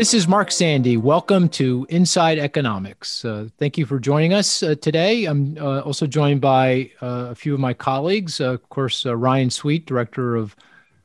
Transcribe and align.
This 0.00 0.14
is 0.14 0.26
Mark 0.26 0.48
Zandi. 0.48 0.96
Welcome 0.96 1.50
to 1.50 1.86
Inside 1.90 2.38
Economics. 2.38 3.22
Uh, 3.22 3.48
thank 3.58 3.76
you 3.76 3.84
for 3.84 3.98
joining 3.98 4.32
us 4.32 4.62
uh, 4.62 4.74
today. 4.76 5.26
I'm 5.26 5.58
uh, 5.58 5.80
also 5.80 6.06
joined 6.06 6.40
by 6.40 6.90
uh, 7.02 7.26
a 7.28 7.34
few 7.34 7.52
of 7.52 7.60
my 7.60 7.74
colleagues. 7.74 8.40
Uh, 8.40 8.52
of 8.54 8.66
course, 8.70 9.04
uh, 9.04 9.14
Ryan 9.14 9.50
Sweet, 9.50 9.84
Director 9.84 10.36
of 10.36 10.56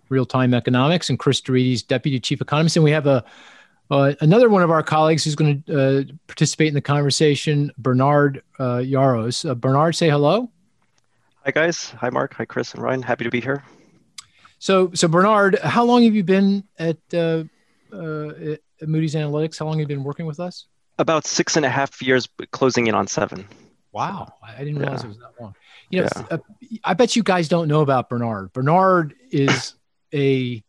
Real 0.08 0.26
Time 0.26 0.54
Economics, 0.54 1.10
and 1.10 1.20
Chris 1.20 1.42
DeRitis, 1.42 1.86
Deputy 1.86 2.22
Chief 2.22 2.40
Economist. 2.40 2.78
And 2.78 2.86
we 2.86 2.92
have 2.92 3.06
a 3.06 3.26
another 3.90 4.48
one 4.48 4.64
of 4.64 4.72
our 4.72 4.82
colleagues 4.82 5.26
who's 5.26 5.36
going 5.36 5.62
to 5.64 6.08
participate 6.28 6.70
in 6.70 6.74
the 6.74 6.80
conversation, 6.80 7.74
Bernard 7.78 8.44
Yaros. 8.62 9.60
Bernard, 9.60 9.98
say 9.98 10.10
hello. 10.10 10.50
Hi, 11.44 11.52
guys. 11.52 11.90
Hi, 12.00 12.10
Mark. 12.10 12.34
Hi, 12.36 12.46
Chris 12.46 12.74
and 12.74 12.82
Ryan. 12.82 13.02
Happy 13.02 13.26
to 13.26 13.30
be 13.30 13.42
here. 13.42 13.62
So, 14.60 14.92
so 14.94 15.10
Bernard, 15.10 15.60
how 15.60 15.84
long 15.84 16.04
have 16.04 16.16
you 16.16 16.24
been 16.24 16.64
at 16.80 16.98
uh, 17.96 18.86
Moody's 18.86 19.16
Analytics? 19.16 19.60
How 19.60 19.66
long 19.66 19.80
have 19.80 19.90
you 19.90 19.96
been 19.96 20.04
working 20.04 20.26
with 20.26 20.40
us? 20.40 20.68
About 20.98 21.26
six 21.26 21.58
and 21.58 21.66
a 21.66 21.70
half 21.70 22.02
years, 22.02 22.28
closing 22.52 22.88
in 22.88 22.96
on 22.96 23.08
seven. 23.08 23.46
Wow, 23.92 24.34
I 24.44 24.60
didn't 24.60 24.80
realize 24.80 25.02
yeah. 25.02 25.06
it 25.06 25.10
was 25.10 25.18
that 25.20 25.42
long. 25.42 25.56
You 25.90 26.02
know, 26.02 26.10
yeah. 26.16 26.24
uh, 26.32 26.38
I 26.84 26.94
bet 26.94 27.16
you 27.16 27.24
guys 27.24 27.48
don't 27.48 27.68
know 27.68 27.82
about 27.82 28.10
Bernard. 28.10 28.52
Bernard 28.54 29.16
is 29.32 29.76
a 30.14 30.64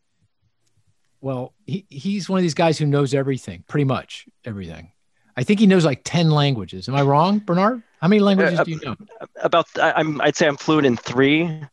well, 1.21 1.53
he, 1.65 1.85
he's 1.89 2.29
one 2.29 2.37
of 2.37 2.43
these 2.43 2.53
guys 2.53 2.77
who 2.77 2.85
knows 2.85 3.13
everything, 3.13 3.63
pretty 3.67 3.85
much 3.85 4.27
everything. 4.45 4.91
I 5.35 5.43
think 5.43 5.59
he 5.59 5.67
knows 5.67 5.85
like 5.85 6.01
10 6.03 6.31
languages. 6.31 6.87
Am 6.87 6.95
I 6.95 7.01
wrong, 7.01 7.39
Bernard? 7.39 7.83
How 8.01 8.07
many 8.07 8.21
languages 8.21 8.59
uh, 8.59 8.63
do 8.63 8.71
you 8.71 8.79
know? 8.83 8.95
About 9.41 9.67
I'm 9.77 10.21
I'd 10.21 10.35
say 10.35 10.47
I'm 10.47 10.57
fluent 10.57 10.87
in 10.87 10.97
3, 10.97 11.63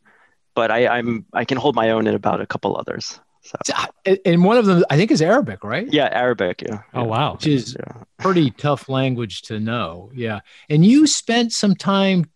but 0.55 0.71
I 0.71 0.87
I'm 0.89 1.27
I 1.33 1.45
can 1.45 1.59
hold 1.59 1.75
my 1.75 1.91
own 1.91 2.07
in 2.07 2.15
about 2.15 2.41
a 2.41 2.47
couple 2.47 2.77
others. 2.77 3.21
So. 3.45 3.75
Uh, 4.07 4.17
and 4.25 4.43
one 4.43 4.57
of 4.57 4.65
them, 4.65 4.85
I 4.89 4.97
think, 4.97 5.11
is 5.11 5.21
Arabic, 5.21 5.65
right? 5.65 5.87
Yeah, 5.93 6.09
Arabic. 6.11 6.63
Yeah. 6.63 6.83
Oh 6.95 7.05
wow, 7.05 7.35
which 7.35 7.47
is 7.47 7.77
yeah. 7.79 8.03
pretty 8.19 8.51
tough 8.51 8.89
language 8.89 9.43
to 9.43 9.61
know. 9.61 10.11
Yeah, 10.15 10.41
and 10.71 10.85
you 10.85 11.07
spent 11.07 11.53
some 11.53 11.75
time, 11.75 12.31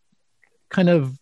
kind 0.69 0.91
of, 0.91 1.19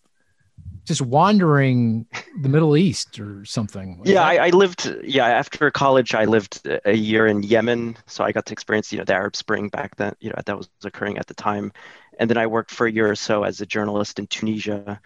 just 0.85 1.03
wandering 1.03 2.07
the 2.41 2.49
Middle 2.49 2.77
East 2.77 3.21
or 3.21 3.45
something. 3.45 4.03
yeah, 4.05 4.23
I, 4.23 4.47
I, 4.47 4.51
lived. 4.51 4.93
Yeah, 5.05 5.27
after 5.27 5.71
college, 5.71 6.15
I 6.15 6.25
lived 6.25 6.67
a 6.85 6.95
year 6.95 7.29
in 7.29 7.45
Yemen, 7.45 7.97
so 8.07 8.25
I 8.25 8.33
got 8.33 8.47
to 8.47 8.53
experience, 8.53 8.93
you 8.93 8.99
know, 8.99 9.05
the 9.05 9.15
Arab 9.15 9.37
Spring 9.37 9.69
back 9.69 9.95
then. 9.97 10.15
You 10.19 10.31
know, 10.31 10.41
that 10.45 10.57
was 10.57 10.69
occurring 10.85 11.19
at 11.19 11.29
the 11.29 11.35
time, 11.35 11.73
and 12.19 12.29
then 12.29 12.39
I 12.39 12.49
worked 12.49 12.73
for 12.73 12.89
a 12.89 12.93
year 12.93 13.09
or 13.09 13.17
so 13.17 13.45
as 13.45 13.61
a 13.61 13.67
journalist 13.67 14.19
in 14.19 14.27
Tunisia 14.27 15.01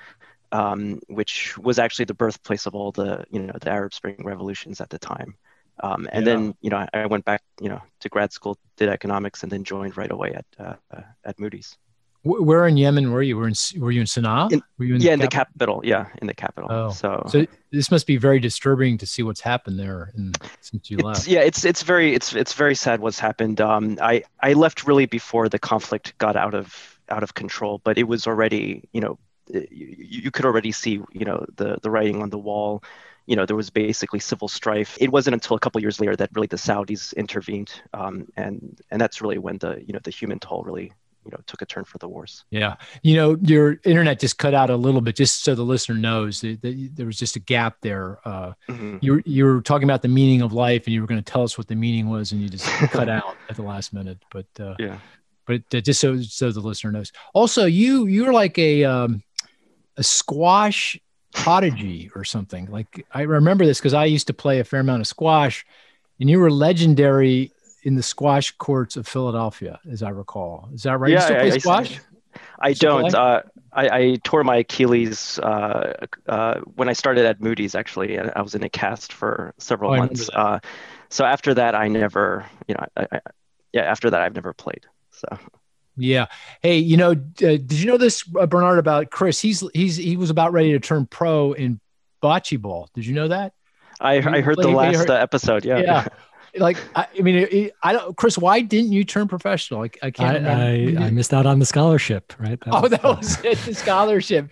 um, 0.53 1.01
which 1.09 1.57
was 1.59 1.79
actually 1.79 2.07
the 2.07 2.15
birthplace 2.15 2.67
of 2.67 2.75
all 2.75 2.93
the 2.93 3.25
you 3.31 3.41
know 3.41 3.55
the 3.61 3.71
Arab 3.71 3.95
Spring 3.95 4.17
revolutions 4.25 4.81
at 4.81 4.91
the 4.91 4.99
time. 4.99 5.37
Um, 5.83 6.09
and 6.13 6.27
yeah. 6.27 6.35
then 6.35 6.55
you 6.61 6.71
know 6.71 6.87
I 6.93 7.07
went 7.07 7.25
back 7.25 7.43
you 7.61 7.69
know 7.69 7.81
to 8.01 8.09
grad 8.09 8.33
school, 8.33 8.59
did 8.77 8.89
economics, 8.89 9.43
and 9.43 9.51
then 9.51 9.65
joined 9.65 9.97
right 9.97 10.11
away 10.11 10.35
at 10.35 10.47
uh, 10.59 11.03
at 11.25 11.39
Moody's. 11.39 11.77
Where 12.23 12.67
in 12.67 12.77
Yemen 12.77 13.13
were 13.13 13.23
you? 13.23 13.39
Were 13.39 13.49
in 13.49 13.55
were 13.79 13.91
you 13.91 14.03
in 14.03 14.07
Sana'a? 14.07 14.53
In, 14.53 14.63
were 14.77 14.85
you 14.85 14.97
in 14.97 15.01
yeah, 15.01 15.09
the 15.09 15.13
in 15.15 15.21
the 15.21 15.29
capital. 15.29 15.81
Yeah, 15.83 16.09
in 16.21 16.27
the 16.27 16.35
capital. 16.35 16.71
Oh. 16.71 16.91
So, 16.91 17.25
so 17.29 17.47
this 17.73 17.91
must 17.91 18.07
be 18.07 18.19
very 18.19 18.39
disturbing 18.39 18.99
to 18.99 19.07
see 19.07 19.23
what's 19.23 19.41
happened 19.41 19.79
there 19.79 20.13
in, 20.15 20.33
since 20.61 20.91
you 20.91 20.99
left. 20.99 21.27
Yeah, 21.27 21.41
it's 21.41 21.65
it's 21.65 21.83
very 21.83 22.15
it's 22.15 22.35
it's 22.35 22.53
very 22.53 22.75
sad 22.75 23.01
what's 23.01 23.19
happened. 23.19 23.63
Um, 23.63 23.99
I 24.03 24.25
I 24.39 24.53
left 24.53 24.87
really 24.87 25.07
before 25.07 25.49
the 25.49 25.59
conflict 25.59 26.13
got 26.19 26.37
out 26.37 26.55
of 26.55 27.01
out 27.09 27.23
of 27.23 27.33
control, 27.33 27.81
but 27.85 27.97
it 27.97 28.07
was 28.07 28.27
already 28.27 28.87
you 28.93 29.01
know 29.01 29.19
you, 29.53 29.97
you 29.99 30.31
could 30.31 30.45
already 30.45 30.73
see, 30.73 31.01
you 31.13 31.25
know, 31.25 31.45
the 31.57 31.79
the 31.83 31.91
writing 31.91 32.23
on 32.23 32.31
the 32.31 32.39
wall. 32.39 32.83
You 33.27 33.37
know, 33.37 33.47
there 33.47 33.57
was 33.57 33.71
basically 33.71 34.19
civil 34.19 34.49
strife. 34.49 34.97
It 35.01 35.13
wasn't 35.13 35.35
until 35.35 35.55
a 35.55 35.61
couple 35.61 35.81
years 35.81 36.01
later 36.01 36.17
that 36.17 36.31
really 36.35 36.49
the 36.49 36.57
Saudis 36.57 37.15
intervened, 37.15 37.73
um, 37.93 38.27
and 38.37 38.81
and 38.91 39.01
that's 39.01 39.21
really 39.21 39.39
when 39.39 39.59
the 39.59 39.83
you 39.87 39.93
know 39.93 40.01
the 40.03 40.11
human 40.11 40.39
toll 40.39 40.65
really 40.65 40.93
you 41.25 41.31
know 41.31 41.39
took 41.47 41.63
a 41.63 41.67
turn 41.67 41.85
for 41.85 41.99
the 41.99 42.09
worse. 42.09 42.45
Yeah, 42.51 42.77
you 43.03 43.17
know, 43.17 43.37
your 43.43 43.79
internet 43.85 44.21
just 44.21 44.39
cut 44.39 44.55
out 44.55 44.71
a 44.71 44.77
little 44.77 45.01
bit, 45.01 45.17
just 45.17 45.45
so 45.45 45.55
the 45.55 45.63
listener 45.63 45.97
knows 45.97 46.41
that, 46.41 46.63
that 46.63 46.91
there 46.95 47.07
was 47.07 47.19
just 47.19 47.37
a 47.37 47.41
gap 47.41 47.77
there. 47.83 48.19
Uh, 48.25 48.53
mm-hmm. 48.69 48.99
You 49.01 49.23
you 49.25 49.45
were 49.45 49.61
talking 49.61 49.85
about 49.85 50.03
the 50.03 50.09
meaning 50.09 50.43
of 50.43 50.53
life, 50.53 50.87
and 50.87 50.95
you 50.95 51.01
were 51.01 51.07
going 51.07 51.23
to 51.23 51.33
tell 51.33 51.43
us 51.43 51.59
what 51.59 51.69
the 51.69 51.77
meaning 51.77 52.09
was, 52.09 52.33
and 52.33 52.41
you 52.41 52.49
just 52.49 52.65
cut 52.91 53.09
out 53.09 53.37
at 53.49 53.57
the 53.57 53.63
last 53.63 53.93
minute. 53.93 54.19
But 54.31 54.47
uh, 54.59 54.75
yeah, 54.79 54.99
but 55.47 55.63
uh, 55.75 55.81
just 55.81 56.01
so 56.01 56.21
so 56.23 56.51
the 56.51 56.61
listener 56.61 56.93
knows. 56.93 57.13
Also, 57.35 57.67
you 57.67 58.07
you're 58.07 58.33
like 58.33 58.59
a 58.59 58.85
um, 58.85 59.23
a 59.97 60.03
squash 60.03 60.99
prodigy 61.33 62.11
or 62.15 62.25
something. 62.25 62.67
Like 62.67 63.07
I 63.13 63.23
remember 63.23 63.65
this 63.65 63.79
because 63.79 63.95
I 63.95 64.05
used 64.07 64.27
to 64.29 64.35
play 64.35 64.61
a 64.61 64.65
fair 64.65 64.81
amount 64.81 65.01
of 65.01 65.07
squash, 65.07 65.67
and 66.19 66.29
you 66.29 66.39
were 66.39 66.51
legendary 66.51 67.53
in 67.83 67.95
the 67.95 68.03
squash 68.03 68.51
courts 68.53 68.97
of 68.97 69.07
Philadelphia, 69.07 69.81
as 69.91 70.03
I 70.03 70.11
recall. 70.11 70.69
Is 70.75 70.83
that 70.83 70.99
right? 70.99 71.13
Yeah, 71.13 71.17
you 71.17 71.23
still 71.25 71.37
play 71.37 71.53
I, 71.53 71.59
squash? 71.59 72.01
I, 72.59 72.69
I 72.69 72.73
don't. 72.75 73.15
Uh, 73.15 73.43
I, 73.73 73.89
I, 73.89 74.17
tore 74.25 74.45
my 74.45 74.57
Achilles 74.57 75.39
uh, 75.39 76.07
uh, 76.27 76.61
when 76.75 76.89
I 76.89 76.93
started 76.93 77.25
at 77.25 77.41
Moody's. 77.41 77.75
Actually, 77.75 78.19
I 78.19 78.41
was 78.43 78.55
in 78.55 78.63
a 78.63 78.69
cast 78.69 79.13
for 79.13 79.55
several 79.59 79.93
oh, 79.93 79.97
months. 79.97 80.29
Uh, 80.33 80.59
so 81.09 81.25
after 81.25 81.55
that, 81.55 81.75
I 81.75 81.89
never, 81.89 82.47
you 82.67 82.75
know, 82.75 82.87
I, 82.97 83.21
yeah, 83.73 83.83
after 83.83 84.11
that, 84.11 84.21
I've 84.21 84.35
never 84.35 84.53
played. 84.53 84.87
So 85.11 85.39
yeah. 86.01 86.27
Hey, 86.63 86.79
you 86.79 86.97
know, 86.97 87.11
uh, 87.11 87.15
did 87.39 87.73
you 87.73 87.87
know 87.87 87.97
this, 87.97 88.25
uh, 88.39 88.47
Bernard, 88.47 88.79
about 88.79 89.11
Chris? 89.11 89.41
He's 89.41 89.65
he's 89.75 89.97
he 89.97 90.17
was 90.17 90.31
about 90.31 90.53
ready 90.53 90.73
to 90.73 90.81
turn 90.81 91.07
pro 91.07 91.53
in 91.53 91.81
bocce 92.23 92.61
ball. 92.61 92.89
Did 92.95 93.07
you 93.07 93.15
know 93.15 93.29
that? 93.29 93.53
I, 94.01 94.15
I 94.15 94.41
heard 94.41 94.57
the 94.57 94.69
last 94.69 94.97
heard, 94.97 95.11
uh, 95.11 95.15
episode. 95.15 95.65
Yeah. 95.65 95.79
Yeah. 95.79 96.07
like 96.57 96.79
I, 96.97 97.07
I 97.19 97.23
mean, 97.23 97.47
it, 97.51 97.75
I 97.83 97.93
don't. 97.93 98.17
Chris, 98.17 98.39
why 98.39 98.61
didn't 98.61 98.93
you 98.93 99.05
turn 99.05 99.29
professional? 99.29 99.81
Like 99.81 99.99
I 100.03 100.11
can't. 100.11 100.47
I, 100.47 101.03
I, 101.03 101.07
I, 101.07 101.11
missed 101.11 101.35
out 101.35 101.47
on 101.47 101.59
the 101.59 101.67
scholarship. 101.67 102.33
Right. 102.39 102.59
That 102.61 102.75
oh, 102.75 102.81
was, 102.83 102.91
that 102.91 103.05
was 103.05 103.45
it. 103.45 103.59
The 103.59 103.75
scholarship. 103.75 104.51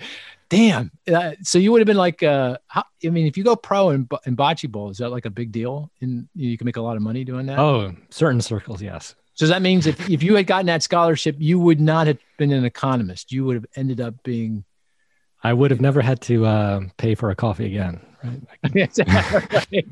Damn. 0.48 0.90
Uh, 1.12 1.32
so 1.42 1.58
you 1.58 1.72
would 1.72 1.80
have 1.80 1.86
been 1.86 1.96
like, 1.96 2.22
uh, 2.22 2.56
how, 2.68 2.84
I 3.04 3.10
mean, 3.10 3.26
if 3.26 3.36
you 3.36 3.44
go 3.44 3.54
pro 3.54 3.90
in, 3.90 4.08
in 4.24 4.36
bocce 4.36 4.70
ball, 4.70 4.90
is 4.90 4.98
that 4.98 5.10
like 5.10 5.26
a 5.26 5.30
big 5.30 5.52
deal? 5.52 5.90
And 6.00 6.28
you 6.34 6.56
can 6.56 6.64
make 6.64 6.76
a 6.76 6.80
lot 6.80 6.96
of 6.96 7.02
money 7.02 7.24
doing 7.24 7.46
that. 7.46 7.58
Oh, 7.58 7.94
certain 8.10 8.40
circles, 8.40 8.80
yes. 8.80 9.14
So 9.38 9.46
that 9.46 9.62
means 9.62 9.86
if, 9.86 10.10
if 10.10 10.20
you 10.20 10.34
had 10.34 10.48
gotten 10.48 10.66
that 10.66 10.82
scholarship, 10.82 11.36
you 11.38 11.60
would 11.60 11.80
not 11.80 12.08
have 12.08 12.18
been 12.38 12.50
an 12.50 12.64
economist. 12.64 13.30
You 13.30 13.44
would 13.44 13.54
have 13.54 13.66
ended 13.76 14.00
up 14.00 14.20
being. 14.24 14.64
I 15.44 15.52
would 15.52 15.70
have 15.70 15.80
never 15.80 16.00
had 16.00 16.20
to 16.22 16.44
uh, 16.44 16.80
pay 16.96 17.14
for 17.14 17.30
a 17.30 17.36
coffee 17.36 17.66
again. 17.66 18.00
Right? 18.24 19.86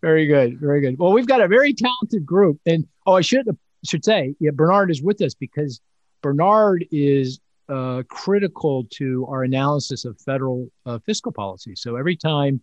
very 0.00 0.26
good. 0.26 0.60
Very 0.60 0.80
good. 0.80 0.96
Well, 1.00 1.12
we've 1.12 1.26
got 1.26 1.40
a 1.40 1.48
very 1.48 1.74
talented 1.74 2.24
group. 2.24 2.60
And 2.64 2.86
oh, 3.06 3.14
I 3.14 3.22
should 3.22 3.48
should 3.84 4.04
say, 4.04 4.36
yeah, 4.38 4.52
Bernard 4.54 4.92
is 4.92 5.02
with 5.02 5.20
us 5.20 5.34
because 5.34 5.80
Bernard 6.22 6.86
is 6.92 7.40
uh, 7.68 8.04
critical 8.08 8.84
to 8.90 9.26
our 9.28 9.42
analysis 9.42 10.04
of 10.04 10.16
federal 10.20 10.68
uh, 10.86 11.00
fiscal 11.04 11.32
policy. 11.32 11.74
So 11.74 11.96
every 11.96 12.14
time 12.14 12.62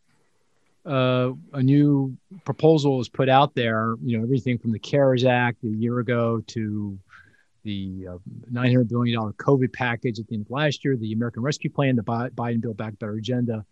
uh, 0.86 1.32
a 1.54 1.62
new 1.62 2.16
proposal 2.44 3.00
is 3.00 3.10
put 3.10 3.30
out 3.30 3.54
there, 3.54 3.96
you 4.04 4.18
know, 4.18 4.24
everything 4.24 4.58
from 4.58 4.72
the 4.72 4.80
CARES 4.80 5.26
Act 5.26 5.64
a 5.64 5.68
year 5.68 6.00
ago 6.00 6.42
to 6.48 6.98
the 7.64 8.08
uh, 8.10 8.18
$900 8.52 8.90
billion 8.90 9.20
COVID 9.34 9.72
package 9.72 10.20
at 10.20 10.28
the 10.28 10.36
end 10.36 10.46
of 10.46 10.52
last 10.52 10.84
year, 10.84 10.98
the 10.98 11.14
American 11.14 11.44
Rescue 11.44 11.70
Plan, 11.70 11.96
the 11.96 12.04
Biden 12.04 12.62
Build 12.62 12.78
Back 12.78 12.98
Better 12.98 13.14
agenda. 13.14 13.66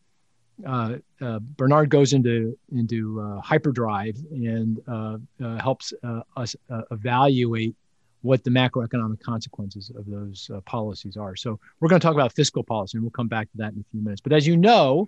Uh, 0.65 0.97
uh, 1.21 1.39
Bernard 1.39 1.89
goes 1.89 2.11
into 2.13 2.57
into 2.71 3.21
uh, 3.21 3.39
hyperdrive 3.39 4.17
and 4.31 4.79
uh, 4.87 5.17
helps 5.57 5.93
us 6.35 6.55
evaluate 6.91 7.75
what 8.21 8.43
the 8.43 8.49
macroeconomic 8.49 9.21
consequences 9.21 9.89
of 9.95 10.05
those 10.05 10.51
policies 10.65 11.15
are. 11.15 11.37
So 11.37 11.57
we're 11.79 11.87
going 11.87 12.01
to 12.01 12.05
talk 12.05 12.13
about 12.13 12.33
fiscal 12.33 12.63
policy, 12.63 12.97
and 12.97 13.03
we'll 13.03 13.11
come 13.11 13.29
back 13.29 13.49
to 13.51 13.57
that 13.57 13.73
in 13.73 13.79
a 13.79 13.85
few 13.91 14.01
minutes. 14.01 14.19
But 14.19 14.33
as 14.33 14.45
you 14.45 14.57
know, 14.57 15.07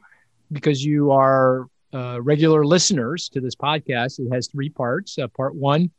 because 0.52 0.84
you 0.84 1.12
are 1.12 1.68
uh, 1.94 2.22
regular 2.22 2.66
listeners 2.66 3.30
to 3.30 3.42
this 3.42 3.56
podcast, 3.56 4.20
it 4.20 4.34
has 4.34 4.48
three 4.48 4.70
parts. 4.70 5.18
Uh, 5.18 5.28
part 5.28 5.56
one, 5.56 5.92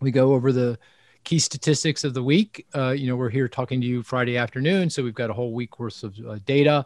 we 0.00 0.10
go 0.10 0.34
over 0.34 0.52
the 0.52 0.78
key 1.24 1.38
statistics 1.38 2.04
of 2.04 2.14
the 2.14 2.22
week. 2.22 2.66
Uh, 2.74 2.90
you 2.90 3.08
know, 3.08 3.16
we're 3.16 3.30
here 3.30 3.48
talking 3.48 3.80
to 3.80 3.86
you 3.86 4.02
Friday 4.02 4.36
afternoon, 4.36 4.88
so 4.90 5.02
we've 5.02 5.14
got 5.14 5.30
a 5.30 5.32
whole 5.32 5.52
week 5.52 5.78
worth 5.78 6.02
of 6.02 6.18
uh, 6.26 6.38
data. 6.46 6.84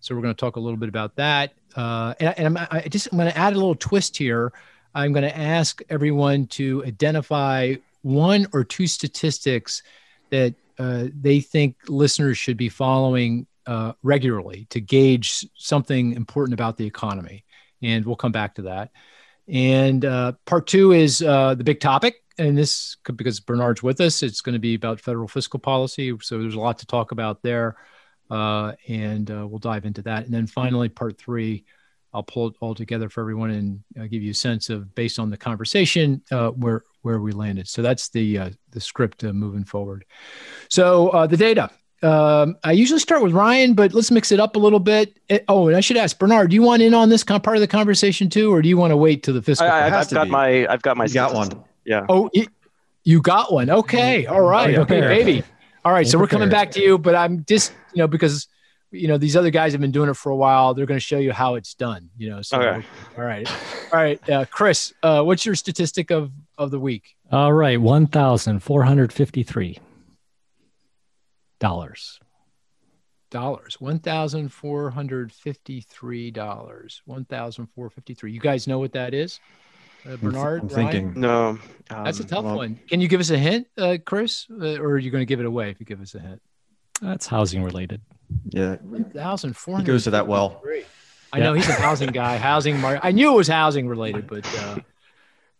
So 0.00 0.14
we're 0.14 0.22
going 0.22 0.34
to 0.34 0.40
talk 0.40 0.56
a 0.56 0.60
little 0.60 0.76
bit 0.76 0.88
about 0.88 1.16
that. 1.16 1.52
Uh, 1.74 2.14
and, 2.20 2.34
and 2.38 2.58
I'm, 2.58 2.68
I 2.70 2.80
just 2.88 3.08
I'm 3.12 3.18
going 3.18 3.30
to 3.30 3.38
add 3.38 3.52
a 3.52 3.56
little 3.56 3.74
twist 3.74 4.16
here. 4.16 4.52
I'm 4.94 5.12
going 5.12 5.24
to 5.24 5.36
ask 5.36 5.82
everyone 5.90 6.46
to 6.48 6.84
identify 6.84 7.74
one 8.02 8.46
or 8.52 8.64
two 8.64 8.86
statistics 8.86 9.82
that 10.30 10.54
uh, 10.78 11.06
they 11.20 11.40
think 11.40 11.76
listeners 11.88 12.38
should 12.38 12.56
be 12.56 12.68
following 12.68 13.46
uh, 13.66 13.92
regularly 14.02 14.66
to 14.70 14.80
gauge 14.80 15.44
something 15.56 16.12
important 16.12 16.54
about 16.54 16.76
the 16.76 16.86
economy 16.86 17.44
and 17.82 18.04
we'll 18.04 18.16
come 18.16 18.32
back 18.32 18.54
to 18.56 18.62
that. 18.62 18.90
And 19.48 20.04
uh, 20.04 20.32
part 20.44 20.66
two 20.66 20.92
is 20.92 21.22
uh, 21.22 21.54
the 21.54 21.64
big 21.64 21.80
topic, 21.80 22.16
and 22.38 22.58
this 22.58 22.96
because 23.16 23.40
Bernard's 23.40 23.82
with 23.82 24.00
us, 24.00 24.22
it's 24.22 24.40
going 24.40 24.54
to 24.54 24.58
be 24.58 24.74
about 24.74 25.00
federal 25.00 25.28
fiscal 25.28 25.60
policy. 25.60 26.12
So 26.20 26.38
there's 26.38 26.54
a 26.54 26.60
lot 26.60 26.78
to 26.80 26.86
talk 26.86 27.12
about 27.12 27.42
there, 27.42 27.76
uh, 28.30 28.72
and 28.88 29.30
uh, 29.30 29.46
we'll 29.46 29.60
dive 29.60 29.84
into 29.84 30.02
that. 30.02 30.24
And 30.24 30.34
then 30.34 30.46
finally, 30.46 30.88
part 30.88 31.16
three, 31.16 31.64
I'll 32.12 32.24
pull 32.24 32.48
it 32.48 32.54
all 32.60 32.74
together 32.74 33.08
for 33.08 33.20
everyone 33.20 33.50
and 33.50 33.84
uh, 33.98 34.06
give 34.08 34.22
you 34.22 34.32
a 34.32 34.34
sense 34.34 34.68
of 34.68 34.94
based 34.94 35.18
on 35.20 35.30
the 35.30 35.36
conversation 35.36 36.22
uh, 36.32 36.48
where 36.50 36.82
where 37.02 37.20
we 37.20 37.30
landed. 37.30 37.68
So 37.68 37.82
that's 37.82 38.08
the 38.08 38.52
the 38.70 38.80
script 38.80 39.22
moving 39.22 39.64
forward. 39.64 40.04
So 40.68 41.26
the 41.30 41.36
data. 41.36 41.70
Um, 42.02 42.56
I 42.62 42.72
usually 42.72 43.00
start 43.00 43.22
with 43.22 43.32
Ryan, 43.32 43.74
but 43.74 43.94
let's 43.94 44.10
mix 44.10 44.30
it 44.30 44.38
up 44.38 44.56
a 44.56 44.58
little 44.58 44.78
bit. 44.78 45.18
It, 45.28 45.44
oh, 45.48 45.68
and 45.68 45.76
I 45.76 45.80
should 45.80 45.96
ask 45.96 46.18
Bernard, 46.18 46.50
do 46.50 46.54
you 46.54 46.62
want 46.62 46.82
in 46.82 46.94
on 46.94 47.08
this 47.08 47.24
con- 47.24 47.40
part 47.40 47.56
of 47.56 47.60
the 47.60 47.66
conversation 47.66 48.28
too, 48.28 48.52
or 48.52 48.62
do 48.62 48.68
you 48.68 48.76
want 48.76 48.90
to 48.90 48.96
wait 48.96 49.22
till 49.22 49.34
the 49.34 49.42
fiscal? 49.42 49.66
I, 49.66 49.88
have 49.88 50.10
got 50.10 50.28
my, 50.28 50.66
I've 50.66 50.82
got 50.82 50.96
my, 50.96 51.06
you 51.06 51.14
got 51.14 51.34
one. 51.34 51.50
Yeah. 51.84 52.04
Oh, 52.08 52.28
it, 52.32 52.48
you 53.04 53.22
got 53.22 53.52
one. 53.52 53.70
Okay. 53.70 54.24
Mm-hmm. 54.24 54.34
All 54.34 54.42
right. 54.42 54.76
Oh, 54.76 54.82
okay, 54.82 55.00
prepared. 55.00 55.24
baby. 55.24 55.42
All 55.84 55.92
right. 55.92 56.06
So 56.06 56.18
we're 56.18 56.26
coming 56.26 56.48
back 56.48 56.70
to 56.72 56.80
you, 56.80 56.98
but 56.98 57.14
I'm 57.14 57.44
just, 57.44 57.72
you 57.94 58.00
know, 58.00 58.08
because 58.08 58.48
you 58.90 59.08
know, 59.08 59.18
these 59.18 59.36
other 59.36 59.50
guys 59.50 59.72
have 59.72 59.80
been 59.80 59.90
doing 59.90 60.08
it 60.08 60.14
for 60.14 60.30
a 60.30 60.36
while. 60.36 60.74
They're 60.74 60.86
going 60.86 60.96
to 60.96 61.04
show 61.04 61.18
you 61.18 61.32
how 61.32 61.56
it's 61.56 61.74
done, 61.74 62.08
you 62.16 62.30
know? 62.30 62.40
So, 62.42 62.60
okay. 62.60 62.86
all 63.16 63.24
right. 63.24 63.50
All 63.92 63.98
right. 63.98 64.30
Uh, 64.30 64.44
Chris, 64.50 64.92
uh, 65.02 65.22
what's 65.22 65.44
your 65.44 65.54
statistic 65.54 66.10
of, 66.10 66.32
of 66.58 66.70
the 66.70 66.78
week? 66.78 67.16
All 67.30 67.52
right. 67.52 67.80
1,453 67.80 69.78
dollars. 71.58 72.20
Dollars 73.30 73.80
one 73.80 73.98
thousand 73.98 74.50
four 74.50 74.90
hundred 74.90 75.32
fifty 75.32 75.80
three 75.80 76.30
dollars. 76.30 77.02
One 77.06 77.24
thousand 77.24 77.66
four 77.74 77.90
fifty 77.90 78.14
three 78.14 78.32
you 78.32 78.40
guys 78.40 78.66
know 78.66 78.78
what 78.78 78.92
that 78.92 79.14
is 79.14 79.40
uh, 80.08 80.16
bernard 80.16 80.62
i'm 80.62 80.68
thinking 80.68 81.12
no 81.16 81.48
um, 81.48 81.60
that's 82.04 82.20
a 82.20 82.24
tough 82.24 82.44
well, 82.44 82.56
one. 82.56 82.80
Can 82.88 83.00
you 83.00 83.08
give 83.08 83.20
us 83.20 83.30
a 83.30 83.38
hint 83.38 83.66
uh, 83.78 83.96
chris? 84.04 84.46
Uh, 84.50 84.76
or 84.78 84.92
are 84.92 84.98
you 84.98 85.10
going 85.10 85.22
to 85.22 85.26
give 85.26 85.40
it 85.40 85.46
away 85.46 85.70
if 85.70 85.80
you 85.80 85.86
give 85.86 86.00
us 86.00 86.14
a 86.14 86.20
hint? 86.20 86.42
That's 87.00 87.26
housing 87.26 87.62
related. 87.62 88.00
Yeah. 88.48 88.76
1400 88.82 89.80
he 89.80 89.84
goes 89.84 90.04
to 90.04 90.10
that 90.10 90.26
well. 90.26 90.62
I 91.32 91.40
know 91.40 91.52
he's 91.52 91.68
a 91.68 91.72
housing 91.72 92.10
guy 92.10 92.36
housing 92.38 92.80
market 92.80 93.04
i 93.04 93.12
knew 93.12 93.32
it 93.32 93.36
was 93.36 93.48
housing 93.48 93.88
related 93.88 94.26
but 94.26 94.46
uh, 94.58 94.78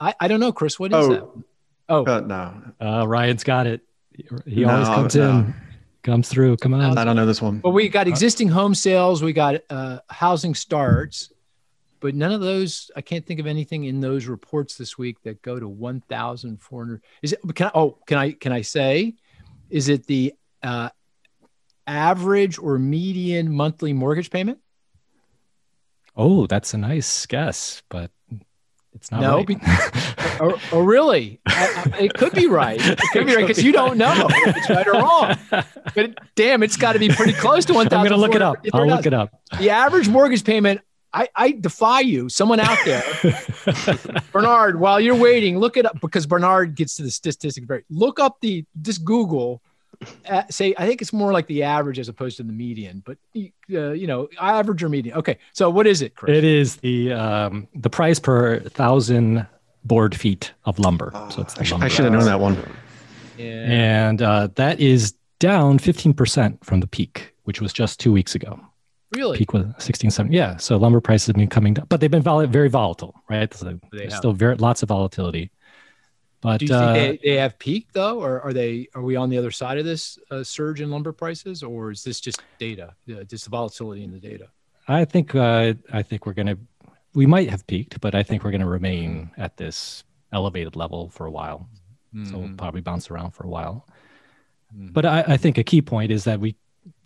I, 0.01 0.15
I 0.21 0.29
don't 0.29 0.41
know 0.41 0.53
chris 0.53 0.79
what 0.79 0.93
is 0.93 0.97
oh, 0.97 1.09
that? 1.09 1.45
Oh. 1.89 2.05
Uh, 2.05 2.21
no. 2.21 2.63
Uh, 2.81 3.07
ryan's 3.07 3.45
got 3.45 3.67
it. 3.67 3.83
He 4.45 4.65
no, 4.65 4.71
always 4.71 4.89
comes 4.89 5.15
no. 5.15 5.31
in 5.31 5.55
comes 6.07 6.29
through. 6.29 6.57
Come 6.57 6.73
on. 6.73 6.97
I 6.97 7.05
don't 7.05 7.17
know 7.17 7.27
this 7.27 7.43
one. 7.43 7.59
But 7.59 7.71
we 7.71 7.89
got 7.89 8.07
existing 8.07 8.49
home 8.49 8.75
sales. 8.75 9.23
We 9.23 9.33
got 9.33 9.57
uh, 9.69 9.99
housing 10.09 10.55
starts, 10.55 11.33
but 12.01 12.15
none 12.15 12.33
of 12.33 12.41
those. 12.41 12.91
I 12.97 13.03
can't 13.03 13.27
think 13.27 13.41
of 13.41 13.47
anything 13.47 13.85
in 13.85 14.01
those 14.01 14.27
reports 14.27 14.77
this 14.77 14.97
week 14.97 15.21
that 15.25 15.43
go 15.43 15.59
to 15.59 15.69
one 15.69 16.01
thousand 16.09 16.63
four 16.63 16.85
hundred. 16.85 17.03
Is 17.23 17.33
it? 17.33 17.41
Can 17.55 17.67
I, 17.67 17.71
oh, 17.75 17.99
can 18.07 18.19
I? 18.19 18.33
Can 18.33 18.53
I 18.53 18.63
say? 18.63 19.15
Is 19.69 19.89
it 19.89 20.07
the 20.07 20.33
uh, 20.63 20.91
average 21.87 22.59
or 22.59 22.79
median 22.79 23.53
monthly 23.53 23.93
mortgage 23.93 24.31
payment? 24.31 24.61
Oh, 26.17 26.47
that's 26.47 26.73
a 26.73 26.79
nice 26.79 27.27
guess, 27.27 27.83
but 27.91 28.11
it's 28.95 29.11
not 29.11 29.21
no, 29.21 29.37
right. 29.39 29.47
Be- 29.47 29.57
oh, 30.41 30.61
oh, 30.73 30.81
really? 30.81 31.41
I, 31.47 31.93
I, 31.95 31.99
it 32.05 32.15
could 32.15 32.33
be 32.33 32.47
right. 32.47 32.81
It 32.87 32.99
could 33.13 33.27
be 33.27 33.35
right 33.35 33.47
because 33.47 33.63
you 33.63 33.73
don't 33.73 33.99
know 33.99 34.29
if 34.29 34.57
it's 34.57 34.71
right 34.71 34.87
or 34.87 34.93
wrong. 34.93 35.37
But 35.95 36.19
damn, 36.35 36.63
it's 36.63 36.77
got 36.77 36.93
to 36.93 36.99
be 36.99 37.09
pretty 37.09 37.33
close 37.33 37.65
to 37.67 37.75
one 37.75 37.89
thousand. 37.89 38.13
I'm 38.13 38.19
going 38.19 38.21
to 38.21 38.27
look 38.27 38.35
it 38.35 38.43
up. 38.43 38.59
I'll 38.75 38.87
look 38.87 39.07
it 39.07 39.15
up. 39.15 39.41
The 39.59 39.71
average 39.71 40.09
mortgage 40.09 40.45
payment. 40.45 40.81
I, 41.13 41.29
I 41.35 41.53
defy 41.53 42.01
you, 42.01 42.29
someone 42.29 42.61
out 42.61 42.77
there, 42.85 43.03
Bernard. 44.33 44.79
While 44.79 45.01
you're 45.01 45.17
waiting, 45.17 45.59
look 45.59 45.79
it 45.79 45.87
up 45.87 45.99
because 46.03 46.27
Bernard 46.27 46.75
gets 46.75 46.97
to 46.97 47.05
the 47.05 47.11
statistics 47.11 47.67
very. 47.67 47.85
Look 47.89 48.21
up 48.21 48.39
the 48.43 48.67
just 48.83 49.03
Google 49.03 49.63
uh, 50.29 50.43
say 50.51 50.75
I 50.77 50.87
think 50.87 51.03
it's 51.03 51.13
more 51.13 51.33
like 51.33 51.47
the 51.47 51.63
average 51.63 51.99
as 51.99 52.09
opposed 52.09 52.37
to 52.39 52.43
the 52.43 52.53
median, 52.53 53.03
but 53.05 53.19
uh, 53.35 53.93
you 53.93 54.07
know, 54.07 54.29
average 54.41 54.83
or 54.83 54.89
median. 54.89 55.17
Okay, 55.17 55.39
so 55.53 55.71
what 55.71 55.87
is 55.87 56.03
it, 56.03 56.15
Chris? 56.15 56.37
It 56.37 56.45
is 56.45 56.77
the 56.77 57.13
um, 57.13 57.69
the 57.75 57.91
price 57.91 58.19
per 58.19 58.61
thousand 58.61 59.47
board 59.87 60.15
feet 60.15 60.53
of 60.65 60.79
lumber. 60.79 61.11
Oh, 61.15 61.29
so 61.31 61.43
it's 61.43 61.59
I, 61.59 61.63
sh- 61.63 61.73
I 61.73 61.89
should 61.89 62.05
have 62.05 62.13
known 62.13 62.25
that 62.25 62.41
one. 62.41 62.57
Yeah. 63.39 63.65
And 64.07 64.23
uh, 64.23 64.49
that 64.55 64.81
is 64.81 65.15
down 65.39 65.79
15% 65.79 66.65
from 66.65 66.81
the 66.81 66.87
peak, 66.87 67.35
which 67.45 67.61
was 67.61 67.73
just 67.73 68.01
two 68.01 68.13
weeks 68.13 68.35
ago. 68.35 68.59
Really? 69.13 69.39
Peak 69.39 69.53
was 69.53 69.67
16, 69.79 70.11
17. 70.11 70.37
Yeah. 70.37 70.57
So 70.57 70.77
lumber 70.77 71.01
prices 71.01 71.29
have 71.29 71.37
been 71.37 71.49
coming 71.49 71.75
down, 71.75 71.87
but 71.89 72.01
they've 72.01 72.11
been 72.11 72.23
vol- 72.23 72.47
very 72.47 72.69
volatile, 72.69 73.15
right? 73.29 73.53
So 73.55 73.79
there's 73.93 74.17
still 74.17 74.33
very 74.33 74.57
lots 74.57 74.83
of 74.83 74.89
volatility. 74.89 75.51
But 76.43 76.59
do 76.59 76.67
you 76.67 76.69
think 76.69 76.93
they, 76.95 77.11
uh, 77.11 77.17
they 77.35 77.41
have 77.41 77.59
peaked 77.59 77.95
though, 77.95 78.23
or 78.23 78.41
are 78.43 78.53
they 78.53 78.89
are 78.95 79.03
we 79.03 79.17
on 79.17 79.31
the 79.31 79.39
other 79.39 79.51
side 79.51 79.79
of 79.79 79.85
this 79.85 80.19
uh, 80.31 80.45
surge 80.45 80.81
in 80.81 80.91
lumber 80.91 81.13
prices, 81.13 81.63
or 81.63 81.91
is 81.91 82.05
this 82.05 82.21
just 82.21 82.41
data, 82.59 82.95
uh, 83.11 83.25
just 83.25 83.45
the 83.45 83.51
volatility 83.51 84.05
in 84.05 84.13
the 84.13 84.21
data? 84.21 84.49
I 84.87 85.05
think 85.07 85.35
uh, 85.35 85.75
I 85.93 86.03
think 86.03 86.27
we're 86.27 86.35
going 86.35 86.47
to 86.47 86.59
we 87.17 87.25
might 87.25 87.49
have 87.49 87.67
peaked, 87.67 87.99
but 88.03 88.15
I 88.15 88.23
think 88.23 88.45
we're 88.45 88.51
going 88.51 88.61
to 88.61 88.67
remain 88.69 89.31
at 89.39 89.57
this 89.57 90.05
elevated 90.33 90.77
level 90.77 91.09
for 91.09 91.25
a 91.25 91.31
while. 91.31 91.67
Mm-hmm. 92.15 92.27
So 92.27 92.37
we'll 92.37 92.49
mm-hmm. 92.49 92.57
probably 92.57 92.83
bounce 92.83 93.11
around 93.11 93.31
for 93.31 93.45
a 93.45 93.49
while. 93.49 93.89
Mm-hmm. 94.77 94.93
But 94.93 95.07
I, 95.07 95.25
I, 95.27 95.37
think 95.39 95.57
a 95.57 95.65
key 95.65 95.81
point 95.81 96.13
is 96.13 96.25
that 96.25 96.39
we 96.39 96.57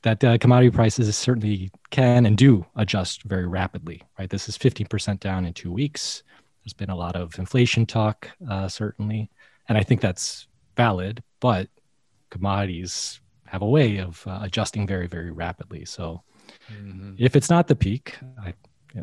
that 0.03 0.25
uh, 0.25 0.37
commodity 0.39 0.71
prices 0.71 1.17
certainly 1.17 1.71
can 1.91 2.27
and 2.27 2.37
do 2.37 2.67
adjust 2.75 3.23
very 3.23 3.47
rapidly. 3.47 4.03
Right, 4.19 4.29
this 4.29 4.49
is 4.49 4.59
15% 4.59 5.21
down 5.21 5.47
in 5.47 5.53
two 5.53 5.73
weeks. 5.73 6.25
There's 6.65 6.73
been 6.73 6.91
a 6.91 6.97
lot 6.97 7.15
of 7.15 7.39
inflation 7.39 7.87
talk, 7.87 8.31
uh, 8.51 8.67
certainly, 8.67 9.31
and 9.69 9.79
I 9.79 9.85
think 9.85 10.01
that's 10.01 10.49
valid. 10.77 11.23
But 11.39 11.69
commodities 12.31 13.21
have 13.47 13.63
a 13.63 13.69
way 13.69 13.99
of 13.99 14.27
uh, 14.27 14.41
adjusting 14.43 14.89
very, 14.89 15.07
very 15.07 15.31
rapidly. 15.31 15.85
So, 15.85 16.23
mm-hmm. 16.73 17.15
if 17.17 17.37
it's 17.37 17.49
not 17.49 17.69
the 17.69 17.77
peak, 17.77 18.19
I, 18.43 18.55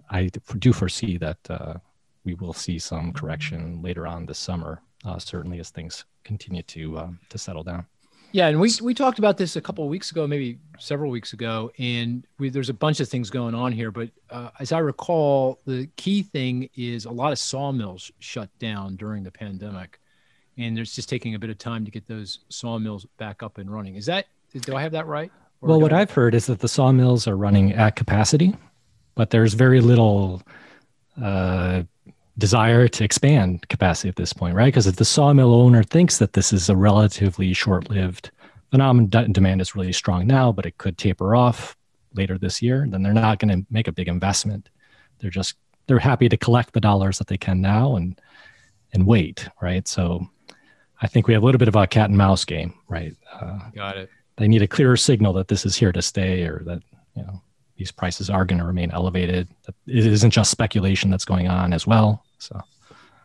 I 0.10 0.30
do 0.60 0.74
foresee 0.74 1.18
that 1.18 1.38
uh, 1.50 1.76
we 2.24 2.34
will 2.36 2.54
see 2.54 2.80
some 2.80 3.14
correction 3.14 3.82
later 3.82 4.06
on 4.06 4.26
this 4.26 4.40
summer, 4.40 4.82
uh, 5.06 5.20
certainly 5.20 5.60
as 5.60 5.70
things 5.70 6.06
continue 6.24 6.64
to 6.64 7.00
um, 7.00 7.20
to 7.30 7.38
settle 7.38 7.64
down. 7.64 7.86
Yeah, 8.34 8.48
and 8.48 8.60
we 8.60 8.72
we 8.82 8.94
talked 8.94 9.20
about 9.20 9.38
this 9.38 9.56
a 9.56 9.62
couple 9.62 9.84
of 9.84 9.90
weeks 9.90 10.12
ago, 10.12 10.28
maybe 10.28 10.60
several 10.78 11.10
weeks 11.10 11.34
ago, 11.34 11.72
and 11.80 12.26
we, 12.38 12.50
there's 12.50 12.70
a 12.70 12.74
bunch 12.74 13.00
of 13.00 13.08
things 13.08 13.30
going 13.30 13.56
on 13.56 13.72
here. 13.72 13.90
But 13.90 14.10
uh, 14.30 14.50
as 14.60 14.72
I 14.72 14.80
recall, 14.80 15.60
the 15.66 15.88
key 15.96 16.24
thing 16.24 16.70
is 16.76 17.06
a 17.06 17.12
lot 17.12 17.32
of 17.32 17.40
sawmills 17.40 18.12
shut 18.20 18.50
down 18.60 18.98
during 18.98 19.24
the 19.24 19.32
pandemic, 19.32 20.00
and 20.58 20.76
there's 20.76 20.94
just 20.94 21.08
taking 21.08 21.36
a 21.36 21.40
bit 21.40 21.50
of 21.50 21.58
time 21.58 21.86
to 21.86 21.92
get 21.92 22.06
those 22.08 22.40
sawmills 22.50 23.06
back 23.18 23.42
up 23.44 23.58
and 23.58 23.72
running. 23.72 23.96
Is 23.96 24.06
that 24.08 24.26
do 24.62 24.76
I 24.76 24.82
have 24.82 24.92
that 24.92 25.08
right? 25.08 25.32
Well, 25.62 25.80
what 25.80 25.94
I... 25.94 26.02
I've 26.02 26.12
heard 26.12 26.36
is 26.36 26.48
that 26.48 26.60
the 26.60 26.68
sawmills 26.68 27.28
are 27.28 27.38
running 27.38 27.74
at 27.74 27.96
capacity, 27.96 28.56
but 29.18 29.32
there's 29.32 29.56
very 29.56 29.82
little 29.82 30.44
uh, 31.22 31.82
desire 32.38 32.88
to 32.88 33.04
expand 33.04 33.68
capacity 33.68 34.08
at 34.08 34.16
this 34.16 34.32
point, 34.32 34.56
right? 34.56 34.68
Because 34.68 34.86
if 34.86 34.96
the 34.96 35.06
sawmill 35.06 35.54
owner 35.54 35.84
thinks 35.84 36.20
that 36.20 36.34
this 36.34 36.54
is 36.54 36.70
a 36.70 36.76
relatively 36.76 37.52
short-lived 37.52 38.30
phenomenon, 38.70 39.32
demand 39.34 39.60
is 39.60 39.76
really 39.76 39.92
strong 39.92 40.28
now, 40.28 40.52
but 40.52 40.68
it 40.68 40.78
could 40.78 41.00
taper 41.00 41.36
off 41.36 41.76
later 42.14 42.38
this 42.38 42.62
year, 42.62 42.86
then 42.88 43.02
they're 43.02 43.12
not 43.12 43.40
going 43.40 43.50
to 43.50 43.66
make 43.72 43.88
a 43.88 43.92
big 43.92 44.08
investment. 44.08 44.70
They're 45.20 45.32
just 45.32 45.56
they're 45.88 46.00
happy 46.00 46.30
to 46.30 46.38
collect 46.38 46.74
the 46.74 46.82
dollars 46.82 47.18
that 47.18 47.28
they 47.28 47.38
can 47.38 47.60
now 47.60 47.96
and 47.96 48.22
and 48.94 49.08
wait, 49.08 49.50
right? 49.62 49.88
So 49.88 50.28
I 51.02 51.08
think 51.08 51.28
we 51.28 51.34
have 51.34 51.42
a 51.42 51.46
little 51.46 51.60
bit 51.60 51.68
of 51.68 51.76
a 51.76 51.88
cat 51.88 52.10
and 52.10 52.18
mouse 52.18 52.46
game, 52.46 52.76
right? 52.88 53.16
Uh, 53.34 53.60
Got 53.74 53.98
it. 53.98 54.10
They 54.36 54.48
need 54.48 54.62
a 54.62 54.68
clearer 54.68 54.98
signal 54.98 55.34
that 55.34 55.48
this 55.48 55.66
is 55.66 55.76
here 55.76 55.92
to 55.92 56.02
stay, 56.04 56.44
or 56.44 56.62
that 56.66 56.84
you 57.16 57.24
know 57.24 57.42
these 57.78 57.92
prices 57.92 58.30
are 58.30 58.46
going 58.46 58.60
to 58.60 58.66
remain 58.66 58.92
elevated. 58.92 59.48
It 59.86 60.06
isn't 60.06 60.32
just 60.32 60.52
speculation 60.52 61.10
that's 61.10 61.26
going 61.26 61.48
on 61.48 61.74
as 61.74 61.88
well. 61.88 62.24
So, 62.40 62.62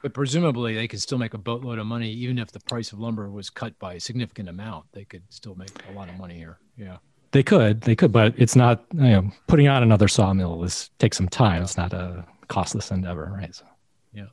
but 0.03 0.15
presumably 0.15 0.75
they 0.75 0.89
could 0.89 1.01
still 1.01 1.19
make 1.19 1.35
a 1.35 1.39
boatload 1.39 1.79
of 1.79 1.87
money 1.87 2.11
even 2.11 2.39
if 2.39 2.53
the 2.53 2.61
price 2.61 2.93
of 2.93 2.99
lumber 2.99 3.31
was 3.31 3.51
cut 3.51 3.79
by 3.79 3.95
a 3.95 4.01
significant 4.01 4.49
amount. 4.49 4.87
They 4.93 5.05
could 5.05 5.23
still 5.31 5.55
make 5.55 5.71
a 5.89 5.93
lot 5.93 6.09
of 6.09 6.17
money 6.17 6.35
here. 6.35 6.59
Yeah. 6.77 6.99
They 7.33 7.43
could, 7.43 7.81
they 7.81 7.97
could, 7.97 8.13
but 8.13 8.35
it's 8.37 8.55
not. 8.55 8.85
You 8.93 9.01
know, 9.01 9.31
putting 9.47 9.67
on 9.67 9.83
another 9.83 10.07
sawmill 10.07 10.63
is 10.65 10.91
takes 10.99 11.17
some 11.17 11.29
time. 11.29 11.63
It's 11.63 11.79
not 11.79 11.95
a 11.95 12.27
costless 12.49 12.91
endeavor, 12.91 13.33
right? 13.35 13.55
So. 13.55 13.65
Yeah. 14.13 14.27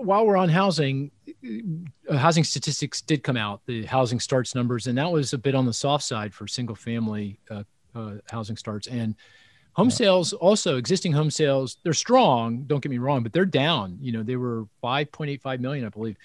While 0.00 0.26
we're 0.26 0.36
on 0.36 0.48
housing, 0.48 1.12
uh, 2.08 2.16
housing 2.16 2.42
statistics 2.42 3.00
did 3.00 3.22
come 3.22 3.36
out, 3.36 3.60
the 3.66 3.84
housing 3.84 4.18
starts 4.18 4.56
numbers, 4.56 4.88
and 4.88 4.98
that 4.98 5.10
was 5.10 5.32
a 5.32 5.38
bit 5.38 5.54
on 5.54 5.64
the 5.64 5.72
soft 5.72 6.02
side 6.02 6.34
for 6.34 6.48
single 6.48 6.74
family 6.74 7.38
uh, 7.48 7.62
uh, 7.94 8.14
housing 8.28 8.56
starts. 8.56 8.88
And 8.88 9.14
Home 9.74 9.88
yeah. 9.88 9.94
sales 9.94 10.32
also 10.34 10.76
existing 10.76 11.12
home 11.12 11.30
sales, 11.30 11.78
they're 11.82 11.94
strong, 11.94 12.64
don't 12.64 12.82
get 12.82 12.90
me 12.90 12.98
wrong, 12.98 13.22
but 13.22 13.32
they're 13.32 13.46
down. 13.46 13.96
You 14.00 14.12
know, 14.12 14.22
they 14.22 14.36
were 14.36 14.66
5.85 14.82 15.60
million, 15.60 15.86
I 15.86 15.88
believe, 15.88 16.16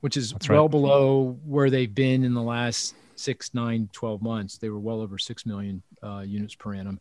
which 0.00 0.16
is 0.16 0.32
That's 0.32 0.48
well 0.48 0.62
right. 0.62 0.70
below 0.70 1.38
where 1.44 1.68
they've 1.68 1.94
been 1.94 2.24
in 2.24 2.32
the 2.32 2.42
last 2.42 2.94
six, 3.16 3.52
nine, 3.52 3.88
12 3.92 4.22
months. 4.22 4.58
They 4.58 4.70
were 4.70 4.78
well 4.78 5.00
over 5.00 5.18
6 5.18 5.46
million 5.46 5.82
uh, 6.02 6.20
units 6.20 6.54
per 6.54 6.74
annum. 6.74 6.98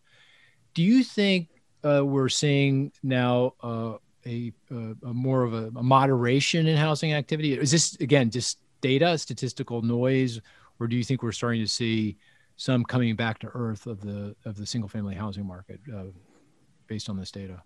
Do 0.73 0.83
you 0.83 1.03
think 1.03 1.47
uh, 1.85 2.03
we're 2.05 2.29
seeing 2.29 2.91
now 3.01 3.53
uh, 3.61 3.93
a, 4.25 4.51
a, 4.71 5.13
more 5.13 5.43
of 5.43 5.53
a, 5.53 5.71
a, 5.75 5.83
moderation 5.83 6.67
in 6.67 6.77
housing 6.77 7.13
activity? 7.13 7.53
Is 7.57 7.71
this, 7.71 7.95
again, 7.95 8.29
just 8.29 8.59
data, 8.81 9.17
statistical 9.17 9.81
noise, 9.81 10.41
or 10.79 10.87
do 10.87 10.95
you 10.95 11.03
think 11.03 11.23
we're 11.23 11.31
starting 11.31 11.61
to 11.61 11.67
see 11.67 12.17
some 12.63 12.85
coming 12.85 13.13
back 13.13 13.39
to 13.39 13.51
earth 13.53 13.87
of 13.87 13.99
the 13.99 14.33
of 14.45 14.55
the 14.55 14.65
single 14.65 14.87
family 14.87 15.15
housing 15.15 15.45
market 15.45 15.81
uh, 15.93 16.05
based 16.87 17.09
on 17.09 17.17
this 17.17 17.29
data? 17.29 17.61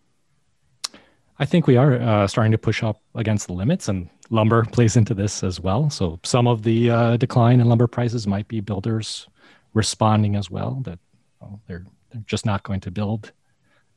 I 1.38 1.46
think 1.46 1.68
we 1.68 1.77
are 1.77 1.94
uh, 2.01 2.25
starting 2.25 2.51
to 2.51 2.58
push 2.58 2.82
up 2.82 3.00
against 3.13 3.46
the 3.46 3.54
limits, 3.54 3.88
and 3.89 4.10
lumber 4.32 4.66
plays 4.72 4.98
into 4.98 5.13
this 5.13 5.44
as 5.44 5.60
well. 5.60 5.92
So 5.92 6.20
some 6.24 6.48
of 6.48 6.63
the 6.63 6.89
uh, 6.89 7.18
decline 7.18 7.62
in 7.62 7.70
lumber 7.70 7.86
prices 7.86 8.25
might 8.25 8.48
be 8.48 8.60
builders 8.60 9.27
responding 9.75 10.36
as 10.36 10.50
well 10.50 10.82
that 10.86 10.98
well, 11.39 11.62
they're 11.68 11.86
they're 12.10 12.24
just 12.25 12.48
not 12.48 12.63
going 12.63 12.80
to 12.80 12.89
build 12.89 13.32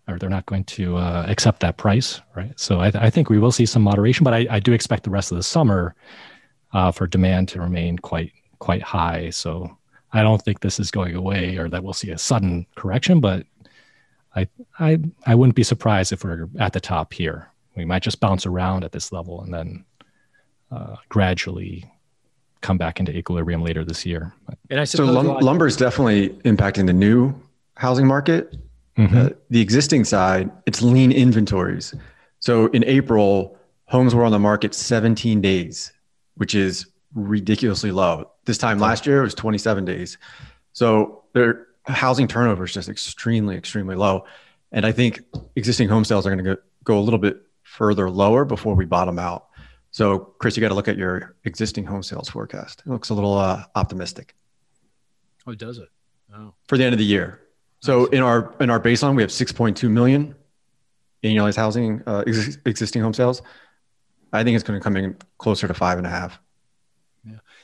or 0.07 0.19
they're 0.19 0.29
not 0.29 0.45
going 0.45 0.65
to 0.65 0.97
uh, 0.99 1.25
accept 1.29 1.61
that 1.61 1.79
price, 1.79 2.21
right? 2.37 2.59
So 2.59 2.81
I, 2.81 2.89
I, 2.95 3.11
think 3.11 3.31
we 3.31 3.39
will 3.39 3.53
see 3.53 3.65
some 3.65 3.83
moderation, 3.83 4.25
but 4.25 4.35
I, 4.35 4.47
I 4.51 4.59
do 4.59 4.73
expect 4.73 5.05
the 5.05 5.11
rest 5.11 5.31
of 5.31 5.37
the 5.37 5.43
summer 5.43 5.95
uh, 6.73 6.91
for 6.91 7.07
demand 7.07 7.49
to 7.51 7.61
remain 7.61 7.97
quite 7.97 8.33
quite 8.59 8.83
high. 8.83 9.31
So 9.31 9.79
I 10.13 10.23
don't 10.23 10.43
think 10.43 10.61
this 10.61 10.81
is 10.81 10.91
going 10.91 11.15
away 11.15 11.57
or 11.57 11.69
that 11.69 11.85
we'll 11.85 11.93
see 11.93 12.11
a 12.11 12.19
sudden 12.19 12.67
correction, 12.75 13.21
but 13.21 13.47
I 14.35 14.49
I 14.79 14.99
I 15.27 15.35
wouldn't 15.35 15.57
be 15.57 15.63
surprised 15.63 16.13
if 16.13 16.25
we're 16.25 16.49
at 16.59 16.73
the 16.73 16.81
top 16.81 17.13
here. 17.13 17.49
We 17.77 17.85
might 17.85 18.03
just 18.03 18.21
bounce 18.21 18.47
around 18.47 18.85
at 18.85 18.93
this 18.93 19.13
level 19.13 19.43
and 19.43 19.55
then 19.55 19.85
uh, 20.71 20.97
gradually 21.09 21.91
come 22.61 22.77
back 22.77 23.01
into 23.01 23.17
equilibrium 23.17 23.63
later 23.63 23.85
this 23.85 24.05
year. 24.05 24.35
And 24.69 24.81
I 24.81 24.85
so 24.85 25.05
lum- 25.05 25.39
lumber 25.39 25.67
is 25.67 25.77
definitely 25.77 26.31
impacting 26.45 26.87
the 26.87 26.93
new 26.93 27.35
housing 27.75 28.07
market. 28.07 28.57
Mm-hmm. 28.99 29.17
Uh, 29.17 29.29
the 29.49 29.61
existing 29.61 30.05
side, 30.05 30.51
it's 30.67 30.83
lean 30.83 31.11
inventories. 31.11 31.95
So 32.41 32.67
in 32.69 32.85
April, 32.85 33.57
homes 33.87 34.15
were 34.15 34.25
on 34.25 34.33
the 34.33 34.39
market 34.39 34.75
17 34.75 35.41
days, 35.41 35.93
which 36.35 36.55
is 36.55 36.87
ridiculously 37.15 37.93
low. 37.93 38.31
This 38.51 38.59
time 38.59 38.81
last 38.81 39.07
year, 39.07 39.21
it 39.21 39.23
was 39.23 39.35
27 39.37 39.85
days. 39.85 40.19
So 40.73 41.23
their 41.35 41.69
housing 41.85 42.27
turnover 42.27 42.65
is 42.65 42.75
just 42.75 42.89
extremely, 42.89 43.57
extremely 43.57 43.95
low. 43.95 44.25
And 44.73 44.85
I 44.85 44.91
think 44.91 45.21
existing 45.55 45.89
home 45.89 46.05
sales 46.05 46.27
are 46.27 46.35
going 46.35 46.45
to 46.45 46.59
go, 46.83 46.99
a 46.99 47.01
little 47.01 47.21
bit 47.21 47.43
further 47.63 48.11
lower 48.11 48.45
before 48.45 48.75
we 48.75 48.87
bottom 48.87 49.21
out. 49.21 49.51
So, 49.93 50.19
Chris, 50.41 50.57
you 50.57 50.61
got 50.61 50.71
to 50.71 50.75
look 50.75 50.89
at 50.89 50.99
your 50.99 51.37
existing 51.45 51.85
home 51.85 52.03
sales 52.03 52.29
forecast. 52.29 52.83
It 52.85 52.91
looks 52.91 53.11
a 53.11 53.15
little 53.15 53.39
uh, 53.39 53.67
optimistic. 53.77 54.35
Oh, 55.47 55.55
does 55.55 55.79
it? 55.79 55.89
Oh. 56.35 56.53
For 56.67 56.77
the 56.77 56.83
end 56.83 56.93
of 56.93 56.99
the 56.99 57.05
year. 57.05 57.39
So 57.79 58.07
in 58.07 58.21
our 58.21 58.53
in 58.59 58.69
our 58.69 58.81
baseline, 58.81 59.15
we 59.15 59.23
have 59.23 59.31
6.2 59.31 59.89
million 59.89 60.35
annualized 61.23 61.55
housing 61.55 62.03
uh, 62.05 62.25
ex- 62.27 62.59
existing 62.67 63.01
home 63.01 63.15
sales. 63.15 63.43
I 64.33 64.43
think 64.43 64.57
it's 64.57 64.65
going 64.65 64.77
to 64.77 64.83
come 64.83 64.97
in 64.97 65.17
closer 65.39 65.69
to 65.69 65.75
five 65.75 65.99
and 65.99 66.07
a 66.09 66.11
half. 66.11 66.41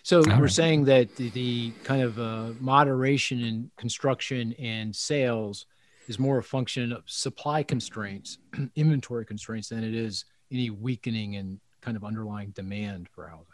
Yeah. 0.07 0.23
So 0.23 0.31
All 0.31 0.39
we're 0.39 0.45
right. 0.45 0.53
saying 0.53 0.85
that 0.85 1.17
the, 1.17 1.31
the 1.31 1.73
kind 1.85 2.03
of 2.03 2.19
uh, 2.19 2.53
moderation 2.61 3.41
in 3.41 3.71
construction 3.77 4.55
and 4.59 4.95
sales 4.95 5.67
is 6.09 6.19
more 6.19 6.39
a 6.39 6.43
function 6.43 6.93
of 6.93 7.03
supply 7.07 7.63
constraints, 7.63 8.39
inventory 8.77 9.27
constraints, 9.27 9.69
than 9.69 9.83
it 9.83 9.95
is 9.95 10.25
any 10.53 10.71
weakening 10.71 11.35
in 11.35 11.61
kind 11.81 11.97
of 11.97 12.05
underlying 12.05 12.51
demand 12.51 13.09
for 13.09 13.27
housing. 13.27 13.47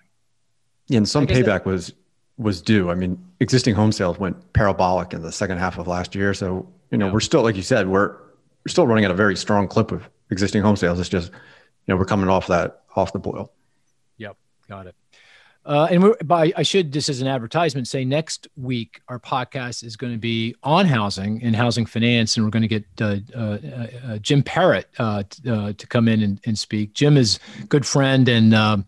Yeah, 0.88 0.99
and 0.99 1.09
some 1.09 1.26
payback 1.26 1.44
that, 1.44 1.66
was 1.66 1.94
was 2.37 2.61
due. 2.61 2.90
I 2.90 2.94
mean, 2.94 3.23
existing 3.40 3.75
home 3.75 3.92
sales 3.92 4.18
went 4.18 4.52
parabolic 4.52 5.14
in 5.14 5.23
the 5.23 5.32
second 5.32 5.59
half 5.59 5.78
of 5.78 5.87
last 5.87 6.14
year. 6.14 6.35
So, 6.35 6.66
you 6.90 6.99
know, 6.99 7.06
yeah. 7.06 7.12
we're 7.12 7.21
still, 7.21 7.42
like 7.42 7.56
you 7.56 7.62
said, 7.62 7.88
we're 7.88 8.09
we're 8.64 8.68
still 8.71 8.87
running 8.87 9.04
at 9.04 9.11
a 9.11 9.14
very 9.14 9.37
strong 9.37 9.68
clip 9.68 9.92
of 9.92 10.09
existing 10.30 10.62
home 10.62 10.76
sales. 10.76 11.00
It's 11.00 11.09
just, 11.09 11.30
you 11.30 11.38
know, 11.88 11.97
we're 11.97 12.04
coming 12.04 12.28
off 12.28 12.47
that 12.49 12.82
off 12.94 13.12
the 13.12 13.18
boil. 13.18 13.52
Yep, 14.18 14.37
got 14.68 14.87
it. 14.87 14.94
Uh, 15.64 15.87
and 15.90 16.14
by 16.26 16.52
I 16.57 16.62
should 16.62 16.92
just 16.92 17.09
as 17.09 17.21
an 17.21 17.28
advertisement 17.28 17.87
say 17.87 18.04
next 18.04 18.49
week 18.57 19.00
our 19.09 19.21
podcast 19.21 19.85
is 19.85 19.97
going 19.97 20.12
to 20.12 20.19
be 20.19 20.57
on 20.64 20.87
housing 20.87 21.40
and 21.42 21.54
housing 21.54 21.87
finance, 21.87 22.37
and 22.37 22.45
we're 22.45 22.50
going 22.50 22.62
to 22.62 22.69
get 22.69 22.85
uh, 23.00 23.16
uh, 23.35 23.59
uh 24.07 24.19
Jim 24.19 24.42
Parrott 24.42 24.88
uh, 24.99 25.23
uh, 25.49 25.73
to 25.73 25.87
come 25.87 26.09
in 26.09 26.23
and, 26.23 26.40
and, 26.47 26.59
speak. 26.59 26.95
Jim 26.95 27.16
is 27.16 27.38
a 27.61 27.66
good 27.66 27.87
friend 27.87 28.28
and 28.28 28.54
um, 28.54 28.85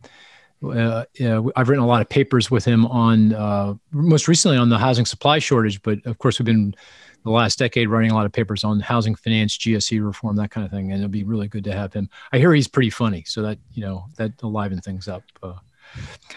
I've 0.62 1.69
written 1.69 1.85
a 1.85 1.87
lot 1.87 2.00
of 2.00 2.09
papers 2.09 2.50
with 2.50 2.64
him 2.64 2.87
on 2.87 3.78
most 3.93 4.26
recently 4.26 4.57
on 4.57 4.69
the 4.69 4.78
housing 4.78 5.07
supply 5.07 5.38
shortage, 5.38 5.81
but 5.83 6.04
of 6.07 6.19
course 6.19 6.38
we've 6.38 6.47
been 6.47 6.75
the 7.23 7.31
last 7.31 7.59
decade 7.59 7.88
writing 7.88 8.11
a 8.11 8.14
lot 8.14 8.26
of 8.26 8.33
papers 8.33 8.64
on 8.64 8.81
housing 8.81 9.14
finance, 9.14 9.57
GSE 9.57 10.04
reform, 10.04 10.37
that 10.37 10.50
kind 10.50 10.64
of 10.64 10.71
thing, 10.71 10.93
and 10.93 11.00
it'll 11.00 11.09
be 11.09 11.25
really 11.25 11.49
good 11.49 11.64
to 11.64 11.73
have 11.73 11.93
him. 11.93 12.11
I 12.33 12.38
hear 12.38 12.52
he's 12.52 12.69
pretty 12.69 12.90
funny, 12.90 13.25
so 13.26 13.43
that 13.43 13.59
you 13.73 13.83
know 13.83 14.07
that 14.16 14.43
liven 14.43 14.81
things 14.81 15.09
up. 15.09 15.23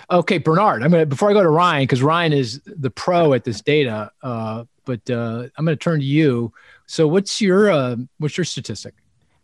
Uh, 0.09 0.19
okay, 0.19 0.37
Bernard, 0.37 0.83
I'm 0.83 0.91
gonna 0.91 1.05
before 1.05 1.29
I 1.29 1.33
go 1.33 1.43
to 1.43 1.49
Ryan 1.49 1.83
because 1.83 2.01
Ryan 2.01 2.33
is 2.33 2.61
the 2.65 2.89
pro 2.89 3.33
at 3.33 3.43
this 3.43 3.61
data, 3.61 4.11
uh, 4.21 4.65
but 4.85 5.09
uh, 5.09 5.47
I'm 5.57 5.65
going 5.65 5.77
to 5.77 5.83
turn 5.83 5.99
to 5.99 6.05
you. 6.05 6.53
So 6.85 7.07
what's 7.07 7.41
your 7.41 7.69
uh, 7.69 7.97
what's 8.17 8.37
your 8.37 8.45
statistic? 8.45 8.95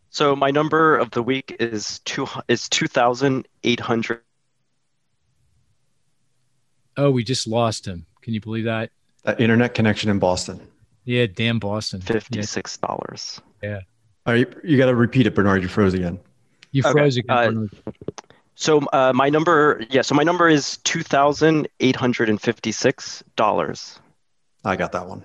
So 0.10 0.36
my 0.36 0.52
number 0.52 0.96
of 0.96 1.12
the 1.12 1.22
week 1.22 1.56
is 1.60 2.00
two 2.06 2.28
is 2.48 2.70
two 2.70 2.88
thousand 2.88 3.48
eight 3.64 3.80
hundred 3.80 4.22
Oh, 6.98 7.12
we 7.12 7.24
just 7.24 7.48
lost 7.48 7.88
him. 7.88 8.06
Can 8.22 8.34
you 8.34 8.42
believe 8.42 8.66
that? 8.66 8.92
That 9.24 9.40
internet 9.40 9.74
connection 9.74 10.10
in 10.10 10.20
Boston. 10.20 10.60
Yeah, 11.06 11.26
damn 11.26 11.60
Boston. 11.60 12.02
Fifty-six 12.02 12.78
dollars. 12.78 13.42
Yeah. 13.62 13.82
All 14.26 14.34
right, 14.34 14.48
you 14.64 14.78
got 14.78 14.86
to 14.86 14.96
repeat 14.96 15.28
it, 15.28 15.36
Bernard. 15.36 15.62
You 15.64 15.68
froze 15.68 15.94
again. 15.94 16.20
You 16.72 16.82
froze 16.84 17.18
okay. 17.18 17.48
again. 17.48 17.70
Uh, 17.86 17.92
so 18.56 18.80
uh, 18.94 19.14
my 19.14 19.30
number, 19.30 19.84
yeah. 19.90 20.02
So 20.02 20.16
my 20.16 20.24
number 20.24 20.48
is 20.48 20.78
two 20.78 21.04
thousand 21.04 21.68
eight 21.80 21.96
hundred 21.96 22.30
and 22.30 22.42
fifty-six 22.42 23.24
dollars. 23.36 24.00
I 24.66 24.76
got 24.76 24.92
that 24.94 25.08
one. 25.08 25.24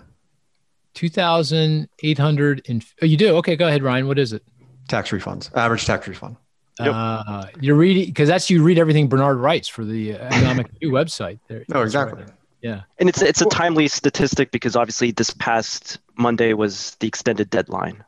Two 0.95 1.09
thousand 1.09 1.89
eight 2.03 2.19
hundred 2.19 2.63
and. 2.69 2.85
Oh, 3.03 3.07
you 3.07 3.17
do? 3.17 3.37
Okay, 3.37 3.57
go 3.57 3.67
ahead, 3.67 3.83
Ryan. 3.83 4.07
What 4.07 4.19
is 4.19 4.33
it? 4.33 4.43
Tax 4.89 5.11
refunds. 5.11 5.55
Average 5.57 5.85
tax 5.85 6.09
refund. 6.09 6.37
Yep. 6.81 6.93
Uh, 6.95 7.45
you're 7.61 7.77
reading 7.77 8.07
because 8.07 8.29
that's 8.29 8.49
you 8.49 8.63
read 8.63 8.79
everything 8.79 9.09
Bernard 9.09 9.39
writes 9.39 9.69
for 9.69 9.85
the 9.85 10.13
Economic 10.15 10.69
View 10.79 10.93
website. 10.93 11.41
There, 11.49 11.65
no, 11.69 11.83
exactly. 11.83 12.23
Right 12.23 12.33
yeah, 12.63 12.83
and 12.99 13.09
it's 13.09 13.23
it's 13.23 13.41
a 13.41 13.47
timely 13.47 13.89
statistic 13.89 14.51
because 14.51 14.75
obviously 14.75 15.13
this 15.13 15.31
past 15.31 15.99
Monday 16.17 16.55
was 16.55 16.97
the 16.99 17.07
extended 17.07 17.51
deadline. 17.51 18.05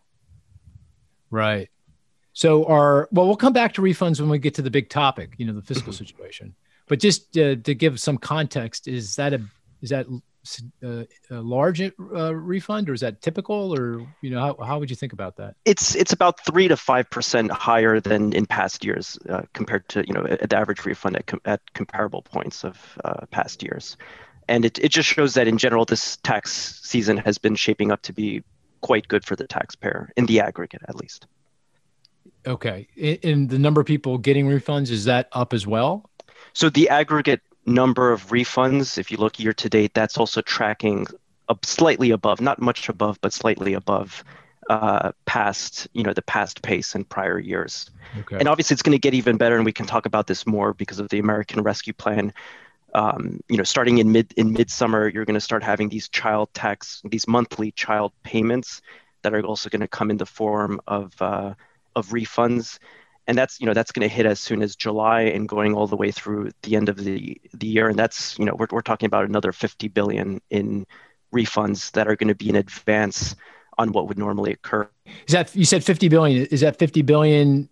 Right. 1.30 1.70
So 2.40 2.64
our 2.64 3.06
well, 3.12 3.26
we'll 3.26 3.36
come 3.36 3.52
back 3.52 3.74
to 3.74 3.82
refunds 3.82 4.18
when 4.18 4.30
we 4.30 4.38
get 4.38 4.54
to 4.54 4.62
the 4.62 4.70
big 4.70 4.88
topic, 4.88 5.34
you 5.36 5.44
know, 5.44 5.52
the 5.52 5.60
fiscal 5.60 5.92
mm-hmm. 5.92 6.02
situation. 6.02 6.54
But 6.88 6.98
just 6.98 7.36
uh, 7.36 7.56
to 7.56 7.74
give 7.74 8.00
some 8.00 8.16
context, 8.16 8.88
is 8.88 9.14
that 9.16 9.34
a 9.34 9.42
is 9.82 9.90
that 9.90 10.06
uh, 10.82 11.04
a 11.30 11.42
large 11.42 11.82
uh, 11.82 12.34
refund, 12.34 12.88
or 12.88 12.94
is 12.94 13.02
that 13.02 13.20
typical, 13.20 13.78
or 13.78 14.06
you 14.22 14.30
know, 14.30 14.40
how, 14.40 14.64
how 14.64 14.78
would 14.78 14.88
you 14.88 14.96
think 14.96 15.12
about 15.12 15.36
that? 15.36 15.54
It's 15.66 15.94
it's 15.94 16.14
about 16.14 16.42
three 16.46 16.66
to 16.66 16.78
five 16.78 17.10
percent 17.10 17.50
higher 17.50 18.00
than 18.00 18.32
in 18.32 18.46
past 18.46 18.86
years 18.86 19.18
uh, 19.28 19.42
compared 19.52 19.86
to 19.90 20.06
you 20.06 20.14
know 20.14 20.22
the 20.22 20.56
average 20.56 20.86
refund 20.86 21.16
at, 21.16 21.26
com- 21.26 21.42
at 21.44 21.60
comparable 21.74 22.22
points 22.22 22.64
of 22.64 22.98
uh, 23.04 23.26
past 23.30 23.62
years, 23.62 23.98
and 24.48 24.64
it 24.64 24.78
it 24.78 24.88
just 24.88 25.10
shows 25.10 25.34
that 25.34 25.46
in 25.46 25.58
general 25.58 25.84
this 25.84 26.16
tax 26.22 26.80
season 26.82 27.18
has 27.18 27.36
been 27.36 27.54
shaping 27.54 27.92
up 27.92 28.00
to 28.00 28.14
be 28.14 28.42
quite 28.80 29.08
good 29.08 29.26
for 29.26 29.36
the 29.36 29.46
taxpayer 29.46 30.10
in 30.16 30.24
the 30.24 30.40
aggregate, 30.40 30.80
at 30.88 30.96
least. 30.96 31.26
Okay, 32.46 32.88
and 33.22 33.48
the 33.48 33.58
number 33.58 33.80
of 33.80 33.86
people 33.86 34.18
getting 34.18 34.46
refunds 34.46 34.90
is 34.90 35.04
that 35.04 35.28
up 35.32 35.52
as 35.52 35.66
well? 35.66 36.08
So 36.52 36.70
the 36.70 36.88
aggregate 36.88 37.42
number 37.66 38.12
of 38.12 38.28
refunds, 38.28 38.98
if 38.98 39.10
you 39.10 39.18
look 39.18 39.38
year 39.38 39.52
to 39.52 39.68
date, 39.68 39.92
that's 39.94 40.16
also 40.16 40.40
tracking 40.40 41.06
up 41.48 41.64
slightly 41.64 42.10
above, 42.10 42.40
not 42.40 42.60
much 42.60 42.88
above, 42.88 43.20
but 43.20 43.32
slightly 43.32 43.74
above 43.74 44.24
uh, 44.70 45.12
past, 45.26 45.88
you 45.92 46.02
know, 46.02 46.12
the 46.12 46.22
past 46.22 46.62
pace 46.62 46.94
in 46.94 47.04
prior 47.04 47.38
years. 47.38 47.90
Okay. 48.20 48.38
And 48.38 48.48
obviously, 48.48 48.74
it's 48.74 48.82
going 48.82 48.96
to 48.96 49.00
get 49.00 49.14
even 49.14 49.36
better, 49.36 49.56
and 49.56 49.64
we 49.64 49.72
can 49.72 49.86
talk 49.86 50.06
about 50.06 50.26
this 50.26 50.46
more 50.46 50.72
because 50.72 50.98
of 50.98 51.08
the 51.08 51.18
American 51.18 51.62
Rescue 51.62 51.92
Plan. 51.92 52.32
Um, 52.94 53.40
you 53.48 53.56
know, 53.56 53.64
starting 53.64 53.98
in 53.98 54.12
mid 54.12 54.32
in 54.36 54.52
midsummer, 54.52 55.08
you're 55.08 55.24
going 55.24 55.34
to 55.34 55.40
start 55.40 55.62
having 55.62 55.88
these 55.88 56.08
child 56.08 56.52
tax, 56.54 57.02
these 57.04 57.26
monthly 57.28 57.72
child 57.72 58.12
payments 58.22 58.80
that 59.22 59.34
are 59.34 59.42
also 59.42 59.68
going 59.68 59.80
to 59.80 59.88
come 59.88 60.10
in 60.10 60.16
the 60.16 60.26
form 60.26 60.80
of 60.86 61.12
uh, 61.20 61.54
of 61.96 62.08
refunds 62.08 62.78
and 63.26 63.38
that's 63.38 63.60
you 63.60 63.66
know 63.66 63.74
that's 63.74 63.92
going 63.92 64.08
to 64.08 64.12
hit 64.12 64.26
as 64.26 64.40
soon 64.40 64.60
as 64.60 64.74
July 64.74 65.22
and 65.22 65.48
going 65.48 65.74
all 65.74 65.86
the 65.86 65.96
way 65.96 66.10
through 66.10 66.50
the 66.62 66.74
end 66.74 66.88
of 66.88 66.96
the 66.96 67.40
the 67.54 67.66
year 67.66 67.88
and 67.88 67.98
that's 67.98 68.38
you 68.38 68.44
know 68.44 68.54
we're 68.54 68.66
we're 68.70 68.80
talking 68.80 69.06
about 69.06 69.24
another 69.24 69.52
50 69.52 69.88
billion 69.88 70.40
in 70.50 70.86
refunds 71.32 71.92
that 71.92 72.08
are 72.08 72.16
going 72.16 72.28
to 72.28 72.34
be 72.34 72.48
in 72.48 72.56
advance 72.56 73.36
on 73.78 73.92
what 73.92 74.08
would 74.08 74.18
normally 74.18 74.52
occur. 74.52 74.88
Is 75.26 75.32
that 75.32 75.54
you 75.54 75.64
said 75.64 75.84
50 75.84 76.08
billion 76.08 76.46
is 76.46 76.60
that 76.62 76.78
50 76.78 77.02
billion 77.02 77.68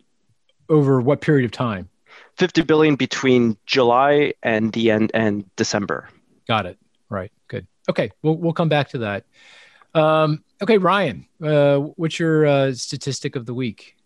over 0.68 1.00
what 1.00 1.20
period 1.20 1.44
of 1.44 1.50
time? 1.50 1.88
50 2.36 2.62
billion 2.62 2.94
between 2.94 3.56
July 3.66 4.34
and 4.42 4.72
the 4.72 4.92
end 4.92 5.10
and 5.12 5.44
December. 5.56 6.08
Got 6.46 6.66
it. 6.66 6.78
Right. 7.08 7.32
Good. 7.48 7.66
Okay. 7.88 8.12
We'll 8.22 8.36
we'll 8.36 8.52
come 8.52 8.68
back 8.68 8.90
to 8.90 8.98
that. 8.98 9.24
Um, 9.94 10.44
okay, 10.62 10.78
Ryan, 10.78 11.26
uh, 11.42 11.78
what's 11.78 12.18
your 12.18 12.46
uh, 12.46 12.74
statistic 12.74 13.34
of 13.34 13.46
the 13.46 13.54
week? 13.54 13.96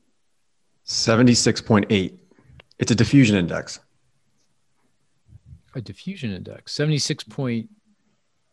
76.8. 0.87 2.19
It's 2.79 2.91
a 2.91 2.95
diffusion 2.95 3.37
index. 3.37 3.81
A 5.75 5.81
diffusion 5.81 6.33
index, 6.33 6.75
76.8. 6.77 7.69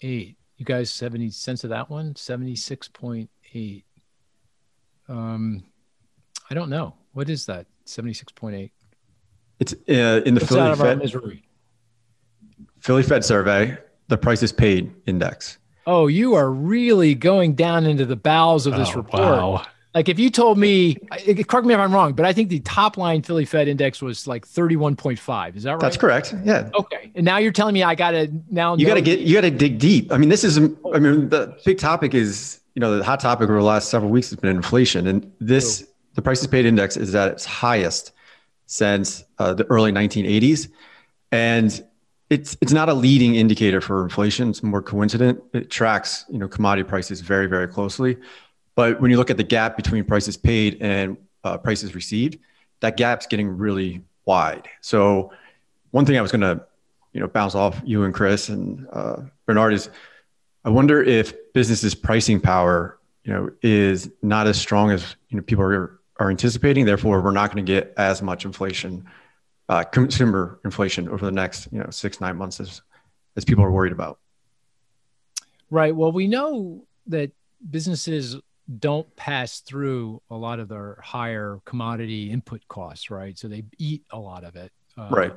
You 0.01 0.65
guys 0.65 0.99
have 0.99 1.15
any 1.15 1.29
sense 1.29 1.63
of 1.63 1.69
that 1.71 1.89
one? 1.89 2.13
76.8. 2.13 3.83
Um, 5.07 5.63
I 6.49 6.53
don't 6.53 6.69
know. 6.69 6.95
What 7.13 7.29
is 7.29 7.45
that? 7.47 7.65
76.8. 7.85 8.71
It's 9.59 9.73
uh, 9.73 10.21
in 10.25 10.35
the 10.35 10.39
What's 10.39 10.53
Philly 10.53 10.75
Fed, 10.75 10.99
misery? 10.99 11.43
Philly 12.79 13.03
Fed 13.03 13.25
survey, 13.25 13.77
the 14.07 14.17
prices 14.17 14.53
paid 14.53 14.93
index. 15.05 15.57
Oh, 15.85 16.07
you 16.07 16.35
are 16.35 16.51
really 16.51 17.15
going 17.15 17.55
down 17.55 17.85
into 17.85 18.05
the 18.05 18.15
bowels 18.15 18.67
of 18.67 18.75
this 18.75 18.89
oh, 18.91 18.97
report. 18.97 19.21
Wow. 19.21 19.65
Like 19.95 20.07
if 20.07 20.19
you 20.19 20.29
told 20.29 20.59
me, 20.59 20.95
correct 21.47 21.65
me 21.65 21.73
if 21.73 21.79
I'm 21.79 21.91
wrong, 21.91 22.13
but 22.13 22.25
I 22.25 22.31
think 22.31 22.49
the 22.49 22.59
top 22.59 22.95
line 22.95 23.23
Philly 23.23 23.45
Fed 23.45 23.67
index 23.67 24.01
was 24.01 24.27
like 24.27 24.47
31.5. 24.47 25.55
Is 25.55 25.63
that 25.63 25.71
right? 25.71 25.79
That's 25.79 25.97
correct. 25.97 26.35
Yeah. 26.43 26.69
Okay. 26.75 27.11
And 27.15 27.25
now 27.25 27.37
you're 27.37 27.51
telling 27.51 27.73
me 27.73 27.81
I 27.81 27.95
got 27.95 28.11
to 28.11 28.31
now. 28.51 28.75
You 28.75 28.85
got 28.85 28.95
to 28.95 29.01
get, 29.01 29.19
you 29.19 29.33
got 29.33 29.41
to 29.41 29.51
dig 29.51 29.79
deep. 29.79 30.11
I 30.11 30.17
mean, 30.17 30.29
this 30.29 30.43
is, 30.43 30.57
I 30.57 30.99
mean, 30.99 31.29
the 31.29 31.57
big 31.65 31.79
topic 31.79 32.13
is, 32.13 32.59
you 32.75 32.79
know, 32.79 32.97
the 32.97 33.03
hot 33.03 33.19
topic 33.19 33.49
over 33.49 33.57
the 33.57 33.65
last 33.65 33.89
several 33.89 34.11
weeks 34.11 34.29
has 34.29 34.39
been 34.39 34.55
inflation. 34.55 35.07
And 35.07 35.31
this, 35.39 35.83
oh. 35.83 35.91
the 36.13 36.21
prices 36.21 36.45
paid 36.45 36.65
index 36.65 36.95
is 36.95 37.15
at 37.15 37.31
its 37.31 37.45
highest 37.45 38.11
since 38.67 39.23
uh, 39.39 39.55
the 39.55 39.65
early 39.65 39.91
1980s. 39.91 40.69
And 41.31 41.83
it's 42.29 42.55
it's 42.61 42.71
not 42.71 42.89
a 42.89 42.93
leading 42.93 43.35
indicator 43.35 43.81
for 43.81 44.03
inflation. 44.03 44.49
It's 44.51 44.61
more 44.61 44.81
coincident. 44.83 45.41
It 45.53 45.71
tracks 45.71 46.25
you 46.29 46.37
know 46.37 46.47
commodity 46.47 46.87
prices 46.87 47.21
very 47.21 47.47
very 47.47 47.67
closely. 47.67 48.17
But 48.79 49.01
when 49.01 49.11
you 49.11 49.17
look 49.17 49.29
at 49.29 49.35
the 49.35 49.43
gap 49.43 49.75
between 49.75 50.05
prices 50.05 50.37
paid 50.37 50.77
and 50.79 51.17
uh, 51.43 51.57
prices 51.57 51.93
received, 51.93 52.37
that 52.79 52.95
gap's 52.95 53.27
getting 53.27 53.57
really 53.57 54.01
wide. 54.23 54.69
So 54.79 55.33
one 55.91 56.05
thing 56.05 56.17
I 56.17 56.21
was 56.21 56.31
going 56.31 56.43
to, 56.43 56.63
you 57.11 57.19
know, 57.19 57.27
bounce 57.27 57.55
off 57.55 57.81
you 57.83 58.05
and 58.05 58.13
Chris 58.13 58.47
and 58.47 58.87
uh, 58.93 59.23
Bernard 59.45 59.73
is, 59.73 59.89
I 60.63 60.69
wonder 60.69 61.03
if 61.03 61.33
businesses' 61.51 61.93
pricing 61.93 62.39
power, 62.39 62.97
you 63.25 63.33
know, 63.33 63.49
is 63.61 64.11
not 64.21 64.47
as 64.47 64.57
strong 64.57 64.91
as 64.91 65.17
you 65.27 65.35
know 65.35 65.43
people 65.43 65.65
are 65.65 65.99
are 66.15 66.29
anticipating. 66.29 66.85
Therefore, 66.85 67.21
we're 67.21 67.31
not 67.31 67.53
going 67.53 67.65
to 67.65 67.69
get 67.69 67.93
as 67.97 68.21
much 68.21 68.45
inflation, 68.45 69.05
uh, 69.67 69.83
consumer 69.83 70.57
inflation 70.63 71.09
over 71.09 71.25
the 71.25 71.33
next 71.33 71.67
you 71.73 71.79
know 71.79 71.89
six 71.89 72.21
nine 72.21 72.37
months 72.37 72.61
as 72.61 72.81
as 73.35 73.43
people 73.43 73.65
are 73.65 73.71
worried 73.71 73.91
about. 73.91 74.19
Right. 75.69 75.93
Well, 75.93 76.13
we 76.13 76.29
know 76.29 76.85
that 77.07 77.31
businesses 77.69 78.37
don't 78.77 79.13
pass 79.15 79.61
through 79.61 80.21
a 80.29 80.35
lot 80.35 80.59
of 80.59 80.67
their 80.67 80.99
higher 81.03 81.59
commodity 81.65 82.29
input 82.29 82.61
costs, 82.67 83.09
right? 83.09 83.37
So 83.37 83.47
they 83.47 83.63
eat 83.77 84.03
a 84.11 84.19
lot 84.19 84.43
of 84.43 84.55
it, 84.55 84.71
uh, 84.97 85.07
right? 85.09 85.33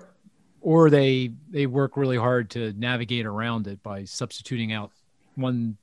Or 0.60 0.90
they 0.90 1.32
they 1.50 1.66
work 1.66 1.96
really 1.96 2.16
hard 2.16 2.50
to 2.50 2.72
navigate 2.74 3.26
around 3.26 3.66
it 3.66 3.82
by 3.82 4.04
substituting 4.04 4.72
out 4.72 4.90
one 5.34 5.78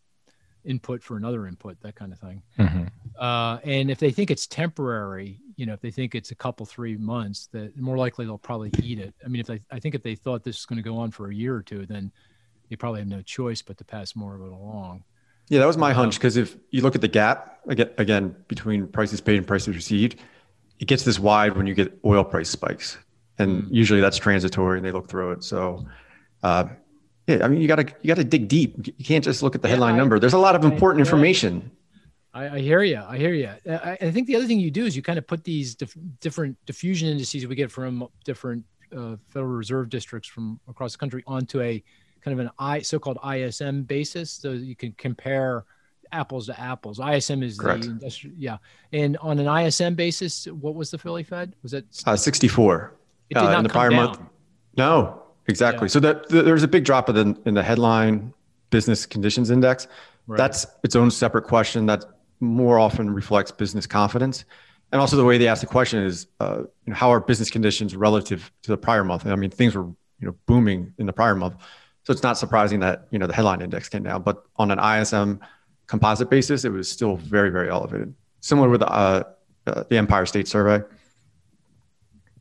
input 0.65 1.01
for 1.01 1.17
another 1.17 1.47
input, 1.47 1.79
that 1.81 1.95
kind 1.95 2.11
of 2.11 2.19
thing. 2.19 2.41
Mm-hmm. 2.57 2.83
Uh, 3.17 3.57
and 3.63 3.89
if 3.89 3.97
they 3.97 4.11
think 4.11 4.29
it's 4.29 4.45
temporary, 4.45 5.39
you 5.55 5.65
know, 5.65 5.73
if 5.73 5.81
they 5.81 5.91
think 5.91 6.15
it's 6.15 6.31
a 6.31 6.35
couple 6.35 6.65
three 6.65 6.97
months, 6.97 7.47
that 7.51 7.75
more 7.77 7.97
likely 7.97 8.25
they'll 8.25 8.37
probably 8.37 8.71
eat 8.81 8.99
it. 8.99 9.13
I 9.25 9.27
mean, 9.27 9.41
if 9.41 9.47
they, 9.47 9.61
I 9.71 9.79
think 9.79 9.95
if 9.95 10.03
they 10.03 10.15
thought 10.15 10.43
this 10.43 10.59
is 10.59 10.65
going 10.65 10.77
to 10.77 10.83
go 10.83 10.97
on 10.97 11.11
for 11.11 11.29
a 11.29 11.35
year 11.35 11.55
or 11.55 11.63
two, 11.63 11.85
then 11.85 12.11
they 12.69 12.75
probably 12.75 13.01
have 13.01 13.07
no 13.07 13.21
choice 13.21 13.61
but 13.61 13.77
to 13.77 13.83
pass 13.83 14.15
more 14.15 14.35
of 14.35 14.41
it 14.41 14.51
along. 14.51 15.03
Yeah, 15.49 15.59
that 15.59 15.65
was 15.65 15.77
my 15.77 15.93
hunch 15.93 16.15
because 16.15 16.37
if 16.37 16.55
you 16.71 16.81
look 16.81 16.95
at 16.95 17.01
the 17.01 17.07
gap 17.07 17.59
again, 17.67 17.89
again 17.97 18.35
between 18.47 18.87
prices 18.87 19.19
paid 19.19 19.37
and 19.37 19.45
prices 19.45 19.75
received, 19.75 20.15
it 20.79 20.85
gets 20.85 21.03
this 21.03 21.19
wide 21.19 21.57
when 21.57 21.67
you 21.67 21.73
get 21.73 21.99
oil 22.05 22.23
price 22.23 22.49
spikes, 22.49 22.97
and 23.39 23.63
mm-hmm. 23.63 23.73
usually 23.73 23.99
that's 23.99 24.17
transitory, 24.17 24.77
and 24.77 24.85
they 24.85 24.91
look 24.91 25.09
through 25.09 25.31
it. 25.31 25.43
So, 25.43 25.85
uh, 26.43 26.65
yeah, 27.27 27.43
I 27.43 27.47
mean, 27.47 27.61
you 27.61 27.67
gotta 27.67 27.87
you 28.01 28.07
gotta 28.07 28.23
dig 28.23 28.47
deep. 28.47 28.87
You 28.97 29.05
can't 29.05 29.23
just 29.23 29.41
look 29.41 29.55
at 29.55 29.61
the 29.61 29.67
yeah, 29.67 29.73
headline 29.73 29.95
I, 29.95 29.97
number. 29.97 30.19
There's 30.19 30.33
a 30.33 30.39
lot 30.39 30.55
of 30.55 30.63
important 30.63 31.05
I, 31.05 31.09
information. 31.09 31.71
I, 32.33 32.49
I, 32.49 32.59
hear 32.59 32.83
you. 32.83 33.01
I 33.07 33.17
hear 33.17 33.33
you. 33.33 33.49
I, 33.67 33.97
I, 33.99 34.12
think 34.12 34.27
the 34.27 34.35
other 34.35 34.45
thing 34.45 34.59
you 34.59 34.69
do 34.69 34.85
is 34.85 34.95
you 34.95 35.01
kind 35.01 35.17
of 35.17 35.25
put 35.25 35.43
these 35.43 35.73
dif- 35.73 35.97
different 36.19 36.57
diffusion 36.67 37.09
indices 37.09 37.47
we 37.47 37.55
get 37.55 37.71
from 37.71 38.07
different 38.23 38.63
uh, 38.95 39.15
Federal 39.29 39.51
Reserve 39.51 39.89
districts 39.89 40.29
from 40.29 40.59
across 40.67 40.91
the 40.91 40.99
country 40.99 41.23
onto 41.25 41.59
a 41.62 41.83
kind 42.23 42.39
of 42.39 42.45
an 42.45 42.51
I 42.60 42.82
so-called 42.82 43.17
ISM 43.23 43.84
basis, 43.84 44.32
so 44.32 44.51
you 44.51 44.75
can 44.75 44.93
compare 44.93 45.65
apples 46.12 46.47
to 46.47 46.60
apples. 46.60 46.99
ISM 46.99 47.43
is 47.43 47.58
Correct. 47.58 47.84
the 47.84 47.91
industrial, 47.91 48.36
yeah. 48.38 48.58
And 48.93 49.17
on 49.17 49.39
an 49.39 49.47
ISM 49.47 49.95
basis, 49.95 50.45
what 50.47 50.75
was 50.75 50.91
the 50.91 50.97
Philly 50.97 51.23
Fed? 51.23 51.55
Was 51.63 51.73
it 51.73 51.86
uh, 52.05 52.15
64? 52.15 52.95
It 53.29 53.36
did 53.36 53.43
uh, 53.43 53.51
not 53.51 53.58
in 53.60 53.63
the 53.63 53.69
prior 53.69 53.89
down. 53.89 54.05
month. 54.05 54.19
No, 54.77 55.23
exactly. 55.47 55.86
Yeah. 55.86 55.91
So 55.91 55.99
that 55.99 56.29
the, 56.29 56.41
there's 56.41 56.63
a 56.63 56.67
big 56.67 56.86
drop 56.86 57.10
in 57.10 57.15
the, 57.15 57.41
in 57.45 57.53
the 57.53 57.63
headline 57.63 58.34
business 58.69 59.05
conditions 59.05 59.49
index. 59.49 59.88
Right. 60.27 60.38
That's 60.38 60.65
its 60.84 60.95
own 60.95 61.12
separate 61.12 61.43
question 61.43 61.86
that 61.88 62.05
more 62.39 62.79
often 62.79 63.10
reflects 63.10 63.51
business 63.51 63.86
confidence. 63.86 64.45
And 64.91 64.99
also 64.99 65.17
the 65.17 65.25
way 65.25 65.38
they 65.38 65.47
ask 65.47 65.62
the 65.62 65.67
question 65.67 66.03
is, 66.03 66.27
uh, 66.39 66.60
you 66.86 66.91
know, 66.91 66.95
how 66.95 67.12
are 67.12 67.19
business 67.19 67.49
conditions 67.49 67.95
relative 67.95 68.51
to 68.63 68.71
the 68.71 68.77
prior 68.77 69.03
month? 69.03 69.25
I 69.25 69.36
mean, 69.36 69.51
things 69.51 69.75
were 69.75 69.84
you 69.84 70.27
know 70.27 70.36
booming 70.45 70.93
in 70.97 71.05
the 71.05 71.13
prior 71.13 71.36
month. 71.36 71.55
So 72.03 72.13
it's 72.13 72.23
not 72.23 72.38
surprising 72.38 72.79
that 72.79 73.07
you 73.12 73.19
know 73.19 73.27
the 73.27 73.33
headline 73.33 73.62
index 73.62 73.89
came 73.89 74.03
down, 74.03 74.23
but 74.23 74.43
on 74.57 74.71
an 74.71 74.79
ISM 74.79 75.39
composite 75.88 76.29
basis, 76.29 76.65
it 76.65 76.69
was 76.69 76.89
still 76.89 77.17
very 77.17 77.49
very 77.49 77.69
elevated. 77.69 78.13
Similar 78.41 78.69
with 78.69 78.81
uh, 78.81 79.23
uh, 79.67 79.83
the 79.89 79.97
Empire 79.97 80.25
State 80.25 80.47
Survey. 80.47 80.83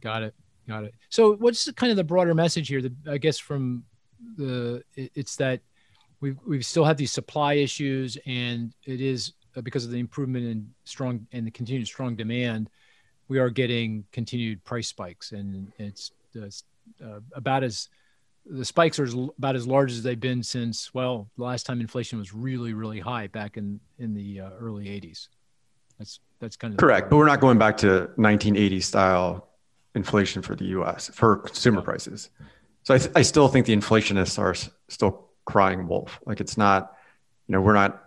Got 0.01 0.23
it. 0.23 0.35
Got 0.69 0.85
it. 0.85 0.95
So 1.09 1.35
what's 1.37 1.71
kind 1.73 1.91
of 1.91 1.97
the 1.97 2.05
broader 2.05 2.35
message 2.35 2.69
here? 2.69 2.83
That 2.83 2.93
I 3.09 3.19
guess 3.19 3.39
from 3.39 3.85
the 4.37 4.83
it's 4.95 5.37
that 5.37 5.61
we 6.21 6.33
we 6.47 6.63
still 6.63 6.85
have 6.85 6.97
these 6.97 7.13
supply 7.13 7.55
issues, 7.55 8.17
and 8.27 8.73
it 8.85 9.01
is 9.01 9.33
uh, 9.57 9.61
because 9.61 9.85
of 9.85 9.91
the 9.91 9.99
improvement 9.99 10.47
in 10.47 10.71
strong 10.85 11.27
and 11.33 11.47
the 11.47 11.51
continued 11.51 11.87
strong 11.87 12.17
demand, 12.17 12.71
we 13.29 13.39
are 13.39 13.51
getting 13.51 14.05
continued 14.13 14.63
price 14.65 14.89
spikes, 14.89 15.33
and 15.33 15.73
it's, 15.79 16.13
it's 16.35 16.65
uh, 17.05 17.21
about 17.35 17.63
as 17.63 17.89
the 18.51 18.65
spikes 18.65 18.99
are 18.99 19.09
about 19.39 19.57
as 19.57 19.67
large 19.67 19.93
as 19.93 20.03
they've 20.03 20.21
been 20.21 20.43
since 20.43 20.93
well 20.95 21.29
the 21.37 21.45
last 21.45 21.67
time 21.67 21.81
inflation 21.81 22.19
was 22.19 22.33
really 22.33 22.73
really 22.73 23.01
high 23.01 23.27
back 23.27 23.57
in 23.57 23.81
in 23.99 24.15
the 24.15 24.41
uh, 24.41 24.51
early 24.61 24.87
80s 24.87 25.29
that's 25.99 26.21
that's 26.41 26.57
kind 26.57 26.73
of 26.75 26.79
correct 26.79 27.11
but 27.11 27.17
we're 27.17 27.27
not 27.27 27.41
going 27.41 27.59
back 27.59 27.77
to 27.79 28.11
1980 28.17 28.81
style 28.81 29.49
inflation 29.95 30.43
for 30.43 30.55
the 30.55 30.65
us 30.67 31.11
for 31.13 31.39
consumer 31.39 31.83
prices. 31.83 32.31
So 32.85 32.95
I, 32.95 32.99
th- 32.99 33.11
I 33.15 33.23
still 33.23 33.49
think 33.49 33.67
the 33.67 33.77
inflationists 33.77 34.39
are 34.39 34.53
s- 34.53 34.71
still 34.89 35.29
crying 35.45 35.87
wolf. 35.89 36.21
Like 36.25 36.41
it's 36.41 36.57
not 36.57 36.95
you 37.47 37.53
know 37.53 37.61
we're 37.61 37.75
not 37.75 38.05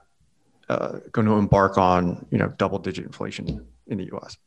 uh, 0.70 1.00
going 1.12 1.28
to 1.28 1.34
embark 1.34 1.78
on 1.78 2.26
you 2.32 2.38
know 2.38 2.48
double 2.58 2.80
digit 2.80 3.06
inflation 3.06 3.68
in 3.88 3.98
the 3.98 4.10
us 4.16 4.38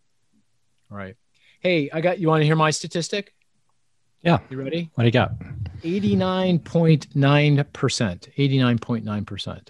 all 0.90 0.96
right. 0.96 1.16
Hey 1.60 1.90
i 1.92 2.00
got 2.00 2.18
you 2.18 2.28
want 2.28 2.40
to 2.40 2.46
hear 2.46 2.56
my 2.56 2.70
statistic 2.70 3.34
yeah. 4.24 4.38
You 4.50 4.60
ready? 4.60 4.90
What 4.94 5.04
do 5.04 5.08
you 5.08 5.12
got? 5.12 5.38
89.9%. 5.82 7.12
89.9%. 7.12 9.68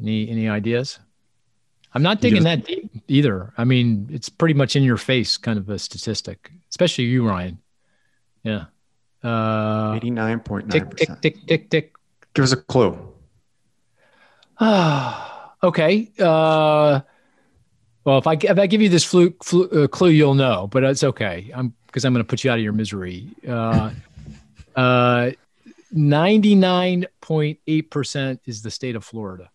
Any 0.00 0.30
any 0.30 0.48
ideas? 0.48 0.98
I'm 1.92 2.02
not 2.02 2.20
digging 2.20 2.44
that 2.44 2.64
deep 2.64 2.90
either. 3.08 3.52
I 3.58 3.64
mean, 3.64 4.08
it's 4.10 4.28
pretty 4.28 4.54
much 4.54 4.76
in 4.76 4.82
your 4.82 4.96
face 4.96 5.36
kind 5.36 5.58
of 5.58 5.68
a 5.68 5.78
statistic, 5.78 6.50
especially 6.70 7.04
you, 7.04 7.28
Ryan. 7.28 7.58
Yeah. 8.42 8.66
Uh, 9.22 9.98
89.9%. 9.98 10.70
Tick, 10.70 10.96
tick, 10.96 11.20
tick, 11.20 11.46
tick, 11.46 11.70
tick. 11.70 11.92
Give 12.32 12.44
us 12.44 12.52
a 12.52 12.56
clue. 12.56 12.96
Ah, 14.58 15.52
okay. 15.62 16.10
Uh, 16.18 17.00
well, 18.04 18.18
if 18.18 18.26
I 18.26 18.32
if 18.34 18.58
I 18.58 18.66
give 18.66 18.80
you 18.80 18.88
this 18.88 19.04
flu, 19.04 19.32
flu, 19.42 19.68
uh, 19.70 19.86
clue, 19.86 20.08
you'll 20.10 20.34
know, 20.34 20.66
but 20.66 20.82
it's 20.84 21.04
okay. 21.04 21.50
I'm 21.54 21.74
because 21.86 22.04
I'm 22.04 22.12
going 22.12 22.24
to 22.24 22.28
put 22.28 22.42
you 22.44 22.50
out 22.50 22.58
of 22.58 22.64
your 22.64 22.72
misery. 22.72 23.28
Uh, 23.46 23.90
uh, 24.76 25.30
99.8% 25.94 28.38
is 28.46 28.62
the 28.62 28.70
state 28.70 28.96
of 28.96 29.04
Florida. 29.04 29.50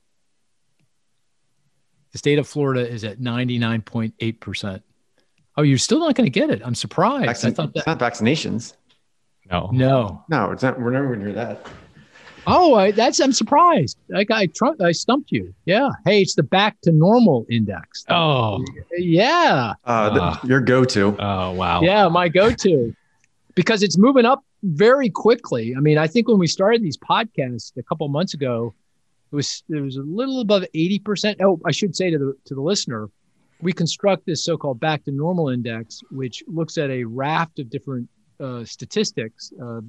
The 2.11 2.17
state 2.17 2.39
of 2.39 2.47
Florida 2.47 2.89
is 2.89 3.03
at 3.05 3.19
99.8%. 3.19 4.81
Oh, 5.57 5.61
you're 5.63 5.77
still 5.77 5.99
not 5.99 6.15
going 6.15 6.25
to 6.25 6.31
get 6.31 6.49
it. 6.49 6.61
I'm 6.63 6.75
surprised. 6.75 7.27
Vaccin- 7.29 7.47
I 7.47 7.51
thought 7.51 7.73
that- 7.73 7.79
it's 7.79 7.87
not 7.87 7.99
vaccinations. 7.99 8.73
No. 9.49 9.69
No. 9.71 10.23
No, 10.29 10.51
it's 10.51 10.63
not. 10.63 10.79
We're 10.79 10.91
never 10.91 11.07
going 11.07 11.19
to 11.19 11.25
hear 11.25 11.35
that. 11.35 11.65
Oh, 12.47 12.75
I, 12.75 12.91
that's 12.91 13.19
I'm 13.19 13.33
surprised. 13.33 13.97
I 14.15 14.25
I, 14.31 14.45
tr- 14.47 14.81
I 14.81 14.91
stumped 14.91 15.31
you. 15.31 15.53
Yeah. 15.65 15.89
Hey, 16.05 16.21
it's 16.21 16.35
the 16.35 16.43
back 16.43 16.79
to 16.81 16.91
normal 16.91 17.45
index. 17.49 18.05
Oh, 18.09 18.63
yeah. 18.97 19.73
Uh, 19.83 20.09
the, 20.13 20.21
uh, 20.21 20.37
your 20.43 20.61
go-to. 20.61 21.15
Oh, 21.19 21.51
wow. 21.53 21.81
Yeah, 21.81 22.07
my 22.07 22.29
go-to, 22.29 22.95
because 23.55 23.83
it's 23.83 23.97
moving 23.97 24.25
up 24.25 24.43
very 24.63 25.09
quickly. 25.09 25.75
I 25.75 25.79
mean, 25.79 25.97
I 25.97 26.07
think 26.07 26.27
when 26.27 26.39
we 26.39 26.47
started 26.47 26.81
these 26.81 26.97
podcasts 26.97 27.71
a 27.77 27.83
couple 27.83 28.07
months 28.07 28.33
ago, 28.33 28.73
it 29.31 29.35
was 29.35 29.63
it 29.69 29.81
was 29.81 29.97
a 29.97 30.01
little 30.01 30.39
above 30.39 30.63
eighty 30.73 30.99
percent. 30.99 31.41
Oh, 31.41 31.59
I 31.65 31.71
should 31.71 31.95
say 31.95 32.09
to 32.09 32.17
the 32.17 32.35
to 32.45 32.55
the 32.55 32.61
listener, 32.61 33.09
we 33.61 33.73
construct 33.73 34.25
this 34.25 34.43
so-called 34.45 34.79
back 34.79 35.03
to 35.05 35.11
normal 35.11 35.49
index, 35.49 36.01
which 36.11 36.43
looks 36.47 36.77
at 36.77 36.89
a 36.89 37.03
raft 37.03 37.59
of 37.59 37.69
different 37.69 38.07
uh, 38.39 38.63
statistics. 38.63 39.51
Uh, 39.61 39.81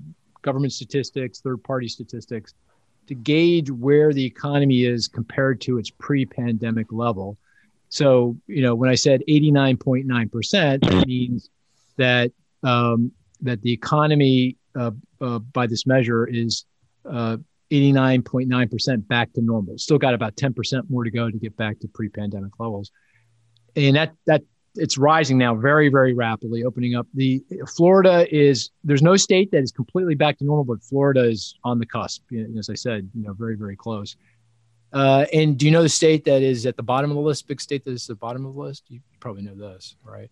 government 0.46 0.72
statistics, 0.72 1.40
third 1.40 1.62
party 1.62 1.88
statistics 1.88 2.54
to 3.08 3.14
gauge 3.14 3.70
where 3.70 4.12
the 4.12 4.24
economy 4.24 4.84
is 4.84 5.08
compared 5.08 5.60
to 5.60 5.78
its 5.78 5.90
pre 5.90 6.24
pandemic 6.24 6.90
level. 6.92 7.36
So, 7.88 8.36
you 8.46 8.62
know, 8.62 8.74
when 8.74 8.88
I 8.88 8.94
said 8.94 9.22
89.9%, 9.28 10.80
that 10.88 11.06
means 11.06 11.50
that 11.96 12.32
um, 12.62 13.12
that 13.42 13.60
the 13.62 13.72
economy 13.72 14.56
uh, 14.74 14.92
uh, 15.20 15.38
by 15.38 15.66
this 15.66 15.86
measure 15.86 16.26
is 16.26 16.64
89.9% 17.04 18.92
uh, 18.92 18.96
back 18.96 19.32
to 19.34 19.42
normal. 19.42 19.78
Still 19.78 19.98
got 19.98 20.14
about 20.14 20.36
10% 20.36 20.88
more 20.88 21.04
to 21.04 21.10
go 21.10 21.30
to 21.30 21.38
get 21.38 21.56
back 21.56 21.78
to 21.80 21.88
pre-pandemic 21.88 22.52
levels. 22.58 22.90
And 23.76 23.96
that 23.96 24.14
that 24.26 24.42
it's 24.76 24.98
rising 24.98 25.38
now 25.38 25.54
very 25.54 25.88
very 25.88 26.14
rapidly 26.14 26.64
opening 26.64 26.94
up 26.94 27.06
the 27.14 27.42
florida 27.76 28.26
is 28.34 28.70
there's 28.84 29.02
no 29.02 29.16
state 29.16 29.50
that 29.50 29.62
is 29.62 29.72
completely 29.72 30.14
back 30.14 30.38
to 30.38 30.44
normal 30.44 30.64
but 30.64 30.82
florida 30.82 31.24
is 31.24 31.54
on 31.64 31.78
the 31.78 31.86
cusp 31.86 32.22
as 32.58 32.68
i 32.70 32.74
said 32.74 33.08
you 33.14 33.22
know 33.22 33.32
very 33.32 33.56
very 33.56 33.76
close. 33.76 34.16
Uh, 34.92 35.26
and 35.32 35.58
do 35.58 35.66
you 35.66 35.72
know 35.72 35.82
the 35.82 35.88
state 35.88 36.24
that 36.24 36.42
is 36.42 36.64
at 36.64 36.76
the 36.76 36.82
bottom 36.82 37.10
of 37.10 37.16
the 37.16 37.20
list 37.20 37.46
big 37.48 37.60
state 37.60 37.84
that 37.84 37.90
is 37.90 38.08
at 38.08 38.14
the 38.16 38.18
bottom 38.18 38.46
of 38.46 38.54
the 38.54 38.60
list? 38.60 38.84
You 38.88 39.00
probably 39.20 39.42
know 39.42 39.54
this 39.54 39.96
right? 40.02 40.30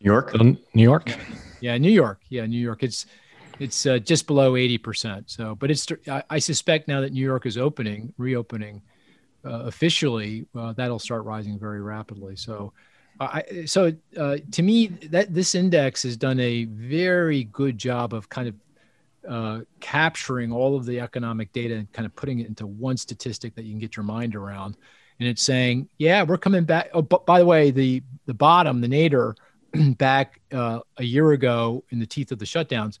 New 0.00 0.10
york? 0.10 0.32
New 0.40 0.82
york? 0.82 1.10
Yeah 1.60 1.76
new 1.76 1.90
york. 1.90 2.22
Yeah 2.28 2.46
new 2.46 2.58
york. 2.58 2.82
It's 2.82 3.06
it's 3.58 3.86
uh, 3.86 3.98
just 3.98 4.28
below 4.28 4.52
80% 4.52 5.24
so 5.26 5.56
but 5.56 5.70
it's 5.70 5.86
I, 6.06 6.22
I, 6.30 6.38
suspect 6.38 6.86
now 6.86 7.00
that 7.00 7.12
new 7.12 7.24
york 7.24 7.44
is 7.44 7.58
opening 7.58 8.14
reopening 8.16 8.82
uh, 9.44 9.64
officially 9.64 10.46
uh, 10.56 10.72
that'll 10.74 10.98
start 10.98 11.24
rising 11.24 11.58
very 11.58 11.80
rapidly. 11.80 12.36
So 12.36 12.72
I, 13.20 13.64
so 13.66 13.92
uh, 14.16 14.38
to 14.52 14.62
me, 14.62 14.86
that 14.86 15.34
this 15.34 15.54
index 15.54 16.02
has 16.04 16.16
done 16.16 16.38
a 16.40 16.64
very 16.64 17.44
good 17.44 17.78
job 17.78 18.14
of 18.14 18.28
kind 18.28 18.48
of 18.48 18.54
uh, 19.28 19.60
capturing 19.80 20.52
all 20.52 20.76
of 20.76 20.86
the 20.86 21.00
economic 21.00 21.52
data 21.52 21.74
and 21.74 21.92
kind 21.92 22.06
of 22.06 22.14
putting 22.14 22.38
it 22.38 22.46
into 22.46 22.66
one 22.66 22.96
statistic 22.96 23.54
that 23.56 23.64
you 23.64 23.72
can 23.72 23.80
get 23.80 23.96
your 23.96 24.04
mind 24.04 24.34
around. 24.34 24.76
And 25.18 25.28
it's 25.28 25.42
saying, 25.42 25.88
yeah, 25.98 26.22
we're 26.22 26.38
coming 26.38 26.64
back. 26.64 26.90
Oh, 26.94 27.02
but 27.02 27.26
by 27.26 27.40
the 27.40 27.46
way, 27.46 27.70
the 27.70 28.02
the 28.26 28.34
bottom, 28.34 28.80
the 28.80 28.88
nadir, 28.88 29.34
back 29.98 30.40
uh, 30.52 30.80
a 30.96 31.04
year 31.04 31.32
ago 31.32 31.84
in 31.90 31.98
the 31.98 32.06
teeth 32.06 32.30
of 32.30 32.38
the 32.38 32.44
shutdowns, 32.44 32.98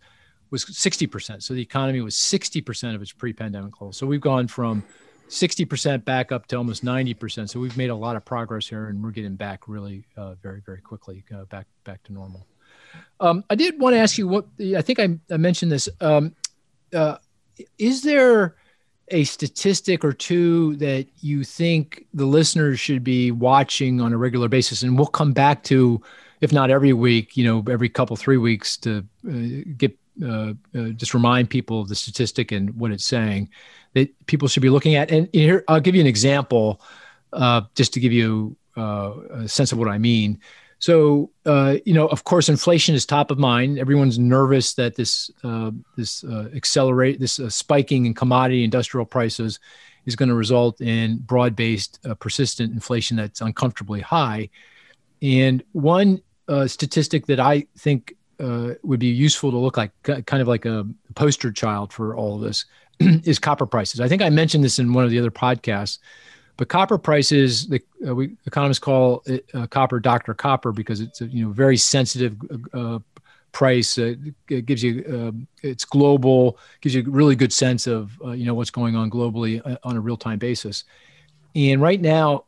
was 0.50 0.64
60%. 0.64 1.42
So 1.42 1.54
the 1.54 1.62
economy 1.62 2.00
was 2.00 2.16
60% 2.16 2.94
of 2.94 3.02
its 3.02 3.12
pre-pandemic 3.12 3.80
level. 3.80 3.92
So 3.92 4.06
we've 4.06 4.20
gone 4.20 4.48
from 4.48 4.82
60% 5.28 6.04
back 6.04 6.32
up 6.32 6.46
to 6.46 6.56
almost 6.56 6.84
90%. 6.84 7.48
So 7.48 7.60
we've 7.60 7.76
made 7.76 7.90
a 7.90 7.94
lot 7.94 8.16
of 8.16 8.24
progress 8.24 8.66
here 8.66 8.88
and 8.88 9.02
we're 9.02 9.10
getting 9.10 9.36
back 9.36 9.68
really 9.68 10.04
uh, 10.16 10.34
very, 10.34 10.60
very 10.64 10.80
quickly 10.80 11.24
uh, 11.34 11.44
back, 11.44 11.66
back 11.84 12.02
to 12.04 12.12
normal. 12.12 12.46
Um, 13.20 13.44
I 13.50 13.54
did 13.54 13.78
want 13.78 13.94
to 13.94 13.98
ask 13.98 14.16
you 14.16 14.26
what, 14.26 14.46
I 14.76 14.82
think 14.82 14.98
I, 14.98 15.18
I 15.30 15.36
mentioned 15.36 15.70
this. 15.70 15.88
Um, 16.00 16.34
uh, 16.94 17.16
is 17.78 18.02
there 18.02 18.56
a 19.08 19.24
statistic 19.24 20.04
or 20.04 20.12
two 20.12 20.76
that 20.76 21.06
you 21.20 21.44
think 21.44 22.06
the 22.14 22.26
listeners 22.26 22.80
should 22.80 23.04
be 23.04 23.30
watching 23.30 24.00
on 24.00 24.12
a 24.12 24.16
regular 24.16 24.48
basis? 24.48 24.82
And 24.82 24.96
we'll 24.96 25.06
come 25.06 25.32
back 25.32 25.62
to, 25.64 26.00
if 26.40 26.52
not 26.52 26.70
every 26.70 26.92
week, 26.92 27.36
you 27.36 27.44
know, 27.44 27.64
every 27.70 27.88
couple, 27.88 28.16
three 28.16 28.36
weeks 28.38 28.76
to 28.78 29.04
uh, 29.28 29.72
get, 29.76 29.96
uh, 30.22 30.52
uh, 30.74 30.88
just 30.90 31.14
remind 31.14 31.50
people 31.50 31.80
of 31.82 31.88
the 31.88 31.94
statistic 31.94 32.52
and 32.52 32.74
what 32.76 32.92
it's 32.92 33.04
saying 33.04 33.50
that 33.94 34.26
people 34.26 34.48
should 34.48 34.62
be 34.62 34.70
looking 34.70 34.94
at. 34.94 35.10
And 35.10 35.28
here, 35.32 35.64
I'll 35.68 35.80
give 35.80 35.94
you 35.94 36.00
an 36.00 36.06
example, 36.06 36.80
uh, 37.32 37.62
just 37.74 37.92
to 37.94 38.00
give 38.00 38.12
you 38.12 38.56
uh, 38.76 39.12
a 39.30 39.48
sense 39.48 39.72
of 39.72 39.78
what 39.78 39.88
I 39.88 39.98
mean. 39.98 40.40
So, 40.80 41.30
uh, 41.44 41.78
you 41.84 41.92
know, 41.92 42.06
of 42.06 42.22
course, 42.22 42.48
inflation 42.48 42.94
is 42.94 43.04
top 43.04 43.32
of 43.32 43.38
mind. 43.38 43.78
Everyone's 43.78 44.18
nervous 44.18 44.74
that 44.74 44.94
this 44.94 45.30
uh, 45.42 45.72
this 45.96 46.22
uh, 46.22 46.48
accelerate 46.54 47.18
this 47.18 47.40
uh, 47.40 47.50
spiking 47.50 48.06
in 48.06 48.14
commodity 48.14 48.62
industrial 48.62 49.04
prices 49.04 49.58
is 50.06 50.14
going 50.14 50.28
to 50.28 50.36
result 50.36 50.80
in 50.80 51.18
broad-based, 51.18 51.98
persistent 52.20 52.72
inflation 52.72 53.16
that's 53.16 53.40
uncomfortably 53.40 54.00
high. 54.00 54.48
And 55.20 55.62
one 55.72 56.22
statistic 56.66 57.26
that 57.26 57.40
I 57.40 57.66
think 57.76 58.14
would 58.38 59.00
be 59.00 59.08
useful 59.08 59.50
to 59.50 59.58
look 59.58 59.76
like, 59.76 59.90
kind 60.02 60.40
of 60.40 60.48
like 60.48 60.64
a 60.64 60.86
poster 61.14 61.52
child 61.52 61.92
for 61.92 62.16
all 62.16 62.36
of 62.36 62.40
this, 62.40 62.64
is 63.24 63.38
copper 63.38 63.66
prices. 63.66 64.00
I 64.00 64.08
think 64.08 64.22
I 64.22 64.30
mentioned 64.30 64.64
this 64.64 64.78
in 64.78 64.92
one 64.92 65.04
of 65.04 65.10
the 65.10 65.18
other 65.18 65.30
podcasts, 65.30 65.98
but 66.56 66.68
copper 66.68 66.98
prices, 66.98 67.68
the 67.68 67.80
uh, 68.06 68.14
we, 68.14 68.36
economists 68.46 68.80
call 68.80 69.22
it 69.26 69.48
uh, 69.54 69.66
copper 69.68 70.00
Dr. 70.00 70.34
Copper 70.34 70.72
because 70.72 71.00
it's 71.00 71.20
a 71.20 71.26
you 71.26 71.44
know 71.44 71.52
very 71.52 71.76
sensitive 71.76 72.36
uh, 72.74 72.98
price. 73.52 73.96
it 73.96 74.66
gives 74.66 74.82
you 74.82 75.04
uh, 75.08 75.32
it's 75.62 75.84
global, 75.84 76.58
gives 76.80 76.94
you 76.94 77.02
a 77.02 77.10
really 77.10 77.36
good 77.36 77.52
sense 77.52 77.86
of 77.86 78.10
uh, 78.24 78.32
you 78.32 78.44
know 78.44 78.54
what's 78.54 78.70
going 78.70 78.96
on 78.96 79.08
globally 79.08 79.64
uh, 79.64 79.78
on 79.84 79.96
a 79.96 80.00
real 80.00 80.16
time 80.16 80.38
basis. 80.38 80.84
And 81.54 81.80
right 81.80 82.00
now, 82.00 82.44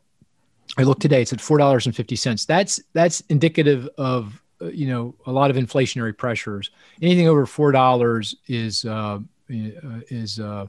I 0.77 0.83
look 0.83 0.99
today, 0.99 1.21
it's 1.21 1.33
at 1.33 1.39
four 1.39 1.57
dollars 1.57 1.85
and 1.85 1.95
fifty 1.95 2.17
cents. 2.17 2.43
That's 2.45 2.81
that's 2.91 3.21
indicative 3.29 3.87
of 3.97 4.41
you 4.59 4.87
know 4.87 5.15
a 5.25 5.31
lot 5.31 5.49
of 5.49 5.55
inflationary 5.55 6.17
pressures. 6.17 6.69
Anything 7.01 7.29
over 7.29 7.45
four 7.45 7.71
dollars 7.71 8.35
is 8.47 8.83
uh, 8.83 9.19
is 10.09 10.39
uh, 10.39 10.65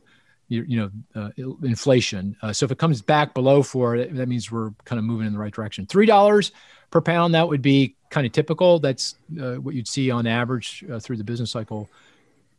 you, 0.49 0.63
you, 0.63 0.77
know 0.77 0.91
uh, 1.15 1.31
inflation. 1.63 2.37
so 2.53 2.65
if 2.65 2.73
it 2.73 2.79
comes 2.79 3.01
back 3.01 3.35
below 3.35 3.63
four, 3.63 3.99
that, 3.99 4.29
means 4.29 4.51
we're 4.51 4.71
kind 4.85 4.99
of 4.99 5.05
moving 5.05 5.27
in 5.27 5.33
the 5.33 5.39
right 5.39 5.53
direction. 5.53 5.87
Three 5.87 6.07
dollars 6.07 6.53
per 6.91 7.01
pound 7.01 7.35
that 7.35 7.49
would 7.49 7.63
be 7.63 7.97
kind 8.11 8.27
of 8.27 8.33
typical. 8.33 8.79
That's 8.79 9.17
what 9.29 9.75
you'd 9.75 9.89
see 9.89 10.11
on 10.11 10.27
average 10.27 10.85
through 11.01 11.17
the 11.17 11.25
business 11.25 11.51
cycle. 11.51 11.89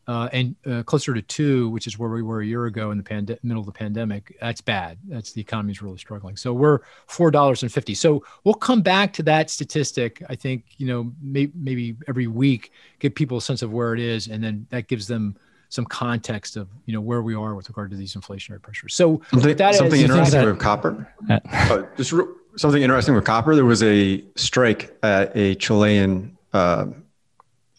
Uh, 0.05 0.27
and 0.33 0.55
uh, 0.65 0.83
closer 0.83 1.13
to 1.13 1.21
two, 1.21 1.69
which 1.69 1.87
is 1.87 1.97
where 1.97 2.09
we 2.09 2.21
were 2.21 2.41
a 2.41 2.45
year 2.45 2.65
ago 2.65 2.91
in 2.91 2.97
the 2.97 3.39
middle 3.41 3.61
of 3.61 3.65
the 3.65 3.71
pandemic. 3.71 4.35
That's 4.41 4.59
bad. 4.59 4.97
That's 5.07 5.31
the 5.31 5.39
economy's 5.39 5.81
really 5.81 5.97
struggling. 5.97 6.35
So 6.35 6.51
we're 6.51 6.79
four 7.07 7.31
dollars 7.31 7.63
and 7.63 7.71
fifty. 7.71 7.93
So 7.93 8.21
we'll 8.43 8.53
come 8.55 8.81
back 8.81 9.13
to 9.13 9.23
that 9.23 9.49
statistic. 9.49 10.21
I 10.27 10.35
think 10.35 10.65
you 10.77 10.87
know 10.87 11.13
may- 11.21 11.51
maybe 11.55 11.95
every 12.09 12.27
week, 12.27 12.73
give 12.99 13.15
people 13.15 13.37
a 13.37 13.41
sense 13.41 13.61
of 13.61 13.71
where 13.71 13.93
it 13.93 14.01
is, 14.01 14.27
and 14.27 14.43
then 14.43 14.67
that 14.71 14.89
gives 14.89 15.07
them 15.07 15.37
some 15.73 15.85
context 15.85 16.55
of 16.55 16.69
you 16.85 16.93
know 16.93 17.01
where 17.01 17.23
we 17.23 17.33
are 17.33 17.55
with 17.55 17.67
regard 17.67 17.89
to 17.89 17.97
these 17.97 18.13
inflationary 18.13 18.61
pressures. 18.61 18.93
So 18.93 19.23
something, 19.31 19.57
something 19.57 20.01
interesting 20.01 20.41
that, 20.41 20.45
with 20.45 20.59
copper. 20.59 21.11
uh, 21.27 21.83
just 21.97 22.11
re- 22.11 22.27
something 22.57 22.83
interesting 22.83 23.15
with 23.15 23.25
copper. 23.25 23.55
There 23.55 23.65
was 23.65 23.81
a 23.81 24.23
strike 24.35 24.95
at 25.01 25.35
a 25.35 25.55
Chilean 25.55 26.37
uh, 26.53 26.85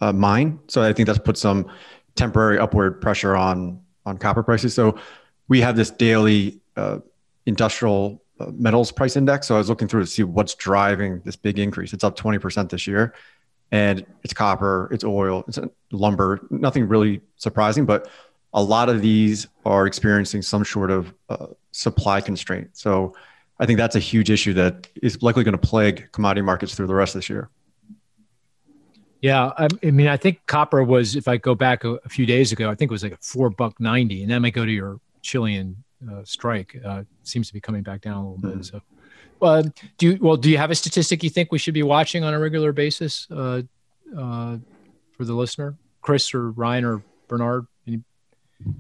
uh, 0.01 0.13
mine, 0.13 0.59
so 0.67 0.83
I 0.83 0.93
think 0.93 1.07
that's 1.07 1.21
put 1.21 1.39
some 1.39 1.71
temporary 2.17 2.59
upward 2.59 3.01
pressure 3.01 3.37
on 3.37 3.81
on 4.05 4.19
copper 4.19 4.43
prices. 4.43 4.75
So 4.75 4.99
we 5.47 5.61
have 5.61 5.77
this 5.77 5.91
daily 5.91 6.61
uh, 6.77 6.99
industrial 7.47 8.21
uh, 8.41 8.47
metals 8.51 8.91
price 8.91 9.15
index. 9.15 9.47
So 9.47 9.55
I 9.55 9.59
was 9.59 9.69
looking 9.69 9.87
through 9.87 10.01
to 10.01 10.07
see 10.09 10.25
what's 10.25 10.57
driving 10.57 11.21
this 11.25 11.37
big 11.37 11.61
increase. 11.61 11.93
It's 11.93 12.03
up 12.03 12.19
20% 12.19 12.71
this 12.71 12.89
year 12.89 13.15
and 13.75 14.07
it's 14.23 14.33
copper, 14.33 14.89
it's 14.93 15.03
oil, 15.03 15.45
it's 15.49 15.59
lumber, 15.91 16.47
nothing 16.49 16.87
really 16.87 17.21
surprising, 17.35 17.85
but 17.85 18.09
a 18.53 18.63
lot 18.63 18.89
of 18.89 19.03
these 19.03 19.49
are 19.67 19.85
experiencing 19.85 20.43
some 20.43 20.65
sort 20.65 20.93
of 20.93 21.13
uh, 21.29 21.49
supply 21.73 22.21
constraint. 22.21 22.71
So 22.75 23.17
I 23.59 23.67
think 23.67 23.79
that's 23.79 23.97
a 23.97 24.01
huge 24.01 24.31
issue 24.31 24.53
that 24.55 24.87
is 25.03 25.21
likely 25.25 25.43
going 25.43 25.59
to 25.59 25.67
plague 25.67 26.09
commodity 26.13 26.43
markets 26.43 26.77
through 26.77 26.87
the 26.87 26.95
rest 26.95 27.17
of 27.17 27.23
this 27.23 27.29
year. 27.29 27.51
Yeah, 29.21 29.51
I, 29.59 29.67
I 29.83 29.91
mean, 29.91 30.07
I 30.07 30.19
think 30.19 30.47
copper 30.47 30.85
was, 30.85 31.17
if 31.17 31.27
I 31.27 31.37
go 31.37 31.57
back 31.57 31.83
a, 31.83 31.95
a, 32.05 32.09
few 32.09 32.27
days 32.27 32.53
ago, 32.53 32.71
I 32.71 32.77
think 32.77 32.93
it 32.93 32.95
was 32.95 33.03
like 33.03 33.15
a 33.15 33.17
four 33.17 33.51
buck 33.51 33.81
ninety, 33.81 34.23
and 34.23 34.31
that 34.31 34.39
might 34.39 34.55
go 34.55 34.65
to 34.65 34.71
your 34.71 35.01
Chilean 35.23 35.83
uh, 36.09 36.23
strike. 36.25 36.79
Uh, 36.85 37.03
seems 37.25 37.49
to 37.49 37.55
be 37.55 37.61
coming 37.61 37.83
back 37.83 38.03
down 38.03 38.19
a 38.19 38.31
little 38.31 38.51
mm-hmm. 38.51 38.59
bit. 38.59 38.67
So 38.67 38.83
uh, 39.45 39.63
do 39.99 40.11
you, 40.11 40.19
well, 40.21 40.37
do 40.37 40.51
you 40.51 40.59
have 40.59 40.71
a 40.71 40.75
statistic 40.75 41.23
you 41.23 41.31
think 41.31 41.53
we 41.53 41.59
should 41.59 41.75
be 41.75 41.83
watching 41.83 42.25
on 42.25 42.35
a 42.35 42.39
regular 42.39 42.73
basis 42.73 43.27
uh, 43.31 43.63
uh, 44.17 44.57
for 45.13 45.25
the 45.25 45.35
listener, 45.35 45.77
Chris 46.01 46.35
or 46.35 46.51
Ryan 46.51 46.85
or 46.85 47.03
Bernard? 47.29 47.67
Any, 47.87 48.03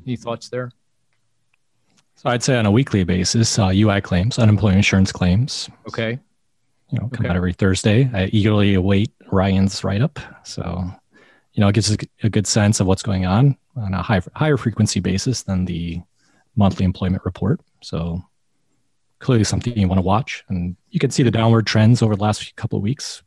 any 0.06 0.16
thoughts 0.16 0.48
there? 0.48 0.72
So 2.16 2.30
I'd 2.30 2.42
say 2.42 2.56
on 2.56 2.66
a 2.66 2.70
weekly 2.70 3.04
basis, 3.04 3.58
uh, 3.58 3.72
UI 3.74 4.00
claims, 4.00 4.38
unemployment 4.38 4.78
insurance 4.78 5.12
claims. 5.12 5.68
Okay. 5.88 6.18
You 6.90 6.98
know, 7.00 7.08
come 7.08 7.26
okay. 7.26 7.28
out 7.28 7.36
every 7.36 7.52
Thursday. 7.52 8.08
I 8.12 8.26
eagerly 8.26 8.74
await 8.74 9.12
Ryan's 9.30 9.82
write 9.82 10.00
up. 10.00 10.18
So, 10.44 10.84
you 11.52 11.60
know, 11.60 11.68
it 11.68 11.74
gives 11.74 11.90
us 11.90 11.96
a 12.22 12.30
good 12.30 12.46
sense 12.46 12.80
of 12.80 12.86
what's 12.86 13.02
going 13.02 13.26
on 13.26 13.56
on 13.76 13.94
a 13.94 14.02
high, 14.02 14.22
higher 14.34 14.56
frequency 14.56 15.00
basis 15.00 15.42
than 15.42 15.64
the 15.64 16.00
monthly 16.56 16.84
employment 16.84 17.24
report. 17.24 17.60
So 17.82 18.22
clearly 19.24 19.42
something 19.42 19.76
you 19.76 19.88
want 19.88 19.98
to 19.98 20.02
watch. 20.02 20.44
And 20.48 20.76
you 20.90 21.00
can 21.00 21.10
see 21.10 21.22
the 21.22 21.30
downward 21.30 21.66
trends 21.66 22.02
over 22.02 22.14
the 22.14 22.22
last 22.22 22.54
couple 22.56 22.76
of 22.76 22.82
weeks. 22.82 23.22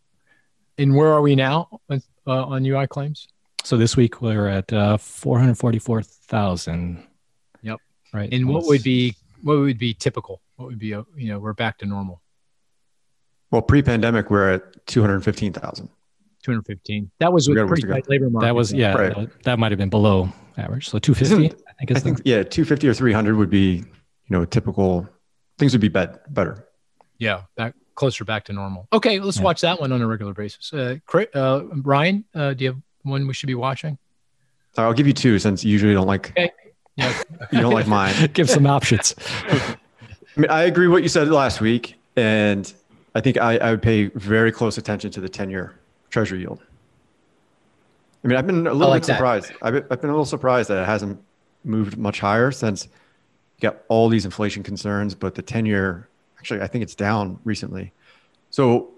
And 0.78 0.96
where 0.96 1.12
are 1.12 1.24
we 1.24 1.36
now 1.36 1.82
uh, 1.90 1.98
on 2.28 2.64
UI 2.64 2.86
claims? 2.86 3.28
So 3.64 3.78
this 3.78 3.98
week 3.98 4.22
we're 4.22 4.48
at 4.48 4.72
uh, 4.72 4.98
444,000. 4.98 7.04
Yep. 7.64 7.80
Right. 8.14 8.32
And 8.32 8.48
what 8.48 8.68
would 8.68 8.84
be 8.84 9.16
what 9.42 9.58
would 9.58 9.80
be 9.80 9.96
typical? 9.96 10.42
What 10.56 10.68
would 10.68 10.80
be 10.80 10.94
uh, 10.94 11.04
you 11.16 11.30
know 11.30 11.40
we're 11.40 11.54
back 11.54 11.80
to 11.80 11.88
normal. 11.88 12.22
Well, 13.50 13.64
pre-pandemic 13.64 14.30
we're 14.30 14.54
at 14.54 14.86
215,000. 14.86 15.90
215. 16.44 17.12
That 17.20 17.34
was 17.34 17.50
with 17.50 17.68
pretty 17.68 17.88
tight 17.88 18.08
labor 18.08 18.30
market. 18.30 18.46
That 18.46 18.56
was 18.56 18.72
yeah. 18.72 18.94
Right. 18.94 19.16
That, 19.16 19.44
that 19.44 19.60
might 19.60 19.72
have 19.72 19.80
been 19.80 19.90
below 19.90 20.30
average. 20.58 20.90
So 20.90 21.00
250. 21.00 21.46
I 21.46 21.74
think, 21.74 21.92
I 21.92 22.00
think 22.00 22.22
yeah, 22.24 22.44
250 22.44 22.88
or 22.88 22.94
300 22.94 23.36
would 23.36 23.50
be 23.50 23.78
you 23.78 23.86
know 24.30 24.46
typical 24.46 25.10
things 25.58 25.74
would 25.74 25.82
be 25.82 25.88
bet- 25.88 26.34
better. 26.34 26.68
Yeah, 27.18 27.44
back 27.56 27.74
closer 27.96 28.24
back 28.24 28.46
to 28.46 28.54
normal. 28.54 28.88
Okay, 28.94 29.20
let's 29.20 29.38
yeah. 29.38 29.44
watch 29.44 29.62
that 29.62 29.82
one 29.82 29.92
on 29.92 30.02
a 30.02 30.08
regular 30.08 30.34
basis. 30.34 30.72
Uh, 30.72 30.98
uh, 31.34 31.64
Ryan, 31.82 32.24
uh, 32.34 32.54
do 32.54 32.64
you 32.64 32.70
have 32.72 32.82
one 33.04 33.28
we 33.28 33.34
should 33.34 33.48
be 33.48 33.56
watching? 33.56 33.98
I'll 34.78 34.94
give 34.94 35.08
you 35.08 35.14
two 35.14 35.40
since 35.40 35.64
you 35.64 35.72
usually 35.72 35.94
don't 35.94 36.08
like. 36.08 36.30
Okay. 36.32 36.52
Yeah. 36.96 37.22
you 37.52 37.60
don't 37.60 37.74
like 37.74 37.88
mine. 37.88 38.14
give 38.34 38.50
some 38.50 38.68
options. 38.68 39.16
I 39.50 40.40
mean, 40.40 40.52
I 40.52 40.64
agree 40.64 40.88
what 40.88 41.02
you 41.02 41.10
said 41.10 41.28
last 41.30 41.62
week, 41.62 41.96
and 42.16 42.72
I 43.16 43.22
think 43.22 43.38
I, 43.38 43.58
I 43.58 43.72
would 43.72 43.82
pay 43.82 44.06
very 44.08 44.52
close 44.52 44.78
attention 44.78 45.10
to 45.12 45.20
the 45.20 45.30
ten-year 45.30 45.74
Treasury 46.12 46.40
yield. 46.40 46.62
I 48.24 48.28
mean, 48.28 48.38
I've 48.38 48.46
been 48.46 48.68
a 48.68 48.74
little 48.74 48.90
like 48.90 49.02
bit 49.02 49.14
surprised. 49.14 49.52
I've 49.62 49.74
been, 49.74 49.86
I've 49.90 50.02
been 50.02 50.10
a 50.10 50.14
little 50.14 50.26
surprised 50.26 50.70
that 50.70 50.84
it 50.84 50.86
hasn't 50.86 51.20
moved 51.64 51.98
much 51.98 52.20
higher 52.20 52.52
since 52.52 52.88
you 53.58 53.70
got 53.70 53.80
all 53.88 54.10
these 54.10 54.26
inflation 54.26 54.64
concerns, 54.64 55.16
but 55.16 55.36
the 55.36 55.42
10 55.42 55.66
year, 55.66 56.08
actually, 56.38 56.62
I 56.62 56.68
think 56.68 56.84
it's 56.84 56.96
down 56.96 57.40
recently. 57.44 57.92
So 58.52 58.90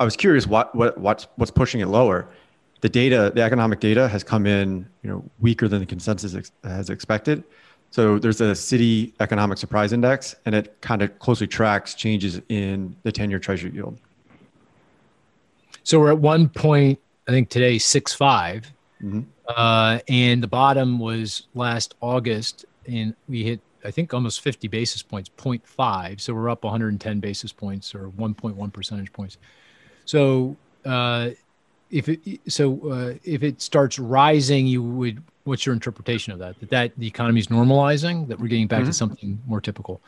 I 0.00 0.04
was 0.04 0.16
curious 0.16 0.46
what, 0.46 0.74
what, 0.74 0.98
what's, 0.98 1.26
what's 1.36 1.50
pushing 1.50 1.80
it 1.80 1.86
lower. 1.86 2.28
The 2.80 2.88
data, 2.88 3.32
the 3.34 3.42
economic 3.42 3.80
data 3.80 4.08
has 4.08 4.24
come 4.24 4.46
in, 4.46 4.88
you 5.02 5.10
know, 5.10 5.24
weaker 5.40 5.68
than 5.68 5.80
the 5.80 5.86
consensus 5.86 6.34
ex- 6.34 6.52
has 6.64 6.90
expected. 6.90 7.44
So 7.90 8.18
there's 8.18 8.40
a 8.40 8.52
Citi 8.52 9.12
economic 9.20 9.58
surprise 9.58 9.92
index, 9.92 10.36
and 10.46 10.54
it 10.54 10.80
kind 10.80 11.02
of 11.02 11.18
closely 11.18 11.46
tracks 11.46 11.94
changes 11.94 12.40
in 12.48 12.94
the 13.02 13.12
10 13.12 13.30
year 13.30 13.38
treasury 13.38 13.72
yield. 13.72 13.98
So 15.82 15.98
we're 15.98 16.12
at 16.12 16.18
one 16.18 16.48
point, 16.48 16.98
I 17.26 17.30
think 17.30 17.48
today, 17.48 17.78
six 17.78 18.12
five, 18.12 18.70
mm-hmm. 19.02 19.22
uh, 19.48 20.00
and 20.08 20.42
the 20.42 20.46
bottom 20.46 20.98
was 20.98 21.46
last 21.54 21.94
August, 22.00 22.66
and 22.86 23.14
we 23.26 23.42
hit 23.42 23.60
I 23.88 23.90
think 23.90 24.12
almost 24.12 24.42
50 24.42 24.68
basis 24.68 25.02
points, 25.02 25.30
0.5. 25.38 26.20
So 26.20 26.34
we're 26.34 26.50
up 26.50 26.62
110 26.62 27.20
basis 27.20 27.52
points 27.52 27.94
or 27.94 28.10
1.1 28.10 28.72
percentage 28.72 29.10
points. 29.14 29.38
So 30.04 30.56
uh, 30.84 31.30
if 31.90 32.08
it 32.08 32.20
so 32.48 32.90
uh, 32.90 33.14
if 33.24 33.42
it 33.42 33.62
starts 33.62 33.98
rising, 33.98 34.66
you 34.66 34.82
would 34.82 35.22
what's 35.44 35.64
your 35.64 35.72
interpretation 35.72 36.32
of 36.32 36.38
that? 36.40 36.60
That 36.60 36.70
that 36.70 36.92
the 36.98 37.06
economy 37.06 37.40
is 37.40 37.46
normalizing, 37.46 38.28
that 38.28 38.38
we're 38.38 38.48
getting 38.48 38.66
back 38.66 38.80
mm-hmm. 38.80 38.90
to 38.90 38.92
something 38.92 39.40
more 39.46 39.60
typical. 39.60 40.00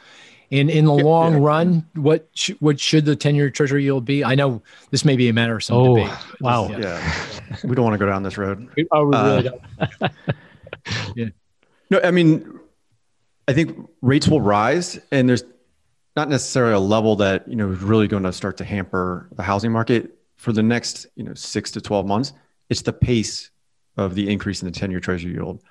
And 0.52 0.68
in 0.68 0.84
the 0.84 0.92
long 0.92 1.34
yeah. 1.34 1.46
run, 1.46 1.86
what 1.94 2.28
sh- 2.34 2.52
what 2.60 2.78
should 2.78 3.06
the 3.06 3.16
ten 3.16 3.34
year 3.34 3.50
Treasury 3.50 3.84
yield 3.84 4.04
be? 4.04 4.24
I 4.24 4.34
know 4.34 4.60
this 4.90 5.04
may 5.04 5.16
be 5.16 5.28
a 5.28 5.32
matter 5.32 5.56
of 5.56 5.64
some 5.64 5.76
oh, 5.76 5.96
debate. 5.96 6.18
Wow, 6.40 6.68
yeah. 6.70 6.78
yeah. 6.78 7.56
we 7.64 7.74
don't 7.74 7.84
want 7.84 7.94
to 7.94 7.98
go 7.98 8.06
down 8.06 8.22
this 8.22 8.36
road. 8.36 8.68
Oh, 8.92 9.04
we 9.06 9.16
really 9.16 9.48
uh, 9.48 9.98
don't. 10.00 10.12
yeah. 11.16 11.28
No, 11.88 12.00
I 12.02 12.10
mean, 12.10 12.59
I 13.50 13.52
think 13.52 13.76
rates 14.00 14.28
will 14.28 14.40
rise, 14.40 15.00
and 15.10 15.28
there's 15.28 15.42
not 16.14 16.28
necessarily 16.28 16.74
a 16.74 16.78
level 16.78 17.16
that 17.16 17.48
you 17.48 17.56
know 17.56 17.72
is 17.72 17.80
really 17.80 18.06
going 18.06 18.22
to 18.22 18.32
start 18.32 18.56
to 18.58 18.64
hamper 18.64 19.28
the 19.32 19.42
housing 19.42 19.72
market 19.72 20.16
for 20.36 20.52
the 20.52 20.62
next 20.62 21.08
you 21.16 21.24
know 21.24 21.34
six 21.34 21.72
to 21.72 21.80
twelve 21.80 22.06
months. 22.06 22.32
It's 22.68 22.82
the 22.82 22.92
pace 22.92 23.50
of 23.96 24.14
the 24.14 24.30
increase 24.30 24.62
in 24.62 24.66
the 24.66 24.72
ten 24.72 24.92
year 24.92 25.00
Treasury 25.00 25.32
yield. 25.32 25.64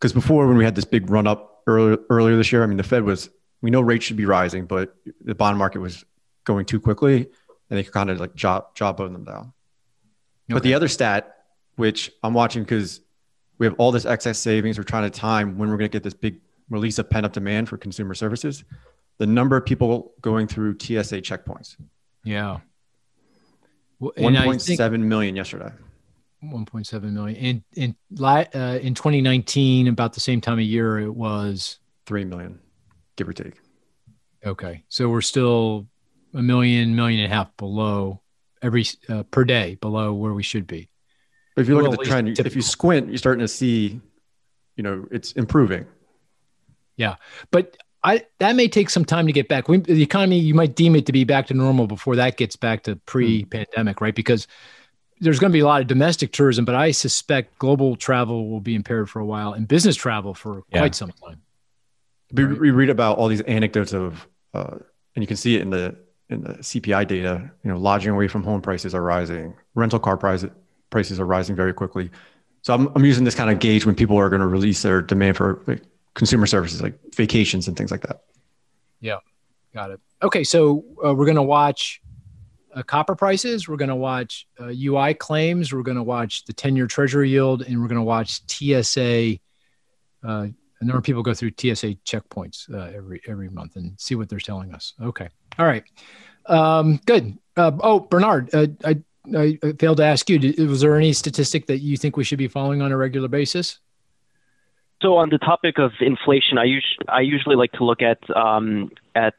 Because 0.00 0.14
before, 0.14 0.46
when 0.46 0.56
we 0.56 0.64
had 0.64 0.74
this 0.74 0.86
big 0.86 1.10
run 1.10 1.26
up 1.26 1.62
earlier 1.66 1.98
earlier 2.08 2.34
this 2.34 2.50
year, 2.50 2.62
I 2.62 2.66
mean, 2.66 2.78
the 2.78 2.82
Fed 2.82 3.02
was 3.02 3.28
we 3.60 3.70
know 3.70 3.82
rates 3.82 4.06
should 4.06 4.16
be 4.16 4.24
rising, 4.24 4.64
but 4.64 4.96
the 5.22 5.34
bond 5.34 5.58
market 5.58 5.80
was 5.80 6.06
going 6.44 6.64
too 6.64 6.80
quickly, 6.80 7.28
and 7.68 7.78
they 7.78 7.84
kind 7.84 8.08
of 8.08 8.20
like 8.20 8.34
job 8.36 8.74
job 8.74 8.96
them 8.96 9.24
down. 9.24 9.52
Okay. 10.48 10.54
But 10.54 10.62
the 10.62 10.72
other 10.72 10.88
stat, 10.88 11.44
which 11.76 12.10
I'm 12.22 12.32
watching 12.32 12.62
because 12.62 13.02
we 13.58 13.66
have 13.66 13.74
all 13.76 13.92
this 13.92 14.06
excess 14.06 14.38
savings, 14.38 14.78
we're 14.78 14.84
trying 14.84 15.10
to 15.10 15.10
time 15.10 15.58
when 15.58 15.68
we're 15.68 15.76
going 15.76 15.90
to 15.90 15.92
get 15.92 16.02
this 16.02 16.14
big 16.14 16.40
release 16.70 16.98
of 16.98 17.08
pent 17.08 17.26
up 17.26 17.32
demand 17.32 17.68
for 17.68 17.76
consumer 17.76 18.14
services. 18.14 18.64
The 19.18 19.26
number 19.26 19.56
of 19.56 19.66
people 19.66 20.12
going 20.20 20.46
through 20.46 20.78
TSA 20.78 21.22
checkpoints. 21.22 21.76
Yeah. 22.24 22.60
Well, 23.98 24.12
1.7 24.16 25.00
million 25.00 25.34
yesterday. 25.34 25.72
1.7 26.44 27.02
million. 27.12 27.36
In 27.36 27.64
in 27.74 27.96
uh, 28.20 28.78
in 28.80 28.94
2019, 28.94 29.88
about 29.88 30.12
the 30.12 30.20
same 30.20 30.40
time 30.40 30.54
of 30.54 30.64
year, 30.64 31.00
it 31.00 31.10
was 31.10 31.78
three 32.06 32.24
million 32.24 32.60
give 33.16 33.28
or 33.28 33.32
take. 33.32 33.54
Okay, 34.46 34.84
so 34.88 35.08
we're 35.08 35.20
still 35.20 35.88
a 36.32 36.42
million, 36.42 36.94
million 36.94 37.20
and 37.20 37.32
a 37.32 37.34
half 37.34 37.56
below 37.56 38.20
every 38.62 38.84
uh, 39.08 39.24
per 39.24 39.44
day 39.44 39.76
below 39.80 40.12
where 40.12 40.32
we 40.32 40.42
should 40.42 40.66
be. 40.66 40.88
But 41.56 41.62
if 41.62 41.68
you 41.68 41.74
look 41.74 41.84
well, 41.84 41.94
at 41.94 41.98
the 41.98 42.04
trend, 42.04 42.28
typical. 42.28 42.46
if 42.46 42.54
you 42.54 42.62
squint, 42.62 43.08
you're 43.08 43.18
starting 43.18 43.40
to 43.40 43.48
see, 43.48 44.00
you 44.76 44.82
know, 44.84 45.06
it's 45.10 45.32
improving. 45.32 45.86
Yeah, 46.98 47.14
but 47.50 47.78
I 48.04 48.26
that 48.38 48.54
may 48.54 48.68
take 48.68 48.90
some 48.90 49.04
time 49.04 49.26
to 49.26 49.32
get 49.32 49.48
back. 49.48 49.68
We, 49.68 49.78
the 49.78 50.02
economy, 50.02 50.38
you 50.38 50.52
might 50.52 50.74
deem 50.74 50.94
it 50.96 51.06
to 51.06 51.12
be 51.12 51.24
back 51.24 51.46
to 51.46 51.54
normal 51.54 51.86
before 51.86 52.16
that 52.16 52.36
gets 52.36 52.56
back 52.56 52.82
to 52.82 52.96
pre-pandemic, 52.96 54.00
right? 54.00 54.14
Because 54.14 54.46
there's 55.20 55.38
going 55.38 55.50
to 55.50 55.56
be 55.56 55.60
a 55.60 55.66
lot 55.66 55.80
of 55.80 55.86
domestic 55.86 56.32
tourism, 56.32 56.64
but 56.64 56.74
I 56.74 56.90
suspect 56.90 57.58
global 57.58 57.96
travel 57.96 58.48
will 58.48 58.60
be 58.60 58.74
impaired 58.74 59.08
for 59.10 59.20
a 59.20 59.24
while 59.24 59.52
and 59.52 59.66
business 59.66 59.96
travel 59.96 60.34
for 60.34 60.62
yeah. 60.70 60.78
quite 60.78 60.94
some 60.94 61.12
time. 61.24 61.40
We, 62.32 62.44
we 62.44 62.70
read 62.70 62.90
about 62.90 63.18
all 63.18 63.28
these 63.28 63.40
anecdotes 63.42 63.92
of, 63.92 64.26
uh, 64.54 64.76
and 65.14 65.22
you 65.22 65.26
can 65.26 65.36
see 65.36 65.56
it 65.56 65.62
in 65.62 65.70
the 65.70 65.96
in 66.28 66.42
the 66.42 66.54
CPI 66.54 67.06
data. 67.08 67.50
You 67.64 67.70
know, 67.70 67.78
lodging 67.78 68.12
away 68.12 68.28
from 68.28 68.42
home 68.42 68.60
prices 68.60 68.94
are 68.94 69.02
rising, 69.02 69.54
rental 69.74 69.98
car 69.98 70.16
price, 70.16 70.44
prices 70.90 71.18
are 71.18 71.26
rising 71.26 71.56
very 71.56 71.72
quickly. 71.72 72.10
So 72.62 72.74
I'm 72.74 72.88
I'm 72.94 73.04
using 73.04 73.24
this 73.24 73.34
kind 73.34 73.50
of 73.50 73.60
gauge 73.60 73.86
when 73.86 73.94
people 73.94 74.16
are 74.18 74.28
going 74.28 74.40
to 74.40 74.46
release 74.46 74.82
their 74.82 75.00
demand 75.00 75.36
for 75.36 75.62
like, 75.66 75.82
consumer 76.14 76.46
services 76.46 76.82
like 76.82 76.98
vacations 77.14 77.68
and 77.68 77.76
things 77.76 77.90
like 77.90 78.02
that. 78.02 78.22
Yeah, 79.00 79.18
got 79.74 79.90
it. 79.90 80.00
Okay, 80.22 80.44
so 80.44 80.84
uh, 81.04 81.14
we're 81.14 81.26
going 81.26 81.36
to 81.36 81.42
watch 81.42 82.00
uh, 82.74 82.82
copper 82.82 83.14
prices. 83.14 83.68
We're 83.68 83.76
going 83.76 83.88
to 83.88 83.96
watch 83.96 84.46
uh, 84.60 84.72
UI 84.74 85.14
claims. 85.14 85.72
We're 85.72 85.82
going 85.82 85.96
to 85.96 86.02
watch 86.02 86.44
the 86.44 86.52
10 86.52 86.76
year 86.76 86.86
treasury 86.86 87.30
yield, 87.30 87.62
and 87.62 87.80
we're 87.80 87.88
going 87.88 88.00
to 88.00 88.02
watch 88.02 88.40
TSA 88.48 89.38
uh, 90.26 90.48
a 90.80 90.84
number 90.84 90.98
of 90.98 91.04
people 91.04 91.22
go 91.22 91.34
through 91.34 91.50
TSA 91.50 91.94
checkpoints 92.04 92.72
uh, 92.72 92.94
every 92.94 93.20
every 93.26 93.48
month 93.48 93.76
and 93.76 93.98
see 93.98 94.14
what 94.14 94.28
they're 94.28 94.38
telling 94.38 94.72
us. 94.74 94.94
Okay, 95.02 95.28
all 95.58 95.66
right, 95.66 95.84
um, 96.46 97.00
good. 97.06 97.36
Uh, 97.56 97.72
oh, 97.80 98.00
Bernard, 98.00 98.50
I, 98.54 98.68
I 98.84 99.58
failed 99.78 99.96
to 99.98 100.04
ask 100.04 100.28
you. 100.30 100.54
Was 100.66 100.80
there 100.80 100.96
any 100.96 101.12
statistic 101.12 101.66
that 101.66 101.78
you 101.78 101.96
think 101.96 102.16
we 102.16 102.24
should 102.24 102.38
be 102.38 102.48
following 102.48 102.82
on 102.82 102.92
a 102.92 102.96
regular 102.96 103.28
basis? 103.28 103.80
So, 105.00 105.16
on 105.16 105.30
the 105.30 105.38
topic 105.38 105.78
of 105.78 105.92
inflation, 106.00 106.58
I, 106.58 106.64
us- 106.64 107.06
I 107.08 107.20
usually 107.20 107.56
like 107.56 107.72
to 107.72 107.84
look 107.84 108.02
at 108.02 108.18
um, 108.36 108.90
at 109.14 109.34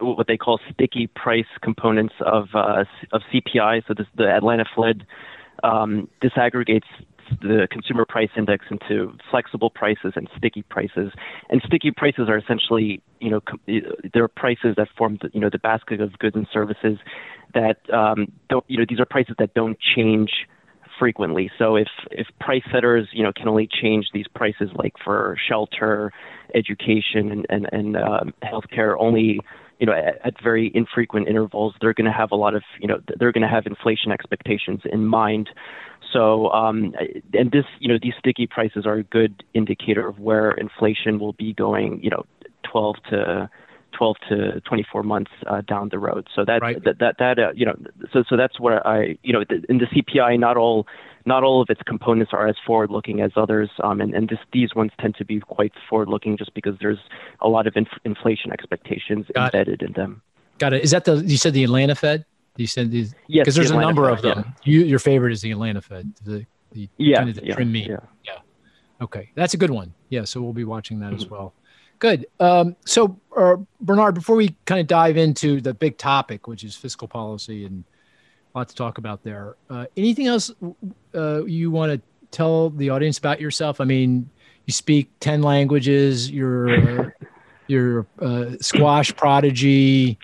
what 0.00 0.26
they 0.26 0.36
call 0.36 0.58
sticky 0.72 1.08
price 1.08 1.46
components 1.60 2.14
of 2.20 2.48
uh, 2.54 2.84
of 3.12 3.22
CPI. 3.32 3.82
So, 3.86 3.94
this, 3.94 4.06
the 4.16 4.28
Atlanta 4.28 4.64
Fed 4.74 5.06
um, 5.62 6.08
disaggregates 6.22 6.88
the 7.40 7.66
consumer 7.70 8.04
price 8.04 8.30
index 8.36 8.66
into 8.70 9.16
flexible 9.30 9.70
prices 9.70 10.12
and 10.16 10.28
sticky 10.36 10.62
prices. 10.62 11.12
And 11.48 11.62
sticky 11.64 11.90
prices 11.90 12.28
are 12.28 12.36
essentially, 12.36 13.02
you 13.20 13.30
know, 13.30 13.40
they're 14.12 14.28
prices 14.28 14.74
that 14.76 14.88
form, 14.96 15.18
the, 15.22 15.30
you 15.32 15.40
know, 15.40 15.48
the 15.50 15.58
basket 15.58 16.00
of 16.00 16.18
goods 16.18 16.36
and 16.36 16.46
services 16.52 16.98
that 17.54 17.78
um, 17.92 18.32
don't, 18.48 18.64
you 18.68 18.78
know, 18.78 18.84
these 18.88 19.00
are 19.00 19.06
prices 19.06 19.34
that 19.38 19.54
don't 19.54 19.78
change 19.80 20.30
frequently. 21.02 21.50
So 21.58 21.74
if 21.74 21.88
if 22.12 22.28
price 22.38 22.62
setters, 22.72 23.08
you 23.12 23.24
know, 23.24 23.32
can 23.34 23.48
only 23.48 23.68
change 23.82 24.06
these 24.14 24.28
prices 24.36 24.70
like 24.76 24.94
for 25.04 25.36
shelter, 25.48 26.12
education, 26.54 27.32
and 27.32 27.46
and, 27.50 27.68
and 27.72 27.96
um, 27.96 28.34
healthcare 28.44 28.94
only 29.00 29.40
you 29.80 29.86
know, 29.86 29.94
at, 29.94 30.24
at, 30.24 30.34
very 30.40 30.70
infrequent 30.76 31.26
intervals, 31.26 31.74
they're 31.80 31.92
going 31.92 32.06
to 32.06 32.16
have 32.16 32.30
a 32.30 32.36
lot 32.36 32.54
of, 32.54 32.62
you 32.80 32.86
know, 32.86 33.00
they're 33.18 33.32
going 33.32 33.42
to 33.42 33.48
have 33.48 33.66
inflation 33.66 34.12
expectations 34.12 34.80
in 34.84 35.04
mind. 35.04 35.50
So, 36.12 36.50
um, 36.50 36.94
and 37.32 37.50
this, 37.50 37.64
you 37.80 37.88
know, 37.88 37.98
these 38.00 38.12
sticky 38.16 38.46
prices 38.46 38.86
are 38.86 38.98
a 38.98 39.02
good 39.02 39.42
indicator 39.54 40.06
of 40.06 40.20
where 40.20 40.52
inflation 40.52 41.18
will 41.18 41.32
be 41.32 41.52
going, 41.52 42.00
you 42.00 42.10
know, 42.10 42.24
12 42.70 42.96
to 43.10 43.50
12 43.92 44.16
to 44.28 44.60
24 44.62 45.02
months 45.02 45.30
uh, 45.46 45.60
down 45.62 45.88
the 45.90 45.98
road. 45.98 46.28
So 46.34 46.44
that 46.44 46.62
right. 46.62 46.82
that 46.84 46.98
that, 46.98 47.16
that 47.18 47.38
uh, 47.38 47.52
you 47.54 47.66
know, 47.66 47.76
so 48.12 48.24
so 48.28 48.36
that's 48.36 48.58
where 48.58 48.86
I, 48.86 49.18
you 49.22 49.32
know, 49.32 49.44
in 49.68 49.78
the 49.78 49.86
CPI, 49.86 50.38
not 50.38 50.56
all 50.56 50.86
not 51.24 51.44
all 51.44 51.62
of 51.62 51.70
its 51.70 51.80
components 51.82 52.32
are 52.34 52.48
as 52.48 52.56
forward-looking 52.66 53.20
as 53.20 53.32
others, 53.36 53.70
um, 53.82 54.00
and 54.00 54.14
and 54.14 54.28
this, 54.28 54.38
these 54.52 54.74
ones 54.74 54.90
tend 55.00 55.14
to 55.16 55.24
be 55.24 55.40
quite 55.40 55.72
forward-looking 55.88 56.36
just 56.36 56.52
because 56.54 56.74
there's 56.80 56.98
a 57.40 57.48
lot 57.48 57.66
of 57.66 57.76
inf- 57.76 58.00
inflation 58.04 58.52
expectations 58.52 59.26
Got 59.34 59.54
embedded 59.54 59.82
it. 59.82 59.86
in 59.86 59.92
them. 59.92 60.22
Got 60.58 60.72
it. 60.72 60.82
Is 60.82 60.90
that 60.90 61.04
the 61.04 61.16
you 61.16 61.36
said 61.36 61.54
the 61.54 61.64
Atlanta 61.64 61.94
Fed? 61.94 62.24
You 62.56 62.66
said 62.66 62.90
these 62.90 63.14
yes, 63.28 63.44
because 63.44 63.54
there's 63.54 63.70
the 63.70 63.78
a 63.78 63.80
number 63.80 64.04
Fed, 64.04 64.12
of 64.12 64.22
them. 64.22 64.44
Yeah. 64.64 64.72
You, 64.72 64.84
your 64.84 64.98
favorite 64.98 65.32
is 65.32 65.40
the 65.40 65.52
Atlanta 65.52 65.80
Fed. 65.80 66.12
The, 66.24 66.44
the 66.72 66.88
yeah, 66.98 67.18
kind 67.18 67.30
of 67.30 67.36
the 67.36 67.46
yeah, 67.46 67.54
trim. 67.54 67.74
Yeah. 67.74 67.96
yeah. 68.24 68.38
Okay, 69.00 69.30
that's 69.34 69.54
a 69.54 69.56
good 69.56 69.70
one. 69.70 69.94
Yeah, 70.10 70.24
so 70.24 70.40
we'll 70.40 70.52
be 70.52 70.64
watching 70.64 71.00
that 71.00 71.06
mm-hmm. 71.06 71.16
as 71.16 71.30
well. 71.30 71.54
Good. 72.02 72.26
Um, 72.40 72.74
so, 72.84 73.16
uh, 73.36 73.58
Bernard, 73.80 74.16
before 74.16 74.34
we 74.34 74.56
kind 74.64 74.80
of 74.80 74.88
dive 74.88 75.16
into 75.16 75.60
the 75.60 75.72
big 75.72 75.98
topic, 75.98 76.48
which 76.48 76.64
is 76.64 76.74
fiscal 76.74 77.06
policy 77.06 77.64
and 77.64 77.84
a 78.52 78.58
lot 78.58 78.68
to 78.70 78.74
talk 78.74 78.98
about 78.98 79.22
there, 79.22 79.54
uh, 79.70 79.86
anything 79.96 80.26
else 80.26 80.50
uh, 81.14 81.44
you 81.44 81.70
want 81.70 81.92
to 81.92 82.00
tell 82.32 82.70
the 82.70 82.90
audience 82.90 83.18
about 83.18 83.40
yourself? 83.40 83.80
I 83.80 83.84
mean, 83.84 84.28
you 84.66 84.72
speak 84.72 85.12
10 85.20 85.42
languages, 85.42 86.28
you're, 86.28 87.14
you're 87.68 88.04
a 88.18 88.56
squash 88.60 89.14
prodigy, 89.14 90.18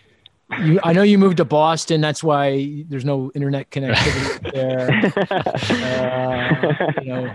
you, 0.60 0.80
I 0.82 0.92
know 0.92 1.02
you 1.02 1.16
moved 1.16 1.36
to 1.36 1.44
Boston. 1.44 2.00
That's 2.00 2.24
why 2.24 2.84
there's 2.88 3.04
no 3.04 3.30
internet 3.36 3.70
connectivity 3.70 4.52
there. 4.52 4.90
Uh, 5.86 7.02
you 7.02 7.08
know, 7.08 7.34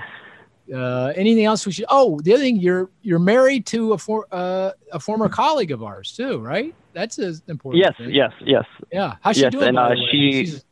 uh, 0.74 1.14
anything 1.16 1.46
else 1.46 1.66
we 1.66 1.72
should? 1.72 1.86
Oh, 1.90 2.20
the 2.22 2.34
other 2.34 2.44
thing 2.44 2.58
you're 2.58 2.90
you're 3.02 3.20
married 3.20 3.66
to 3.68 3.94
a 3.94 3.98
for, 3.98 4.28
uh, 4.32 4.72
a 4.92 5.00
former 5.00 5.30
colleague 5.30 5.72
of 5.72 5.84
ours 5.84 6.12
too, 6.16 6.40
right? 6.40 6.74
That's 6.94 7.18
an 7.18 7.42
important. 7.48 7.84
Yes, 7.84 7.98
thing. 7.98 8.12
yes, 8.14 8.32
yes. 8.46 8.66
Yeah, 8.92 9.16
how's 9.22 9.36
she 9.36 9.42
yes, 9.44 9.52
doing? 9.52 9.70
and 9.70 9.78
uh, 9.80 9.96
she 10.12 10.46
She's- 10.46 10.64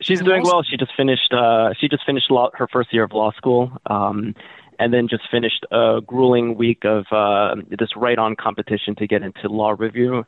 she's 0.00 0.20
doing 0.22 0.42
well. 0.42 0.62
She 0.62 0.76
just 0.76 0.92
finished 0.96 1.32
uh, 1.32 1.72
she 1.78 1.88
just 1.88 2.04
finished 2.06 2.30
law, 2.30 2.50
her 2.54 2.68
first 2.68 2.92
year 2.92 3.04
of 3.04 3.12
law 3.12 3.32
school, 3.32 3.72
um, 3.86 4.34
and 4.78 4.92
then 4.94 5.08
just 5.08 5.28
finished 5.30 5.64
a 5.70 6.00
grueling 6.06 6.54
week 6.56 6.84
of 6.84 7.06
uh, 7.12 7.54
this 7.70 7.96
write-on 7.96 8.36
competition 8.36 8.94
to 8.96 9.06
get 9.06 9.22
into 9.22 9.48
law 9.48 9.74
review. 9.78 10.24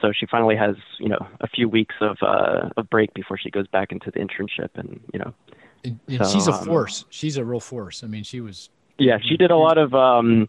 So 0.00 0.12
she 0.12 0.26
finally 0.26 0.56
has 0.56 0.76
you 0.98 1.08
know 1.08 1.26
a 1.40 1.48
few 1.48 1.68
weeks 1.68 1.94
of 2.00 2.16
uh, 2.22 2.70
of 2.76 2.88
break 2.90 3.14
before 3.14 3.36
she 3.38 3.50
goes 3.50 3.66
back 3.66 3.92
into 3.92 4.10
the 4.10 4.20
internship, 4.20 4.70
and 4.74 5.00
you 5.12 5.18
know 5.18 5.32
and, 5.84 5.98
and 6.08 6.26
so, 6.26 6.32
she's 6.32 6.48
a 6.48 6.52
um, 6.52 6.64
force. 6.64 7.04
She's 7.10 7.36
a 7.36 7.44
real 7.44 7.60
force. 7.60 8.02
I 8.04 8.06
mean, 8.06 8.24
she 8.24 8.40
was. 8.40 8.70
Yeah, 8.98 9.18
she 9.22 9.36
did 9.36 9.50
a 9.50 9.56
lot 9.56 9.78
of. 9.78 9.94
Um, 9.94 10.48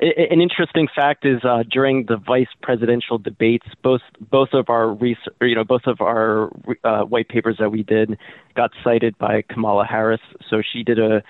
an 0.00 0.40
interesting 0.40 0.88
fact 0.94 1.24
is 1.24 1.44
uh, 1.44 1.62
during 1.70 2.06
the 2.06 2.16
vice 2.16 2.48
presidential 2.62 3.18
debates, 3.18 3.66
both 3.82 4.00
both 4.30 4.48
of 4.52 4.68
our 4.68 4.92
res- 4.92 5.16
or, 5.40 5.46
you 5.46 5.54
know 5.54 5.64
both 5.64 5.86
of 5.86 6.00
our 6.00 6.50
uh, 6.82 7.02
white 7.02 7.28
papers 7.28 7.56
that 7.60 7.70
we 7.70 7.82
did 7.82 8.18
got 8.56 8.70
cited 8.82 9.16
by 9.18 9.42
Kamala 9.42 9.86
Harris. 9.86 10.20
So 10.50 10.62
she 10.72 10.82
did 10.82 10.98
a 10.98 11.22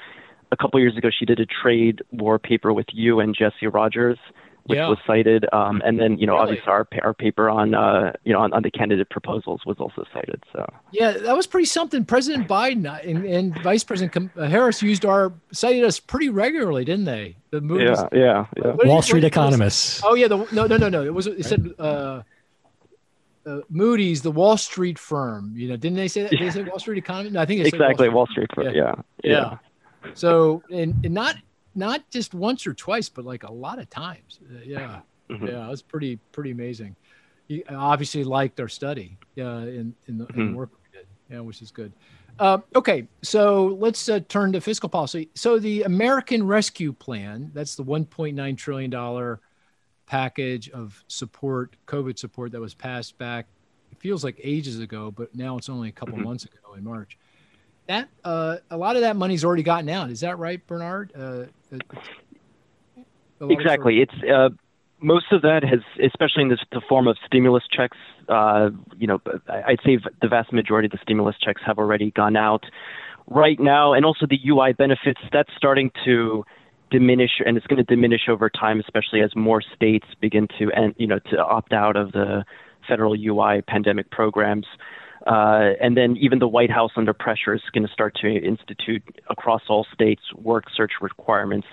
a 0.51 0.57
couple 0.57 0.81
years 0.81 0.97
ago. 0.97 1.11
She 1.17 1.27
did 1.27 1.41
a 1.41 1.47
trade 1.47 2.03
war 2.11 2.39
paper 2.39 2.73
with 2.73 2.87
you 2.93 3.21
and 3.21 3.37
Jesse 3.37 3.67
Rogers, 3.67 4.19
which 4.67 4.77
Yeah. 4.79 4.89
was 4.89 4.99
cited. 5.07 5.47
Um, 5.53 5.83
and 5.85 5.99
then 6.01 6.19
you 6.19 6.27
know 6.27 6.35
Really? 6.35 6.59
obviously 6.59 6.71
our 6.73 6.89
our 7.03 7.15
paper 7.15 7.51
on 7.51 7.75
uh, 7.75 8.13
you 8.25 8.33
know 8.33 8.41
on, 8.41 8.53
on 8.53 8.63
the 8.63 8.71
candidate 8.71 9.11
proposals 9.11 9.61
was 9.67 9.77
also 9.79 10.05
cited. 10.13 10.43
So 10.53 10.65
Yeah, 10.93 11.13
that 11.13 11.37
was 11.37 11.47
pretty 11.47 11.67
something. 11.67 12.05
President 12.05 12.49
Biden 12.49 12.87
uh, 12.91 12.99
and, 13.09 13.25
and 13.25 13.63
Vice 13.63 13.85
President 13.85 14.31
uh, 14.37 14.47
Harris 14.47 14.83
used 14.83 15.05
our 15.05 15.33
cited 15.53 15.85
us 15.85 16.01
pretty 16.01 16.29
regularly, 16.31 16.85
didn't 16.85 17.05
they? 17.05 17.37
The 17.51 17.61
movies. 17.61 17.99
yeah, 18.13 18.19
yeah, 18.19 18.47
yeah. 18.57 18.73
What 18.73 18.87
Wall 18.87 18.97
you- 18.97 19.03
Street 19.03 19.23
what- 19.23 19.37
what 19.37 19.45
economists. 19.47 20.01
Oh 20.05 20.15
yeah, 20.15 20.29
the 20.29 20.39
no 20.53 20.67
no 20.67 20.77
no 20.77 20.89
no. 20.89 21.03
It 21.05 21.13
was 21.15 21.27
it 21.27 21.45
said 21.45 21.71
uh, 21.79 22.23
uh, 23.47 23.61
Moody's, 23.69 24.23
the 24.23 24.31
Wall 24.31 24.57
Street 24.57 24.99
firm. 24.99 25.53
You 25.55 25.69
know, 25.69 25.77
didn't 25.77 25.97
they 25.99 26.09
say 26.09 26.23
that? 26.23 26.31
Did 26.31 26.41
they 26.41 26.51
say 26.51 26.63
Wall 26.63 26.79
Street 26.79 26.99
economy? 26.99 27.31
No, 27.31 27.41
I 27.43 27.45
think 27.47 27.63
they 27.63 27.69
said 27.71 27.81
exactly 27.81 28.09
Wall 28.09 28.27
Street. 28.27 28.49
Wall 28.57 28.65
Street. 28.67 28.77
Yeah. 28.77 28.95
Yeah, 29.23 29.31
Yeah. 30.05 30.11
So 30.15 30.63
and, 30.71 30.95
and 31.05 31.13
not 31.15 31.37
not 31.75 32.09
just 32.11 32.35
once 32.35 32.67
or 32.67 32.75
twice, 32.75 33.09
but 33.09 33.25
like 33.25 33.43
a 33.45 33.53
lot 33.53 33.79
of 33.79 33.91
times. 33.91 34.41
Uh, 34.43 34.59
yeah, 34.65 35.01
Mhm. 35.31 35.49
yeah, 35.49 35.67
it 35.67 35.71
was 35.71 35.83
pretty 35.83 36.17
pretty 36.33 36.51
amazing. 36.51 36.95
He 37.49 37.65
obviously 37.65 38.25
liked 38.25 38.61
our 38.61 38.69
study, 38.69 39.19
yeah, 39.35 39.59
in 39.61 39.95
in 40.07 40.19
the, 40.19 40.27
in 40.27 40.35
Mhm. 40.35 40.51
the 40.51 40.57
work 40.57 40.71
we 40.73 40.99
did, 40.99 41.07
yeah, 41.31 41.41
which 41.41 41.63
is 41.63 41.71
good. 41.71 41.93
Uh, 42.39 42.59
okay, 42.75 43.07
so 43.23 43.67
let's 43.81 44.09
uh, 44.09 44.21
turn 44.29 44.53
to 44.53 44.61
fiscal 44.61 44.89
policy. 44.89 45.31
So 45.35 45.59
the 45.59 45.83
American 45.85 46.45
Rescue 46.47 46.93
Plan, 46.93 47.51
that's 47.55 47.77
the 47.77 47.85
1.9 47.85 48.57
trillion 48.57 48.91
dollar 48.91 49.41
package 50.07 50.69
of 50.71 51.03
support, 51.09 51.77
COVID 51.87 52.19
support 52.19 52.53
that 52.53 52.61
was 52.61 52.75
passed 52.75 53.17
back. 53.19 53.47
It 53.93 53.99
feels 53.99 54.25
like 54.25 54.39
ages 54.43 54.81
ago, 54.81 55.11
but 55.11 55.35
now 55.35 55.57
it's 55.57 55.69
only 55.69 55.89
a 55.89 55.93
couple 55.93 56.19
Mhm. 56.19 56.25
months 56.25 56.45
ago 56.45 56.75
in 56.77 56.85
March. 56.85 57.17
That 57.87 58.09
uh, 58.25 58.57
a 58.71 58.77
lot 58.77 58.97
of 58.97 59.03
that 59.03 59.17
money's 59.17 59.45
already 59.45 59.63
gotten 59.63 59.89
out. 59.89 60.11
Is 60.11 60.21
that 60.21 60.39
right, 60.39 60.65
Bernard? 60.67 61.13
Uh, 61.15 61.21
uh, 61.21 61.45
a 61.73 61.77
lot 61.77 63.07
of 63.41 63.51
Exactly. 63.51 64.01
It's 64.01 64.15
uh, 64.23 64.51
most 65.01 65.27
of 65.33 65.43
that 65.43 65.63
has, 65.65 65.81
especially 66.03 66.43
in 66.43 66.49
this, 66.49 66.61
the 66.73 66.81
form 66.89 67.07
of 67.07 67.19
stimulus 67.27 67.65
checks. 67.71 67.99
Uh, 68.29 68.71
you 68.99 69.07
know, 69.07 69.21
I'd 69.49 69.81
say 69.85 69.99
the 70.23 70.29
vast 70.29 70.53
majority 70.53 70.87
of 70.87 70.93
the 70.93 70.99
stimulus 71.03 71.37
checks 71.41 71.61
have 71.67 71.79
already 71.79 72.11
gone 72.11 72.37
out 72.37 72.65
right 73.27 73.61
now, 73.61 73.93
and 73.93 74.05
also 74.05 74.27
the 74.27 74.41
UI 74.47 74.73
benefits. 74.73 75.21
That's 75.31 75.51
starting 75.57 75.91
to 76.07 76.45
diminish, 76.91 77.43
and 77.45 77.57
it's 77.57 77.67
going 77.67 77.85
to 77.85 77.95
diminish 77.95 78.29
over 78.29 78.49
time, 78.49 78.81
especially 78.81 79.21
as 79.21 79.37
more 79.37 79.61
states 79.61 80.07
begin 80.21 80.49
to, 80.59 80.71
and 80.73 80.95
you 80.97 81.07
know, 81.07 81.19
to 81.31 81.39
opt 81.39 81.75
out 81.75 81.97
of 81.97 82.13
the 82.13 82.45
federal 82.89 83.15
UI 83.15 83.63
pandemic 83.63 84.11
programs. 84.11 84.67
Uh, 85.27 85.73
and 85.81 85.97
then 85.97 86.17
even 86.19 86.39
the 86.39 86.49
White 86.49 86.71
House 86.71 86.93
under 86.97 87.15
pressure 87.15 87.55
is 87.55 87.63
going 87.73 87.87
to 87.87 87.93
start 87.93 88.15
to 88.17 88.29
institute 88.29 89.03
across 89.31 89.63
all 89.69 89.87
states 89.93 90.23
work 90.35 90.65
search 90.75 90.93
requirements. 91.01 91.67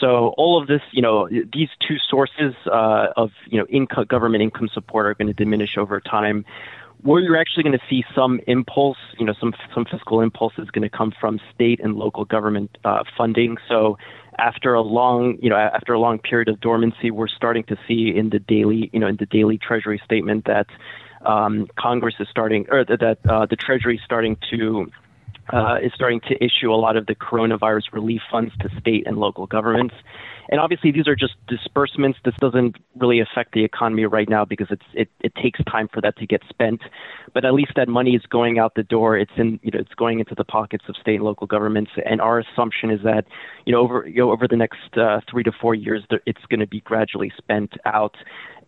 So 0.00 0.34
all 0.38 0.60
of 0.60 0.66
this, 0.66 0.80
you 0.92 1.02
know, 1.02 1.28
these 1.28 1.68
two 1.86 1.96
sources 2.08 2.54
uh, 2.66 3.08
of 3.16 3.30
you 3.46 3.58
know 3.58 3.66
income, 3.66 4.06
government 4.08 4.42
income 4.42 4.68
support 4.72 5.06
are 5.06 5.14
going 5.14 5.28
to 5.28 5.34
diminish 5.34 5.76
over 5.76 6.00
time. 6.00 6.44
Where 7.02 7.20
you're 7.22 7.38
actually 7.38 7.62
going 7.62 7.78
to 7.78 7.84
see 7.88 8.04
some 8.14 8.40
impulse, 8.46 8.98
you 9.18 9.24
know, 9.24 9.34
some 9.38 9.54
some 9.74 9.84
fiscal 9.84 10.20
impulse 10.20 10.54
is 10.58 10.70
going 10.70 10.82
to 10.82 10.94
come 10.94 11.12
from 11.18 11.40
state 11.54 11.80
and 11.82 11.96
local 11.96 12.24
government 12.24 12.76
uh, 12.84 13.04
funding. 13.16 13.56
So 13.68 13.96
after 14.38 14.74
a 14.74 14.82
long, 14.82 15.38
you 15.40 15.48
know, 15.48 15.56
after 15.56 15.92
a 15.92 15.98
long 15.98 16.18
period 16.18 16.48
of 16.48 16.60
dormancy, 16.60 17.10
we're 17.10 17.28
starting 17.28 17.64
to 17.64 17.76
see 17.86 18.12
in 18.14 18.30
the 18.30 18.38
daily, 18.38 18.90
you 18.92 19.00
know, 19.00 19.06
in 19.06 19.16
the 19.16 19.26
daily 19.26 19.58
Treasury 19.58 20.00
statement 20.04 20.44
that 20.46 20.66
um, 21.24 21.68
Congress 21.78 22.14
is 22.20 22.28
starting, 22.30 22.66
or 22.70 22.84
that 22.84 23.18
uh, 23.28 23.46
the 23.46 23.56
Treasury 23.56 23.96
is 23.96 24.02
starting 24.04 24.36
to 24.50 24.90
uh, 25.52 25.76
is 25.82 25.92
starting 25.94 26.20
to 26.20 26.44
issue 26.44 26.72
a 26.72 26.76
lot 26.76 26.96
of 26.96 27.06
the 27.06 27.14
coronavirus 27.14 27.92
relief 27.92 28.20
funds 28.30 28.52
to 28.60 28.68
state 28.80 29.06
and 29.06 29.16
local 29.16 29.46
governments. 29.46 29.94
And 30.48 30.58
obviously, 30.58 30.90
these 30.90 31.06
are 31.06 31.14
just 31.14 31.34
disbursements. 31.46 32.18
This 32.24 32.34
doesn't 32.40 32.76
really 32.96 33.20
affect 33.20 33.52
the 33.52 33.62
economy 33.62 34.04
right 34.06 34.28
now 34.28 34.44
because 34.44 34.66
it's 34.70 34.84
it, 34.94 35.08
it 35.20 35.32
takes 35.36 35.60
time 35.64 35.88
for 35.92 36.00
that 36.00 36.16
to 36.18 36.26
get 36.26 36.42
spent. 36.48 36.80
But 37.32 37.44
at 37.44 37.54
least 37.54 37.72
that 37.76 37.88
money 37.88 38.16
is 38.16 38.22
going 38.26 38.58
out 38.58 38.74
the 38.74 38.82
door. 38.82 39.16
It's 39.16 39.30
in 39.36 39.60
you 39.62 39.70
know 39.70 39.78
it's 39.78 39.94
going 39.94 40.18
into 40.18 40.34
the 40.34 40.44
pockets 40.44 40.84
of 40.88 40.96
state 40.96 41.16
and 41.16 41.24
local 41.24 41.46
governments. 41.46 41.92
And 42.04 42.20
our 42.20 42.40
assumption 42.40 42.90
is 42.90 43.00
that 43.04 43.26
you 43.64 43.72
know 43.72 43.80
over 43.80 44.04
you 44.08 44.16
know 44.16 44.32
over 44.32 44.48
the 44.48 44.56
next 44.56 44.96
uh, 44.96 45.20
three 45.30 45.44
to 45.44 45.52
four 45.52 45.74
years, 45.74 46.02
it's 46.26 46.44
going 46.48 46.60
to 46.60 46.66
be 46.66 46.80
gradually 46.80 47.32
spent 47.38 47.74
out. 47.84 48.16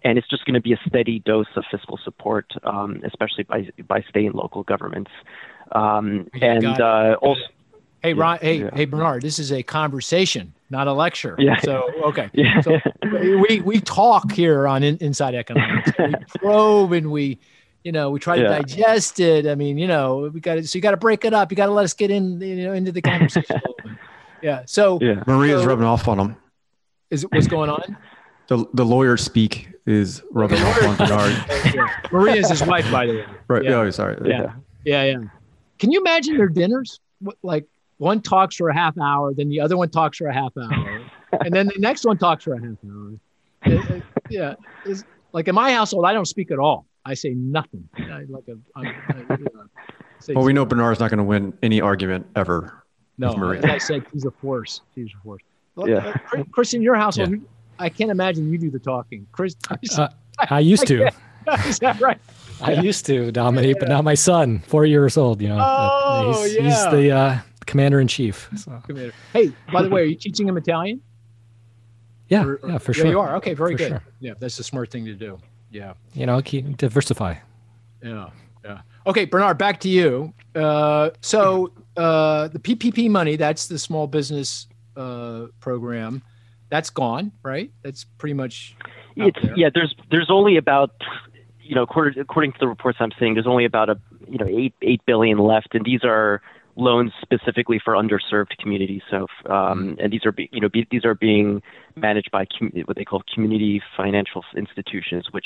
And 0.04 0.18
it's 0.18 0.28
just 0.28 0.44
going 0.44 0.54
to 0.54 0.60
be 0.60 0.72
a 0.72 0.80
steady 0.88 1.20
dose 1.20 1.46
of 1.56 1.64
fiscal 1.70 1.98
support, 2.04 2.52
um, 2.64 3.00
especially 3.04 3.44
by 3.44 3.68
by 3.86 4.02
state 4.08 4.26
and 4.26 4.34
local 4.34 4.62
governments. 4.64 5.10
Um, 5.72 6.28
and 6.40 6.64
uh, 6.80 7.16
also, 7.22 7.40
Hey, 8.02 8.14
Ron. 8.14 8.38
Hey, 8.40 8.62
yeah. 8.62 8.70
hey, 8.74 8.84
Bernard. 8.84 9.22
This 9.22 9.38
is 9.38 9.52
a 9.52 9.62
conversation, 9.62 10.52
not 10.70 10.88
a 10.88 10.92
lecture. 10.92 11.36
Yeah. 11.38 11.60
So 11.60 11.88
okay. 12.06 12.28
yeah, 12.34 12.60
So 12.60 12.78
we 13.48 13.60
we 13.60 13.80
talk 13.80 14.32
here 14.32 14.66
on 14.66 14.82
in, 14.82 14.96
Inside 14.98 15.36
Economics. 15.36 15.92
we 15.98 16.12
probe 16.40 16.90
and 16.92 17.12
we, 17.12 17.38
you 17.84 17.92
know, 17.92 18.10
we 18.10 18.18
try 18.18 18.34
to 18.36 18.42
Yeah. 18.42 18.58
digest 18.58 19.20
it. 19.20 19.46
I 19.46 19.54
mean, 19.54 19.78
you 19.78 19.86
know, 19.86 20.30
we 20.34 20.40
got 20.40 20.56
to 20.56 20.66
so 20.66 20.76
you 20.78 20.82
got 20.82 20.90
to 20.90 20.96
break 20.96 21.24
it 21.24 21.32
up. 21.32 21.52
You 21.52 21.56
got 21.56 21.66
to 21.66 21.72
let 21.72 21.84
us 21.84 21.94
get 21.94 22.10
in, 22.10 22.40
you 22.40 22.64
know, 22.64 22.72
into 22.72 22.90
the 22.90 23.02
conversation. 23.02 23.54
a 23.54 23.60
little 23.68 23.74
bit. 23.84 23.92
yeah. 24.42 24.62
So 24.66 24.98
yeah. 25.00 25.22
Maria's 25.28 25.62
So- 25.62 25.68
rubbing 25.68 25.84
off 25.86 26.08
on 26.08 26.18
him. 26.18 26.36
is 27.10 27.22
it 27.22 27.30
what's 27.30 27.46
going 27.46 27.70
on? 27.70 27.96
The 28.48 28.66
the 28.74 28.84
lawyer 28.84 29.16
speak 29.16 29.68
is 29.86 30.22
rubbing 30.30 30.60
The 30.60 30.66
off 30.68 30.80
lawyer- 30.80 30.88
on 30.90 30.96
Bernard. 30.96 31.44
Yeah. 31.74 31.88
Maria's 32.12 32.50
his 32.50 32.62
wife, 32.64 32.90
by 32.92 33.06
the 33.06 33.12
way. 33.14 33.24
Right. 33.48 33.64
Yeah. 33.64 33.70
Oh, 33.76 33.90
sorry. 33.90 34.16
Yeah. 34.28 34.52
Yeah, 34.84 35.04
yeah. 35.04 35.18
Can 35.78 35.90
you 35.90 36.00
imagine 36.00 36.36
their 36.36 36.48
dinners? 36.48 37.00
Like 37.42 37.66
one 37.98 38.20
talks 38.20 38.56
for 38.56 38.68
a 38.68 38.74
half 38.74 38.96
hour, 38.98 39.32
then 39.34 39.48
the 39.48 39.60
other 39.60 39.76
one 39.76 39.88
talks 39.90 40.18
for 40.18 40.26
a 40.26 40.34
half 40.34 40.52
hour, 40.56 41.00
and 41.44 41.54
then 41.54 41.66
the 41.68 41.78
next 41.78 42.04
one 42.04 42.18
talks 42.18 42.44
for 42.44 42.54
a 42.54 42.60
half 42.60 42.76
hour. 42.84 43.12
It- 43.64 43.90
it- 43.90 44.02
yeah, 44.28 44.54
it's, 44.84 45.04
like 45.32 45.48
in 45.48 45.54
my 45.54 45.72
household, 45.72 46.04
I 46.04 46.12
don't 46.12 46.26
speak 46.26 46.50
at 46.50 46.58
all. 46.58 46.86
I 47.04 47.14
say 47.14 47.30
nothing. 47.30 47.88
I, 47.96 48.24
like 48.28 48.44
a, 48.48 48.56
I'm, 48.76 48.86
I, 48.86 49.36
you 49.38 49.44
know, 49.54 49.64
say 50.20 50.34
Well, 50.34 50.44
we 50.44 50.52
know 50.52 50.60
zero. 50.62 50.66
Bernard's 50.66 51.00
not 51.00 51.10
going 51.10 51.18
to 51.18 51.24
win 51.24 51.52
any 51.62 51.80
argument 51.80 52.26
ever. 52.36 52.82
No, 53.18 53.28
with 53.28 53.36
Maria. 53.38 53.58
as 53.62 53.64
I 53.70 53.78
said, 53.78 54.04
he's 54.12 54.24
a 54.24 54.30
force. 54.30 54.80
He's 54.94 55.08
a 55.18 55.22
force. 55.22 55.42
Well, 55.74 55.88
Yeah. 55.88 55.96
uh, 56.08 56.12
Chris- 56.26 56.46
Chris, 56.52 56.74
in 56.74 56.82
your 56.82 56.94
household, 56.94 57.34
I 57.78 57.88
can't 57.88 58.10
imagine 58.10 58.50
you 58.52 58.58
do 58.58 58.70
the 58.70 58.78
talking. 58.78 59.26
Chris, 59.32 59.56
Uh, 59.98 60.08
I 60.50 60.60
used 60.60 60.86
to. 60.86 61.06
is 61.66 61.78
that 61.80 62.00
right? 62.00 62.18
I 62.60 62.72
used 62.74 63.04
to 63.06 63.32
dominate, 63.32 63.76
but 63.80 63.88
now 63.88 64.00
my 64.02 64.14
son, 64.14 64.60
four 64.60 64.86
years 64.86 65.16
old, 65.16 65.42
you 65.42 65.48
know, 65.48 65.58
Oh, 65.60 66.42
he's, 66.44 66.54
yeah. 66.54 66.62
he's 66.62 66.84
the 66.92 67.10
uh, 67.10 67.38
commander 67.66 67.98
in 68.00 68.06
chief. 68.08 68.48
So, 68.56 68.80
Commander. 68.86 69.12
Hey, 69.32 69.52
by 69.72 69.82
the 69.82 69.88
way, 69.88 70.02
are 70.02 70.04
you 70.04 70.14
teaching 70.14 70.46
him 70.46 70.56
Italian? 70.56 71.00
yeah, 72.28 72.44
Or- 72.44 72.54
or- 72.62 72.68
yeah, 72.70 72.78
for 72.78 72.92
yeah, 72.92 73.02
sure. 73.02 73.10
you 73.10 73.20
are. 73.20 73.36
Okay, 73.36 73.54
very 73.54 73.72
For 73.72 73.78
good. 73.78 73.88
sure. 73.88 74.02
Yeah, 74.20 74.34
that's 74.38 74.56
the 74.56 74.62
smart 74.64 74.90
thing 74.90 75.04
to 75.06 75.14
do. 75.14 75.38
Yeah, 75.70 75.94
You 76.14 76.26
know, 76.26 76.40
keep 76.42 76.76
diversify. 76.76 77.34
yeah, 78.02 78.28
yeah. 78.64 78.80
Okay, 79.06 79.24
Bernard, 79.24 79.58
back 79.58 79.80
to 79.80 79.88
you. 79.88 80.32
Uh, 80.54 81.10
so 81.22 81.72
uh, 81.96 82.48
the 82.48 82.58
PPP 82.60 83.10
money, 83.10 83.36
that's 83.36 83.66
the 83.66 83.78
small 83.78 84.06
business 84.06 84.68
uh, 84.96 85.46
program, 85.60 86.22
that's 86.72 86.88
gone, 86.88 87.32
right? 87.42 87.70
That's 87.82 88.04
pretty 88.16 88.32
much. 88.32 88.74
It's 89.14 89.38
there. 89.42 89.52
yeah. 89.58 89.70
There's 89.72 89.94
there's 90.10 90.30
only 90.30 90.56
about 90.56 90.90
you 91.60 91.74
know 91.74 91.82
according, 91.82 92.18
according 92.18 92.52
to 92.52 92.58
the 92.60 92.66
reports 92.66 92.96
I'm 92.98 93.12
seeing, 93.18 93.34
there's 93.34 93.46
only 93.46 93.66
about 93.66 93.90
a 93.90 94.00
you 94.26 94.38
know 94.38 94.46
eight 94.48 94.72
eight 94.80 95.02
billion 95.04 95.38
left, 95.38 95.74
and 95.74 95.84
these 95.84 96.02
are 96.02 96.40
loans 96.74 97.12
specifically 97.20 97.78
for 97.78 97.92
underserved 97.92 98.56
communities. 98.58 99.02
So, 99.10 99.26
um, 99.44 99.98
and 100.00 100.10
these 100.10 100.24
are, 100.24 100.34
you 100.38 100.58
know, 100.58 100.70
be, 100.70 100.88
these 100.90 101.04
are 101.04 101.14
being 101.14 101.60
managed 101.96 102.30
by 102.30 102.46
com- 102.58 102.72
what 102.86 102.96
they 102.96 103.04
call 103.04 103.22
community 103.34 103.82
financial 103.94 104.42
institutions, 104.56 105.26
which, 105.32 105.44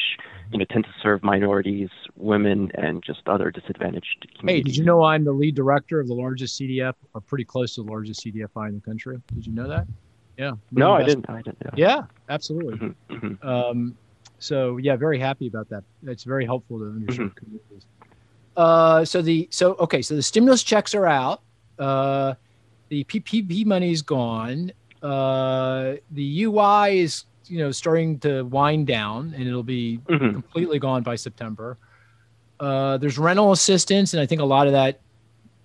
you 0.53 0.59
know, 0.61 0.65
tend 0.71 0.85
to 0.85 0.91
serve 1.03 1.25
minorities, 1.25 1.89
women, 2.15 2.71
and 2.75 3.03
just 3.05 3.23
other 3.27 3.51
disadvantaged 3.51 4.29
communities. 4.39 4.63
Hey, 4.67 4.71
did 4.71 4.77
you 4.77 4.85
know 4.85 5.03
I'm 5.03 5.25
the 5.25 5.33
lead 5.33 5.57
director 5.57 5.99
of 5.99 6.07
the 6.07 6.15
largest 6.15 6.61
CDF, 6.61 6.95
or 7.13 7.21
pretty 7.21 7.45
close 7.45 7.75
to 7.75 7.83
the 7.83 7.91
largest 7.91 8.25
CDFI 8.25 8.69
in 8.69 8.77
the 8.77 8.81
country? 8.81 9.21
Did 9.35 9.49
you 9.49 9.53
know 9.53 9.67
that? 9.67 9.89
Yeah. 10.37 10.53
No, 10.71 10.93
I 10.93 11.03
didn't. 11.03 11.29
I 11.29 11.43
didn't. 11.43 11.59
Yeah, 11.63 11.71
yeah 11.77 12.03
absolutely. 12.29 12.79
Mm-hmm, 12.79 13.15
mm-hmm. 13.15 13.49
Um, 13.49 13.97
so 14.39 14.77
yeah, 14.77 14.97
very 14.97 15.19
happy 15.19 15.47
about 15.47 15.69
that. 15.71 15.85
It's 16.05 16.25
very 16.25 16.45
helpful 16.45 16.79
to 16.79 16.85
underserved 16.85 17.17
mm-hmm. 17.17 17.29
communities. 17.29 17.87
Uh, 18.57 19.05
so 19.05 19.23
the 19.23 19.49
so 19.51 19.75
okay, 19.75 20.03
so 20.03 20.15
the 20.15 20.23
stimulus 20.23 20.63
checks 20.63 20.95
are 20.95 21.07
out. 21.07 21.43
Uh, 21.79 22.35
the 22.89 23.05
PPP 23.05 23.67
money 23.67 23.91
is 23.91 24.03
gone. 24.03 24.73
Uh, 25.03 25.95
the 26.13 26.45
UI 26.45 27.01
is 27.01 27.25
you 27.47 27.59
know 27.59 27.71
starting 27.71 28.19
to 28.21 28.43
wind 28.43 28.87
down, 28.87 29.33
and 29.35 29.47
it'll 29.47 29.63
be 29.63 30.01
mm-hmm. 30.07 30.33
completely 30.33 30.79
gone 30.79 31.03
by 31.03 31.17
September. 31.17 31.79
Uh, 32.59 32.97
there's 32.97 33.19
rental 33.19 33.53
assistance, 33.53 34.15
and 34.15 34.21
I 34.21 34.27
think 34.27 34.41
a 34.41 34.45
lot 34.45 34.67
of 34.67 34.73
that 34.73 35.01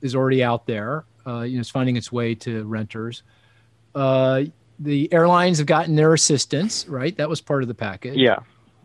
is 0.01 0.15
already 0.15 0.43
out 0.43 0.65
there. 0.65 1.05
Uh, 1.25 1.41
you 1.41 1.55
know, 1.55 1.61
it's 1.61 1.69
finding 1.69 1.95
its 1.95 2.11
way 2.11 2.35
to 2.35 2.65
renters. 2.65 3.23
Uh, 3.95 4.43
the 4.83 5.11
airlines 5.13 5.57
have 5.57 5.67
gotten 5.67 5.95
their 5.95 6.13
assistance, 6.13 6.87
right? 6.87 7.15
That 7.17 7.29
was 7.29 7.41
part 7.41 7.61
of 7.61 7.67
the 7.67 7.73
package. 7.73 8.17
Yeah. 8.17 8.39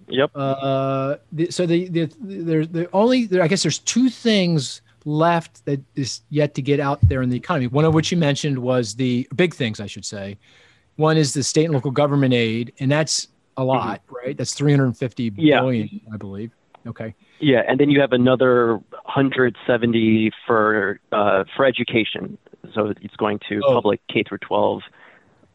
Yep. 0.09 0.31
Uh, 0.35 1.17
the, 1.33 1.51
so 1.51 1.67
the, 1.67 1.89
the, 1.89 2.05
the, 2.21 2.67
the 2.67 2.91
only, 2.93 3.29
I 3.41 3.49
guess 3.49 3.63
there's 3.63 3.79
two 3.79 4.09
things 4.09 4.83
left 5.05 5.65
that 5.65 5.81
is 5.95 6.21
yet 6.31 6.55
to 6.55 6.63
get 6.63 6.81
out 6.81 7.01
there 7.03 7.23
in 7.23 7.31
the 7.31 7.37
economy. 7.37 7.67
One 7.69 7.85
of 7.85 7.95
which 7.95 8.13
you 8.13 8.19
mentioned 8.19 8.59
was 8.59 8.95
the 8.95 9.27
big 9.35 9.55
things, 9.55 9.81
I 9.81 9.87
should 9.87 10.05
say. 10.05 10.37
One 10.97 11.17
is 11.17 11.35
the 11.35 11.43
state 11.43 11.65
and 11.65 11.75
local 11.75 11.91
government 11.91 12.35
aid, 12.35 12.73
and 12.79 12.91
that's 12.91 13.29
a 13.57 13.61
mm-hmm. 13.61 13.69
lot, 13.69 14.03
mm-hmm. 14.07 14.17
right? 14.17 14.37
That's 14.37 14.55
350 14.55 15.33
yeah. 15.37 15.61
billion, 15.61 16.01
I 16.13 16.17
believe. 16.17 16.51
Okay. 16.87 17.15
Yeah, 17.41 17.63
and 17.67 17.81
then 17.81 17.91
you 17.91 18.01
have 18.01 18.13
another 18.13 18.77
170 18.77 20.31
for 20.47 21.01
uh, 21.13 21.45
for 21.57 21.65
education. 21.65 22.39
So 22.75 22.95
it's 23.01 23.17
going 23.17 23.41
to 23.49 23.61
oh. 23.65 23.75
public 23.75 24.01
K 24.09 24.23
through 24.23 24.39
12, 24.39 24.83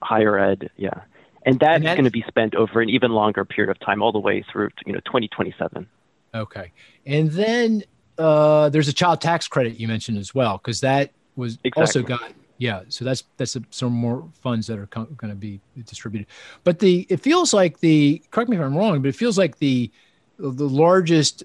higher 0.01 0.37
ed. 0.37 0.69
Yeah 0.77 1.01
and 1.43 1.59
that's, 1.59 1.75
and 1.75 1.85
that's 1.85 1.95
going 1.95 2.05
to 2.05 2.11
be 2.11 2.23
spent 2.27 2.55
over 2.55 2.81
an 2.81 2.89
even 2.89 3.11
longer 3.11 3.45
period 3.45 3.71
of 3.71 3.79
time, 3.79 4.01
all 4.01 4.11
the 4.11 4.19
way 4.19 4.43
through 4.51 4.69
you 4.85 4.93
know 4.93 4.99
2027. 5.05 5.87
Okay, 6.33 6.71
and 7.05 7.31
then 7.31 7.83
uh, 8.17 8.69
there's 8.69 8.87
a 8.87 8.93
child 8.93 9.21
tax 9.21 9.47
credit 9.47 9.79
you 9.79 9.87
mentioned 9.87 10.17
as 10.17 10.35
well, 10.35 10.57
because 10.57 10.81
that 10.81 11.11
was 11.35 11.57
exactly. 11.63 11.81
also 11.81 12.03
got 12.03 12.31
yeah. 12.57 12.81
So 12.89 13.05
that's 13.05 13.23
that's 13.37 13.55
a, 13.55 13.63
some 13.71 13.91
more 13.91 14.27
funds 14.41 14.67
that 14.67 14.77
are 14.77 14.85
going 14.85 15.29
to 15.29 15.35
be 15.35 15.59
distributed. 15.85 16.27
But 16.63 16.79
the 16.79 17.07
it 17.09 17.17
feels 17.17 17.53
like 17.53 17.79
the 17.79 18.21
correct 18.31 18.49
me 18.49 18.57
if 18.57 18.61
I'm 18.61 18.75
wrong, 18.75 19.01
but 19.01 19.09
it 19.09 19.15
feels 19.15 19.37
like 19.37 19.57
the 19.57 19.91
the 20.37 20.69
largest 20.69 21.43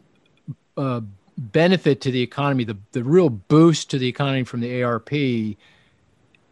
uh, 0.77 1.01
benefit 1.39 2.03
to 2.03 2.11
the 2.11 2.21
economy, 2.21 2.65
the 2.65 2.77
the 2.93 3.03
real 3.03 3.31
boost 3.31 3.91
to 3.91 3.99
the 3.99 4.09
economy 4.09 4.45
from 4.45 4.61
the 4.61 4.83
ARP 4.83 5.11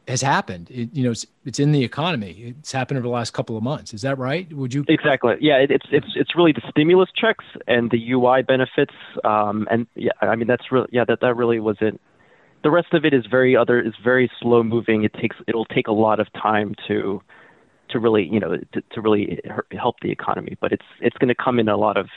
has 0.08 0.22
happened. 0.22 0.70
It, 0.70 0.90
you 0.92 1.04
know, 1.04 1.12
it's, 1.12 1.26
it's 1.44 1.58
in 1.58 1.72
the 1.72 1.82
economy. 1.82 2.54
It's 2.58 2.72
happened 2.72 2.98
over 2.98 3.06
the 3.06 3.12
last 3.12 3.32
couple 3.32 3.56
of 3.56 3.62
months. 3.62 3.94
Is 3.94 4.02
that 4.02 4.18
right? 4.18 4.50
Would 4.52 4.74
you 4.74 4.84
exactly? 4.88 5.34
Yeah, 5.40 5.56
it, 5.56 5.70
it's 5.70 5.86
it's 5.90 6.08
it's 6.14 6.36
really 6.36 6.52
the 6.52 6.62
stimulus 6.70 7.08
checks 7.14 7.44
and 7.66 7.90
the 7.90 8.12
UI 8.12 8.42
benefits. 8.42 8.94
Um, 9.24 9.66
and 9.70 9.86
yeah, 9.94 10.12
I 10.20 10.36
mean 10.36 10.46
that's 10.46 10.70
really 10.70 10.88
yeah 10.92 11.04
that 11.06 11.20
that 11.20 11.34
really 11.36 11.60
was 11.60 11.76
it. 11.80 12.00
The 12.62 12.70
rest 12.70 12.92
of 12.92 13.04
it 13.04 13.12
is 13.12 13.26
very 13.30 13.56
other 13.56 13.80
is 13.80 13.94
very 14.02 14.30
slow 14.40 14.62
moving. 14.62 15.04
It 15.04 15.14
takes 15.14 15.36
it'll 15.46 15.66
take 15.66 15.88
a 15.88 15.92
lot 15.92 16.20
of 16.20 16.32
time 16.32 16.74
to 16.88 17.22
to 17.90 17.98
really 17.98 18.28
you 18.30 18.40
know 18.40 18.56
to, 18.56 18.82
to 18.92 19.00
really 19.00 19.40
help 19.72 19.96
the 20.00 20.10
economy. 20.10 20.56
But 20.60 20.72
it's 20.72 20.86
it's 21.00 21.16
going 21.18 21.28
to 21.28 21.34
come 21.34 21.58
in 21.58 21.68
a 21.68 21.76
lot 21.76 21.96
of 21.96 22.08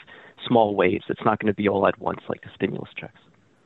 small 0.46 0.74
waves. 0.74 1.04
It's 1.08 1.24
not 1.24 1.38
going 1.40 1.52
to 1.52 1.56
be 1.56 1.68
all 1.68 1.86
at 1.86 1.98
once 1.98 2.20
like 2.28 2.42
the 2.42 2.50
stimulus 2.54 2.90
checks 2.96 3.18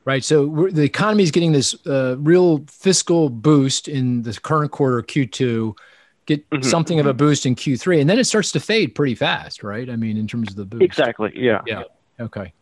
right? 0.05 0.23
So 0.23 0.69
the 0.71 0.83
economy 0.83 1.23
is 1.23 1.31
getting 1.31 1.51
this 1.51 1.75
uh, 1.85 2.15
real 2.19 2.65
fiscal 2.67 3.29
boost 3.29 3.87
in 3.87 4.23
the 4.23 4.33
current 4.33 4.71
quarter, 4.71 5.01
Q2, 5.01 5.75
get 6.25 6.49
mm-hmm. 6.49 6.63
something 6.63 6.99
of 6.99 7.05
a 7.05 7.09
mm-hmm. 7.09 7.17
boost 7.17 7.45
in 7.45 7.55
Q3, 7.55 8.01
and 8.01 8.09
then 8.09 8.19
it 8.19 8.25
starts 8.25 8.51
to 8.53 8.59
fade 8.59 8.95
pretty 8.95 9.15
fast, 9.15 9.63
right? 9.63 9.89
I 9.89 9.95
mean, 9.95 10.17
in 10.17 10.27
terms 10.27 10.49
of 10.49 10.55
the 10.55 10.65
boost. 10.65 10.83
Exactly. 10.83 11.31
Yeah. 11.35 11.61
Yeah. 11.65 11.83
Okay. 12.19 12.53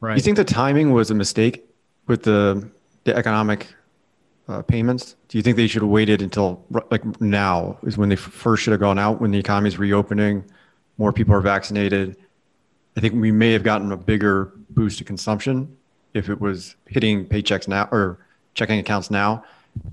Right. 0.00 0.16
You 0.16 0.22
think 0.22 0.36
the 0.36 0.44
timing 0.44 0.92
was 0.92 1.10
a 1.10 1.14
mistake 1.14 1.64
with 2.06 2.22
the 2.22 2.68
the 3.04 3.14
economic 3.16 3.68
uh, 4.48 4.62
payments? 4.62 5.16
Do 5.28 5.38
you 5.38 5.42
think 5.42 5.56
they 5.56 5.66
should 5.66 5.82
have 5.82 5.90
waited 5.90 6.22
until 6.22 6.64
like 6.90 7.20
now 7.20 7.78
is 7.82 7.96
when 7.96 8.08
they 8.08 8.16
first 8.16 8.62
should 8.62 8.72
have 8.72 8.80
gone 8.80 8.98
out 8.98 9.20
when 9.20 9.30
the 9.30 9.38
economy 9.38 9.68
is 9.68 9.78
reopening, 9.78 10.44
more 10.98 11.12
people 11.12 11.34
are 11.34 11.40
vaccinated? 11.40 12.16
I 12.96 13.00
think 13.00 13.14
we 13.14 13.32
may 13.32 13.52
have 13.52 13.62
gotten 13.62 13.92
a 13.92 13.96
bigger 13.96 14.52
boost 14.70 14.98
to 14.98 15.04
consumption 15.04 15.76
if 16.14 16.30
it 16.30 16.40
was 16.40 16.76
hitting 16.86 17.26
paychecks 17.26 17.68
now 17.68 17.88
or 17.92 18.18
checking 18.54 18.78
accounts 18.78 19.10
now, 19.10 19.44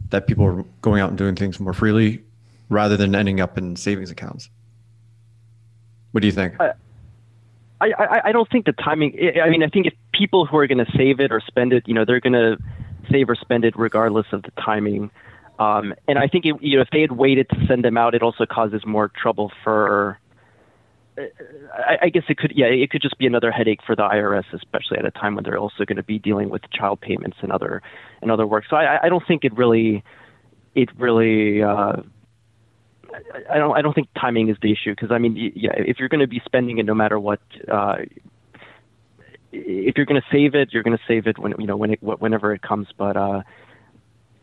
that 0.09 0.27
people 0.27 0.45
are 0.45 0.63
going 0.81 1.01
out 1.01 1.09
and 1.09 1.17
doing 1.17 1.35
things 1.35 1.59
more 1.59 1.73
freely 1.73 2.23
rather 2.69 2.95
than 2.95 3.15
ending 3.15 3.41
up 3.41 3.57
in 3.57 3.75
savings 3.75 4.11
accounts. 4.11 4.49
What 6.11 6.21
do 6.21 6.27
you 6.27 6.33
think? 6.33 6.59
I, 6.59 6.73
I, 7.81 8.21
I 8.25 8.31
don't 8.31 8.49
think 8.49 8.65
the 8.65 8.73
timing. 8.73 9.17
I 9.43 9.49
mean, 9.49 9.63
I 9.63 9.67
think 9.67 9.87
if 9.87 9.93
people 10.13 10.45
who 10.45 10.57
are 10.57 10.67
going 10.67 10.85
to 10.85 10.91
save 10.95 11.19
it 11.19 11.31
or 11.31 11.41
spend 11.41 11.73
it, 11.73 11.87
you 11.87 11.93
know, 11.93 12.05
they're 12.05 12.19
going 12.19 12.33
to 12.33 12.57
save 13.09 13.29
or 13.29 13.35
spend 13.35 13.65
it 13.65 13.75
regardless 13.75 14.27
of 14.31 14.43
the 14.43 14.51
timing. 14.51 15.09
Um, 15.57 15.93
and 16.07 16.19
I 16.19 16.27
think 16.27 16.45
it, 16.45 16.55
you 16.61 16.75
know, 16.77 16.81
if 16.81 16.89
they 16.91 17.01
had 17.01 17.11
waited 17.11 17.49
to 17.49 17.65
send 17.67 17.83
them 17.83 17.97
out, 17.97 18.13
it 18.13 18.21
also 18.21 18.45
causes 18.45 18.85
more 18.85 19.09
trouble 19.09 19.51
for 19.63 20.19
I, 21.17 22.09
guess 22.09 22.23
it 22.29 22.37
could, 22.37 22.53
yeah, 22.55 22.67
it 22.67 22.89
could 22.89 23.01
just 23.01 23.17
be 23.17 23.25
another 23.25 23.51
headache 23.51 23.79
for 23.85 23.95
the 23.95 24.03
IRS, 24.03 24.45
especially 24.53 24.97
at 24.97 25.05
a 25.05 25.11
time 25.11 25.35
when 25.35 25.43
they're 25.43 25.57
also 25.57 25.83
going 25.85 25.97
to 25.97 26.03
be 26.03 26.19
dealing 26.19 26.49
with 26.49 26.61
child 26.71 27.01
payments 27.01 27.37
and 27.41 27.51
other 27.51 27.81
and 28.21 28.31
other 28.31 28.47
work. 28.47 28.63
So 28.69 28.75
I, 28.75 29.05
I 29.05 29.09
don't 29.09 29.25
think 29.27 29.43
it 29.43 29.55
really, 29.55 30.03
it 30.73 30.89
really. 30.97 31.61
Uh, 31.61 31.97
I 33.49 33.57
don't. 33.57 33.75
I 33.77 33.81
don't 33.81 33.93
think 33.93 34.07
timing 34.19 34.49
is 34.49 34.57
the 34.61 34.71
issue 34.71 34.91
because 34.91 35.11
I 35.11 35.17
mean, 35.17 35.35
yeah, 35.53 35.73
if 35.75 35.99
you're 35.99 36.07
going 36.07 36.21
to 36.21 36.27
be 36.27 36.41
spending 36.45 36.77
it, 36.77 36.85
no 36.85 36.93
matter 36.93 37.19
what, 37.19 37.41
uh, 37.69 37.97
if 39.51 39.97
you're 39.97 40.05
going 40.05 40.21
to 40.21 40.27
save 40.31 40.55
it, 40.55 40.69
you're 40.71 40.83
going 40.83 40.97
to 40.97 41.03
save 41.07 41.27
it 41.27 41.37
when 41.37 41.53
you 41.59 41.67
know 41.67 41.75
when 41.75 41.91
it 41.91 42.01
whenever 42.01 42.53
it 42.53 42.61
comes. 42.61 42.87
But 42.97 43.17
uh, 43.17 43.41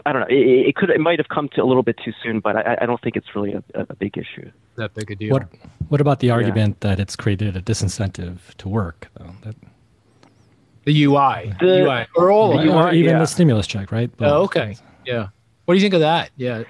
I 0.07 0.13
don't 0.13 0.21
know. 0.23 0.29
It, 0.29 0.69
it, 0.69 0.77
could. 0.77 0.91
It 0.91 1.01
might 1.01 1.19
have 1.19 1.29
come 1.29 1.49
to 1.51 1.63
a 1.63 1.67
little 1.67 1.83
bit 1.83 1.99
too 2.05 2.13
soon, 2.23 2.41
but 2.41 2.57
I, 2.57 2.79
I 2.81 2.87
don't 2.87 3.01
think 3.01 3.17
it's 3.17 3.35
really 3.35 3.53
a, 3.53 3.63
a, 3.75 3.95
big 3.97 4.17
issue. 4.17 4.51
That 4.77 4.95
big 4.95 5.11
a 5.11 5.17
deal. 5.17 5.33
What 5.33 5.49
What 5.89 6.01
about 6.01 6.21
the 6.21 6.31
argument 6.31 6.79
yeah. 6.81 6.91
that 6.91 7.01
it's 7.01 7.17
created 7.17 7.57
a 7.57 7.61
disincentive 7.61 8.39
to 8.59 8.69
work, 8.69 9.09
though? 9.15 9.35
That, 9.43 9.57
the 10.85 11.05
UI, 11.05 11.53
the 11.61 11.85
UI, 11.85 12.07
or 12.17 12.31
all 12.31 12.57
the 12.57 12.73
or 12.73 12.93
even 12.93 13.13
yeah. 13.13 13.19
the 13.19 13.27
stimulus 13.27 13.67
check, 13.67 13.93
right? 13.93 14.11
But, 14.17 14.29
oh, 14.29 14.43
okay. 14.45 14.77
Yeah. 15.05 15.29
What 15.65 15.75
do 15.75 15.79
you 15.79 15.83
think 15.83 15.95
of 15.95 16.01
that? 16.01 16.31
Yeah 16.37 16.65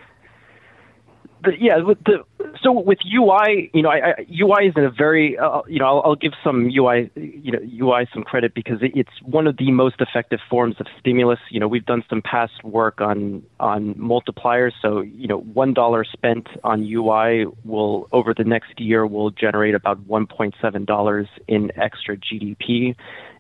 the, 1.43 1.53
yeah, 1.59 1.79
with 1.79 1.99
the 2.05 2.25
so 2.63 2.73
with 2.73 2.99
UI, 3.05 3.71
you 3.73 3.83
know, 3.83 3.91
I, 3.91 4.11
I, 4.11 4.27
UI 4.31 4.69
is 4.69 4.75
in 4.77 4.85
a 4.85 4.91
very, 4.91 5.39
uh, 5.39 5.63
you 5.69 5.79
know, 5.79 5.87
I'll, 5.87 6.03
I'll, 6.05 6.17
give 6.17 6.33
some 6.43 6.71
UI, 6.75 7.11
you 7.15 7.53
know, 7.53 7.59
UI 7.87 8.09
some 8.13 8.25
credit 8.25 8.55
because 8.55 8.83
it, 8.83 8.93
it's 8.95 9.11
one 9.23 9.47
of 9.47 9.57
the 9.57 9.71
most 9.71 9.97
effective 10.01 10.41
forms 10.51 10.77
of 10.81 10.87
stimulus. 10.99 11.39
You 11.51 11.61
know, 11.61 11.69
we've 11.69 11.85
done 11.85 12.05
some 12.09 12.23
past 12.23 12.65
work 12.65 13.01
on 13.01 13.43
on 13.61 13.95
multipliers. 13.95 14.73
So, 14.83 15.01
you 15.01 15.29
know, 15.29 15.39
one 15.39 15.75
dollar 15.75 16.05
spent 16.05 16.49
on 16.65 16.83
UI 16.85 17.47
will 17.65 18.09
over 18.13 18.35
the 18.35 18.45
next 18.45 18.81
year 18.81 19.07
will 19.07 19.31
generate 19.31 19.75
about 19.75 20.07
1.7 20.09 20.87
dollars 20.87 21.29
in 21.47 21.71
extra 21.77 22.17
GDP. 22.17 22.97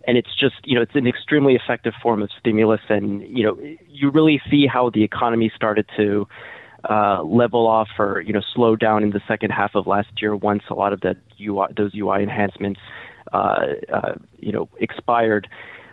And 0.06 0.16
it's 0.16 0.34
just, 0.38 0.54
you 0.64 0.74
know, 0.74 0.82
it's 0.82 0.94
an 0.94 1.06
extremely 1.06 1.54
effective 1.54 1.92
form 2.02 2.22
of 2.22 2.30
stimulus, 2.38 2.80
and 2.88 3.22
you 3.22 3.44
know, 3.44 3.58
you 3.88 4.10
really 4.10 4.40
see 4.50 4.66
how 4.66 4.90
the 4.90 5.02
economy 5.02 5.50
started 5.54 5.86
to 5.96 6.26
uh, 6.84 7.22
level 7.22 7.66
off 7.66 7.88
or 7.98 8.20
you 8.20 8.32
know 8.32 8.42
slow 8.54 8.76
down 8.76 9.02
in 9.02 9.10
the 9.10 9.20
second 9.26 9.50
half 9.50 9.74
of 9.74 9.86
last 9.86 10.08
year 10.20 10.36
once 10.36 10.62
a 10.70 10.74
lot 10.74 10.92
of 10.92 11.00
that 11.00 11.16
UI 11.40 11.66
those 11.76 11.92
UI 11.94 12.22
enhancements 12.22 12.80
uh, 13.32 13.66
uh, 13.92 14.14
you 14.38 14.52
know 14.52 14.68
expired. 14.78 15.48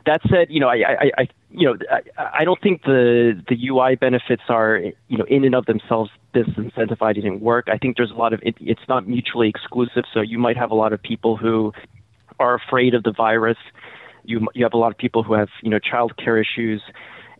That 0.05 0.21
said, 0.29 0.47
you 0.51 0.59
know 0.59 0.67
I, 0.67 0.75
I, 0.75 1.11
I 1.17 1.27
you 1.49 1.67
know 1.67 1.75
I, 1.91 2.41
I 2.41 2.45
don't 2.45 2.61
think 2.61 2.83
the 2.83 3.41
the 3.49 3.67
UI 3.69 3.95
benefits 3.95 4.43
are 4.49 4.79
you 5.07 5.17
know 5.17 5.25
in 5.25 5.43
and 5.43 5.55
of 5.55 5.65
themselves 5.65 6.11
disincentivizing 6.36 7.39
work. 7.39 7.67
I 7.71 7.77
think 7.77 7.97
there's 7.97 8.11
a 8.11 8.15
lot 8.15 8.33
of 8.33 8.39
it, 8.43 8.55
it's 8.59 8.88
not 8.88 9.07
mutually 9.07 9.49
exclusive. 9.49 10.03
So 10.13 10.21
you 10.21 10.38
might 10.38 10.57
have 10.57 10.69
a 10.69 10.75
lot 10.75 10.93
of 10.93 11.01
people 11.01 11.36
who 11.36 11.73
are 12.39 12.55
afraid 12.55 12.93
of 12.93 13.03
the 13.03 13.11
virus. 13.11 13.57
You 14.23 14.47
you 14.53 14.63
have 14.63 14.73
a 14.73 14.77
lot 14.77 14.91
of 14.91 14.97
people 14.97 15.23
who 15.23 15.33
have 15.33 15.49
you 15.63 15.71
know 15.71 15.79
child 15.79 16.15
care 16.17 16.38
issues 16.38 16.81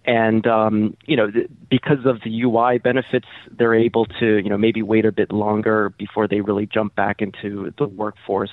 and 0.06 0.46
um, 0.48 0.96
you 1.06 1.16
know 1.16 1.32
th- 1.32 1.50
because 1.70 2.06
of 2.06 2.22
the 2.24 2.44
UI 2.44 2.78
benefits, 2.78 3.28
they're 3.58 3.76
able 3.76 4.06
to 4.20 4.38
you 4.38 4.50
know 4.50 4.58
maybe 4.58 4.82
wait 4.82 5.06
a 5.06 5.12
bit 5.12 5.32
longer 5.32 5.90
before 5.98 6.28
they 6.28 6.42
really 6.42 6.66
jump 6.66 6.96
back 6.96 7.22
into 7.22 7.72
the 7.78 7.88
workforce. 7.88 8.52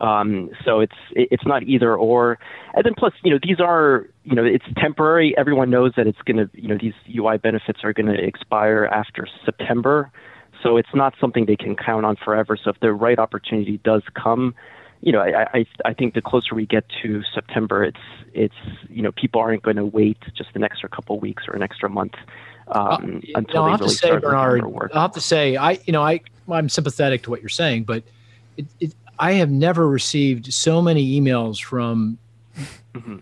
Um, 0.00 0.50
so 0.64 0.80
it's 0.80 0.96
it's 1.14 1.46
not 1.46 1.62
either 1.64 1.94
or. 1.94 2.38
And 2.74 2.84
then 2.84 2.94
plus, 2.96 3.12
you 3.22 3.30
know, 3.30 3.38
these 3.42 3.60
are 3.60 4.06
you 4.24 4.34
know 4.34 4.44
it's 4.44 4.64
temporary. 4.76 5.34
Everyone 5.36 5.70
knows 5.70 5.92
that 5.96 6.06
it's 6.06 6.20
going 6.22 6.38
to 6.38 6.50
you 6.54 6.68
know 6.68 6.78
these 6.80 6.94
UI 7.16 7.38
benefits 7.38 7.80
are 7.84 7.92
going 7.92 8.06
to 8.06 8.22
expire 8.22 8.88
after 8.92 9.26
September. 9.44 10.10
So 10.62 10.76
it's 10.76 10.94
not 10.94 11.14
something 11.20 11.46
they 11.46 11.56
can 11.56 11.76
count 11.76 12.04
on 12.04 12.16
forever. 12.22 12.56
So 12.62 12.70
if 12.70 12.80
the 12.80 12.92
right 12.92 13.18
opportunity 13.18 13.80
does 13.82 14.02
come, 14.20 14.54
you 15.02 15.12
know, 15.12 15.20
I, 15.20 15.46
I, 15.54 15.66
I 15.84 15.94
think 15.94 16.14
the 16.14 16.22
closer 16.22 16.54
we 16.54 16.66
get 16.66 16.84
to 17.02 17.22
September, 17.34 17.84
it's 17.84 18.00
it's 18.32 18.54
you 18.88 19.02
know 19.02 19.12
people 19.12 19.40
aren't 19.40 19.62
going 19.62 19.76
to 19.76 19.84
wait 19.84 20.18
just 20.34 20.50
an 20.54 20.62
extra 20.62 20.88
couple 20.88 21.16
of 21.16 21.22
weeks 21.22 21.44
or 21.48 21.54
an 21.54 21.62
extra 21.62 21.88
month 21.88 22.14
um, 22.68 23.22
uh, 23.34 23.38
until 23.38 23.64
they 23.64 23.72
really 23.72 23.88
say, 23.88 24.08
start 24.08 24.22
Bernard, 24.22 24.66
work. 24.66 24.90
I'll 24.94 25.02
have 25.02 25.12
to 25.12 25.20
say, 25.20 25.56
I 25.56 25.78
you 25.86 25.92
know 25.92 26.02
I 26.02 26.20
I'm 26.48 26.68
sympathetic 26.68 27.22
to 27.24 27.30
what 27.30 27.40
you're 27.40 27.48
saying, 27.48 27.84
but 27.84 28.02
it, 28.56 28.66
it, 28.78 28.94
I 29.18 29.32
have 29.32 29.50
never 29.50 29.88
received 29.88 30.52
so 30.52 30.82
many 30.82 31.18
emails 31.18 31.62
from 31.62 32.18
mm-hmm. 32.94 33.16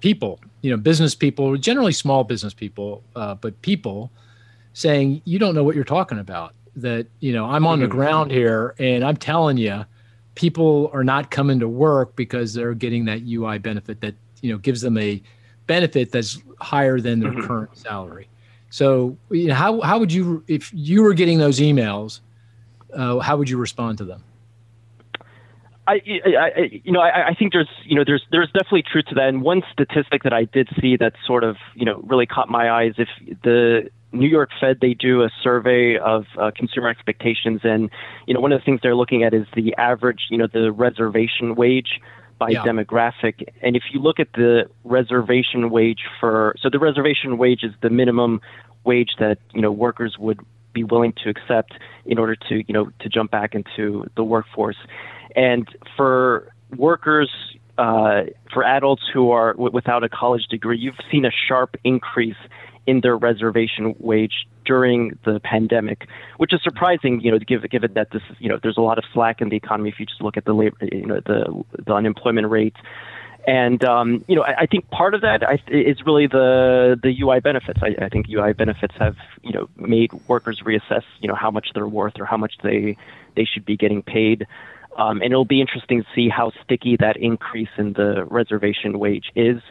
people, 0.00 0.40
you 0.62 0.70
know, 0.70 0.76
business 0.76 1.14
people, 1.14 1.56
generally 1.56 1.92
small 1.92 2.24
business 2.24 2.54
people, 2.54 3.02
uh, 3.14 3.34
but 3.34 3.60
people 3.62 4.10
saying 4.72 5.22
you 5.24 5.38
don't 5.38 5.54
know 5.54 5.64
what 5.64 5.74
you're 5.74 5.84
talking 5.84 6.18
about. 6.18 6.54
That 6.76 7.06
you 7.20 7.32
know 7.32 7.46
I'm 7.46 7.66
on 7.66 7.78
mm-hmm. 7.78 7.82
the 7.82 7.88
ground 7.88 8.30
here, 8.32 8.74
and 8.80 9.04
I'm 9.04 9.16
telling 9.16 9.58
you 9.58 9.84
people 10.40 10.90
are 10.94 11.04
not 11.04 11.30
coming 11.30 11.60
to 11.60 11.68
work 11.68 12.16
because 12.16 12.54
they're 12.54 12.72
getting 12.72 13.04
that 13.04 13.20
UI 13.22 13.58
benefit 13.58 14.00
that 14.00 14.14
you 14.40 14.50
know 14.50 14.56
gives 14.56 14.80
them 14.80 14.96
a 14.96 15.20
benefit 15.66 16.10
that's 16.12 16.38
higher 16.60 16.98
than 16.98 17.20
their 17.20 17.30
mm-hmm. 17.30 17.46
current 17.46 17.76
salary. 17.76 18.26
So, 18.70 19.18
you 19.30 19.48
know, 19.48 19.54
how 19.54 19.82
how 19.82 19.98
would 19.98 20.12
you 20.12 20.42
if 20.48 20.72
you 20.72 21.02
were 21.02 21.12
getting 21.12 21.38
those 21.38 21.60
emails, 21.60 22.20
uh, 22.94 23.18
how 23.18 23.36
would 23.36 23.50
you 23.50 23.58
respond 23.58 23.98
to 23.98 24.04
them? 24.04 24.24
I, 25.86 26.00
I, 26.24 26.80
you 26.84 26.92
know, 26.92 27.00
I, 27.00 27.28
I 27.28 27.34
think 27.34 27.52
there's, 27.52 27.68
you 27.84 27.96
know, 27.96 28.04
there's, 28.06 28.22
there's 28.30 28.46
definitely 28.52 28.84
truth 28.84 29.06
to 29.06 29.16
that. 29.16 29.28
And 29.28 29.42
one 29.42 29.64
statistic 29.72 30.22
that 30.22 30.32
I 30.32 30.44
did 30.44 30.68
see 30.80 30.96
that 30.98 31.14
sort 31.26 31.42
of, 31.42 31.56
you 31.74 31.84
know, 31.84 32.00
really 32.06 32.26
caught 32.26 32.48
my 32.48 32.70
eyes. 32.70 32.94
If 32.96 33.08
the 33.42 33.90
New 34.12 34.28
York 34.28 34.50
Fed, 34.60 34.78
they 34.80 34.94
do 34.94 35.22
a 35.22 35.30
survey 35.42 35.96
of 35.96 36.26
uh, 36.38 36.50
consumer 36.54 36.88
expectations, 36.88 37.60
and 37.62 37.90
you 38.26 38.34
know 38.34 38.40
one 38.40 38.52
of 38.52 38.60
the 38.60 38.64
things 38.64 38.80
they're 38.82 38.96
looking 38.96 39.22
at 39.22 39.32
is 39.32 39.46
the 39.54 39.74
average, 39.76 40.26
you 40.30 40.38
know, 40.38 40.48
the 40.52 40.72
reservation 40.72 41.54
wage 41.54 42.00
by 42.38 42.50
yeah. 42.50 42.64
demographic. 42.64 43.48
And 43.62 43.76
if 43.76 43.84
you 43.92 44.00
look 44.00 44.18
at 44.18 44.32
the 44.32 44.68
reservation 44.82 45.70
wage 45.70 46.00
for, 46.18 46.54
so 46.60 46.70
the 46.70 46.78
reservation 46.78 47.38
wage 47.38 47.62
is 47.62 47.72
the 47.82 47.90
minimum 47.90 48.40
wage 48.84 49.10
that 49.18 49.38
you 49.54 49.60
know 49.60 49.70
workers 49.70 50.16
would 50.18 50.40
be 50.72 50.84
willing 50.84 51.12
to 51.24 51.28
accept 51.28 51.74
in 52.06 52.18
order 52.18 52.34
to 52.48 52.64
you 52.66 52.74
know 52.74 52.90
to 53.00 53.08
jump 53.08 53.30
back 53.30 53.54
into 53.54 54.06
the 54.16 54.24
workforce. 54.24 54.78
And 55.36 55.68
for 55.96 56.52
workers, 56.76 57.30
uh, 57.78 58.22
for 58.52 58.64
adults 58.64 59.02
who 59.12 59.30
are 59.30 59.52
w- 59.52 59.72
without 59.72 60.02
a 60.02 60.08
college 60.08 60.46
degree, 60.48 60.78
you've 60.78 60.98
seen 61.10 61.24
a 61.24 61.30
sharp 61.30 61.76
increase 61.84 62.36
in 62.86 63.00
their 63.00 63.16
reservation 63.16 63.94
wage 63.98 64.46
during 64.64 65.18
the 65.24 65.40
pandemic, 65.40 66.06
which 66.38 66.52
is 66.52 66.60
surprising, 66.62 67.20
you 67.20 67.30
know, 67.30 67.38
given 67.38 67.68
given 67.70 67.92
that 67.94 68.10
this 68.10 68.22
is, 68.30 68.36
you 68.38 68.48
know, 68.48 68.58
there's 68.62 68.76
a 68.76 68.82
lot 68.82 68.98
of 68.98 69.04
slack 69.12 69.40
in 69.40 69.48
the 69.48 69.56
economy 69.56 69.88
if 69.88 69.98
you 69.98 70.06
just 70.06 70.20
look 70.20 70.36
at 70.36 70.44
the 70.44 70.52
labor, 70.52 70.76
you 70.92 71.06
know, 71.06 71.20
the 71.20 71.64
the 71.84 71.92
unemployment 71.92 72.48
rate. 72.48 72.76
And 73.46 73.82
um, 73.84 74.24
you 74.28 74.36
know, 74.36 74.42
I, 74.42 74.62
I, 74.62 74.66
think 74.66 74.90
part 74.90 75.14
of 75.14 75.22
that 75.22 75.42
is 75.68 76.04
really 76.04 76.26
the 76.26 76.98
the 77.02 77.22
UI 77.22 77.40
benefits. 77.40 77.80
I, 77.82 78.04
I, 78.04 78.08
think 78.10 78.26
UI 78.28 78.52
benefits 78.52 78.94
have 78.98 79.16
you 79.42 79.52
know 79.52 79.68
made 79.76 80.12
workers 80.28 80.60
reassess 80.64 81.04
you 81.20 81.28
know 81.28 81.34
how 81.34 81.50
much 81.50 81.68
they're 81.74 81.88
worth 81.88 82.20
or 82.20 82.26
how 82.26 82.36
much 82.36 82.54
they 82.62 82.98
they 83.36 83.46
should 83.46 83.64
be 83.64 83.76
getting 83.76 84.02
paid. 84.02 84.46
Um, 84.96 85.22
and 85.22 85.32
it'll 85.32 85.44
be 85.46 85.60
interesting 85.60 86.02
to 86.02 86.08
see 86.14 86.28
how 86.28 86.52
sticky 86.62 86.96
that 86.96 87.16
increase 87.16 87.70
in 87.78 87.94
the 87.94 88.24
reservation 88.26 88.98
wage 88.98 89.30
is 89.34 89.62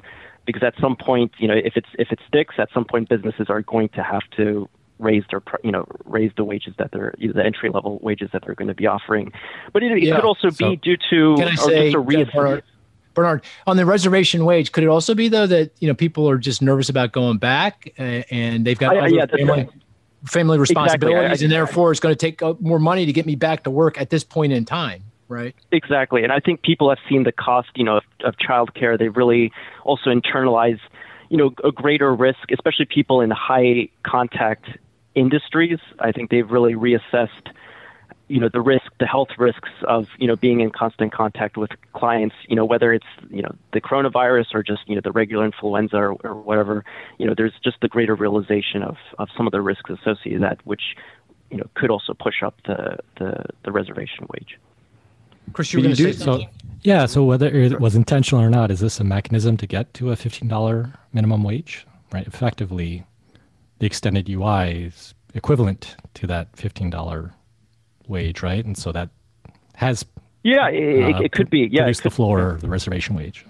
because 0.52 0.66
at 0.66 0.74
some 0.82 0.96
point, 0.96 1.32
you 1.38 1.48
know, 1.48 1.54
if 1.54 1.78
it's 1.78 1.90
if 2.00 2.12
it 2.12 2.20
sticks, 2.28 2.56
at 2.58 2.70
some 2.74 2.84
point 2.84 3.08
businesses 3.08 3.48
are 3.50 3.62
going 3.62 3.90
to 3.90 4.02
have 4.02 4.24
to 4.38 4.68
raise 4.98 5.24
their 5.30 5.44
you 5.64 5.72
know 5.72 5.86
raise 6.06 6.32
the 6.38 6.44
wages 6.44 6.74
that 6.80 6.92
they're 6.92 7.14
the 7.20 7.46
entry 7.46 7.70
level 7.70 8.00
wages 8.02 8.32
that 8.34 8.44
they're 8.44 8.56
going 8.56 8.68
to 8.68 8.74
be 8.74 8.88
offering. 8.88 9.32
But 9.74 9.84
it, 9.84 9.92
it 9.92 10.04
yeah. 10.04 10.16
could 10.16 10.26
also 10.26 10.50
so, 10.50 10.72
be 10.72 10.78
due 10.78 10.98
to 11.12 11.36
can 11.38 11.50
I 11.50 11.56
say, 11.56 11.94
Bernard, 11.94 12.64
Bernard, 13.14 13.44
on 13.68 13.78
the 13.78 13.86
reservation 13.86 14.44
wage, 14.44 14.72
could 14.72 14.84
it 14.84 14.90
also 14.90 15.14
be 15.14 15.28
though 15.28 15.46
that 15.46 15.72
you 15.80 15.88
know 15.88 15.94
people 15.94 16.28
are 16.28 16.40
just 16.40 16.64
nervous 16.64 16.90
about 16.90 17.12
going 17.12 17.38
back 17.38 17.94
and 18.00 18.66
they've 18.66 18.80
got 18.80 18.98
uh, 18.98 19.06
yeah, 19.06 19.28
family, 19.28 19.46
right. 19.46 19.70
family 20.26 20.58
responsibilities, 20.58 21.26
exactly. 21.26 21.46
and 21.46 21.52
therefore 21.52 21.92
it's 21.92 22.00
going 22.00 22.16
to 22.16 22.18
take 22.18 22.42
more 22.60 22.80
money 22.80 23.06
to 23.06 23.14
get 23.14 23.28
me 23.28 23.36
back 23.36 23.66
to 23.66 23.70
work 23.70 24.02
at 24.02 24.10
this 24.10 24.24
point 24.24 24.52
in 24.52 24.66
time 24.66 25.04
right? 25.30 25.56
Exactly. 25.72 26.24
And 26.24 26.34
I 26.34 26.40
think 26.40 26.62
people 26.62 26.90
have 26.90 27.00
seen 27.08 27.24
the 27.24 27.32
cost, 27.32 27.70
you 27.76 27.86
know, 27.86 27.98
of, 27.98 28.04
of 28.24 28.36
childcare. 28.38 28.98
They've 28.98 29.16
really 29.16 29.54
also 29.84 30.10
internalized, 30.10 30.82
you 31.30 31.38
know, 31.38 31.54
a 31.64 31.72
greater 31.72 32.14
risk, 32.14 32.52
especially 32.52 32.86
people 32.86 33.22
in 33.22 33.30
high 33.30 33.90
contact 34.04 34.66
industries. 35.16 35.80
I 36.00 36.12
think 36.12 36.32
they've 36.32 36.50
really 36.50 36.74
reassessed, 36.74 37.54
you 38.28 38.40
know, 38.40 38.50
the 38.52 38.62
risk, 38.62 38.92
the 39.00 39.06
health 39.06 39.30
risks 39.38 39.70
of, 39.84 40.08
you 40.18 40.28
know, 40.28 40.36
being 40.36 40.62
in 40.62 40.72
constant 40.72 41.12
contact 41.14 41.58
with 41.58 41.72
clients, 41.94 42.36
you 42.48 42.56
know, 42.56 42.66
whether 42.66 42.92
it's, 42.92 43.08
you 43.30 43.42
know, 43.42 43.56
the 43.74 43.82
coronavirus 43.82 44.54
or 44.54 44.64
just, 44.64 44.88
you 44.88 44.96
know, 44.96 45.02
the 45.04 45.12
regular 45.12 45.46
influenza 45.46 45.98
or, 45.98 46.14
or 46.24 46.36
whatever, 46.36 46.84
you 47.18 47.26
know, 47.26 47.34
there's 47.36 47.54
just 47.64 47.80
the 47.82 47.88
greater 47.88 48.16
realization 48.16 48.84
of, 48.84 48.98
of 49.20 49.30
some 49.38 49.48
of 49.48 49.52
the 49.52 49.62
risks 49.62 49.90
associated 49.90 50.42
with 50.42 50.50
that, 50.50 50.60
which, 50.66 50.96
you 51.52 51.58
know, 51.58 51.66
could 51.76 51.90
also 51.90 52.14
push 52.14 52.44
up 52.44 52.56
the, 52.66 52.98
the, 53.18 53.46
the 53.64 53.72
reservation 53.72 54.28
wage. 54.34 54.58
Chris, 55.54 55.74
you 55.74 55.80
were 55.80 55.84
going 55.84 55.96
to 55.96 56.04
say 56.04 56.12
something. 56.14 56.48
So, 56.48 56.68
yeah. 56.84 57.06
So 57.06 57.24
whether 57.24 57.48
it 57.48 57.80
was 57.80 57.96
intentional 57.96 58.44
or 58.44 58.50
not, 58.50 58.72
is 58.72 58.80
this 58.80 59.00
a 59.00 59.04
mechanism 59.04 59.58
to 59.58 59.68
get 59.68 59.94
to 59.96 60.12
a 60.12 60.16
$15 60.16 60.94
minimum 61.14 61.44
wage? 61.44 61.86
Right. 62.12 62.26
Effectively, 62.26 63.06
the 63.80 63.86
extended 63.86 64.30
UI 64.30 64.86
is 64.86 65.14
equivalent 65.34 65.96
to 66.16 66.28
that 66.28 66.52
$15 66.54 67.32
wage, 68.08 68.42
right? 68.42 68.66
And 68.66 68.78
so 68.78 68.92
that 68.92 69.10
has 69.76 70.06
yeah, 70.44 70.70
it, 70.70 71.16
uh, 71.16 71.22
it 71.22 71.32
could 71.32 71.50
be 71.50 71.68
yeah, 71.72 71.86
it 71.86 71.96
could, 71.96 72.04
the 72.04 72.10
floor, 72.10 72.58
the 72.62 72.70
reservation 72.70 73.16
wage. 73.16 73.46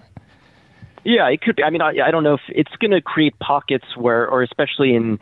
Yeah, 1.04 1.28
it 1.28 1.40
could 1.40 1.56
be. 1.56 1.62
I 1.62 1.70
mean, 1.70 1.80
I, 1.80 1.94
I 2.04 2.10
don't 2.10 2.24
know 2.24 2.34
if 2.34 2.40
it's 2.48 2.74
going 2.76 2.90
to 2.90 3.00
create 3.00 3.38
pockets 3.38 3.96
where, 3.96 4.28
or 4.28 4.42
especially 4.42 4.94
in 4.94 5.18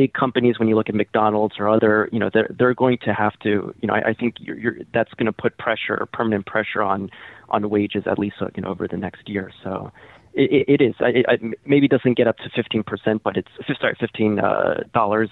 big 0.00 0.14
companies, 0.14 0.58
when 0.58 0.66
you 0.66 0.76
look 0.76 0.88
at 0.88 0.94
McDonald's 0.94 1.56
or 1.58 1.68
other, 1.68 2.08
you 2.10 2.18
know, 2.18 2.30
they're 2.32 2.50
they're 2.58 2.72
going 2.74 2.96
to 3.04 3.12
have 3.12 3.38
to, 3.40 3.74
you 3.80 3.86
know, 3.86 3.92
I, 3.92 4.10
I 4.10 4.14
think 4.14 4.36
you're, 4.38 4.58
you're, 4.58 4.76
that's 4.94 5.12
going 5.12 5.26
to 5.26 5.32
put 5.32 5.58
pressure, 5.58 6.08
permanent 6.10 6.46
pressure 6.46 6.82
on 6.82 7.10
on 7.50 7.68
wages 7.68 8.04
at 8.06 8.18
least, 8.18 8.36
you 8.56 8.62
know, 8.62 8.70
over 8.70 8.88
the 8.88 8.96
next 8.96 9.28
year. 9.28 9.52
So 9.62 9.92
it, 10.32 10.64
it 10.68 10.80
is. 10.80 10.94
It, 11.00 11.26
it 11.28 11.58
maybe 11.66 11.86
doesn't 11.86 12.14
get 12.14 12.26
up 12.26 12.38
to 12.38 12.48
15%, 12.48 13.20
but 13.22 13.36
it's 13.36 13.50
sorry, 13.78 13.94
15 14.00 14.40
uh, 14.40 14.84
dollars, 14.94 15.28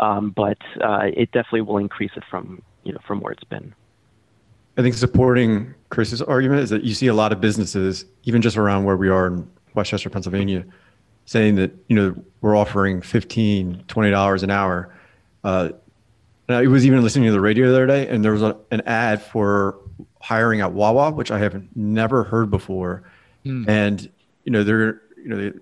um, 0.00 0.32
but 0.34 0.58
uh, 0.82 1.06
it 1.22 1.30
definitely 1.30 1.60
will 1.60 1.78
increase 1.78 2.12
it 2.16 2.24
from 2.28 2.62
you 2.82 2.92
know 2.92 3.00
from 3.06 3.20
where 3.20 3.32
it's 3.32 3.44
been. 3.44 3.72
I 4.76 4.82
think 4.82 4.96
supporting 4.96 5.72
Chris's 5.90 6.20
argument 6.20 6.62
is 6.62 6.70
that 6.70 6.82
you 6.82 6.94
see 6.94 7.06
a 7.06 7.14
lot 7.14 7.30
of 7.32 7.40
businesses, 7.40 8.06
even 8.24 8.42
just 8.42 8.56
around 8.56 8.86
where 8.86 8.96
we 8.96 9.08
are 9.08 9.28
in 9.28 9.48
West 9.74 9.90
Chester, 9.90 10.10
Pennsylvania 10.10 10.64
saying 11.30 11.54
that 11.54 11.70
you 11.86 11.94
know 11.94 12.12
we're 12.40 12.56
offering 12.56 13.00
15 13.00 13.84
20 13.86 14.10
dollars 14.10 14.42
an 14.42 14.50
hour. 14.50 14.92
Uh, 15.44 15.70
and 16.48 16.56
i 16.56 16.66
was 16.66 16.84
even 16.84 17.02
listening 17.02 17.26
to 17.26 17.32
the 17.32 17.40
radio 17.40 17.68
the 17.68 17.72
other 17.72 17.86
day 17.86 18.08
and 18.08 18.24
there 18.24 18.32
was 18.32 18.42
a, 18.42 18.56
an 18.72 18.80
ad 18.80 19.22
for 19.22 19.78
hiring 20.20 20.60
at 20.60 20.72
wawa 20.72 21.12
which 21.12 21.30
i 21.30 21.38
have 21.38 21.62
never 21.76 22.24
heard 22.24 22.50
before. 22.50 23.04
Mm. 23.46 23.68
and 23.68 24.10
you 24.44 24.50
know 24.50 24.64
they're 24.64 25.00
you 25.16 25.28
know 25.28 25.36
they, 25.36 25.58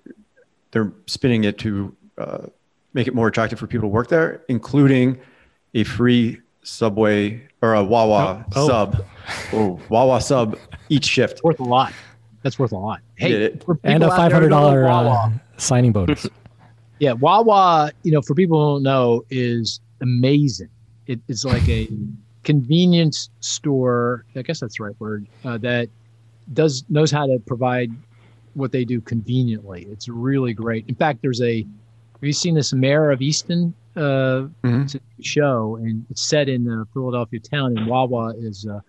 they're 0.71 0.91
spinning 1.05 1.43
it 1.43 1.59
to 1.59 1.95
uh, 2.17 2.47
make 2.95 3.07
it 3.07 3.13
more 3.13 3.27
attractive 3.27 3.59
for 3.59 3.67
people 3.67 3.87
to 3.89 3.93
work 3.93 4.07
there 4.07 4.41
including 4.49 5.19
a 5.75 5.83
free 5.83 6.41
subway 6.63 7.47
or 7.61 7.75
a 7.75 7.83
wawa 7.83 8.43
oh, 8.55 8.63
oh. 8.63 8.67
sub. 8.67 9.05
Oh 9.53 9.79
wawa 9.89 10.19
sub 10.19 10.57
each 10.89 11.05
shift. 11.05 11.43
Worth 11.43 11.59
a 11.59 11.63
lot 11.63 11.93
that's 12.41 12.57
worth 12.57 12.71
a 12.71 12.77
lot. 12.77 13.01
Hey, 13.15 13.51
and 13.83 14.03
a 14.03 14.09
five 14.09 14.31
hundred 14.31 14.49
dollar 14.49 14.87
uh, 14.87 15.29
signing 15.57 15.91
bonus. 15.91 16.27
yeah, 16.99 17.13
Wawa. 17.13 17.91
You 18.03 18.11
know, 18.11 18.21
for 18.21 18.33
people 18.33 18.59
who 18.59 18.75
don't 18.75 18.83
know, 18.83 19.25
is 19.29 19.79
amazing. 20.01 20.69
It, 21.07 21.19
it's 21.27 21.43
like 21.43 21.67
a 21.67 21.89
convenience 22.43 23.29
store. 23.39 24.25
I 24.35 24.41
guess 24.41 24.59
that's 24.59 24.77
the 24.77 24.85
right 24.85 24.95
word. 24.99 25.27
Uh, 25.43 25.57
that 25.59 25.89
does 26.53 26.83
knows 26.89 27.11
how 27.11 27.25
to 27.27 27.39
provide 27.45 27.91
what 28.53 28.71
they 28.71 28.85
do 28.85 29.01
conveniently. 29.01 29.85
It's 29.89 30.07
really 30.07 30.53
great. 30.53 30.85
In 30.87 30.95
fact, 30.95 31.21
there's 31.21 31.41
a. 31.41 31.63
Have 31.63 32.27
you 32.27 32.33
seen 32.33 32.53
this 32.53 32.73
Mare 32.73 33.11
of 33.11 33.19
Easttown 33.19 33.73
uh, 33.95 34.47
mm-hmm. 34.63 34.97
show? 35.21 35.77
And 35.77 36.05
it's 36.09 36.21
set 36.21 36.49
in 36.49 36.69
uh, 36.69 36.83
Philadelphia 36.93 37.39
town, 37.39 37.77
and 37.77 37.87
Wawa 37.87 38.33
is. 38.37 38.65
Uh, 38.65 38.79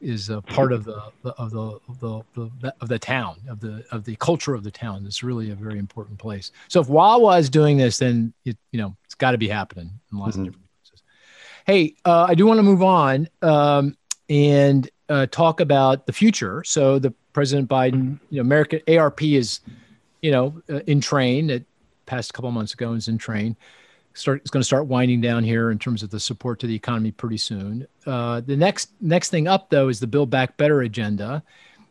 is 0.00 0.30
a 0.30 0.40
part 0.40 0.72
of 0.72 0.84
the, 0.84 1.00
of 1.24 1.50
the 1.50 1.80
of 1.88 2.00
the, 2.00 2.22
the 2.34 2.74
of 2.80 2.88
the 2.88 2.98
town 2.98 3.36
of 3.48 3.60
the 3.60 3.84
of 3.90 4.04
the 4.04 4.16
culture 4.16 4.54
of 4.54 4.64
the 4.64 4.70
town. 4.70 5.04
It's 5.06 5.22
really 5.22 5.50
a 5.50 5.54
very 5.54 5.78
important 5.78 6.18
place. 6.18 6.52
So 6.68 6.80
if 6.80 6.88
Wawa 6.88 7.38
is 7.38 7.50
doing 7.50 7.76
this, 7.76 7.98
then 7.98 8.32
it, 8.44 8.56
you 8.72 8.80
know 8.80 8.96
it's 9.04 9.14
got 9.14 9.32
to 9.32 9.38
be 9.38 9.48
happening 9.48 9.90
in 10.12 10.18
lots 10.18 10.32
mm-hmm. 10.32 10.40
of 10.40 10.46
different 10.46 10.68
places. 10.82 11.02
Hey, 11.66 11.94
uh, 12.04 12.26
I 12.28 12.34
do 12.34 12.46
want 12.46 12.58
to 12.58 12.62
move 12.62 12.82
on. 12.82 13.28
Um, 13.42 13.96
and 14.30 14.90
uh, 15.08 15.26
talk 15.26 15.60
about 15.60 16.06
the 16.06 16.12
future. 16.12 16.62
So 16.64 16.98
the 16.98 17.12
President 17.32 17.68
Biden, 17.68 18.18
you 18.30 18.36
know, 18.36 18.40
American 18.42 18.80
ARP 18.88 19.22
is, 19.22 19.60
you 20.22 20.30
know, 20.30 20.60
uh, 20.68 20.80
in 20.86 21.00
train. 21.00 21.50
It 21.50 21.64
passed 22.06 22.30
a 22.30 22.32
couple 22.32 22.50
months 22.50 22.74
ago 22.74 22.88
and 22.90 22.98
is 22.98 23.08
in 23.08 23.18
train. 23.18 23.56
Start, 24.18 24.40
it's 24.40 24.50
going 24.50 24.60
to 24.60 24.66
start 24.66 24.86
winding 24.86 25.20
down 25.20 25.44
here 25.44 25.70
in 25.70 25.78
terms 25.78 26.02
of 26.02 26.10
the 26.10 26.18
support 26.18 26.58
to 26.60 26.66
the 26.66 26.74
economy 26.74 27.12
pretty 27.12 27.36
soon. 27.36 27.86
Uh, 28.04 28.40
the 28.40 28.56
next 28.56 28.90
next 29.00 29.30
thing 29.30 29.46
up 29.46 29.70
though 29.70 29.88
is 29.88 30.00
the 30.00 30.06
Build 30.06 30.28
Back 30.28 30.56
Better 30.56 30.82
agenda, 30.82 31.42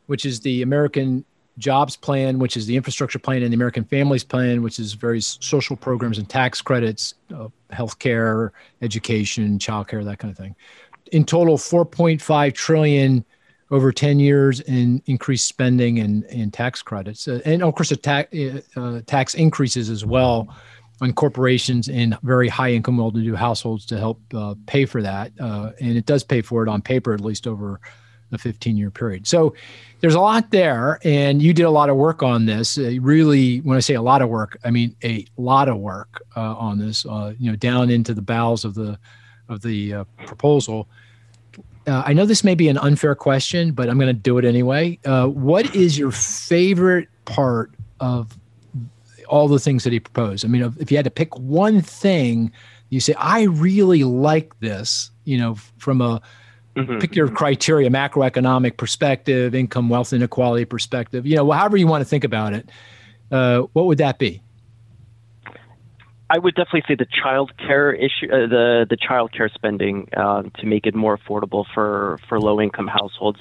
which 0.07 0.25
is 0.25 0.41
the 0.41 0.61
American 0.61 1.23
Jobs 1.57 1.95
Plan, 1.95 2.37
which 2.37 2.57
is 2.57 2.65
the 2.65 2.75
infrastructure 2.75 3.17
plan, 3.17 3.43
and 3.43 3.51
the 3.51 3.55
American 3.55 3.85
Families 3.85 4.23
Plan, 4.23 4.61
which 4.61 4.77
is 4.77 4.93
various 4.93 5.37
social 5.41 5.75
programs 5.75 6.17
and 6.17 6.29
tax 6.29 6.61
credits, 6.61 7.15
uh, 7.33 7.47
healthcare, 7.71 8.51
education, 8.81 9.57
childcare, 9.57 10.03
that 10.03 10.19
kind 10.19 10.31
of 10.31 10.37
thing. 10.37 10.55
In 11.13 11.23
total, 11.23 11.57
4.5 11.57 12.53
trillion 12.53 13.25
over 13.71 13.91
10 13.91 14.19
years 14.19 14.59
in 14.61 15.01
increased 15.07 15.47
spending 15.47 15.99
and, 15.99 16.25
and 16.25 16.53
tax 16.53 16.81
credits, 16.81 17.27
uh, 17.27 17.39
and 17.45 17.63
of 17.63 17.73
course, 17.73 17.89
the 17.89 17.95
tax 17.95 18.35
uh, 18.75 19.01
tax 19.05 19.33
increases 19.33 19.89
as 19.89 20.05
well 20.05 20.53
on 21.01 21.13
corporations 21.13 21.87
and 21.87 22.17
very 22.23 22.47
high 22.47 22.71
income, 22.71 22.97
well 22.97 23.11
to 23.11 23.21
do 23.21 23.35
households 23.35 23.85
to 23.87 23.97
help 23.97 24.21
uh, 24.33 24.55
pay 24.65 24.85
for 24.85 25.01
that. 25.01 25.31
Uh, 25.39 25.71
and 25.79 25.97
it 25.97 26.05
does 26.05 26.23
pay 26.23 26.41
for 26.41 26.63
it 26.63 26.69
on 26.69 26.81
paper, 26.81 27.13
at 27.13 27.21
least 27.21 27.47
over 27.47 27.79
a 28.31 28.37
15 28.37 28.75
year 28.75 28.91
period. 28.91 29.27
So 29.27 29.53
there's 30.01 30.15
a 30.15 30.19
lot 30.19 30.51
there. 30.51 30.99
And 31.03 31.41
you 31.41 31.53
did 31.53 31.63
a 31.63 31.69
lot 31.69 31.89
of 31.89 31.95
work 31.95 32.23
on 32.23 32.45
this. 32.45 32.77
Uh, 32.77 32.97
really, 32.99 33.59
when 33.59 33.77
I 33.77 33.79
say 33.79 33.93
a 33.93 34.01
lot 34.01 34.21
of 34.21 34.29
work, 34.29 34.57
I 34.63 34.71
mean 34.71 34.95
a 35.03 35.25
lot 35.37 35.69
of 35.69 35.77
work 35.77 36.21
uh, 36.35 36.55
on 36.55 36.79
this, 36.79 37.05
uh, 37.05 37.33
you 37.39 37.49
know, 37.49 37.55
down 37.55 37.89
into 37.89 38.13
the 38.13 38.21
bowels 38.21 38.65
of 38.65 38.73
the, 38.73 38.97
of 39.49 39.61
the 39.61 39.93
uh, 39.93 40.03
proposal. 40.25 40.87
I 41.89 42.11
know 42.11 42.25
this 42.25 42.43
may 42.43 42.53
be 42.53 42.67
an 42.67 42.77
unfair 42.77 43.15
question, 43.15 43.71
but 43.71 43.89
I'm 43.89 43.97
going 43.97 44.13
to 44.13 44.21
do 44.21 44.37
it 44.37 44.43
anyway. 44.43 44.99
What 45.05 45.73
is 45.73 45.97
your 45.97 46.11
favorite 46.11 47.07
part 47.23 47.71
of 48.01 48.37
all 49.27 49.47
the 49.47 49.59
things 49.59 49.83
that 49.83 49.93
he 49.93 49.99
proposed? 49.99 50.45
I 50.45 50.47
mean, 50.47 50.73
if 50.79 50.91
you 50.91 50.97
had 50.97 51.05
to 51.05 51.11
pick 51.11 51.37
one 51.37 51.81
thing, 51.81 52.51
you 52.89 52.99
say, 52.99 53.13
I 53.13 53.43
really 53.43 54.03
like 54.03 54.59
this, 54.59 55.11
you 55.25 55.37
know, 55.37 55.55
from 55.77 56.01
a 56.01 56.21
Mm-hmm. 56.77 56.99
Pick 56.99 57.15
your 57.15 57.27
criteria, 57.27 57.89
macroeconomic 57.89 58.77
perspective, 58.77 59.55
income, 59.55 59.89
wealth 59.89 60.13
inequality 60.13 60.63
perspective, 60.63 61.25
you 61.25 61.35
know, 61.35 61.49
however 61.51 61.75
you 61.75 61.87
want 61.87 62.01
to 62.01 62.05
think 62.05 62.23
about 62.23 62.53
it. 62.53 62.69
Uh, 63.31 63.61
what 63.73 63.87
would 63.87 63.97
that 63.97 64.19
be? 64.19 64.43
I 66.29 66.37
would 66.37 66.53
definitely 66.53 66.83
say 66.87 66.95
the 66.95 67.07
child 67.07 67.53
care 67.57 67.91
issue, 67.91 68.27
uh, 68.31 68.47
the 68.47 68.85
the 68.87 68.97
child 68.97 69.31
care 69.31 69.49
spending 69.49 70.07
uh, 70.15 70.43
to 70.43 70.65
make 70.65 70.85
it 70.85 70.93
more 70.93 71.17
affordable 71.17 71.65
for 71.73 72.19
for 72.27 72.39
low 72.39 72.61
income 72.61 72.87
households, 72.87 73.39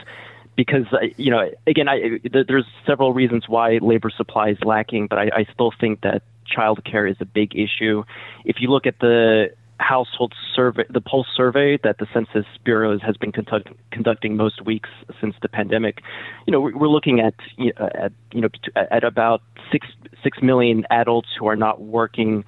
because 0.56 0.86
uh, 0.92 1.06
you 1.16 1.30
know 1.30 1.50
again, 1.66 1.88
I, 1.88 2.20
there's 2.24 2.66
several 2.86 3.12
reasons 3.12 3.44
why 3.48 3.78
labor 3.80 4.10
supply 4.10 4.50
is 4.50 4.58
lacking, 4.64 5.06
but 5.08 5.18
I, 5.18 5.30
I 5.34 5.46
still 5.52 5.72
think 5.78 6.00
that 6.02 6.22
child 6.46 6.84
care 6.84 7.06
is 7.06 7.16
a 7.20 7.24
big 7.24 7.54
issue. 7.54 8.04
If 8.44 8.56
you 8.60 8.70
look 8.70 8.86
at 8.86 8.98
the 9.00 9.50
household 9.78 10.34
survey, 10.54 10.84
the 10.88 11.00
pulse 11.00 11.26
survey 11.36 11.78
that 11.82 11.98
the 11.98 12.06
Census 12.12 12.46
Bureau 12.64 12.98
has 12.98 13.16
been 13.16 13.32
conduct, 13.32 13.68
conducting 13.90 14.36
most 14.36 14.64
weeks 14.64 14.88
since 15.20 15.34
the 15.42 15.48
pandemic, 15.48 16.00
you 16.46 16.52
know, 16.52 16.60
we're 16.60 16.88
looking 16.88 17.20
at, 17.20 17.34
at 17.78 18.12
you 18.32 18.40
know, 18.40 18.48
at 18.74 19.04
about 19.04 19.42
six 19.70 19.86
six 20.22 20.40
million 20.40 20.86
adults 20.90 21.28
who 21.38 21.46
are 21.46 21.56
not 21.56 21.80
working. 21.80 22.44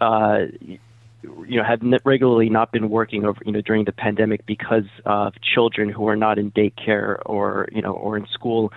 Uh, 0.00 0.46
you 1.22 1.56
know, 1.56 1.64
have 1.64 1.80
regularly 2.04 2.48
not 2.48 2.72
been 2.72 2.88
working 2.88 3.24
over, 3.24 3.40
you 3.44 3.52
know, 3.52 3.60
during 3.60 3.84
the 3.84 3.92
pandemic 3.92 4.44
because 4.46 4.88
of 5.04 5.34
children 5.42 5.88
who 5.88 6.08
are 6.08 6.16
not 6.16 6.38
in 6.38 6.50
daycare 6.50 7.20
or, 7.26 7.68
you 7.72 7.82
know, 7.82 7.92
or 7.92 8.16
in 8.16 8.26
school. 8.26 8.72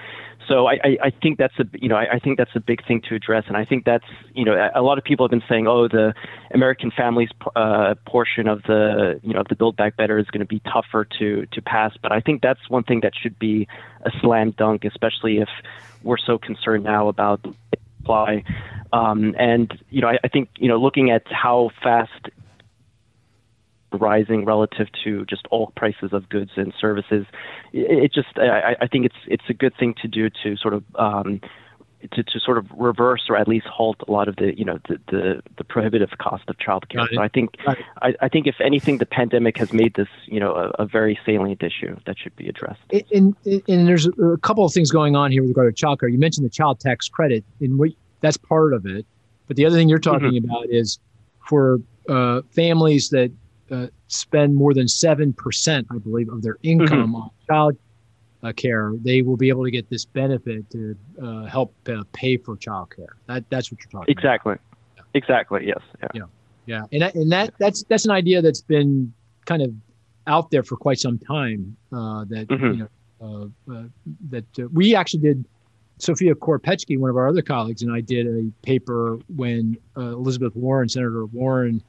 So 0.47 0.67
I, 0.67 0.73
I, 0.83 0.97
I 1.05 1.09
think 1.09 1.37
that's 1.37 1.57
a 1.59 1.65
you 1.73 1.89
know 1.89 1.95
I, 1.95 2.13
I 2.13 2.19
think 2.19 2.37
that's 2.37 2.55
a 2.55 2.59
big 2.59 2.85
thing 2.85 3.01
to 3.09 3.15
address, 3.15 3.45
and 3.47 3.57
I 3.57 3.65
think 3.65 3.85
that's 3.85 4.05
you 4.33 4.45
know 4.45 4.69
a 4.73 4.81
lot 4.81 4.97
of 4.97 5.03
people 5.03 5.25
have 5.25 5.31
been 5.31 5.43
saying, 5.49 5.67
oh, 5.67 5.87
the 5.87 6.13
American 6.53 6.91
Families 6.91 7.29
uh, 7.55 7.95
portion 8.05 8.47
of 8.47 8.61
the 8.63 9.19
you 9.23 9.33
know 9.33 9.39
of 9.39 9.47
the 9.47 9.55
Build 9.55 9.75
Back 9.75 9.97
Better 9.97 10.19
is 10.19 10.27
going 10.27 10.41
to 10.41 10.45
be 10.45 10.59
tougher 10.59 11.07
to 11.19 11.45
to 11.47 11.61
pass, 11.61 11.93
but 12.01 12.11
I 12.11 12.19
think 12.19 12.41
that's 12.41 12.69
one 12.69 12.83
thing 12.83 12.99
that 13.01 13.13
should 13.19 13.39
be 13.39 13.67
a 14.05 14.11
slam 14.21 14.51
dunk, 14.51 14.85
especially 14.85 15.39
if 15.39 15.49
we're 16.03 16.17
so 16.17 16.37
concerned 16.37 16.83
now 16.83 17.07
about 17.07 17.43
supply. 18.05 18.43
Um, 18.93 19.35
and 19.37 19.73
you 19.89 20.01
know 20.01 20.07
I, 20.07 20.19
I 20.23 20.27
think 20.27 20.49
you 20.57 20.67
know 20.67 20.77
looking 20.77 21.09
at 21.09 21.23
how 21.31 21.71
fast 21.83 22.29
rising 23.91 24.45
relative 24.45 24.87
to 25.03 25.25
just 25.25 25.47
all 25.51 25.71
prices 25.75 26.11
of 26.11 26.29
goods 26.29 26.51
and 26.55 26.73
services. 26.79 27.25
It, 27.73 28.05
it 28.05 28.13
just, 28.13 28.37
I, 28.37 28.75
I, 28.81 28.87
think 28.87 29.05
it's 29.05 29.15
it's 29.27 29.43
a 29.49 29.53
good 29.53 29.73
thing 29.79 29.95
to 30.01 30.07
do 30.07 30.29
to 30.43 30.57
sort 30.57 30.73
of 30.73 30.83
um, 30.95 31.41
to, 32.07 32.23
to 32.23 32.39
sort 32.39 32.57
of 32.57 32.65
reverse 32.75 33.23
or 33.29 33.37
at 33.37 33.47
least 33.47 33.67
halt 33.67 33.97
a 34.07 34.11
lot 34.11 34.27
of 34.27 34.35
the 34.37 34.57
you 34.57 34.65
know 34.65 34.79
the 34.87 34.99
the, 35.07 35.41
the 35.57 35.63
prohibitive 35.63 36.09
cost 36.19 36.43
of 36.47 36.57
childcare. 36.57 37.07
So 37.13 37.21
I 37.21 37.27
think 37.27 37.55
I, 38.01 38.15
I, 38.21 38.29
think 38.29 38.47
if 38.47 38.55
anything, 38.61 38.97
the 38.97 39.05
pandemic 39.05 39.57
has 39.57 39.73
made 39.73 39.93
this 39.95 40.07
you 40.25 40.39
know 40.39 40.53
a, 40.53 40.83
a 40.83 40.85
very 40.85 41.19
salient 41.25 41.63
issue 41.63 41.97
that 42.05 42.17
should 42.17 42.35
be 42.35 42.47
addressed. 42.47 42.81
And, 42.91 43.35
and, 43.45 43.63
and 43.67 43.87
there's 43.87 44.07
a 44.07 44.37
couple 44.41 44.65
of 44.65 44.73
things 44.73 44.91
going 44.91 45.15
on 45.15 45.31
here 45.31 45.41
with 45.41 45.49
regard 45.49 45.75
to 45.75 45.85
childcare. 45.85 46.11
You 46.11 46.19
mentioned 46.19 46.45
the 46.45 46.49
child 46.49 46.79
tax 46.79 47.07
credit, 47.07 47.43
and 47.59 47.93
that's 48.21 48.37
part 48.37 48.73
of 48.73 48.85
it. 48.85 49.05
But 49.47 49.57
the 49.57 49.65
other 49.65 49.75
thing 49.75 49.89
you're 49.89 49.99
talking 49.99 50.31
mm-hmm. 50.31 50.49
about 50.49 50.65
is 50.69 50.99
for 51.47 51.79
uh, 52.09 52.41
families 52.51 53.09
that 53.09 53.31
uh, 53.71 53.87
spend 54.07 54.55
more 54.55 54.73
than 54.73 54.85
7%, 54.85 55.85
I 55.89 55.97
believe, 55.97 56.29
of 56.29 56.41
their 56.41 56.57
income 56.63 57.13
mm-hmm. 57.13 57.15
on 57.15 57.29
child 57.47 57.77
uh, 58.45 58.53
care, 58.53 58.93
they 59.03 59.21
will 59.21 59.37
be 59.37 59.49
able 59.49 59.63
to 59.63 59.71
get 59.71 59.89
this 59.89 60.05
benefit 60.05 60.69
to 60.69 60.95
uh, 61.21 61.45
help 61.45 61.73
uh, 61.89 62.03
pay 62.13 62.37
for 62.37 62.55
child 62.57 62.93
care. 62.95 63.15
That, 63.27 63.43
that's 63.49 63.71
what 63.71 63.79
you're 63.81 63.89
talking 63.89 64.11
exactly. 64.11 64.53
about. 64.53 64.61
Exactly. 65.13 65.61
Exactly. 65.61 65.67
Yes. 65.67 65.81
Yeah. 66.01 66.07
Yeah. 66.13 66.25
Yeah. 66.67 66.83
And, 66.91 67.01
that, 67.01 67.15
and 67.15 67.31
that, 67.31 67.53
that's, 67.59 67.83
that's 67.83 68.05
an 68.05 68.11
idea 68.11 68.41
that's 68.41 68.61
been 68.61 69.13
kind 69.45 69.61
of 69.61 69.73
out 70.27 70.51
there 70.51 70.63
for 70.63 70.75
quite 70.75 70.99
some 70.99 71.17
time 71.17 71.75
uh, 71.91 72.25
that, 72.25 72.47
mm-hmm. 72.47 72.65
you 72.65 72.89
know, 73.21 73.51
uh, 73.67 73.83
that 74.29 74.45
we 74.73 74.95
actually 74.95 75.21
did 75.21 75.45
Sophia 75.97 76.35
Koropeckyj, 76.35 76.99
one 76.99 77.09
of 77.09 77.17
our 77.17 77.27
other 77.27 77.41
colleagues, 77.41 77.81
and 77.81 77.91
I 77.93 78.01
did 78.01 78.27
a 78.27 78.51
paper 78.63 79.17
when 79.35 79.77
Elizabeth 79.95 80.55
Warren, 80.55 80.89
Senator 80.89 81.25
Warren, 81.27 81.81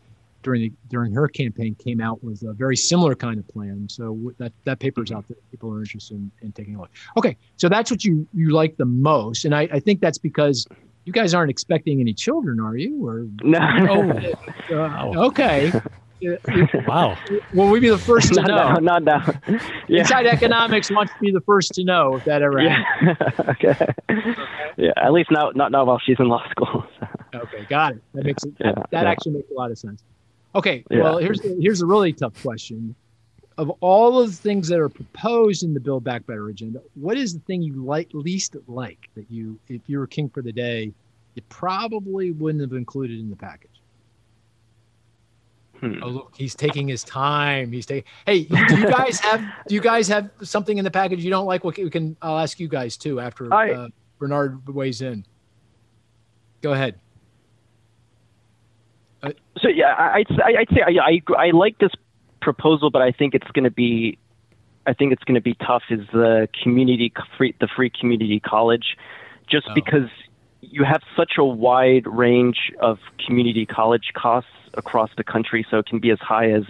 during 0.46 0.62
the, 0.62 0.72
during 0.88 1.12
her 1.12 1.26
campaign 1.26 1.74
came 1.74 2.00
out 2.00 2.22
with 2.22 2.40
a 2.44 2.52
very 2.52 2.76
similar 2.76 3.16
kind 3.16 3.36
of 3.40 3.48
plan. 3.48 3.88
So 3.90 4.32
that 4.38 4.52
that 4.64 4.78
paper 4.78 5.02
is 5.02 5.10
out 5.10 5.26
there. 5.26 5.36
People 5.50 5.74
are 5.74 5.80
interested 5.80 6.14
in, 6.14 6.30
in 6.40 6.52
taking 6.52 6.76
a 6.76 6.80
look. 6.80 6.90
Okay, 7.16 7.36
so 7.56 7.68
that's 7.68 7.90
what 7.90 8.04
you 8.04 8.28
you 8.32 8.50
like 8.50 8.76
the 8.76 8.84
most, 8.84 9.44
and 9.44 9.52
I, 9.52 9.68
I 9.72 9.80
think 9.80 10.00
that's 10.00 10.18
because 10.18 10.64
you 11.04 11.12
guys 11.12 11.34
aren't 11.34 11.50
expecting 11.50 12.00
any 12.00 12.14
children, 12.14 12.60
are 12.60 12.76
you? 12.76 13.04
Or 13.04 13.26
no? 13.42 13.58
Oh, 14.70 14.76
uh, 14.76 15.26
okay. 15.26 15.72
wow. 16.86 17.18
Well, 17.52 17.70
we 17.70 17.80
be 17.80 17.90
the 17.90 17.98
first 17.98 18.32
to 18.34 18.40
not 18.40 18.48
know. 18.48 18.80
Now, 18.80 18.98
not 18.98 19.02
now. 19.02 19.58
Yeah. 19.88 20.00
Inside 20.00 20.26
Economics 20.26 20.90
wants 20.90 21.12
to 21.12 21.18
be 21.20 21.32
the 21.32 21.42
first 21.42 21.74
to 21.74 21.84
know 21.84 22.16
if 22.16 22.24
that 22.24 22.40
ever 22.40 22.60
yeah. 22.60 22.82
okay. 23.50 23.74
Yeah, 24.78 24.92
at 24.96 25.12
least 25.12 25.30
now, 25.30 25.50
not 25.54 25.72
now 25.72 25.84
while 25.84 25.98
she's 25.98 26.16
in 26.18 26.28
law 26.28 26.48
school. 26.50 26.86
okay, 27.34 27.66
got 27.68 27.94
it. 27.94 28.02
That 28.14 28.24
makes 28.24 28.44
it, 28.44 28.54
yeah, 28.58 28.72
that, 28.72 28.90
that 28.92 29.02
yeah. 29.02 29.10
actually 29.10 29.32
makes 29.32 29.50
a 29.50 29.54
lot 29.54 29.70
of 29.70 29.78
sense. 29.78 30.02
Okay, 30.54 30.84
yeah. 30.90 31.02
well 31.02 31.18
here's 31.18 31.40
here's 31.42 31.82
a 31.82 31.86
really 31.86 32.12
tough 32.12 32.40
question. 32.42 32.94
Of 33.58 33.70
all 33.80 34.20
of 34.20 34.30
the 34.30 34.36
things 34.36 34.68
that 34.68 34.78
are 34.78 34.88
proposed 34.90 35.62
in 35.62 35.72
the 35.72 35.80
Build 35.80 36.04
Back 36.04 36.26
Better 36.26 36.48
agenda, 36.48 36.82
what 36.94 37.16
is 37.16 37.32
the 37.32 37.40
thing 37.40 37.62
you 37.62 37.84
like 37.84 38.08
least 38.12 38.54
like 38.66 39.08
that 39.14 39.30
you, 39.30 39.58
if 39.68 39.80
you 39.86 39.98
were 39.98 40.06
king 40.06 40.28
for 40.28 40.42
the 40.42 40.52
day, 40.52 40.92
you 41.34 41.42
probably 41.48 42.32
wouldn't 42.32 42.60
have 42.60 42.74
included 42.74 43.18
in 43.18 43.30
the 43.30 43.36
package? 43.36 43.70
Hmm. 45.80 46.02
Oh 46.02 46.08
look, 46.08 46.34
he's 46.36 46.54
taking 46.54 46.88
his 46.88 47.04
time. 47.04 47.72
He's 47.72 47.86
taking. 47.86 48.04
Hey, 48.24 48.44
do 48.44 48.78
you 48.78 48.90
guys 48.90 49.20
have 49.20 49.42
do 49.68 49.74
you 49.74 49.80
guys 49.80 50.08
have 50.08 50.30
something 50.42 50.78
in 50.78 50.84
the 50.84 50.90
package 50.90 51.24
you 51.24 51.30
don't 51.30 51.46
like? 51.46 51.64
What 51.64 51.76
We 51.76 51.90
can. 51.90 52.16
I'll 52.22 52.38
ask 52.38 52.58
you 52.58 52.68
guys 52.68 52.96
too 52.96 53.20
after 53.20 53.52
I, 53.52 53.72
uh, 53.72 53.88
Bernard 54.18 54.66
weighs 54.68 55.02
in. 55.02 55.24
Go 56.62 56.72
ahead. 56.72 56.98
So 59.22 59.68
yeah, 59.68 59.94
I'd, 59.98 60.26
I'd 60.40 60.68
say 60.70 60.82
I, 60.86 61.20
I, 61.38 61.46
I 61.46 61.50
like 61.50 61.78
this 61.78 61.92
proposal, 62.40 62.90
but 62.90 63.02
I 63.02 63.12
think 63.12 63.34
it's 63.34 63.50
going 63.52 63.64
to 63.64 63.70
be, 63.70 64.18
I 64.86 64.92
think 64.92 65.12
it's 65.12 65.24
going 65.24 65.34
to 65.36 65.40
be 65.40 65.54
tough. 65.54 65.82
Is 65.90 66.06
the 66.12 66.48
community 66.62 67.12
free, 67.36 67.54
the 67.60 67.68
free 67.74 67.90
community 67.90 68.40
college, 68.40 68.96
just 69.48 69.66
oh. 69.70 69.74
because 69.74 70.08
you 70.60 70.84
have 70.84 71.02
such 71.16 71.32
a 71.38 71.44
wide 71.44 72.06
range 72.06 72.72
of 72.80 72.98
community 73.24 73.66
college 73.66 74.12
costs 74.14 74.50
across 74.74 75.10
the 75.16 75.24
country, 75.24 75.66
so 75.70 75.78
it 75.78 75.86
can 75.86 75.98
be 75.98 76.10
as 76.10 76.18
high 76.20 76.50
as, 76.50 76.64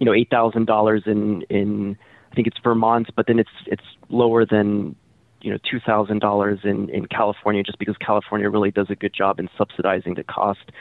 you 0.00 0.06
know, 0.06 0.12
eight 0.12 0.30
thousand 0.30 0.66
dollars 0.66 1.04
in 1.06 1.42
in 1.42 1.96
I 2.32 2.34
think 2.34 2.48
it's 2.48 2.58
Vermont, 2.58 3.10
but 3.14 3.26
then 3.28 3.38
it's 3.38 3.50
it's 3.66 3.84
lower 4.08 4.44
than 4.44 4.96
you 5.40 5.52
know 5.52 5.58
two 5.70 5.78
thousand 5.78 6.18
dollars 6.18 6.60
in 6.64 6.88
in 6.90 7.06
California, 7.06 7.62
just 7.62 7.78
because 7.78 7.96
California 7.98 8.50
really 8.50 8.72
does 8.72 8.90
a 8.90 8.96
good 8.96 9.14
job 9.14 9.38
in 9.38 9.48
subsidizing 9.56 10.14
the 10.14 10.24
cost. 10.24 10.72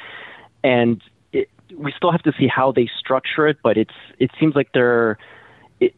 And 0.63 1.01
we 1.77 1.91
still 1.95 2.11
have 2.11 2.23
to 2.23 2.33
see 2.37 2.47
how 2.47 2.71
they 2.71 2.89
structure 2.99 3.47
it, 3.47 3.57
but 3.63 3.77
it's 3.77 3.93
it 4.19 4.31
seems 4.39 4.55
like 4.55 4.69
they're 4.73 5.17
it, 5.79 5.95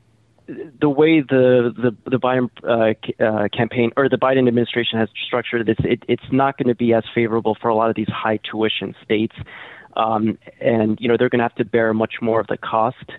the 0.47 0.89
way 0.89 1.21
the 1.21 1.73
the, 1.75 2.09
the 2.09 2.17
Biden 2.17 2.49
uh, 2.63 3.23
uh, 3.23 3.47
campaign 3.49 3.91
or 3.97 4.09
the 4.09 4.17
Biden 4.17 4.47
administration 4.47 4.99
has 4.99 5.09
structured 5.25 5.65
this, 5.65 5.77
it, 5.79 6.03
it's 6.07 6.31
not 6.31 6.57
going 6.57 6.67
to 6.67 6.75
be 6.75 6.93
as 6.93 7.03
favorable 7.13 7.55
for 7.59 7.69
a 7.69 7.75
lot 7.75 7.89
of 7.89 7.95
these 7.95 8.09
high 8.09 8.39
tuition 8.49 8.95
states, 9.03 9.35
um, 9.95 10.37
and 10.59 10.99
you 10.99 11.07
know 11.07 11.17
they're 11.17 11.29
going 11.29 11.39
to 11.39 11.45
have 11.45 11.55
to 11.55 11.65
bear 11.65 11.93
much 11.93 12.15
more 12.21 12.39
of 12.39 12.47
the 12.47 12.57
cost. 12.57 13.09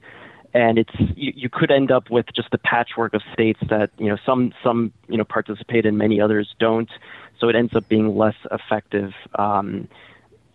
And 0.55 0.79
it's 0.79 0.95
you, 0.99 1.33
you 1.37 1.49
could 1.51 1.71
end 1.71 1.91
up 1.91 2.11
with 2.11 2.27
just 2.35 2.49
a 2.53 2.59
patchwork 2.59 3.13
of 3.13 3.23
states 3.33 3.61
that 3.69 3.91
you 3.99 4.09
know 4.09 4.17
some 4.25 4.53
some 4.63 4.93
you 5.09 5.19
know 5.19 5.25
participate 5.25 5.85
and 5.85 5.99
many 5.99 6.21
others 6.21 6.55
don't. 6.59 6.91
So 7.39 7.51
it 7.51 7.57
ends 7.57 7.75
up 7.77 7.87
being 7.89 8.17
less 8.17 8.37
effective, 8.51 9.13
um, 9.35 9.89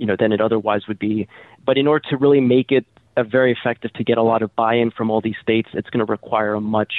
you 0.01 0.07
know, 0.07 0.15
than 0.17 0.31
it 0.31 0.41
otherwise 0.41 0.87
would 0.87 0.97
be. 0.97 1.27
But 1.63 1.77
in 1.77 1.85
order 1.87 2.03
to 2.09 2.17
really 2.17 2.41
make 2.41 2.71
it 2.71 2.85
a 3.15 3.23
very 3.23 3.51
effective 3.51 3.93
to 3.93 4.03
get 4.03 4.17
a 4.17 4.23
lot 4.23 4.41
of 4.41 4.53
buy-in 4.55 4.89
from 4.89 5.11
all 5.11 5.21
these 5.21 5.35
states, 5.41 5.69
it's 5.73 5.91
going 5.91 6.03
to 6.03 6.11
require 6.11 6.55
a 6.55 6.59
much 6.61 6.93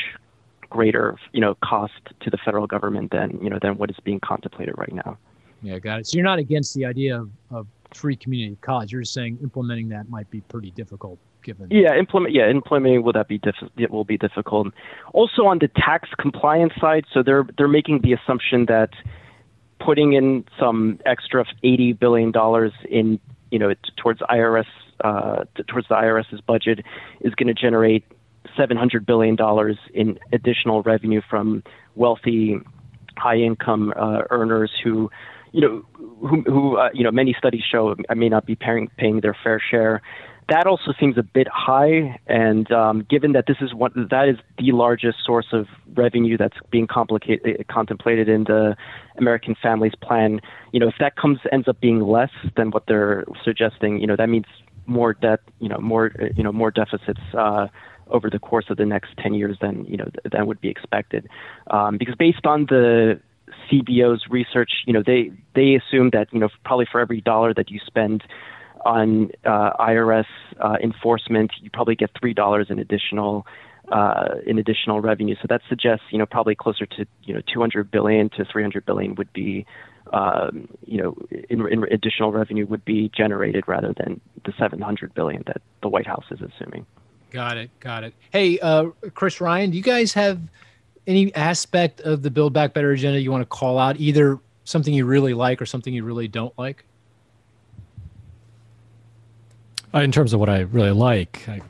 greater, 0.71 1.17
you 1.33 1.41
know, 1.41 1.57
cost 1.65 2.01
to 2.21 2.31
the 2.31 2.39
federal 2.39 2.69
government 2.69 3.11
than 3.11 3.39
you 3.43 3.51
know 3.51 3.59
than 3.61 3.77
what 3.77 3.91
is 3.91 3.97
being 4.05 4.21
contemplated 4.21 4.77
right 4.79 4.93
now. 4.93 5.19
Yeah, 5.63 5.81
got 5.81 5.99
it. 5.99 6.07
So 6.07 6.17
you're 6.17 6.25
not 6.25 6.39
against 6.39 6.75
the 6.75 6.85
idea 6.87 7.21
of, 7.21 7.31
of 7.51 7.67
free 7.93 8.17
community 8.17 8.57
college. 8.61 8.93
You're 8.93 9.03
just 9.03 9.15
saying 9.15 9.39
implementing 9.43 9.89
that 9.89 10.09
might 10.09 10.31
be 10.31 10.41
pretty 10.43 10.71
difficult 10.71 11.19
given. 11.43 11.67
Yeah, 11.73 11.97
implement. 11.97 12.35
Yeah, 12.35 12.49
implementing 12.49 13.03
will 13.03 13.13
that 13.15 13.27
be 13.27 13.39
diff- 13.39 13.71
It 13.77 13.91
will 13.91 14.05
be 14.05 14.17
difficult. 14.17 14.69
Also 15.13 15.45
on 15.47 15.59
the 15.59 15.69
tax 15.69 16.09
compliance 16.21 16.73
side, 16.81 17.05
so 17.13 17.25
they're 17.25 17.47
they're 17.59 17.75
making 17.81 18.03
the 18.03 18.13
assumption 18.13 18.67
that 18.67 18.91
putting 19.85 20.13
in 20.13 20.45
some 20.59 20.99
extra 21.07 21.45
eighty 21.63 21.93
billion 21.93 22.31
dollars 22.31 22.73
in 22.89 23.19
you 23.51 23.59
know 23.59 23.75
towards 23.97 24.21
IRS 24.21 24.67
uh, 25.03 25.45
towards 25.67 25.89
the 25.89 25.95
IRS's 25.95 26.41
budget 26.41 26.81
is 27.21 27.35
going 27.35 27.49
to 27.49 27.55
generate 27.55 28.05
$700 28.57 29.07
billion 29.07 29.37
in 29.95 30.19
additional 30.33 30.83
revenue 30.83 31.21
from 31.29 31.63
wealthy, 31.95 32.57
high 33.17 33.37
income 33.37 33.93
uh, 33.97 34.23
earners 34.31 34.71
who, 34.83 35.11
you 35.53 35.61
know, 35.61 35.83
who, 36.27 36.43
who 36.43 36.77
uh, 36.77 36.91
you 36.93 37.05
know, 37.05 37.11
many 37.11 37.35
studies 37.37 37.63
show 37.69 37.95
may 38.15 38.29
not 38.29 38.47
be 38.47 38.55
paying, 38.55 38.89
paying 38.97 39.21
their 39.21 39.37
fair 39.43 39.61
share. 39.61 40.03
That 40.49 40.67
also 40.67 40.93
seems 40.99 41.17
a 41.17 41.23
bit 41.23 41.47
high, 41.49 42.19
and 42.27 42.71
um, 42.73 43.07
given 43.09 43.33
that 43.33 43.47
this 43.47 43.59
is 43.61 43.73
what 43.73 43.93
that 43.95 44.29
is 44.29 44.37
the 44.59 44.73
largest 44.73 45.19
source 45.25 45.47
of 45.53 45.67
revenue 45.95 46.37
that's 46.37 46.57
being 46.71 46.89
complicated 46.89 47.65
contemplated 47.69 48.29
in 48.29 48.45
the 48.45 48.77
American 49.17 49.55
Families 49.63 49.93
Plan, 50.03 50.41
you 50.73 50.81
know, 50.81 50.89
if 50.89 50.97
that 50.99 51.17
comes 51.17 51.39
ends 51.53 51.69
up 51.69 51.81
being 51.81 52.01
less 52.01 52.31
than 52.57 52.71
what 52.73 52.87
they're 52.89 53.25
suggesting, 53.45 54.01
you 54.01 54.07
know, 54.07 54.17
that 54.17 54.29
means 54.29 54.47
more 54.87 55.15
debt, 55.15 55.41
you 55.61 55.69
know, 55.69 55.79
more 55.79 56.11
you 56.37 56.43
know 56.43 56.53
more 56.53 56.73
deficits 56.73 57.21
uh, 57.39 57.69
over 58.09 58.29
the 58.29 58.41
course 58.41 58.67
of 58.69 58.77
the 58.77 58.87
next 58.87 59.17
10 59.19 59.35
years 59.35 59.57
than 59.61 59.85
you 59.85 59.97
know 59.97 60.09
than 60.31 60.47
would 60.47 60.61
be 60.61 60.69
expected, 60.69 61.29
um, 61.71 61.99
because 61.99 62.17
based 62.17 62.47
on 62.47 62.67
the 62.67 63.21
CBO's 63.71 64.25
research, 64.29 64.71
you 64.87 64.93
know, 64.93 65.03
they 65.07 65.31
they 65.55 65.77
assume 65.77 66.11
that 66.11 66.29
you 66.33 66.41
know 66.41 66.49
probably 66.65 66.87
for 66.91 67.01
every 67.01 67.21
dollar 67.21 67.55
that 67.55 67.71
you 67.71 67.79
spend 67.87 68.25
on 68.85 69.31
uh, 69.45 69.73
IRS 69.79 70.27
uh, 70.61 70.77
enforcement, 70.83 71.53
you 71.61 71.71
probably 71.71 71.95
get 71.95 72.11
three 72.19 72.35
dollars 72.35 72.67
in 72.71 72.79
additional 72.79 73.47
uh, 73.91 74.37
in 74.47 74.59
additional 74.59 75.01
revenue. 75.01 75.35
So 75.41 75.47
that 75.49 75.61
suggests, 75.69 76.05
you 76.11 76.19
know, 76.19 76.27
probably 76.27 76.55
closer 76.55 76.87
to 76.87 77.07
you 77.25 77.35
know 77.35 77.41
200 77.53 77.91
billion 77.91 78.29
to 78.31 78.45
300 78.45 78.85
billion 78.87 79.15
would 79.17 79.33
be 79.33 79.67
um, 80.13 80.69
you 80.85 81.03
know, 81.03 81.17
in, 81.49 81.67
in 81.69 81.85
additional 81.85 82.33
revenue 82.33 82.67
would 82.67 82.85
be 82.85 83.11
generated 83.17 83.65
rather 83.67 83.95
than 83.95 84.21
the 84.45 84.53
700 84.59 85.15
billion 85.15 85.43
that 85.47 85.63
the 85.81 85.89
White 85.89 86.07
House 86.07 86.25
is 86.31 86.41
assuming. 86.41 86.85
Got 87.31 87.57
it. 87.57 87.71
Got 87.81 88.05
it. 88.05 88.15
Hey, 88.31 88.59
uh, 88.59 88.91
Chris 89.15 89.41
Ryan, 89.41 89.71
do 89.71 89.77
you 89.77 89.83
guys 89.83 90.13
have 90.13 90.39
any 91.07 91.35
aspect 91.35 92.01
of 92.03 92.23
the 92.23 92.31
Build 92.31 92.53
Back 92.53 92.75
Better 92.75 92.93
agenda 92.93 93.21
you 93.21 93.33
want 93.33 93.43
to 93.43 93.47
call 93.47 93.79
out, 93.79 93.99
either 93.99 94.39
something 94.65 94.93
you 94.93 95.07
really 95.07 95.35
like 95.35 95.63
or 95.63 95.67
something 95.67 95.95
you 95.95 96.05
really 96.05 96.29
don't 96.29 96.57
like? 96.59 96.85
Uh, 99.79 99.82
in 99.95 100.13
terms 100.13 100.33
of 100.33 100.41
what 100.41 100.49
I 100.49 100.61
really 100.61 100.93
like, 100.93 101.49
I, 101.49 101.61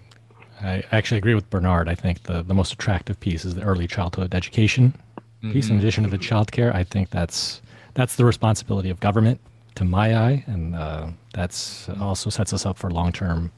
I, 0.60 0.84
actually 0.92 1.18
agree 1.18 1.34
with 1.34 1.48
Bernard. 1.50 1.88
I 1.88 1.94
think 1.94 2.24
the, 2.24 2.42
the 2.42 2.54
most 2.54 2.72
attractive 2.72 3.18
piece 3.18 3.44
is 3.44 3.54
the 3.54 3.62
early 3.62 3.86
childhood 3.86 4.34
education 4.34 4.94
mm-hmm. 5.16 5.52
piece, 5.52 5.66
in 5.66 5.72
mm-hmm. 5.72 5.80
addition 5.80 6.04
to 6.04 6.10
the 6.10 6.18
child 6.18 6.52
care. 6.52 6.74
I 6.74 6.84
think 6.84 7.10
that's 7.10 7.60
that's 7.94 8.16
the 8.16 8.24
responsibility 8.24 8.90
of 8.90 9.00
government, 9.00 9.40
to 9.74 9.84
my 9.84 10.16
eye, 10.16 10.44
and 10.46 10.74
uh, 10.74 11.08
that's 11.34 11.88
also 12.00 12.30
sets 12.30 12.52
us 12.52 12.64
up 12.64 12.78
for 12.78 12.90
long 12.90 13.12
term 13.12 13.50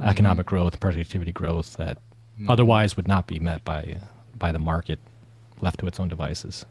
economic 0.00 0.46
mm-hmm. 0.46 0.56
growth, 0.56 0.80
productivity 0.80 1.32
growth 1.32 1.76
that 1.76 1.96
mm-hmm. 1.96 2.50
otherwise 2.50 2.96
would 2.96 3.08
not 3.08 3.26
be 3.26 3.38
met 3.38 3.64
by 3.64 3.96
by 4.38 4.52
the 4.52 4.58
market 4.58 4.98
left 5.60 5.80
to 5.80 5.86
its 5.86 5.98
own 5.98 6.08
devices. 6.08 6.64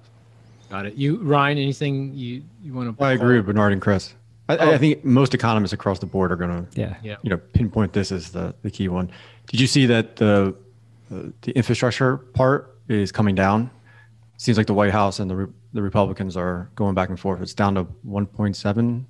Got 0.70 0.86
it. 0.86 0.95
You, 0.95 1.18
Ryan, 1.18 1.57
anything 1.57 2.13
you, 2.13 2.43
you 2.61 2.74
want 2.74 2.97
to? 2.97 3.03
I 3.03 3.13
agree 3.13 3.38
with 3.38 3.45
Bernard 3.45 3.74
and 3.74 3.82
Chris. 3.82 4.13
I, 4.50 4.58
oh. 4.58 4.72
I, 4.72 4.78
think 4.78 5.04
most 5.04 5.34
economists 5.34 5.74
across 5.74 6.00
the 6.00 6.06
board 6.06 6.32
are 6.32 6.36
going 6.36 6.66
to, 6.66 6.80
yeah. 6.80 6.95
yeah, 7.04 7.18
you 7.22 7.30
know, 7.30 7.38
pinpoint 7.38 7.93
this 7.93 8.12
as 8.12 8.32
the, 8.32 8.56
the 8.62 8.72
key 8.72 8.88
one. 8.88 9.12
Did 9.48 9.60
you 9.60 9.68
see 9.68 9.86
that 9.88 10.16
the 10.18 10.56
uh, 11.12 11.24
the 11.41 11.52
infrastructure 11.52 12.18
part 12.18 12.78
is 12.88 13.12
coming 13.12 13.36
down? 13.36 13.70
Seems 14.38 14.58
like 14.58 14.68
the 14.68 14.74
White 14.74 14.91
House 14.91 15.20
and 15.20 15.30
the 15.30 15.50
the 15.74 15.82
Republicans 15.82 16.38
are 16.38 16.70
going 16.76 16.95
back 16.95 17.10
and 17.10 17.20
forth. 17.20 17.41
It's 17.41 17.54
down 17.54 17.76
to 17.76 17.86
1.7. 18.08 19.06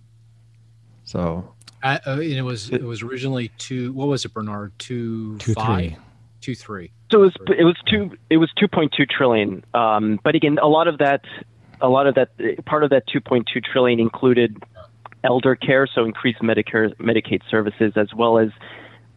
So 1.03 1.53
uh, 1.83 1.99
uh, 2.07 2.19
it 2.19 2.41
was 2.41 2.69
it, 2.69 2.81
it, 2.81 2.83
was 2.83 3.03
originally 3.03 3.49
two. 3.57 3.93
What 3.93 4.07
was 4.07 4.25
it, 4.25 4.33
Bernard? 4.33 4.73
Two, 4.79 5.37
two 5.37 5.53
five, 5.53 5.91
three. 5.91 5.97
two 6.41 6.55
three. 6.55 6.91
So 7.11 7.23
it 7.23 7.25
was 7.25 7.35
it 7.57 7.63
was 7.63 7.77
two 7.87 8.17
it 8.29 8.37
was 8.37 8.51
2.2 8.61 9.09
trillion. 9.09 9.63
Um, 9.73 10.19
but 10.23 10.35
again, 10.35 10.57
a 10.61 10.67
lot 10.67 10.87
of 10.87 10.97
that 10.97 11.21
a 11.79 11.87
lot 11.87 12.07
of 12.07 12.15
that 12.15 12.29
part 12.65 12.83
of 12.83 12.89
that 12.89 13.07
2.2 13.07 13.63
trillion 13.63 13.99
included 13.99 14.61
elder 15.23 15.55
care, 15.55 15.87
so 15.87 16.05
increased 16.05 16.39
Medicare 16.39 16.93
Medicaid 16.95 17.41
services, 17.49 17.93
as 17.95 18.13
well 18.15 18.37
as 18.37 18.49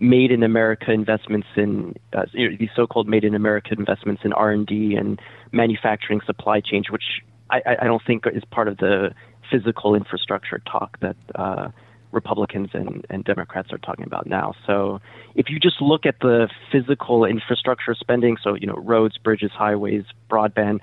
made 0.01 0.31
in 0.31 0.43
America 0.43 0.91
investments 0.93 1.47
in 1.57 1.95
uh, 2.15 2.25
these 2.35 2.71
so-called 2.75 3.07
made 3.07 3.23
in 3.23 3.35
America 3.35 3.75
investments 3.79 4.23
in 4.25 4.33
R&D 4.33 4.97
and 4.97 5.21
manufacturing 5.53 6.21
supply 6.25 6.61
chain, 6.61 6.83
which 6.89 7.21
I, 7.51 7.61
I 7.83 7.85
don't 7.85 8.03
think 8.07 8.25
is 8.33 8.43
part 8.51 8.69
of 8.69 8.79
the 8.79 9.11
physical 9.51 9.95
infrastructure 9.95 10.63
talk 10.71 10.99
that 11.01 11.17
uh, 11.35 11.69
Republicans 12.13 12.71
and, 12.73 13.07
and 13.11 13.25
Democrats 13.25 13.73
are 13.73 13.79
talking 13.79 14.05
about 14.05 14.27
now. 14.27 14.55
So 14.67 15.01
if 15.35 15.49
you 15.49 15.61
just 15.61 15.81
look 15.81 16.07
at 16.07 16.17
the 16.21 16.49
physical 16.73 17.25
infrastructure 17.25 17.95
spending, 17.95 18.37
so 18.43 18.55
you 18.55 18.67
know 18.67 18.77
roads, 18.77 19.19
bridges, 19.19 19.51
highways, 19.53 20.05
broadband, 20.31 20.81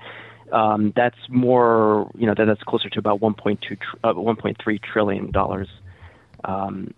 um, 0.52 0.92
that's 0.96 1.18
more 1.28 2.10
you 2.16 2.26
know 2.26 2.34
that, 2.36 2.44
that's 2.44 2.62
closer 2.62 2.88
to 2.90 2.98
about 2.98 3.20
1.2 3.20 3.60
tr- 3.60 3.76
uh, 4.04 4.14
1.3 4.14 4.82
trillion 4.82 5.30
dollars. 5.30 5.68
Um, 6.44 6.94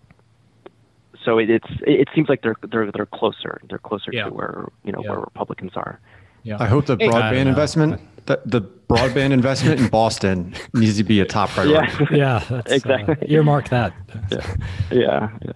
so 1.24 1.38
it, 1.38 1.50
it's 1.50 1.68
it 1.82 2.08
seems 2.14 2.28
like 2.28 2.42
they're 2.42 2.56
they're 2.70 2.90
they're 2.92 3.06
closer. 3.06 3.60
They're 3.68 3.78
closer 3.78 4.10
yeah. 4.12 4.24
to 4.24 4.30
where 4.30 4.68
you 4.84 4.92
know 4.92 5.02
yeah. 5.02 5.10
where 5.10 5.20
Republicans 5.20 5.72
are. 5.76 6.00
Yeah. 6.42 6.56
I 6.58 6.66
hope 6.66 6.86
the 6.86 6.96
broadband 6.96 7.46
investment 7.46 8.00
the, 8.26 8.40
the 8.44 8.60
broadband 8.60 9.32
investment 9.32 9.80
in 9.80 9.88
Boston 9.88 10.54
needs 10.74 10.96
to 10.98 11.04
be 11.04 11.20
a 11.20 11.24
top 11.24 11.48
priority. 11.50 11.92
Yeah, 12.10 12.44
yeah 12.50 12.56
uh, 12.56 12.62
exactly. 12.66 13.16
Uh, 13.20 13.26
earmark 13.32 13.68
that. 13.70 13.92
Yeah. 14.30 14.56
yeah, 14.92 15.28
yeah. 15.42 15.52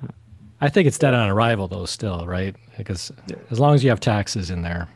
I 0.61 0.69
think 0.69 0.89
it's 0.89 0.99
dead 0.99 1.15
on 1.15 1.29
arrival 1.29 1.69
though, 1.69 1.87
still, 1.87 2.27
right? 2.27 2.57
Because 2.77 3.13
yeah. 3.29 3.37
as 3.51 3.61
long 3.61 3.75
as 3.75 3.85
you 3.85 3.91
have 3.91 4.01
taxes 4.01 4.51
in 4.51 4.63
there, 4.63 4.89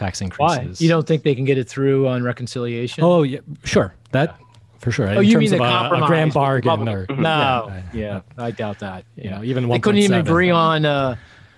tax 0.00 0.20
increases. 0.20 0.80
Why? 0.80 0.84
You 0.84 0.88
don't 0.88 1.06
think 1.06 1.22
they 1.22 1.34
can 1.34 1.44
get 1.44 1.58
it 1.58 1.68
through 1.68 2.08
on 2.08 2.22
reconciliation? 2.22 3.04
Oh, 3.04 3.22
yeah, 3.22 3.40
sure. 3.64 3.94
That 4.12 4.38
for 4.78 4.90
sure. 4.90 5.08
Oh, 5.08 5.20
in 5.20 5.28
you 5.28 5.38
mean 5.38 5.50
the 5.50 5.58
compromise? 5.58 6.00
A, 6.00 6.04
a 6.04 6.08
grand 6.08 6.32
bargain? 6.32 6.88
Or, 6.88 7.06
no, 7.10 7.70
yeah, 7.70 7.82
yeah, 7.92 8.20
I 8.38 8.50
doubt 8.50 8.78
that. 8.80 9.04
You 9.16 9.30
know, 9.30 9.44
even 9.44 9.68
they 9.68 9.78
couldn't 9.78 10.00
even 10.00 10.18
agree 10.18 10.50
on. 10.50 10.84
Uh, 10.84 11.16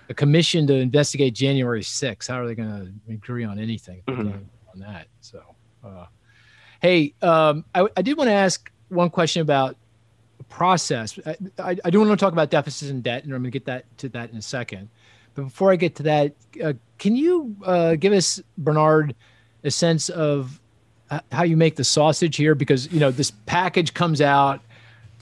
a 0.08 0.14
commission 0.14 0.66
to 0.66 0.74
investigate 0.74 1.34
January 1.34 1.80
6th. 1.80 2.28
How 2.28 2.40
are 2.40 2.46
they 2.46 2.54
going 2.54 2.68
to 2.68 3.12
agree 3.12 3.44
on 3.44 3.58
anything 3.58 4.02
mm-hmm. 4.06 4.28
on 4.28 4.78
that? 4.80 5.06
So, 5.20 5.42
uh, 5.84 6.06
hey, 6.80 7.14
um, 7.22 7.64
I, 7.74 7.86
I, 7.96 8.02
did 8.02 8.16
want 8.16 8.28
to 8.28 8.34
ask 8.34 8.70
one 8.88 9.10
question 9.10 9.42
about 9.42 9.76
process. 10.48 11.18
I, 11.24 11.36
I, 11.58 11.76
I, 11.84 11.90
do 11.90 11.98
want 11.98 12.10
to 12.10 12.16
talk 12.16 12.32
about 12.32 12.50
deficits 12.50 12.90
and 12.90 13.02
debt, 13.02 13.24
and 13.24 13.32
I'm 13.32 13.42
going 13.42 13.50
to 13.50 13.58
get 13.58 13.64
that 13.66 13.98
to 13.98 14.08
that 14.10 14.30
in 14.30 14.36
a 14.36 14.42
second. 14.42 14.88
But 15.34 15.44
before 15.44 15.72
I 15.72 15.76
get 15.76 15.94
to 15.96 16.02
that, 16.04 16.34
uh, 16.62 16.74
can 16.98 17.16
you 17.16 17.56
uh, 17.64 17.94
give 17.96 18.12
us, 18.12 18.40
Bernard, 18.58 19.14
a 19.64 19.70
sense 19.70 20.08
of 20.08 20.60
how 21.30 21.42
you 21.42 21.56
make 21.56 21.76
the 21.76 21.84
sausage 21.84 22.36
here? 22.36 22.54
Because 22.54 22.90
you 22.92 23.00
know 23.00 23.10
this 23.10 23.32
package 23.46 23.94
comes 23.94 24.20
out. 24.20 24.60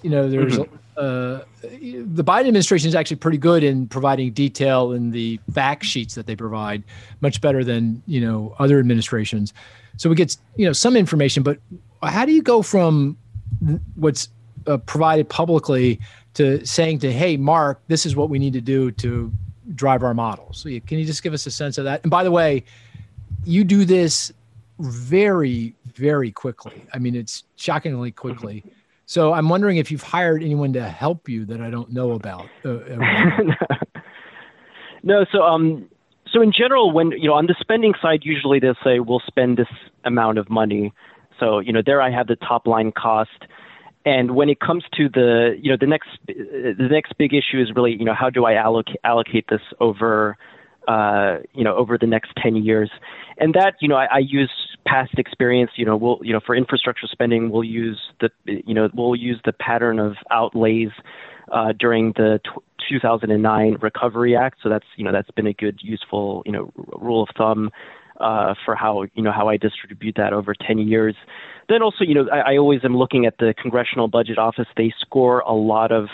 You 0.03 0.11
know, 0.11 0.29
there's 0.29 0.59
mm-hmm. 0.59 0.75
uh, 0.97 1.45
the 1.63 2.25
Biden 2.25 2.49
administration 2.49 2.89
is 2.89 2.95
actually 2.95 3.17
pretty 3.17 3.39
good 3.39 3.63
in 3.63 3.87
providing 3.87 4.33
detail 4.33 4.93
in 4.93 5.11
the 5.11 5.39
fact 5.53 5.85
sheets 5.85 6.15
that 6.15 6.27
they 6.27 6.37
provide, 6.37 6.83
much 7.21 7.41
better 7.41 7.65
than 7.65 8.03
you 8.07 8.21
know 8.21 8.55
other 8.59 8.79
administrations. 8.79 9.53
So 9.97 10.09
we 10.09 10.17
get 10.17 10.37
you 10.57 10.67
know 10.67 10.73
some 10.73 10.97
information, 10.97 11.43
but 11.43 11.59
how 12.03 12.25
do 12.25 12.33
you 12.33 12.43
go 12.43 12.63
from 12.63 13.17
what's 13.95 14.29
uh, 14.67 14.79
provided 14.79 15.29
publicly 15.29 16.01
to 16.35 16.65
saying 16.65 17.01
to 17.01 17.13
hey 17.13 17.37
Mark, 17.37 17.81
this 17.89 18.07
is 18.07 18.17
what 18.17 18.31
we 18.31 18.39
need 18.39 18.53
to 18.53 18.61
do 18.61 18.91
to 18.93 19.33
drive 19.75 20.03
our 20.03 20.15
models? 20.15 20.59
So 20.59 20.69
you, 20.69 20.81
can 20.81 20.99
you 20.99 21.05
just 21.05 21.23
give 21.23 21.33
us 21.33 21.47
a 21.47 21.51
sense 21.51 21.79
of 21.79 21.85
that? 21.85 22.03
And 22.03 22.11
by 22.11 22.25
the 22.25 22.31
way, 22.31 22.65
you 23.45 23.65
do 23.65 23.85
this 23.85 24.33
very, 24.79 25.75
very 25.95 26.31
quickly. 26.31 26.85
I 26.93 26.99
mean, 26.99 27.15
it's 27.15 27.45
shockingly 27.57 28.11
quickly. 28.11 28.65
So 29.07 29.33
I'm 29.33 29.49
wondering 29.49 29.79
if 29.79 29.91
you've 29.91 30.03
hired 30.03 30.43
anyone 30.43 30.73
to 30.75 30.89
help 30.89 31.29
you 31.29 31.45
that 31.47 31.61
I 31.61 31.69
don't 31.69 31.93
know 31.93 32.13
about. 32.13 32.49
Uh, 32.65 32.73
no, 35.03 35.27
so 35.33 35.43
um, 35.43 35.89
so 36.33 36.41
in 36.41 36.53
general, 36.53 36.93
when 36.93 37.11
you 37.13 37.29
know 37.29 37.35
on 37.35 37.47
the 37.47 37.57
spending 37.59 37.95
side, 38.01 38.21
usually 38.23 38.61
they'll 38.61 38.77
say 38.85 39.01
we'll 39.01 39.23
spend 39.27 39.57
this 39.57 39.69
amount 40.05 40.39
of 40.39 40.49
money. 40.49 40.93
So 41.41 41.59
you 41.59 41.73
know 41.73 41.83
there 41.85 42.01
I 42.01 42.11
have 42.11 42.29
the 42.29 42.37
top 42.37 42.69
line 42.69 42.93
cost, 42.93 43.47
and 44.05 44.35
when 44.35 44.49
it 44.49 44.61
comes 44.61 44.85
to 44.95 45.09
the 45.09 45.59
you 45.61 45.71
know 45.71 45.77
the 45.79 45.87
next 45.87 46.09
the 46.27 46.89
next 46.91 47.17
big 47.19 47.35
issue 47.35 47.61
is 47.61 47.71
really 47.75 47.93
you 47.93 48.05
know 48.05 48.15
how 48.15 48.31
do 48.31 48.45
I 48.45 48.55
allocate 48.55 48.97
allocate 49.05 49.47
this 49.49 49.61
over 49.81 50.37
uh, 50.89 51.39
you 51.55 51.65
know 51.65 51.77
over 51.77 51.99
the 51.99 52.07
next 52.07 52.33
10 52.43 52.57
years 52.57 52.91
and 53.39 53.55
that 53.55 53.75
you 53.81 53.89
know 53.89 53.97
I, 53.97 54.07
I 54.07 54.19
use 54.19 54.51
past 54.87 55.13
experience 55.19 55.73
you 55.77 55.85
know 55.85 55.97
we'll 55.97 56.19
you 56.23 56.33
know 56.33 56.41
for 56.45 56.55
infrastructure 56.55 57.07
spending 57.07 57.51
we'll 57.51 57.65
use 57.65 57.99
the 58.21 58.31
you 58.47 58.75
know 58.75 58.89
we'll 58.95 59.17
use 59.17 59.41
the 59.45 59.53
pattern 59.53 59.99
of 59.99 60.15
outlays 60.31 60.91
uh, 61.53 61.73
during 61.79 62.13
the 62.13 62.41
t- 62.45 62.51
2009 62.89 63.77
Recovery 63.81 64.37
Act. 64.37 64.59
So 64.63 64.69
that's 64.69 64.87
you 64.97 65.05
know 65.05 65.13
that's 65.13 65.31
been 65.33 65.47
a 65.47 65.53
good 65.53 65.81
useful 65.83 66.43
you 66.47 66.53
know 66.53 66.73
rule 66.77 67.23
of 67.23 67.29
thumb 67.37 67.71
uh, 68.21 68.55
for 68.65 68.75
how 68.75 69.05
you 69.15 69.23
know 69.23 69.33
how 69.33 69.49
I 69.49 69.57
distribute 69.57 70.17
that 70.17 70.33
over 70.33 70.55
10 70.55 70.79
years. 70.79 71.15
Then 71.69 71.83
also 71.83 72.05
you 72.05 72.15
know 72.15 72.29
I, 72.33 72.55
I 72.55 72.57
always 72.59 72.81
am 72.85 72.97
looking 72.97 73.27
at 73.27 73.39
the 73.39 73.55
Congressional 73.61 74.09
Budget 74.09 74.39
Office. 74.39 74.67
They 74.77 74.93
score 75.01 75.41
a 75.41 75.55
lot 75.55 75.93
of 75.93 76.09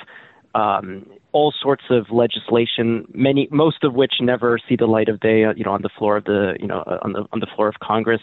um, 0.54 1.06
all 1.32 1.52
sorts 1.60 1.84
of 1.90 2.06
legislation, 2.10 3.04
many 3.12 3.46
most 3.50 3.84
of 3.84 3.92
which 3.92 4.14
never 4.20 4.58
see 4.66 4.74
the 4.74 4.86
light 4.86 5.08
of 5.10 5.20
day, 5.20 5.44
uh, 5.44 5.52
you 5.54 5.64
know, 5.64 5.72
on 5.72 5.82
the 5.82 5.90
floor 5.98 6.16
of 6.16 6.24
the 6.24 6.56
you 6.58 6.66
know 6.66 6.80
uh, 6.80 6.98
on 7.02 7.12
the 7.12 7.26
on 7.32 7.40
the 7.40 7.46
floor 7.54 7.68
of 7.68 7.74
Congress. 7.82 8.22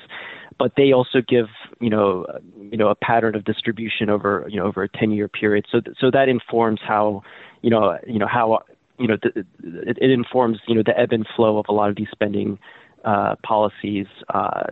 But 0.58 0.74
they 0.78 0.92
also 0.92 1.22
give 1.28 1.46
you 1.80 1.92
know 1.92 2.26
uh, 2.26 2.40
you 2.72 2.78
know 2.78 2.88
a 2.88 2.96
pattern 2.96 3.36
of 3.36 3.46
distribution 3.46 4.10
over 4.10 4.48
you 4.50 4.58
know 4.58 4.66
over 4.66 4.82
a 4.82 4.90
10 4.90 5.12
year 5.12 5.28
period. 5.28 5.66
So 5.72 5.80
th- 5.80 5.96
so 6.00 6.10
that 6.12 6.28
informs 6.28 6.80
how 6.86 7.22
you 7.62 7.70
know 7.70 8.00
you 8.08 8.18
know 8.18 8.28
how 8.28 8.64
you 8.98 9.08
know 9.08 9.18
th- 9.18 9.46
it, 9.64 9.98
it 10.02 10.10
informs 10.10 10.60
you 10.68 10.74
know 10.74 10.84
the 10.84 10.98
ebb 11.00 11.12
and 11.12 11.28
flow 11.36 11.60
of 11.60 11.66
a 11.70 11.72
lot 11.72 11.90
of 11.90 11.96
these 11.96 12.10
spending 12.12 12.58
uh, 13.04 13.36
policies. 13.44 14.08
Uh, 14.34 14.64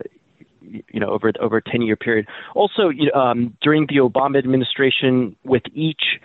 you 0.64 1.00
know, 1.00 1.08
over 1.08 1.32
over 1.40 1.56
a 1.56 1.62
10 1.62 1.82
year 1.82 1.96
period. 1.96 2.26
Also, 2.54 2.92
um, 3.14 3.56
during 3.62 3.86
the 3.88 3.96
Obama 3.96 4.38
administration, 4.38 5.34
with 5.44 5.64
each 5.74 6.20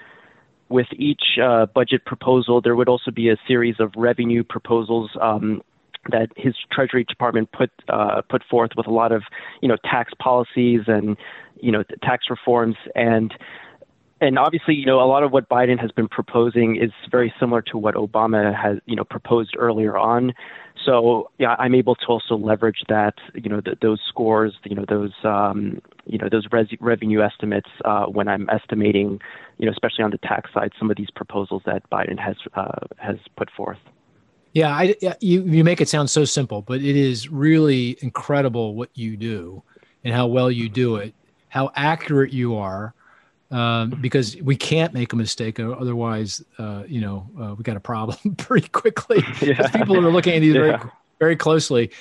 with 0.70 0.88
each 0.96 1.40
uh, 1.42 1.66
budget 1.66 2.06
proposal, 2.06 2.62
there 2.62 2.76
would 2.76 2.90
also 2.90 3.12
be 3.12 3.30
a 3.30 3.38
series 3.48 3.76
of 3.80 3.92
revenue 3.96 4.44
proposals 4.44 5.10
um, 5.22 5.62
that 6.12 6.30
his 6.36 6.56
Treasury 6.72 7.04
Department 7.04 7.52
put 7.52 7.72
uh, 7.90 8.22
put 8.30 8.44
forth 8.44 8.72
with 8.76 8.88
a 8.88 8.92
lot 8.92 9.12
of 9.12 9.24
you 9.62 9.68
know 9.68 9.78
tax 9.84 10.14
policies 10.20 10.82
and 10.88 11.18
you 11.60 11.72
know 11.72 11.84
tax 12.04 12.26
reforms 12.30 12.76
and 12.96 13.34
and 14.22 14.38
obviously 14.38 14.74
you 14.74 14.86
know 14.86 15.00
a 15.00 15.08
lot 15.08 15.24
of 15.24 15.32
what 15.32 15.50
Biden 15.50 15.80
has 15.80 15.92
been 15.92 16.08
proposing 16.08 16.78
is 16.78 16.92
very 17.12 17.34
similar 17.40 17.62
to 17.64 17.78
what 17.78 17.96
Obama 17.96 18.56
has 18.56 18.78
you 18.86 18.96
know 18.96 19.04
proposed 19.04 19.56
earlier 19.58 19.98
on. 19.98 20.34
So 20.88 21.30
yeah, 21.38 21.56
I'm 21.60 21.76
able 21.76 21.96
to 21.96 22.06
also 22.08 22.36
leverage 22.38 22.82
that 22.88 23.16
you 23.34 23.50
know 23.50 23.60
th- 23.60 23.78
those 23.82 24.00
scores 24.08 24.54
you 24.64 24.76
know 24.76 24.86
those 24.88 25.12
um, 25.24 25.82
you 26.06 26.18
know 26.18 26.30
those 26.30 26.48
res- 26.52 26.80
revenue 26.80 27.22
estimates 27.22 27.70
uh, 27.84 28.06
when 28.06 28.28
I'm 28.28 28.50
estimating 28.50 29.20
you 29.58 29.66
know, 29.66 29.72
especially 29.72 30.04
on 30.04 30.12
the 30.12 30.18
tax 30.20 30.54
side, 30.54 30.72
some 30.78 30.90
of 30.92 30.98
these 30.98 31.10
proposals 31.10 31.64
that 31.66 31.88
Biden 31.90 32.20
has 32.20 32.36
uh, 32.56 32.86
has 32.98 33.18
put 33.36 33.50
forth. 33.52 33.80
Yeah, 34.54 34.70
I, 34.70 34.96
you 35.20 35.44
you 35.44 35.64
make 35.64 35.82
it 35.82 35.90
sound 35.90 36.10
so 36.10 36.26
simple, 36.26 36.62
but 36.62 36.82
it 36.82 36.96
is 36.96 37.30
really 37.30 37.98
incredible 38.02 38.76
what 38.76 38.90
you 38.94 39.18
do 39.18 39.64
and 40.04 40.14
how 40.14 40.28
well 40.28 40.50
you 40.50 40.70
do 40.70 40.96
it, 40.96 41.14
how 41.50 41.72
accurate 41.76 42.32
you 42.32 42.56
are, 42.56 42.94
um, 43.52 43.92
because 44.02 44.36
we 44.38 44.56
can't 44.56 44.94
make 44.94 45.14
a 45.14 45.16
mistake. 45.16 45.60
Otherwise, 45.60 46.44
uh, 46.58 46.84
you 46.88 47.02
know, 47.02 47.30
uh, 47.40 47.56
we 47.56 47.64
got 47.64 47.78
a 47.78 47.82
problem 47.82 48.36
pretty 48.38 48.68
quickly. 48.70 49.24
Yeah. 49.42 49.68
People 49.70 49.98
are 49.98 50.12
looking 50.12 50.34
at 50.34 50.40
these 50.40 50.56
yeah. 50.56 50.62
very 50.62 50.92
very 51.20 51.36
closely, 51.36 51.92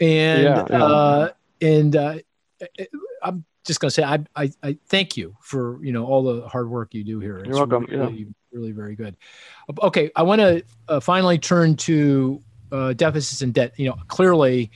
and 0.00 0.42
yeah. 0.42 0.60
Uh, 0.62 1.28
and 1.60 1.96
uh, 1.96 2.18
I'm 3.22 3.44
just 3.64 3.80
gonna 3.80 3.90
say 3.90 4.02
I, 4.02 4.24
I, 4.36 4.50
I 4.62 4.78
thank 4.86 5.16
you 5.16 5.36
for 5.40 5.82
you 5.84 5.92
know 5.92 6.06
all 6.06 6.22
the 6.22 6.48
hard 6.48 6.70
work 6.70 6.94
you 6.94 7.04
do 7.04 7.20
here. 7.20 7.38
It's 7.38 7.48
You're 7.48 7.56
welcome. 7.56 7.86
Really, 7.90 8.28
really 8.52 8.72
very 8.72 8.94
good. 8.94 9.16
Okay, 9.82 10.10
I 10.16 10.22
want 10.22 10.40
to 10.40 10.64
uh, 10.88 11.00
finally 11.00 11.38
turn 11.38 11.76
to 11.76 12.40
uh, 12.72 12.92
deficits 12.92 13.42
and 13.42 13.52
debt. 13.52 13.74
You 13.76 13.88
know, 13.88 13.96
clearly 14.08 14.70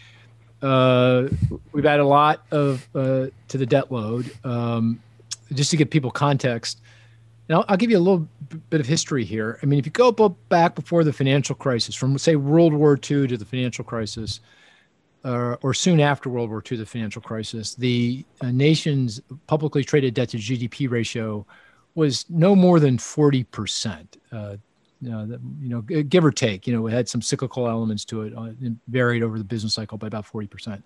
uh, 0.62 1.28
we've 1.72 1.86
added 1.86 2.02
a 2.02 2.06
lot 2.06 2.44
of 2.50 2.88
uh, 2.94 3.26
to 3.48 3.58
the 3.58 3.66
debt 3.66 3.92
load. 3.92 4.30
Um, 4.44 5.00
just 5.52 5.70
to 5.70 5.76
give 5.76 5.90
people 5.90 6.10
context, 6.10 6.80
and 7.48 7.56
I'll, 7.56 7.64
I'll, 7.68 7.76
give 7.76 7.90
you 7.90 7.98
a 7.98 8.00
little 8.00 8.28
bit 8.70 8.80
of 8.80 8.86
history 8.86 9.24
here. 9.24 9.58
I 9.62 9.66
mean, 9.66 9.78
if 9.78 9.86
you 9.86 9.92
go 9.92 10.12
back 10.48 10.74
before 10.74 11.04
the 11.04 11.12
financial 11.12 11.54
crisis, 11.54 11.94
from 11.94 12.18
say 12.18 12.36
World 12.36 12.74
War 12.74 12.94
II 12.94 13.26
to 13.26 13.36
the 13.36 13.44
financial 13.44 13.84
crisis 13.84 14.40
uh, 15.24 15.56
or 15.62 15.74
soon 15.74 16.00
after 16.00 16.28
World 16.28 16.50
War 16.50 16.62
II, 16.70 16.78
the 16.78 16.86
financial 16.86 17.22
crisis, 17.22 17.74
the 17.74 18.24
uh, 18.40 18.50
nation's 18.50 19.20
publicly 19.46 19.82
traded 19.82 20.14
debt 20.14 20.30
to 20.30 20.36
GDP 20.36 20.90
ratio 20.90 21.46
was 21.94 22.26
no 22.28 22.54
more 22.54 22.78
than 22.78 22.96
40%. 22.98 24.06
Uh, 24.30 24.56
you, 25.00 25.10
know, 25.10 25.38
you 25.60 25.68
know, 25.68 25.80
give 25.80 26.24
or 26.24 26.30
take, 26.30 26.66
you 26.66 26.72
know, 26.72 26.86
it 26.86 26.92
had 26.92 27.08
some 27.08 27.22
cyclical 27.22 27.68
elements 27.68 28.04
to 28.06 28.22
it, 28.22 28.34
uh, 28.36 28.50
varied 28.88 29.22
over 29.22 29.38
the 29.38 29.44
business 29.44 29.74
cycle 29.74 29.96
by 29.98 30.06
about 30.06 30.26
40%. 30.26 30.82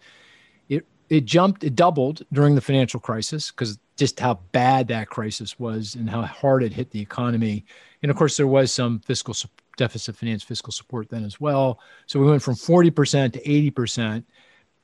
It, 0.68 0.86
it 1.12 1.26
jumped, 1.26 1.62
it 1.62 1.76
doubled 1.76 2.22
during 2.32 2.54
the 2.54 2.60
financial 2.62 2.98
crisis 2.98 3.50
because 3.50 3.78
just 3.98 4.18
how 4.18 4.40
bad 4.52 4.88
that 4.88 5.10
crisis 5.10 5.58
was 5.58 5.94
and 5.94 6.08
how 6.08 6.22
hard 6.22 6.62
it 6.62 6.72
hit 6.72 6.90
the 6.90 7.02
economy. 7.02 7.66
And 8.02 8.10
of 8.10 8.16
course, 8.16 8.38
there 8.38 8.46
was 8.46 8.72
some 8.72 8.98
fiscal 9.00 9.34
deficit 9.76 10.16
finance 10.16 10.42
fiscal 10.42 10.72
support 10.72 11.10
then 11.10 11.22
as 11.22 11.38
well. 11.38 11.80
So 12.06 12.18
we 12.18 12.26
went 12.26 12.42
from 12.42 12.54
40% 12.54 13.34
to 13.34 13.42
80%. 13.42 14.24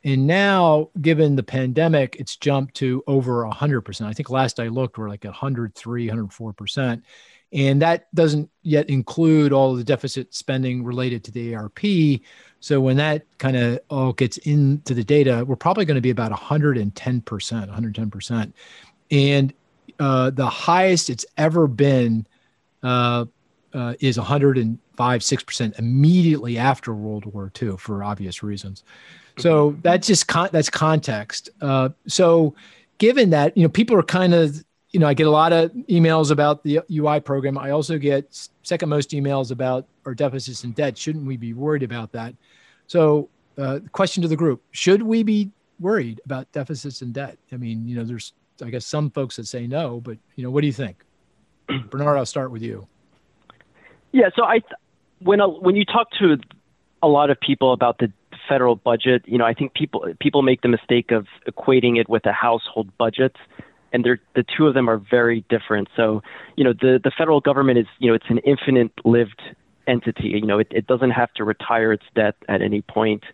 And 0.09 0.27
now, 0.27 0.89
given 1.03 1.37
the 1.37 1.43
pandemic, 1.43 2.17
it's 2.19 2.37
jumped 2.37 2.75
to 2.77 3.05
over 3.07 3.45
100%. 3.45 4.07
I 4.07 4.15
think 4.15 4.31
last 4.31 4.59
I 4.59 4.69
looked, 4.69 4.97
we're 4.97 5.11
like 5.11 5.25
103, 5.25 6.09
104%. 6.09 7.03
And 7.53 7.83
that 7.83 8.15
doesn't 8.15 8.49
yet 8.63 8.89
include 8.89 9.53
all 9.53 9.75
the 9.75 9.85
deficit 9.85 10.35
spending 10.35 10.83
related 10.83 11.25
to 11.25 11.31
the 11.31 11.55
ARP. 11.55 11.81
So 12.61 12.81
when 12.81 12.97
that 12.97 13.27
kind 13.37 13.59
of 13.59 13.81
all 13.91 14.15
gets 14.15 14.39
into 14.39 14.95
the 14.95 15.05
data, 15.05 15.45
we're 15.47 15.57
probably 15.57 15.85
going 15.85 15.97
to 15.97 16.01
be 16.01 16.09
about 16.09 16.33
110%, 16.33 16.91
110%. 16.91 18.53
And 19.11 19.53
uh, 19.99 20.31
the 20.31 20.49
highest 20.49 21.11
it's 21.11 21.27
ever 21.37 21.67
been 21.67 22.27
uh, 22.83 23.27
uh, 23.75 23.93
is 24.01 24.17
105, 24.17 25.21
6% 25.21 25.79
immediately 25.79 26.57
after 26.57 26.95
World 26.95 27.27
War 27.27 27.53
II 27.61 27.77
for 27.77 28.03
obvious 28.03 28.43
reasons. 28.43 28.85
So 29.39 29.71
mm-hmm. 29.71 29.81
that's 29.83 30.07
just 30.07 30.27
con- 30.27 30.51
that's 30.53 30.71
context. 30.71 31.51
Uh, 31.61 31.91
so 32.07 32.55
given 32.99 33.31
that, 33.31 33.57
you 33.57 33.63
know, 33.63 33.69
people 33.69 33.97
are 33.97 34.03
kind 34.03 34.35
of, 34.35 34.63
you 34.91 35.01
know, 35.01 35.07
I 35.07 35.15
get 35.15 35.27
a 35.27 35.31
lot 35.31 35.53
of 35.53 35.71
emails 35.89 36.31
about 36.31 36.63
the 36.65 36.81
UI 36.91 37.21
program. 37.21 37.57
I 37.57 37.71
also 37.71 37.99
get 37.99 38.49
second 38.63 38.89
most 38.89 39.11
emails 39.11 39.51
about 39.51 39.87
our 40.07 40.15
deficits 40.15 40.65
and 40.65 40.75
debt. 40.75 40.97
Shouldn't 40.97 41.27
we 41.27 41.37
be 41.37 41.53
worried 41.53 41.83
about 41.83 42.13
that? 42.13 42.35
So, 42.87 43.29
uh, 43.59 43.81
question 43.93 44.23
to 44.23 44.29
the 44.29 44.37
group: 44.37 44.63
Should 44.71 45.03
we 45.03 45.23
be 45.23 45.51
worried 45.81 46.21
about 46.25 46.51
deficits 46.53 47.03
and 47.03 47.13
debt? 47.13 47.39
I 47.53 47.57
mean, 47.57 47.87
you 47.87 47.97
know, 47.97 48.05
there's, 48.05 48.33
I 48.65 48.71
guess, 48.71 48.87
some 48.87 49.11
folks 49.11 49.37
that 49.37 49.47
say 49.47 49.67
no, 49.67 50.01
but 50.01 50.17
you 50.37 50.45
know, 50.45 50.51
what 50.51 50.63
do 50.63 50.67
you 50.67 50.73
think, 50.73 51.05
Bernard? 51.91 52.17
I'll 52.17 52.27
start 52.27 52.51
with 52.51 52.63
you. 52.63 52.87
Yeah, 54.13 54.31
so 54.35 54.45
I 54.45 54.61
when 55.19 55.41
a, 55.41 55.49
when 55.49 55.77
you 55.77 55.85
talk 55.85 56.11
to 56.19 56.39
a 57.03 57.09
lot 57.09 57.31
of 57.31 57.39
people 57.41 57.73
about 57.73 57.99
the 57.99 58.11
federal 58.49 58.77
budget, 58.77 59.23
you 59.27 59.39
know, 59.39 59.45
I 59.45 59.55
think 59.55 59.75
people 59.75 60.05
people 60.21 60.43
make 60.43 60.63
the 60.63 60.69
mistake 60.69 61.11
of 61.11 61.27
equating 61.49 62.01
it 62.01 62.09
with 62.09 62.27
a 62.27 62.33
household 62.33 62.91
budget, 62.99 63.37
and 63.93 64.05
they're 64.05 64.21
the 64.35 64.45
two 64.57 64.67
of 64.67 64.75
them 64.75 64.89
are 64.89 64.99
very 64.99 65.45
different. 65.49 65.89
So, 65.97 66.23
you 66.57 66.65
know, 66.65 66.73
the 66.73 67.01
the 67.03 67.13
federal 67.17 67.41
government 67.41 67.79
is 67.79 67.87
you 67.99 68.09
know 68.09 68.15
it's 68.15 68.29
an 68.29 68.39
infinite 68.39 68.93
lived 69.05 69.41
entity. 69.87 70.29
You 70.29 70.47
know, 70.47 70.59
it, 70.59 70.69
it 70.71 70.87
doesn't 70.87 71.11
have 71.11 71.33
to 71.35 71.45
retire 71.45 71.93
its 71.93 72.05
debt 72.15 72.37
at 72.49 72.63
any 72.63 72.83
point 72.83 73.25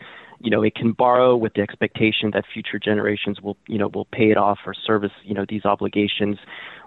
you 0.41 0.51
know, 0.51 0.62
it 0.62 0.74
can 0.74 0.93
borrow 0.93 1.37
with 1.37 1.55
the 1.55 1.62
expectation 1.62 2.30
that 2.32 2.45
future 2.53 2.78
generations 2.78 3.41
will, 3.41 3.57
you 3.66 3.78
know, 3.78 3.89
will 3.89 4.07
pay 4.07 4.30
it 4.30 4.37
off 4.37 4.59
or 4.66 4.74
service, 4.74 5.12
you 5.22 5.35
know, 5.35 5.45
these 5.49 5.64
obligations. 5.64 6.39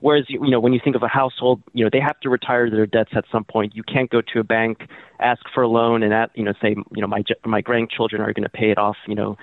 Whereas, 0.02 0.26
you 0.28 0.50
know, 0.50 0.60
when 0.60 0.74
you 0.74 0.80
think 0.84 0.96
of 0.96 1.04
a 1.04 1.08
household, 1.08 1.62
you 1.74 1.84
know, 1.84 1.90
they 1.92 2.00
have 2.00 2.20
to 2.22 2.30
retire 2.30 2.70
their 2.70 2.86
debts 2.86 3.12
at 3.16 3.26
some 3.32 3.44
point. 3.44 3.76
You 3.76 3.84
can't 3.84 4.10
go 4.10 4.22
to 4.34 4.40
a 4.40 4.44
bank, 4.44 4.88
ask 5.20 5.42
for 5.54 5.64
a 5.64 5.68
loan, 5.68 6.04
and 6.04 6.14
at, 6.14 6.32
you 6.36 6.44
know, 6.44 6.54
say, 6.62 6.76
you 6.96 7.02
know, 7.02 7.08
my 7.08 7.24
my 7.46 7.62
grandchildren 7.62 8.22
are 8.22 8.34
going 8.34 8.44
to 8.44 8.50
pay 8.50 8.70
it 8.70 8.78
off, 8.78 8.98
you 9.08 9.16
know, 9.16 9.38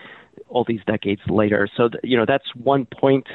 all 0.49 0.65
these 0.67 0.81
decades 0.87 1.23
later. 1.29 1.69
So, 1.77 1.89
you 2.03 2.17
know, 2.17 2.25
that's 2.27 2.55
one 2.55 2.87
point, 2.87 3.27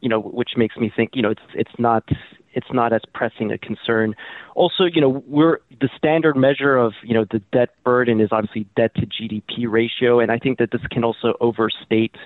you 0.00 0.08
know, 0.08 0.20
which 0.20 0.50
makes 0.56 0.76
me 0.76 0.90
think, 0.94 1.10
you 1.14 1.22
know, 1.22 1.30
it's 1.30 1.42
it's 1.54 1.78
not 1.78 2.08
it's 2.54 2.72
not 2.72 2.92
as 2.92 3.02
pressing 3.12 3.52
a 3.52 3.58
concern. 3.58 4.14
Also, 4.54 4.84
you 4.84 5.00
know, 5.00 5.22
we're 5.26 5.58
the 5.80 5.88
standard 5.96 6.36
measure 6.36 6.76
of 6.76 6.92
you 7.02 7.14
know 7.14 7.24
the 7.30 7.40
debt 7.52 7.70
burden 7.84 8.20
is 8.20 8.28
obviously 8.32 8.66
debt 8.76 8.94
to 8.96 9.06
GDP 9.06 9.66
ratio, 9.68 10.20
and 10.20 10.30
I 10.30 10.38
think 10.38 10.58
that 10.58 10.70
this 10.70 10.82
can 10.90 11.04
also 11.04 11.34
overstate 11.40 12.16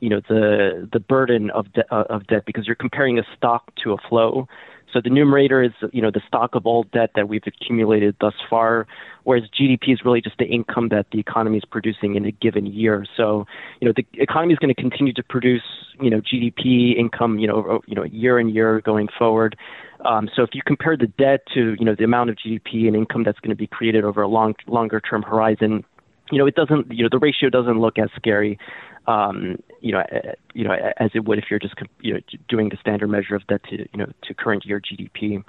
you 0.00 0.08
know 0.08 0.20
the 0.28 0.88
the 0.92 1.00
burden 1.00 1.50
of 1.50 1.72
de- 1.72 1.94
uh, 1.94 2.04
of 2.10 2.26
debt 2.26 2.44
because 2.46 2.66
you're 2.66 2.76
comparing 2.76 3.18
a 3.18 3.24
stock 3.36 3.72
to 3.82 3.92
a 3.92 3.96
flow. 4.08 4.48
So 4.92 5.00
the 5.02 5.10
numerator 5.10 5.62
is, 5.62 5.72
you 5.92 6.02
know, 6.02 6.10
the 6.10 6.22
stock 6.26 6.54
of 6.54 6.66
all 6.66 6.84
debt 6.84 7.10
that 7.14 7.28
we've 7.28 7.42
accumulated 7.46 8.16
thus 8.20 8.34
far, 8.48 8.86
whereas 9.24 9.44
GDP 9.58 9.92
is 9.92 10.00
really 10.04 10.20
just 10.20 10.38
the 10.38 10.46
income 10.46 10.88
that 10.88 11.06
the 11.12 11.18
economy 11.18 11.58
is 11.58 11.64
producing 11.64 12.16
in 12.16 12.24
a 12.24 12.32
given 12.32 12.66
year. 12.66 13.06
So, 13.16 13.46
you 13.80 13.88
know, 13.88 13.94
the 13.96 14.06
economy 14.20 14.52
is 14.52 14.58
going 14.58 14.74
to 14.74 14.80
continue 14.80 15.12
to 15.14 15.22
produce, 15.22 15.62
you 16.00 16.10
know, 16.10 16.20
GDP 16.20 16.96
income, 16.98 17.38
you 17.38 17.46
know, 17.46 17.80
you 17.86 17.94
know, 17.94 18.04
year 18.04 18.38
and 18.38 18.52
year 18.52 18.80
going 18.80 19.08
forward. 19.18 19.56
Um, 20.04 20.28
so 20.34 20.42
if 20.42 20.50
you 20.54 20.62
compare 20.66 20.96
the 20.96 21.06
debt 21.06 21.40
to, 21.54 21.76
you 21.78 21.84
know, 21.84 21.94
the 21.94 22.04
amount 22.04 22.30
of 22.30 22.36
GDP 22.36 22.86
and 22.86 22.96
income 22.96 23.22
that's 23.24 23.38
going 23.40 23.50
to 23.50 23.56
be 23.56 23.66
created 23.66 24.04
over 24.04 24.22
a 24.22 24.28
long, 24.28 24.54
longer 24.66 25.00
term 25.00 25.22
horizon, 25.22 25.84
you 26.32 26.38
know, 26.38 26.46
it 26.46 26.54
doesn't, 26.54 26.90
you 26.92 27.02
know, 27.02 27.08
the 27.10 27.18
ratio 27.18 27.50
doesn't 27.50 27.80
look 27.80 27.98
as 27.98 28.08
scary 28.16 28.58
um, 29.06 29.58
you 29.80 29.92
know, 29.92 30.02
you 30.54 30.64
know, 30.64 30.74
as 30.98 31.10
it 31.14 31.24
would 31.24 31.38
if 31.38 31.44
you're 31.50 31.58
just 31.58 31.74
you 32.00 32.14
know 32.14 32.20
doing 32.48 32.68
the 32.68 32.76
standard 32.80 33.08
measure 33.08 33.34
of 33.34 33.46
debt 33.46 33.62
to 33.70 33.78
you 33.78 33.96
know 33.96 34.06
to 34.22 34.34
current 34.34 34.64
year 34.64 34.80
GDP. 34.80 35.42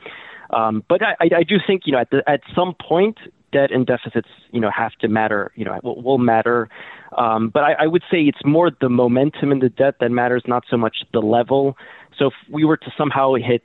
Um, 0.52 0.84
but 0.88 1.02
I, 1.02 1.16
I 1.22 1.44
do 1.44 1.58
think 1.66 1.84
you 1.86 1.94
know 1.94 2.00
at 2.00 2.10
the, 2.12 2.24
at 2.28 2.42
some 2.56 2.74
point 2.82 3.18
debt 3.52 3.72
and 3.72 3.86
deficits 3.86 4.30
you 4.52 4.60
know 4.60 4.72
have 4.72 4.94
to 5.02 5.08
matter 5.08 5.52
you 5.56 5.66
know 5.66 5.80
will, 5.84 6.02
will 6.02 6.18
matter. 6.18 6.70
Um, 7.18 7.50
but 7.50 7.64
I, 7.64 7.74
I 7.74 7.88
would 7.88 8.04
say 8.10 8.22
it's 8.22 8.44
more 8.46 8.72
the 8.72 8.90
momentum 8.90 9.52
in 9.52 9.60
the 9.60 9.70
debt 9.70 9.96
that 10.00 10.12
matters, 10.12 10.44
not 10.48 10.64
so 10.70 10.78
much 10.78 11.04
the 11.12 11.20
level. 11.20 11.78
So 12.18 12.28
if 12.28 12.34
we 12.50 12.64
were 12.64 12.78
to 12.78 12.92
somehow 12.98 13.34
hit 13.36 13.64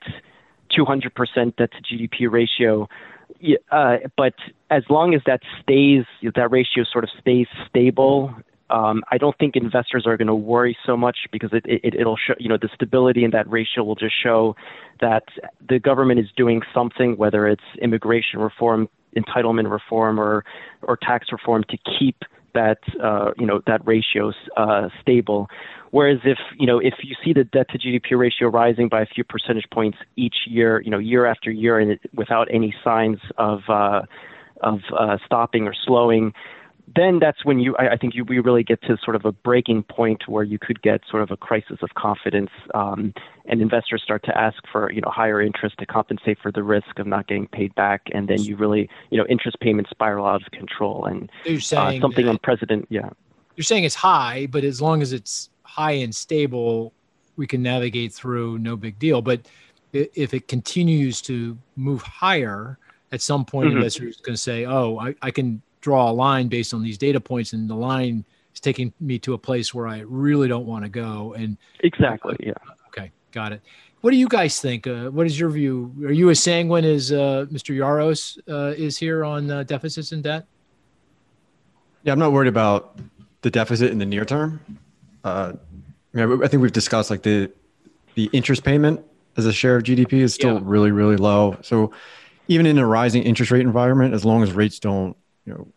200% 0.77 1.55
debt 1.55 1.69
to 1.71 1.81
GDP 1.81 2.29
ratio, 2.29 2.89
uh, 3.71 3.97
but 4.17 4.33
as 4.69 4.83
long 4.89 5.13
as 5.13 5.21
that 5.25 5.41
stays, 5.61 6.03
that 6.35 6.51
ratio 6.51 6.83
sort 6.83 7.03
of 7.03 7.09
stays 7.21 7.47
stable 7.69 8.33
um, 8.69 9.03
I 9.11 9.17
don't 9.17 9.37
think 9.37 9.55
investors 9.55 10.05
are 10.05 10.17
going 10.17 10.27
to 10.27 10.35
worry 10.35 10.77
so 10.85 10.97
much 10.97 11.19
because 11.31 11.51
it, 11.53 11.65
it, 11.65 11.95
it'll 11.95 12.17
show, 12.17 12.33
you 12.39 12.49
know, 12.49 12.57
the 12.57 12.69
stability 12.73 13.23
in 13.23 13.31
that 13.31 13.49
ratio 13.49 13.83
will 13.83 13.95
just 13.95 14.15
show 14.21 14.55
that 14.99 15.23
the 15.67 15.79
government 15.79 16.19
is 16.19 16.27
doing 16.35 16.61
something, 16.73 17.15
whether 17.17 17.47
it's 17.47 17.63
immigration 17.81 18.39
reform, 18.39 18.89
entitlement 19.15 19.71
reform, 19.71 20.19
or 20.19 20.43
or 20.81 20.97
tax 20.97 21.31
reform, 21.31 21.63
to 21.69 21.77
keep 21.97 22.17
that 22.53 22.79
uh, 23.01 23.31
you 23.37 23.45
know 23.45 23.61
that 23.67 23.85
ratio 23.85 24.33
uh, 24.57 24.89
stable. 25.01 25.47
Whereas 25.91 26.19
if 26.25 26.39
you 26.59 26.67
know 26.67 26.79
if 26.79 26.95
you 27.03 27.15
see 27.23 27.31
the 27.31 27.45
debt 27.45 27.69
to 27.69 27.77
GDP 27.77 28.17
ratio 28.17 28.49
rising 28.49 28.89
by 28.89 29.01
a 29.01 29.05
few 29.05 29.23
percentage 29.23 29.69
points 29.71 29.97
each 30.17 30.35
year, 30.45 30.81
you 30.81 30.91
know 30.91 30.97
year 30.97 31.25
after 31.25 31.51
year, 31.51 31.79
and 31.79 31.91
it, 31.91 32.01
without 32.13 32.47
any 32.51 32.75
signs 32.83 33.19
of 33.37 33.61
uh, 33.69 34.01
of 34.61 34.79
uh, 34.97 35.17
stopping 35.25 35.67
or 35.67 35.73
slowing, 35.85 36.33
then 36.95 37.19
that's 37.19 37.43
when 37.43 37.59
you, 37.59 37.75
I, 37.77 37.89
I 37.89 37.97
think 37.97 38.15
you, 38.15 38.23
we 38.23 38.39
really 38.39 38.63
get 38.63 38.81
to 38.83 38.97
sort 39.03 39.15
of 39.15 39.25
a 39.25 39.31
breaking 39.31 39.83
point 39.83 40.27
where 40.27 40.43
you 40.43 40.57
could 40.57 40.81
get 40.81 41.01
sort 41.09 41.21
of 41.21 41.31
a 41.31 41.37
crisis 41.37 41.79
of 41.81 41.93
confidence, 41.95 42.49
um, 42.73 43.13
and 43.45 43.61
investors 43.61 44.01
start 44.03 44.23
to 44.23 44.37
ask 44.37 44.57
for, 44.71 44.91
you 44.91 45.01
know, 45.01 45.09
higher 45.09 45.41
interest 45.41 45.77
to 45.79 45.85
compensate 45.85 46.37
for 46.41 46.51
the 46.51 46.63
risk 46.63 46.97
of 46.97 47.05
not 47.05 47.27
getting 47.27 47.47
paid 47.47 47.75
back, 47.75 48.03
and 48.13 48.29
then 48.29 48.41
you 48.41 48.55
really, 48.55 48.89
you 49.09 49.17
know, 49.17 49.25
interest 49.27 49.59
payments 49.59 49.89
spiral 49.89 50.25
out 50.25 50.41
of 50.41 50.51
control, 50.51 51.05
and 51.05 51.29
you're 51.45 51.59
saying 51.59 51.99
uh, 51.99 52.01
something 52.01 52.27
on 52.27 52.37
president, 52.37 52.85
yeah. 52.89 53.09
You're 53.57 53.63
saying 53.63 53.83
it's 53.83 53.95
high, 53.95 54.47
but 54.49 54.63
as 54.63 54.81
long 54.81 55.01
as 55.01 55.11
it's 55.11 55.49
high 55.63 55.91
and 55.91 56.15
stable, 56.15 56.93
we 57.35 57.47
can 57.47 57.61
navigate 57.61 58.13
through, 58.13 58.59
no 58.59 58.77
big 58.77 58.97
deal. 58.97 59.21
But 59.21 59.41
if 59.91 60.33
it 60.33 60.47
continues 60.47 61.21
to 61.23 61.57
move 61.75 62.01
higher, 62.01 62.77
at 63.11 63.21
some 63.21 63.45
point, 63.45 63.69
mm-hmm. 63.69 63.77
investors 63.77 64.17
going 64.17 64.35
to 64.35 64.41
say, 64.41 64.65
"Oh, 64.65 64.99
I, 64.99 65.15
I 65.21 65.31
can 65.31 65.61
draw 65.87 66.11
a 66.11 66.11
line 66.11 66.49
based 66.49 66.73
on 66.73 66.83
these 66.83 66.97
data 66.97 67.21
points, 67.21 67.53
and 67.53 67.69
the 67.69 67.75
line 67.75 68.25
is 68.53 68.59
taking 68.59 68.91
me 68.99 69.17
to 69.19 69.33
a 69.33 69.37
place 69.37 69.73
where 69.73 69.87
I 69.87 69.99
really 70.01 70.49
don't 70.49 70.65
want 70.65 70.83
to 70.83 70.89
go. 70.89 71.33
And 71.33 71.55
exactly, 71.79 72.35
yeah. 72.41 72.51
Okay, 72.89 73.09
got 73.31 73.53
it. 73.53 73.61
What 74.01 74.11
do 74.11 74.17
you 74.17 74.27
guys 74.27 74.59
think? 74.59 74.85
Uh, 74.85 75.05
what 75.05 75.25
is 75.25 75.39
your 75.39 75.49
view? 75.49 75.93
Are 76.03 76.11
you 76.11 76.29
as 76.29 76.41
sanguine 76.41 76.83
as 76.83 77.13
uh, 77.13 77.45
Mr. 77.49 77.73
Yaros 77.73 78.37
uh, 78.49 78.75
is 78.75 78.97
here 78.97 79.23
on 79.23 79.49
uh, 79.49 79.63
deficits 79.63 80.11
and 80.11 80.21
debt? 80.21 80.45
Yeah, 82.03 82.11
I'm 82.11 82.19
not 82.19 82.33
worried 82.33 82.49
about 82.49 82.99
the 83.43 83.49
deficit 83.49 83.89
in 83.89 83.97
the 83.97 84.05
near 84.05 84.25
term. 84.25 84.59
Uh, 85.23 85.53
I, 86.13 86.25
mean, 86.25 86.43
I 86.43 86.47
think 86.49 86.61
we've 86.61 86.73
discussed 86.73 87.09
like 87.09 87.23
the 87.23 87.49
the 88.15 88.29
interest 88.33 88.65
payment 88.65 89.05
as 89.37 89.45
a 89.45 89.53
share 89.53 89.77
of 89.77 89.83
GDP 89.83 90.13
is 90.13 90.33
still 90.33 90.55
yeah. 90.55 90.61
really 90.63 90.91
really 90.91 91.15
low. 91.15 91.55
So 91.61 91.93
even 92.49 92.65
in 92.65 92.77
a 92.77 92.85
rising 92.85 93.23
interest 93.23 93.51
rate 93.51 93.61
environment, 93.61 94.13
as 94.13 94.25
long 94.25 94.43
as 94.43 94.51
rates 94.51 94.79
don't 94.79 95.15
you 95.45 95.53
know 95.53 95.67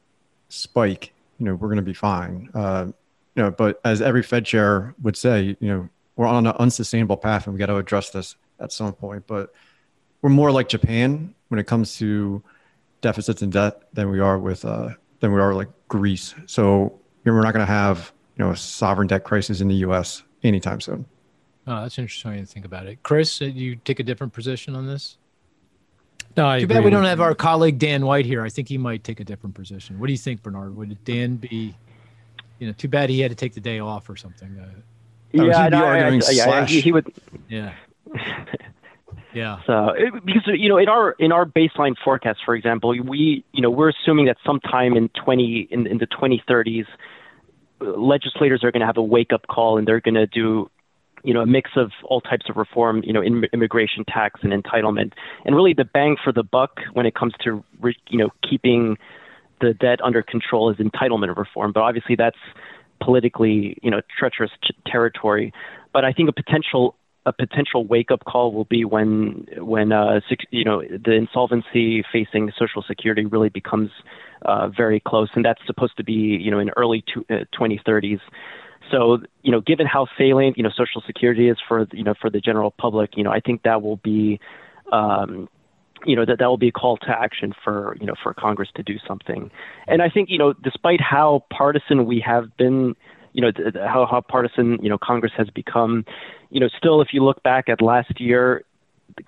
spike, 0.50 1.12
you 1.38 1.46
know, 1.46 1.54
we're 1.54 1.68
going 1.68 1.76
to 1.76 1.82
be 1.82 1.94
fine. 1.94 2.50
Uh, 2.54 2.86
you 3.34 3.42
know, 3.42 3.50
but 3.50 3.80
as 3.84 4.02
every 4.02 4.22
Fed 4.22 4.44
chair 4.44 4.94
would 5.02 5.16
say, 5.16 5.56
you 5.60 5.68
know, 5.68 5.88
we're 6.16 6.26
on 6.26 6.46
an 6.46 6.54
unsustainable 6.58 7.16
path 7.16 7.46
and 7.46 7.54
we 7.54 7.58
got 7.58 7.66
to 7.66 7.76
address 7.76 8.10
this 8.10 8.36
at 8.58 8.72
some 8.72 8.92
point. 8.92 9.26
But 9.26 9.52
we're 10.20 10.30
more 10.30 10.50
like 10.50 10.68
Japan 10.68 11.34
when 11.48 11.58
it 11.58 11.66
comes 11.66 11.96
to 11.98 12.42
deficits 13.00 13.40
and 13.40 13.52
debt 13.52 13.82
than 13.94 14.10
we 14.10 14.20
are 14.20 14.38
with 14.38 14.64
uh, 14.64 14.90
than 15.20 15.32
we 15.32 15.40
are 15.40 15.54
like 15.54 15.68
Greece. 15.88 16.34
So 16.46 16.82
you 17.24 17.32
know, 17.32 17.34
we're 17.34 17.42
not 17.42 17.54
going 17.54 17.66
to 17.66 17.72
have 17.72 18.12
you 18.36 18.44
know 18.44 18.50
a 18.50 18.56
sovereign 18.56 19.08
debt 19.08 19.24
crisis 19.24 19.60
in 19.60 19.68
the 19.68 19.76
U.S. 19.76 20.22
anytime 20.42 20.80
soon. 20.80 21.06
Oh, 21.66 21.82
that's 21.82 21.98
interesting 21.98 22.44
to 22.44 22.46
think 22.46 22.64
about 22.64 22.86
it. 22.86 23.02
Chris, 23.02 23.40
you 23.40 23.76
take 23.76 24.00
a 24.00 24.02
different 24.02 24.32
position 24.32 24.74
on 24.74 24.86
this? 24.86 25.18
No, 26.36 26.48
I 26.48 26.60
too 26.60 26.66
bad 26.66 26.84
we 26.84 26.90
don't 26.90 27.04
have 27.04 27.20
our 27.20 27.34
colleague 27.34 27.78
Dan 27.78 28.06
White 28.06 28.26
here. 28.26 28.42
I 28.44 28.48
think 28.48 28.68
he 28.68 28.78
might 28.78 29.04
take 29.04 29.20
a 29.20 29.24
different 29.24 29.54
position. 29.54 29.98
What 29.98 30.06
do 30.06 30.12
you 30.12 30.18
think, 30.18 30.42
Bernard? 30.42 30.76
Would 30.76 31.04
Dan 31.04 31.36
be? 31.36 31.74
You 32.58 32.66
know, 32.66 32.72
too 32.74 32.88
bad 32.88 33.08
he 33.10 33.20
had 33.20 33.30
to 33.30 33.34
take 33.34 33.54
the 33.54 33.60
day 33.60 33.78
off 33.78 34.08
or 34.10 34.16
something. 34.16 34.58
Uh, 34.58 34.80
yeah, 35.32 35.68
no, 35.68 35.84
I, 35.84 35.98
I, 35.98 36.20
yeah, 36.30 36.66
he, 36.66 36.80
he 36.80 36.92
would. 36.92 37.12
Yeah. 37.48 37.74
Yeah. 39.32 39.60
So 39.66 39.94
because 40.24 40.42
you 40.46 40.68
know 40.68 40.78
in 40.78 40.88
our 40.88 41.12
in 41.12 41.32
our 41.32 41.46
baseline 41.46 41.94
forecast, 42.04 42.40
for 42.44 42.54
example, 42.54 42.90
we 42.90 43.44
you 43.52 43.62
know 43.62 43.70
we're 43.70 43.90
assuming 43.90 44.26
that 44.26 44.38
sometime 44.44 44.96
in 44.96 45.08
twenty 45.10 45.68
in, 45.70 45.86
in 45.86 45.98
the 45.98 46.06
2030s, 46.06 46.86
legislators 47.80 48.64
are 48.64 48.72
going 48.72 48.80
to 48.80 48.86
have 48.86 48.96
a 48.96 49.02
wake 49.02 49.32
up 49.32 49.46
call 49.46 49.78
and 49.78 49.86
they're 49.86 50.00
going 50.00 50.14
to 50.14 50.26
do 50.26 50.70
you 51.24 51.34
know, 51.34 51.40
a 51.40 51.46
mix 51.46 51.70
of 51.76 51.90
all 52.04 52.20
types 52.20 52.46
of 52.48 52.56
reform, 52.56 53.02
you 53.04 53.12
know, 53.12 53.20
in, 53.20 53.44
immigration 53.52 54.04
tax 54.04 54.40
and 54.42 54.52
entitlement, 54.52 55.12
and 55.44 55.54
really 55.54 55.74
the 55.74 55.84
bang 55.84 56.16
for 56.22 56.32
the 56.32 56.42
buck 56.42 56.78
when 56.92 57.06
it 57.06 57.14
comes 57.14 57.34
to, 57.44 57.64
you 58.08 58.18
know, 58.18 58.30
keeping 58.48 58.96
the 59.60 59.74
debt 59.74 60.00
under 60.02 60.22
control 60.22 60.70
is 60.70 60.76
entitlement 60.78 61.36
reform. 61.36 61.72
But 61.72 61.82
obviously, 61.82 62.16
that's 62.16 62.38
politically, 63.02 63.78
you 63.82 63.90
know, 63.90 64.00
treacherous 64.18 64.50
territory. 64.86 65.52
But 65.92 66.04
I 66.04 66.12
think 66.12 66.28
a 66.28 66.32
potential 66.32 66.96
a 67.26 67.32
potential 67.32 67.84
wake 67.84 68.10
up 68.10 68.24
call 68.24 68.52
will 68.52 68.64
be 68.64 68.84
when 68.84 69.46
when 69.58 69.92
uh, 69.92 70.20
you 70.50 70.64
know 70.64 70.82
the 70.82 71.12
insolvency 71.12 72.02
facing 72.10 72.50
Social 72.58 72.82
Security 72.82 73.26
really 73.26 73.50
becomes 73.50 73.90
uh, 74.42 74.68
very 74.68 75.00
close, 75.00 75.28
and 75.34 75.44
that's 75.44 75.60
supposed 75.66 75.96
to 75.98 76.04
be 76.04 76.12
you 76.12 76.50
know 76.50 76.58
in 76.58 76.70
early 76.76 77.04
to, 77.14 77.24
uh, 77.30 77.44
2030s. 77.58 78.20
So, 78.90 79.18
you 79.42 79.52
know, 79.52 79.60
given 79.60 79.86
how 79.86 80.06
salient, 80.18 80.56
you 80.56 80.62
know, 80.62 80.70
Social 80.70 81.02
Security 81.06 81.48
is 81.48 81.58
for, 81.66 81.86
you 81.92 82.04
know, 82.04 82.14
for 82.20 82.30
the 82.30 82.40
general 82.40 82.70
public, 82.70 83.16
you 83.16 83.22
know, 83.22 83.30
I 83.30 83.40
think 83.40 83.62
that 83.62 83.82
will 83.82 83.96
be, 83.96 84.40
um, 84.92 85.48
you 86.04 86.16
know, 86.16 86.24
that 86.24 86.38
that 86.38 86.46
will 86.46 86.58
be 86.58 86.68
a 86.68 86.72
call 86.72 86.96
to 86.98 87.10
action 87.10 87.52
for, 87.62 87.96
you 88.00 88.06
know, 88.06 88.14
for 88.22 88.34
Congress 88.34 88.70
to 88.76 88.82
do 88.82 88.96
something. 89.06 89.50
And 89.86 90.02
I 90.02 90.08
think, 90.08 90.30
you 90.30 90.38
know, 90.38 90.52
despite 90.52 91.00
how 91.00 91.44
partisan 91.50 92.06
we 92.06 92.20
have 92.26 92.56
been, 92.56 92.96
you 93.32 93.42
know, 93.42 93.52
how, 93.74 94.06
how 94.10 94.20
partisan, 94.20 94.78
you 94.82 94.88
know, 94.88 94.98
Congress 94.98 95.32
has 95.36 95.48
become, 95.50 96.04
you 96.50 96.58
know, 96.58 96.68
still, 96.76 97.00
if 97.00 97.08
you 97.12 97.22
look 97.22 97.42
back 97.42 97.68
at 97.68 97.80
last 97.80 98.20
year, 98.20 98.64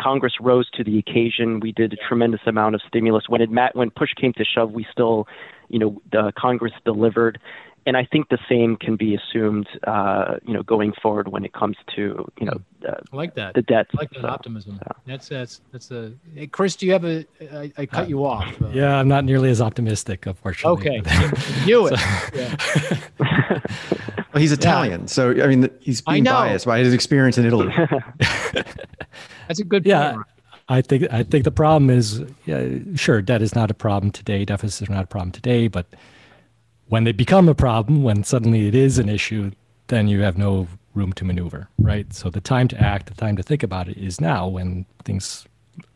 Congress 0.01 0.35
rose 0.41 0.69
to 0.71 0.85
the 0.85 0.99
occasion. 0.99 1.61
We 1.61 1.73
did 1.73 1.93
a 1.93 1.97
tremendous 2.09 2.41
amount 2.47 2.75
of 2.75 2.81
stimulus. 2.87 3.25
When 3.29 3.41
it 3.41 3.51
met, 3.51 3.77
when 3.77 3.91
push 3.91 4.11
came 4.15 4.33
to 4.35 4.45
shove, 4.45 4.73
we 4.73 4.87
still, 4.91 5.27
you 5.69 5.79
know, 5.79 6.01
the 6.11 6.33
Congress 6.37 6.73
delivered 6.85 7.41
and 7.85 7.97
I 7.97 8.05
think 8.05 8.29
the 8.29 8.39
same 8.49 8.77
can 8.77 8.97
be 8.97 9.15
assumed, 9.17 9.67
uh, 9.87 10.37
you 10.47 10.55
know, 10.55 10.63
going 10.63 10.93
forward 11.03 11.29
when 11.29 11.45
it 11.45 11.53
comes 11.53 11.77
to, 11.97 12.31
you 12.39 12.47
know, 12.47 12.61
uh, 12.89 12.95
I 13.13 13.17
like 13.17 13.35
that. 13.35 13.55
The 13.55 13.63
debt. 13.63 13.89
I 13.95 13.97
like 13.99 14.11
that 14.11 14.23
so, 14.23 14.29
optimism. 14.29 14.79
So. 14.83 14.93
That's 15.07 15.29
that's 15.29 15.61
that's 15.73 15.91
a. 15.91 16.13
Hey, 16.35 16.47
Chris, 16.47 16.77
do 16.77 16.87
you 16.87 16.93
have 16.93 17.05
a? 17.05 17.27
I, 17.53 17.73
I 17.77 17.87
cut 17.87 18.05
uh, 18.05 18.09
you 18.09 18.25
off. 18.25 18.61
Uh, 18.63 18.69
yeah, 18.69 18.97
I'm 18.97 19.09
not 19.09 19.25
nearly 19.25 19.51
as 19.51 19.61
optimistic, 19.61 20.27
unfortunately. 20.27 21.01
Okay, 21.01 21.31
you 21.65 21.89
it. 21.89 21.99
well, 23.19 24.41
he's 24.41 24.53
Italian, 24.53 25.03
yeah. 25.03 25.07
so 25.07 25.31
I 25.43 25.47
mean, 25.47 25.69
he's 25.81 26.01
being 26.01 26.25
biased 26.25 26.67
by 26.67 26.79
his 26.79 26.93
experience 26.93 27.39
in 27.39 27.47
Italy. 27.47 27.73
that's 29.49 29.61
a 29.61 29.65
good. 29.65 29.85
Yeah. 29.87 30.17
I 30.69 30.81
think 30.81 31.13
I 31.13 31.25
think 31.25 31.45
the 31.45 31.51
problem 31.51 31.91
is, 31.91 32.23
yeah, 32.47 32.79
sure, 32.95 33.21
debt 33.21 33.43
is 33.43 33.55
not 33.55 33.71
a 33.71 33.75
problem 33.75 34.13
today. 34.13 34.45
Deficits 34.45 34.89
are 34.89 34.93
not 34.93 35.05
a 35.05 35.09
problem 35.09 35.33
today, 35.33 35.67
but 35.67 35.87
when 36.93 37.05
they 37.05 37.13
become 37.13 37.49
a 37.49 37.55
problem, 37.55 38.03
when 38.03 38.23
suddenly 38.23 38.69
it 38.69 38.75
is 38.75 38.99
an 38.99 39.09
issue, 39.09 39.51
then 39.87 40.09
you 40.09 40.21
have 40.21 40.37
no 40.37 40.69
room 40.95 41.11
to 41.15 41.25
maneuver, 41.25 41.67
right? 41.79 42.13
So 42.13 42.29
the 42.29 42.43
time 42.43 42.69
to 42.69 42.79
act, 42.79 43.07
the 43.07 43.15
time 43.15 43.35
to 43.37 43.43
think 43.43 43.63
about 43.63 43.89
it 43.89 43.97
is 43.97 44.21
now 44.21 44.47
when 44.47 44.85
things 45.03 45.47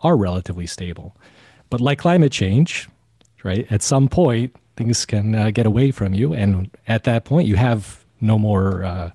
are 0.00 0.16
relatively 0.16 0.66
stable. 0.66 1.14
But 1.68 1.82
like 1.82 1.98
climate 1.98 2.32
change, 2.32 2.88
right? 3.44 3.70
At 3.70 3.82
some 3.82 4.08
point, 4.08 4.56
things 4.78 5.04
can 5.04 5.34
uh, 5.34 5.50
get 5.50 5.66
away 5.66 5.90
from 5.90 6.14
you, 6.14 6.32
and 6.32 6.70
at 6.88 7.04
that 7.04 7.26
point, 7.26 7.46
you 7.46 7.56
have 7.56 8.02
no 8.22 8.38
more. 8.38 8.82
Uh, 8.82 9.10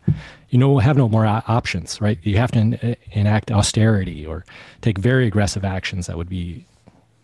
you 0.49 0.59
know, 0.59 0.77
have 0.77 0.97
no 0.97 1.09
more 1.09 1.25
options, 1.25 1.99
right? 1.99 2.19
You 2.21 2.37
have 2.37 2.51
to 2.51 2.59
en- 2.59 2.95
enact 3.13 3.51
austerity 3.51 4.23
or 4.23 4.45
take 4.81 4.99
very 4.99 5.25
aggressive 5.25 5.65
actions 5.65 6.05
that 6.05 6.17
would 6.17 6.29
be 6.29 6.67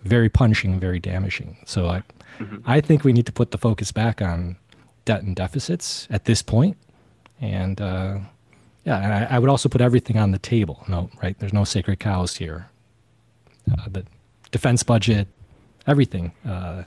very 0.04 0.30
punishing, 0.30 0.80
very 0.80 0.98
damaging. 0.98 1.58
So 1.66 1.90
I, 1.90 2.04
mm-hmm. 2.38 2.58
I 2.66 2.82
think 2.82 3.04
we 3.04 3.14
need 3.14 3.26
to 3.26 3.32
put 3.32 3.52
the 3.52 3.58
focus 3.58 3.92
back 3.92 4.22
on 4.22 4.58
debt 5.06 5.24
and 5.24 5.36
deficits 5.36 6.08
at 6.10 6.26
this 6.26 6.42
point, 6.42 6.78
and 7.42 7.80
uh, 7.80 8.20
yeah, 8.86 9.04
and 9.04 9.14
I, 9.14 9.36
I, 9.36 9.40
would 9.40 9.50
also 9.50 9.70
put 9.70 9.82
everything 9.82 10.18
on 10.18 10.32
the 10.32 10.40
table. 10.40 10.84
No, 10.88 11.10
right? 11.22 11.38
There's 11.40 11.54
no 11.54 11.64
sacred 11.64 12.00
cows 12.00 12.38
here. 12.38 12.70
Uh, 13.72 13.86
the 13.90 14.06
defense 14.52 14.84
budget, 14.84 15.28
everything 15.86 16.32
uh, 16.48 16.84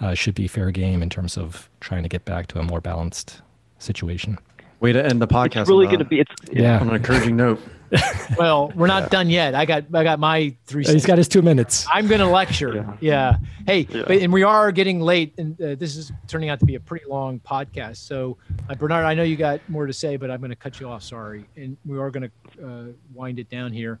uh, 0.00 0.14
should 0.14 0.34
be 0.34 0.46
fair 0.46 0.70
game 0.70 1.02
in 1.02 1.08
terms 1.08 1.38
of 1.38 1.70
trying 1.80 2.02
to 2.02 2.08
get 2.08 2.24
back 2.24 2.48
to 2.48 2.58
a 2.58 2.62
more 2.62 2.80
balanced 2.80 3.40
situation. 3.78 4.38
Way 4.80 4.92
to 4.92 5.04
end 5.04 5.22
the 5.22 5.26
podcast. 5.26 5.62
It's 5.62 5.70
really 5.70 5.86
going 5.86 6.00
to 6.00 6.04
be. 6.04 6.20
It's 6.20 6.32
yeah. 6.52 6.78
On 6.78 6.88
an 6.88 6.96
encouraging 6.96 7.36
note. 7.36 7.60
well, 8.38 8.72
we're 8.74 8.86
not 8.86 9.04
yeah. 9.04 9.08
done 9.08 9.30
yet. 9.30 9.54
I 9.54 9.64
got 9.64 9.84
I 9.94 10.02
got 10.02 10.18
my 10.18 10.54
three. 10.66 10.84
He's 10.84 11.06
got 11.06 11.18
his 11.18 11.28
two 11.28 11.42
minutes. 11.42 11.86
I'm 11.92 12.06
going 12.06 12.20
to 12.20 12.26
lecture. 12.26 12.74
Yeah. 12.74 12.96
yeah. 13.00 13.36
Hey, 13.66 13.86
yeah. 13.88 14.04
But, 14.06 14.18
and 14.18 14.32
we 14.32 14.42
are 14.42 14.72
getting 14.72 15.00
late, 15.00 15.34
and 15.38 15.60
uh, 15.60 15.76
this 15.76 15.96
is 15.96 16.12
turning 16.26 16.48
out 16.48 16.58
to 16.60 16.66
be 16.66 16.74
a 16.74 16.80
pretty 16.80 17.06
long 17.06 17.40
podcast. 17.40 17.96
So, 17.98 18.36
uh, 18.68 18.74
Bernard, 18.74 19.04
I 19.04 19.14
know 19.14 19.22
you 19.22 19.36
got 19.36 19.60
more 19.68 19.86
to 19.86 19.92
say, 19.92 20.16
but 20.16 20.30
I'm 20.30 20.40
going 20.40 20.50
to 20.50 20.56
cut 20.56 20.80
you 20.80 20.88
off. 20.88 21.02
Sorry, 21.02 21.46
and 21.56 21.76
we 21.86 21.98
are 21.98 22.10
going 22.10 22.30
to 22.30 22.66
uh, 22.66 22.84
wind 23.14 23.38
it 23.38 23.48
down 23.48 23.72
here. 23.72 24.00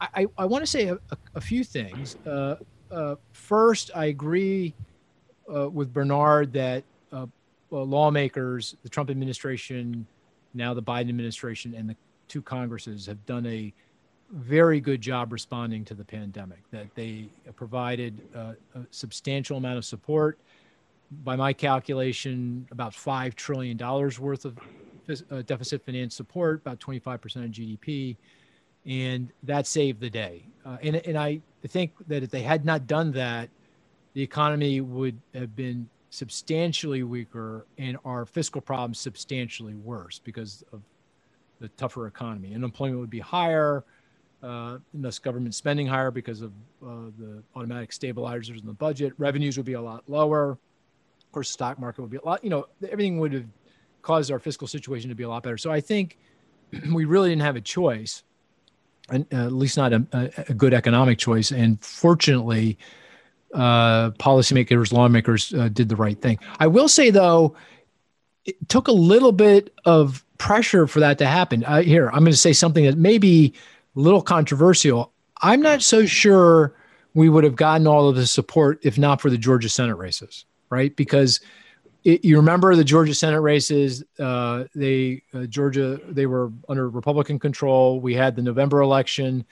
I 0.00 0.08
I, 0.14 0.26
I 0.38 0.44
want 0.44 0.62
to 0.62 0.70
say 0.70 0.88
a, 0.88 0.94
a, 0.94 1.16
a, 1.36 1.40
few 1.40 1.62
things. 1.62 2.16
Uh, 2.26 2.56
uh, 2.90 3.14
first, 3.32 3.90
I 3.94 4.06
agree 4.06 4.74
uh, 5.54 5.70
with 5.70 5.92
Bernard 5.92 6.52
that 6.54 6.84
lawmakers, 7.70 8.76
the 8.82 8.88
Trump 8.88 9.10
administration, 9.10 10.06
now 10.54 10.74
the 10.74 10.82
Biden 10.82 11.08
administration, 11.08 11.74
and 11.74 11.88
the 11.88 11.96
two 12.28 12.42
Congresses 12.42 13.06
have 13.06 13.24
done 13.26 13.46
a 13.46 13.72
very 14.32 14.80
good 14.80 15.00
job 15.00 15.32
responding 15.32 15.84
to 15.84 15.94
the 15.94 16.04
pandemic. 16.04 16.58
That 16.70 16.94
they 16.94 17.28
provided 17.56 18.20
uh, 18.34 18.52
a 18.74 18.80
substantial 18.90 19.56
amount 19.56 19.78
of 19.78 19.84
support. 19.84 20.38
By 21.24 21.34
my 21.34 21.52
calculation, 21.52 22.68
about 22.70 22.94
five 22.94 23.34
trillion 23.34 23.76
dollars 23.76 24.20
worth 24.20 24.44
of 24.44 24.58
uh, 25.30 25.42
deficit 25.42 25.84
finance 25.84 26.14
support, 26.14 26.60
about 26.60 26.78
25% 26.78 27.14
of 27.44 27.50
GDP, 27.50 28.16
and 28.86 29.32
that 29.42 29.66
saved 29.66 30.00
the 30.00 30.10
day. 30.10 30.44
Uh, 30.64 30.76
and 30.82 30.96
and 30.96 31.18
I 31.18 31.40
think 31.66 31.92
that 32.06 32.22
if 32.22 32.30
they 32.30 32.42
had 32.42 32.64
not 32.64 32.86
done 32.86 33.10
that, 33.12 33.48
the 34.14 34.22
economy 34.22 34.80
would 34.80 35.20
have 35.34 35.56
been 35.56 35.88
substantially 36.10 37.04
weaker 37.04 37.66
and 37.78 37.96
our 38.04 38.26
fiscal 38.26 38.60
problems 38.60 38.98
substantially 38.98 39.74
worse 39.74 40.18
because 40.18 40.64
of 40.72 40.82
the 41.60 41.68
tougher 41.70 42.06
economy. 42.06 42.54
Unemployment 42.54 43.00
would 43.00 43.10
be 43.10 43.20
higher, 43.20 43.84
uh, 44.42 44.78
and 44.92 45.04
thus 45.04 45.18
government 45.18 45.54
spending 45.54 45.86
higher 45.86 46.10
because 46.10 46.40
of 46.40 46.52
uh, 46.84 47.10
the 47.18 47.42
automatic 47.54 47.92
stabilizers 47.92 48.60
in 48.60 48.66
the 48.66 48.72
budget. 48.72 49.12
Revenues 49.18 49.56
would 49.56 49.66
be 49.66 49.74
a 49.74 49.80
lot 49.80 50.02
lower. 50.08 50.52
Of 50.52 51.32
course, 51.32 51.50
stock 51.50 51.78
market 51.78 52.00
would 52.00 52.10
be 52.10 52.16
a 52.16 52.24
lot. 52.24 52.42
You 52.42 52.50
know, 52.50 52.66
everything 52.90 53.18
would 53.20 53.32
have 53.32 53.46
caused 54.02 54.32
our 54.32 54.38
fiscal 54.38 54.66
situation 54.66 55.10
to 55.10 55.14
be 55.14 55.22
a 55.22 55.28
lot 55.28 55.42
better. 55.42 55.58
So 55.58 55.70
I 55.70 55.80
think 55.80 56.18
we 56.92 57.04
really 57.04 57.28
didn't 57.28 57.42
have 57.42 57.56
a 57.56 57.60
choice, 57.60 58.24
and 59.08 59.26
uh, 59.32 59.46
at 59.46 59.52
least 59.52 59.76
not 59.76 59.92
a, 59.92 60.06
a, 60.48 60.54
good 60.54 60.74
economic 60.74 61.18
choice. 61.18 61.52
And 61.52 61.80
fortunately, 61.84 62.78
uh, 63.54 64.10
policymakers, 64.12 64.92
lawmakers 64.92 65.52
uh, 65.54 65.68
did 65.68 65.88
the 65.88 65.96
right 65.96 66.20
thing. 66.20 66.38
I 66.58 66.66
will 66.66 66.88
say 66.88 67.10
though, 67.10 67.56
it 68.44 68.56
took 68.68 68.88
a 68.88 68.92
little 68.92 69.32
bit 69.32 69.72
of 69.84 70.24
pressure 70.38 70.86
for 70.86 71.00
that 71.00 71.18
to 71.18 71.26
happen. 71.26 71.64
Uh, 71.64 71.82
here, 71.82 72.08
I'm 72.08 72.20
going 72.20 72.32
to 72.32 72.36
say 72.36 72.52
something 72.52 72.84
that 72.84 72.96
may 72.96 73.18
be 73.18 73.52
a 73.96 74.00
little 74.00 74.22
controversial. 74.22 75.12
I'm 75.42 75.60
not 75.60 75.82
so 75.82 76.06
sure 76.06 76.74
we 77.14 77.28
would 77.28 77.44
have 77.44 77.56
gotten 77.56 77.86
all 77.86 78.08
of 78.08 78.16
the 78.16 78.26
support 78.26 78.80
if 78.82 78.98
not 78.98 79.20
for 79.20 79.30
the 79.30 79.38
Georgia 79.38 79.68
Senate 79.68 79.96
races, 79.96 80.46
right? 80.70 80.94
Because 80.96 81.40
it, 82.04 82.24
you 82.24 82.36
remember 82.36 82.74
the 82.74 82.84
Georgia 82.84 83.14
Senate 83.14 83.40
races, 83.40 84.02
uh, 84.18 84.64
they 84.74 85.22
uh, 85.34 85.44
Georgia 85.44 86.00
they 86.08 86.26
were 86.26 86.50
under 86.68 86.88
Republican 86.88 87.38
control. 87.38 88.00
We 88.00 88.14
had 88.14 88.36
the 88.36 88.42
November 88.42 88.80
election. 88.80 89.44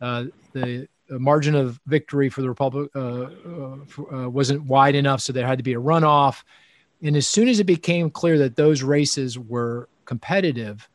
Uh, 0.00 0.24
the 0.52 0.88
margin 1.10 1.54
of 1.54 1.80
victory 1.86 2.28
for 2.28 2.42
the 2.42 2.48
Republic 2.48 2.90
uh, 2.94 3.00
uh, 3.00 3.76
uh, 4.12 4.28
wasn't 4.28 4.62
wide 4.64 4.94
enough, 4.94 5.20
so 5.20 5.32
there 5.32 5.46
had 5.46 5.58
to 5.58 5.64
be 5.64 5.74
a 5.74 5.80
runoff. 5.80 6.42
And 7.02 7.16
as 7.16 7.26
soon 7.26 7.48
as 7.48 7.60
it 7.60 7.64
became 7.64 8.10
clear 8.10 8.38
that 8.38 8.56
those 8.56 8.82
races 8.82 9.38
were 9.38 9.88
competitive, 10.04 10.88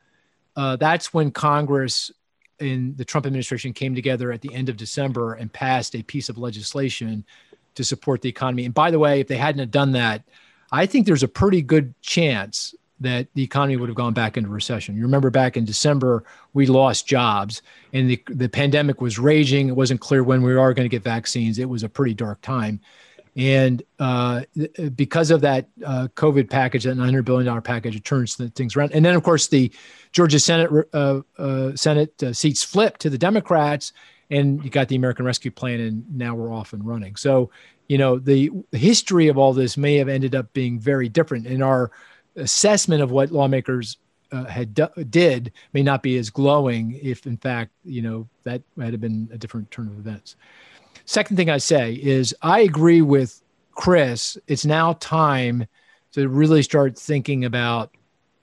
that's 0.55 1.13
when 1.13 1.31
Congress 1.31 2.11
and 2.59 2.95
the 2.97 3.05
Trump 3.05 3.25
administration 3.25 3.73
came 3.73 3.95
together 3.95 4.31
at 4.31 4.41
the 4.41 4.53
end 4.53 4.69
of 4.69 4.77
December 4.77 5.33
and 5.33 5.51
passed 5.51 5.95
a 5.95 6.03
piece 6.03 6.29
of 6.29 6.37
legislation 6.37 7.25
to 7.75 7.83
support 7.83 8.21
the 8.21 8.29
economy. 8.29 8.65
And 8.65 8.73
by 8.73 8.91
the 8.91 8.99
way, 8.99 9.19
if 9.19 9.27
they 9.27 9.37
hadn't 9.37 9.59
have 9.59 9.71
done 9.71 9.93
that, 9.93 10.23
I 10.71 10.85
think 10.85 11.05
there's 11.05 11.23
a 11.23 11.27
pretty 11.27 11.61
good 11.61 11.93
chance 12.01 12.75
that 13.01 13.27
the 13.33 13.43
economy 13.43 13.77
would 13.77 13.89
have 13.89 13.95
gone 13.95 14.13
back 14.13 14.37
into 14.37 14.49
recession. 14.49 14.95
You 14.95 15.03
remember 15.03 15.29
back 15.29 15.57
in 15.57 15.65
December, 15.65 16.23
we 16.53 16.65
lost 16.67 17.07
jobs 17.07 17.61
and 17.93 18.09
the, 18.09 18.23
the 18.27 18.49
pandemic 18.49 19.01
was 19.01 19.19
raging. 19.19 19.67
It 19.67 19.75
wasn't 19.75 19.99
clear 19.99 20.23
when 20.23 20.41
we 20.41 20.55
are 20.55 20.73
going 20.73 20.85
to 20.85 20.89
get 20.89 21.03
vaccines. 21.03 21.59
It 21.59 21.69
was 21.69 21.83
a 21.83 21.89
pretty 21.89 22.13
dark 22.13 22.41
time. 22.41 22.79
And 23.35 23.81
uh, 23.97 24.41
because 24.95 25.31
of 25.31 25.41
that 25.41 25.67
uh, 25.85 26.09
COVID 26.15 26.49
package, 26.49 26.83
that 26.83 26.97
$900 26.97 27.23
billion 27.23 27.61
package, 27.61 27.95
it 27.95 28.03
turns 28.03 28.35
things 28.35 28.75
around. 28.75 28.91
And 28.91 29.05
then, 29.05 29.15
of 29.15 29.23
course, 29.23 29.47
the 29.47 29.71
Georgia 30.11 30.39
Senate 30.39 30.69
uh, 30.91 31.21
uh 31.37 31.73
Senate 31.75 32.21
uh, 32.21 32.33
seats 32.33 32.63
flipped 32.63 32.99
to 33.01 33.09
the 33.09 33.17
Democrats, 33.17 33.93
and 34.29 34.61
you 34.63 34.69
got 34.69 34.89
the 34.89 34.97
American 34.97 35.25
Rescue 35.25 35.51
Plan, 35.51 35.79
and 35.79 36.03
now 36.13 36.35
we're 36.35 36.53
off 36.53 36.73
and 36.73 36.85
running. 36.85 37.15
So, 37.15 37.49
you 37.87 37.97
know, 37.97 38.19
the 38.19 38.51
history 38.73 39.29
of 39.29 39.37
all 39.37 39.53
this 39.53 39.77
may 39.77 39.95
have 39.95 40.09
ended 40.09 40.35
up 40.35 40.51
being 40.51 40.77
very 40.77 41.07
different. 41.07 41.45
In 41.47 41.61
our 41.61 41.91
assessment 42.35 43.01
of 43.01 43.11
what 43.11 43.31
lawmakers 43.31 43.97
uh, 44.31 44.45
had 44.45 44.79
did 45.09 45.51
may 45.73 45.83
not 45.83 46.01
be 46.01 46.17
as 46.17 46.29
glowing 46.29 46.99
if, 47.01 47.25
in 47.25 47.37
fact, 47.37 47.71
you 47.83 48.01
know, 48.01 48.27
that 48.43 48.61
had 48.79 48.99
been 49.01 49.29
a 49.33 49.37
different 49.37 49.69
turn 49.71 49.87
of 49.87 49.97
events. 49.99 50.35
Second 51.05 51.35
thing 51.35 51.49
I 51.49 51.57
say 51.57 51.93
is 51.93 52.33
I 52.41 52.61
agree 52.61 53.01
with 53.01 53.41
Chris. 53.71 54.37
It's 54.47 54.65
now 54.65 54.93
time 54.93 55.67
to 56.13 56.29
really 56.29 56.63
start 56.63 56.97
thinking 56.97 57.45
about 57.45 57.91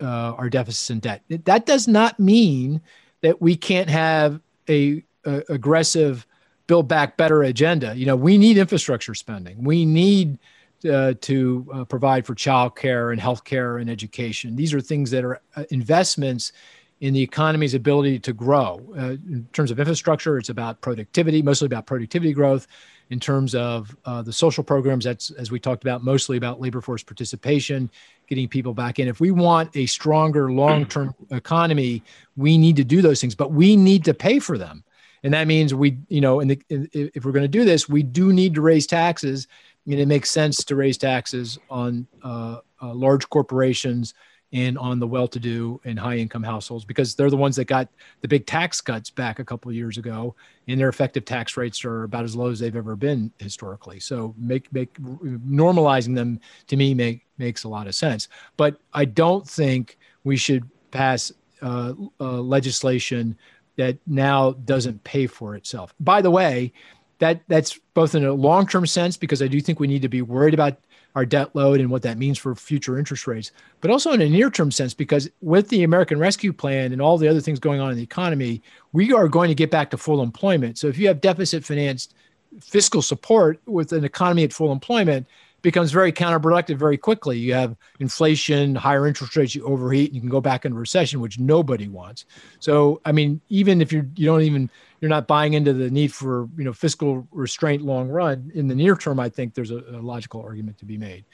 uh, 0.01 0.35
our 0.37 0.51
deficits 0.51 0.91
and 0.91 1.01
debt. 1.01 1.23
That 1.45 1.67
does 1.67 1.89
not 1.89 2.19
mean 2.21 2.81
that 3.21 3.41
we 3.41 3.57
can't 3.57 3.91
have 3.91 4.41
a, 4.69 5.03
a 5.25 5.43
aggressive 5.49 6.27
build 6.67 6.89
back 6.89 7.17
better 7.17 7.43
agenda. 7.43 7.95
You 7.97 8.07
know, 8.07 8.17
we 8.17 8.39
need 8.39 8.59
infrastructure 8.59 9.15
spending. 9.15 9.65
We 9.65 9.85
need 9.85 10.39
uh, 10.85 11.15
to 11.21 11.67
uh, 11.73 11.85
provide 11.85 12.27
for 12.27 12.35
childcare 12.35 13.13
and 13.13 13.21
healthcare 13.21 13.81
and 13.81 13.91
education. 13.91 14.57
These 14.57 14.73
are 14.75 14.81
things 14.81 15.11
that 15.11 15.25
are 15.25 15.41
uh, 15.57 15.65
investments 15.71 16.53
in 17.01 17.15
the 17.15 17.23
economy's 17.23 17.75
ability 17.75 18.19
to 18.19 18.33
grow. 18.33 18.81
Uh, 18.97 19.17
in 19.29 19.49
terms 19.53 19.71
of 19.71 19.79
infrastructure, 19.79 20.37
it's 20.37 20.49
about 20.49 20.81
productivity, 20.81 21.43
mostly 21.43 21.67
about 21.67 21.87
productivity 21.87 22.33
growth. 22.33 22.67
In 23.11 23.19
terms 23.19 23.55
of 23.55 23.97
uh, 24.05 24.21
the 24.21 24.33
social 24.33 24.63
programs, 24.63 25.07
that's 25.07 25.31
as 25.31 25.51
we 25.51 25.59
talked 25.59 25.83
about, 25.83 26.05
mostly 26.05 26.37
about 26.37 26.61
labor 26.61 26.83
force 26.83 27.03
participation, 27.03 27.91
getting 28.27 28.49
people 28.49 28.75
back 28.75 28.99
in. 28.99 29.09
If 29.09 29.19
we 29.19 29.31
want 29.31 29.75
a 29.75 29.87
stronger 29.87 30.53
long-term 30.53 31.15
economy, 31.31 32.03
we 32.37 32.59
need 32.59 32.77
to 32.77 32.85
do 32.85 33.01
those 33.01 33.19
things, 33.19 33.35
but 33.35 33.51
we 33.51 33.77
need 33.77 34.05
to 34.05 34.13
pay 34.13 34.39
for 34.39 34.59
them. 34.59 34.85
And 35.23 35.33
that 35.33 35.47
means 35.47 35.73
we, 35.75 35.99
you 36.09 36.21
know, 36.21 36.41
in 36.41 36.49
the, 36.49 36.61
if 36.69 37.25
we're 37.25 37.33
going 37.33 37.45
to 37.45 37.49
do 37.49 37.65
this, 37.65 37.89
we 37.89 38.03
do 38.03 38.33
need 38.33 38.55
to 38.55 38.61
raise 38.61 38.87
taxes 38.87 39.49
I 39.89 39.91
mean, 39.91 40.01
it 40.01 40.09
makes 40.09 40.29
sense 40.29 40.65
to 40.65 40.77
raise 40.77 40.99
taxes 40.99 41.59
on 41.71 42.07
uh, 42.23 42.59
uh, 42.83 42.93
large 42.93 43.27
corporations 43.31 44.13
and 44.53 44.77
on 44.77 44.99
the 44.99 45.07
well-to-do 45.07 45.81
and 45.87 45.99
high-income 45.99 46.43
households 46.43 46.85
because 46.85 47.15
they're 47.15 47.31
the 47.31 47.39
ones 47.39 47.57
that 47.57 47.65
got 47.65 47.89
the 48.21 48.29
big 48.29 48.45
tax 48.45 48.83
cuts 48.83 49.09
back 49.09 49.39
a 49.39 49.45
couple 49.45 49.73
years 49.73 49.97
ago, 49.97 50.35
and 50.67 50.79
their 50.79 50.91
effective 50.91 51.25
tax 51.25 51.57
rates 51.57 51.87
are 51.87 52.05
about 52.05 52.25
as 52.25 52.37
low 52.37 52.51
as 52.51 52.59
they've 52.59 52.77
ever 52.77 52.97
been 52.97 53.33
historically. 53.39 53.99
So, 53.99 54.35
make 54.37 54.71
make 54.75 54.93
normalizing 54.93 56.15
them 56.15 56.39
to 56.67 56.77
me 56.77 56.93
make 56.93 57.25
makes 57.39 57.65
a 57.65 57.69
lot 57.69 57.87
of 57.87 57.95
sense. 57.95 58.29
But 58.59 58.79
I 58.93 59.07
don't 59.07 59.49
think 59.49 59.97
we 60.23 60.37
should 60.37 60.69
pass 60.91 61.33
uh, 61.63 61.95
uh 62.21 62.43
legislation 62.43 63.39
that 63.77 63.97
now 64.07 64.53
doesn't 64.53 65.03
pay 65.05 65.27
for 65.27 65.55
itself. 65.55 65.95
By 65.99 66.21
the 66.21 66.31
way, 66.31 66.73
that 67.19 67.43
that's 67.49 67.79
both 67.95 68.15
in 68.15 68.25
a 68.25 68.33
long-term 68.33 68.87
sense 68.87 69.17
because 69.17 69.43
I 69.43 69.49
do 69.49 69.61
think 69.61 69.81
we 69.81 69.87
need 69.87 70.03
to 70.03 70.09
be 70.09 70.23
worried 70.23 70.55
about 70.55 70.79
our 71.15 71.25
debt 71.25 71.55
load 71.55 71.81
and 71.81 71.91
what 71.91 72.03
that 72.03 72.19
means 72.19 72.39
for 72.39 72.55
future 72.55 72.99
interest 72.99 73.27
rates, 73.27 73.51
but 73.81 73.91
also 73.91 74.13
in 74.13 74.21
a 74.21 74.29
near 74.29 74.51
term 74.51 74.71
sense, 74.71 74.95
because 74.95 75.29
with 75.41 75.69
the 75.69 75.83
American 75.83 76.19
Rescue 76.19 76.53
Plan 76.53 76.93
and 76.93 77.03
all 77.03 77.19
the 77.19 77.27
other 77.27 77.41
things 77.41 77.59
going 77.59 77.81
on 77.81 77.91
in 77.91 77.97
the 77.97 78.03
economy, 78.03 78.63
we 78.93 79.13
are 79.13 79.27
going 79.27 79.49
to 79.49 79.55
get 79.55 79.71
back 79.71 79.91
to 79.91 79.97
full 79.97 80.23
employment. 80.23 80.79
So 80.79 80.87
if 80.87 80.99
you 80.99 81.09
have 81.09 81.21
deficit 81.21 81.65
financed 81.65 82.15
fiscal 82.61 83.03
support 83.03 83.61
with 83.67 83.93
an 83.93 84.05
economy 84.05 84.45
at 84.45 84.53
full 84.53 84.71
employment, 84.71 85.27
becomes 85.63 85.91
very 85.91 86.13
counterproductive 86.13 86.77
very 86.77 86.97
quickly. 86.97 87.39
You 87.39 87.55
have 87.55 87.77
inflation, 87.99 88.75
higher 88.75 89.07
interest 89.07 89.37
rates, 89.37 89.55
you 89.55 89.65
overheat, 89.65 90.09
and 90.09 90.15
you 90.15 90.21
can 90.21 90.31
go 90.31 90.41
back 90.41 90.65
into 90.65 90.79
recession, 90.79 91.21
which 91.21 91.39
nobody 91.39 91.89
wants. 91.89 92.27
So, 92.61 93.01
I 93.05 93.13
mean, 93.13 93.41
even 93.49 93.81
if 93.81 93.93
you're 93.93 94.07
you 94.17 94.27
don't 94.27 94.43
even 94.43 94.71
you're 95.01 95.09
not 95.09 95.27
buying 95.27 95.55
into 95.55 95.73
the 95.73 95.91
need 95.91 96.13
for 96.13 96.49
you 96.57 96.65
know 96.65 96.73
fiscal 96.73 97.27
restraint 97.33 97.83
long 97.83 98.09
run 98.09 98.51
in 98.55 98.69
the 98.69 98.75
near 98.75 98.97
term, 98.97 99.19
I 99.21 99.29
think 99.29 99.55
there's 99.55 99.71
a, 99.71 99.79
a 99.79 100.01
logical 100.01 100.43
argument 100.43 100.79
to 100.79 100.85
be 100.85 100.97
made. 100.97 101.25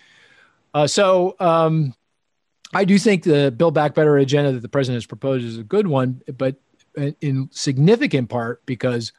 Uh, 0.73 0.87
so. 0.87 1.37
Um, 1.41 1.95
I 2.77 2.85
do 2.85 2.99
think 2.99 3.23
the 3.23 3.55
Build 3.57 3.73
Back 3.73 3.95
Better 3.95 4.17
agenda 4.17 4.51
that 4.51 4.59
the 4.59 4.69
president 4.69 4.97
has 4.97 5.07
proposed 5.07 5.45
is 5.45 5.59
a 5.59 5.63
good 5.63 5.87
one, 5.87 6.23
but 6.37 6.57
in 7.21 7.49
significant 7.53 8.29
part 8.29 8.65
because 8.67 9.13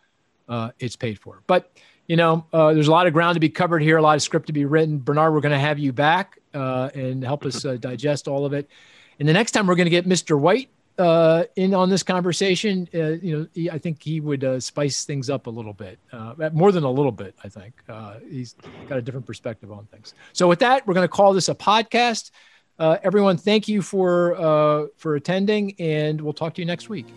uh, 0.49 0.71
it's 0.79 0.95
paid 0.95 1.19
for. 1.19 1.41
But 1.47 1.71
you 2.07 2.15
know, 2.15 2.45
uh, 2.53 2.73
there's 2.73 2.87
a 2.87 2.91
lot 2.91 3.07
of 3.07 3.13
ground 3.13 3.35
to 3.35 3.39
be 3.39 3.49
covered 3.49 3.81
here, 3.81 3.97
a 3.97 4.01
lot 4.01 4.15
of 4.15 4.21
script 4.21 4.47
to 4.47 4.53
be 4.53 4.65
written. 4.65 4.99
Bernard, 4.99 5.33
we're 5.33 5.41
going 5.41 5.51
to 5.51 5.59
have 5.59 5.79
you 5.79 5.91
back 5.91 6.39
uh, 6.53 6.89
and 6.93 7.23
help 7.23 7.45
us 7.45 7.65
uh, 7.65 7.77
digest 7.77 8.27
all 8.27 8.45
of 8.45 8.53
it. 8.53 8.69
And 9.19 9.27
the 9.27 9.33
next 9.33 9.51
time 9.51 9.65
we're 9.65 9.75
going 9.75 9.85
to 9.85 9.91
get 9.91 10.07
Mr. 10.07 10.39
White 10.39 10.69
uh, 10.99 11.45
in 11.55 11.73
on 11.73 11.89
this 11.89 12.03
conversation, 12.03 12.87
uh, 12.93 12.97
you 13.21 13.37
know, 13.37 13.47
he, 13.53 13.69
I 13.71 13.79
think 13.79 14.03
he 14.03 14.19
would 14.19 14.43
uh, 14.43 14.59
spice 14.59 15.03
things 15.03 15.29
up 15.29 15.47
a 15.47 15.49
little 15.49 15.73
bit, 15.73 15.99
more 16.53 16.71
than 16.71 16.83
a 16.83 16.91
little 16.91 17.11
bit. 17.11 17.35
I 17.43 17.49
think 17.49 17.73
he's 18.29 18.55
got 18.87 18.97
a 18.97 19.01
different 19.01 19.25
perspective 19.25 19.71
on 19.71 19.85
things. 19.87 20.13
So 20.33 20.47
with 20.47 20.59
that, 20.59 20.85
we're 20.85 20.93
going 20.93 21.07
to 21.07 21.11
call 21.11 21.33
this 21.33 21.49
a 21.49 21.55
podcast. 21.55 22.31
Everyone, 22.79 23.37
thank 23.37 23.67
you 23.67 23.81
for 23.81 24.89
for 24.97 25.15
attending, 25.15 25.75
and 25.79 26.21
we'll 26.21 26.33
talk 26.33 26.53
to 26.55 26.61
you 26.61 26.65
next 26.65 26.87
week. 26.87 27.07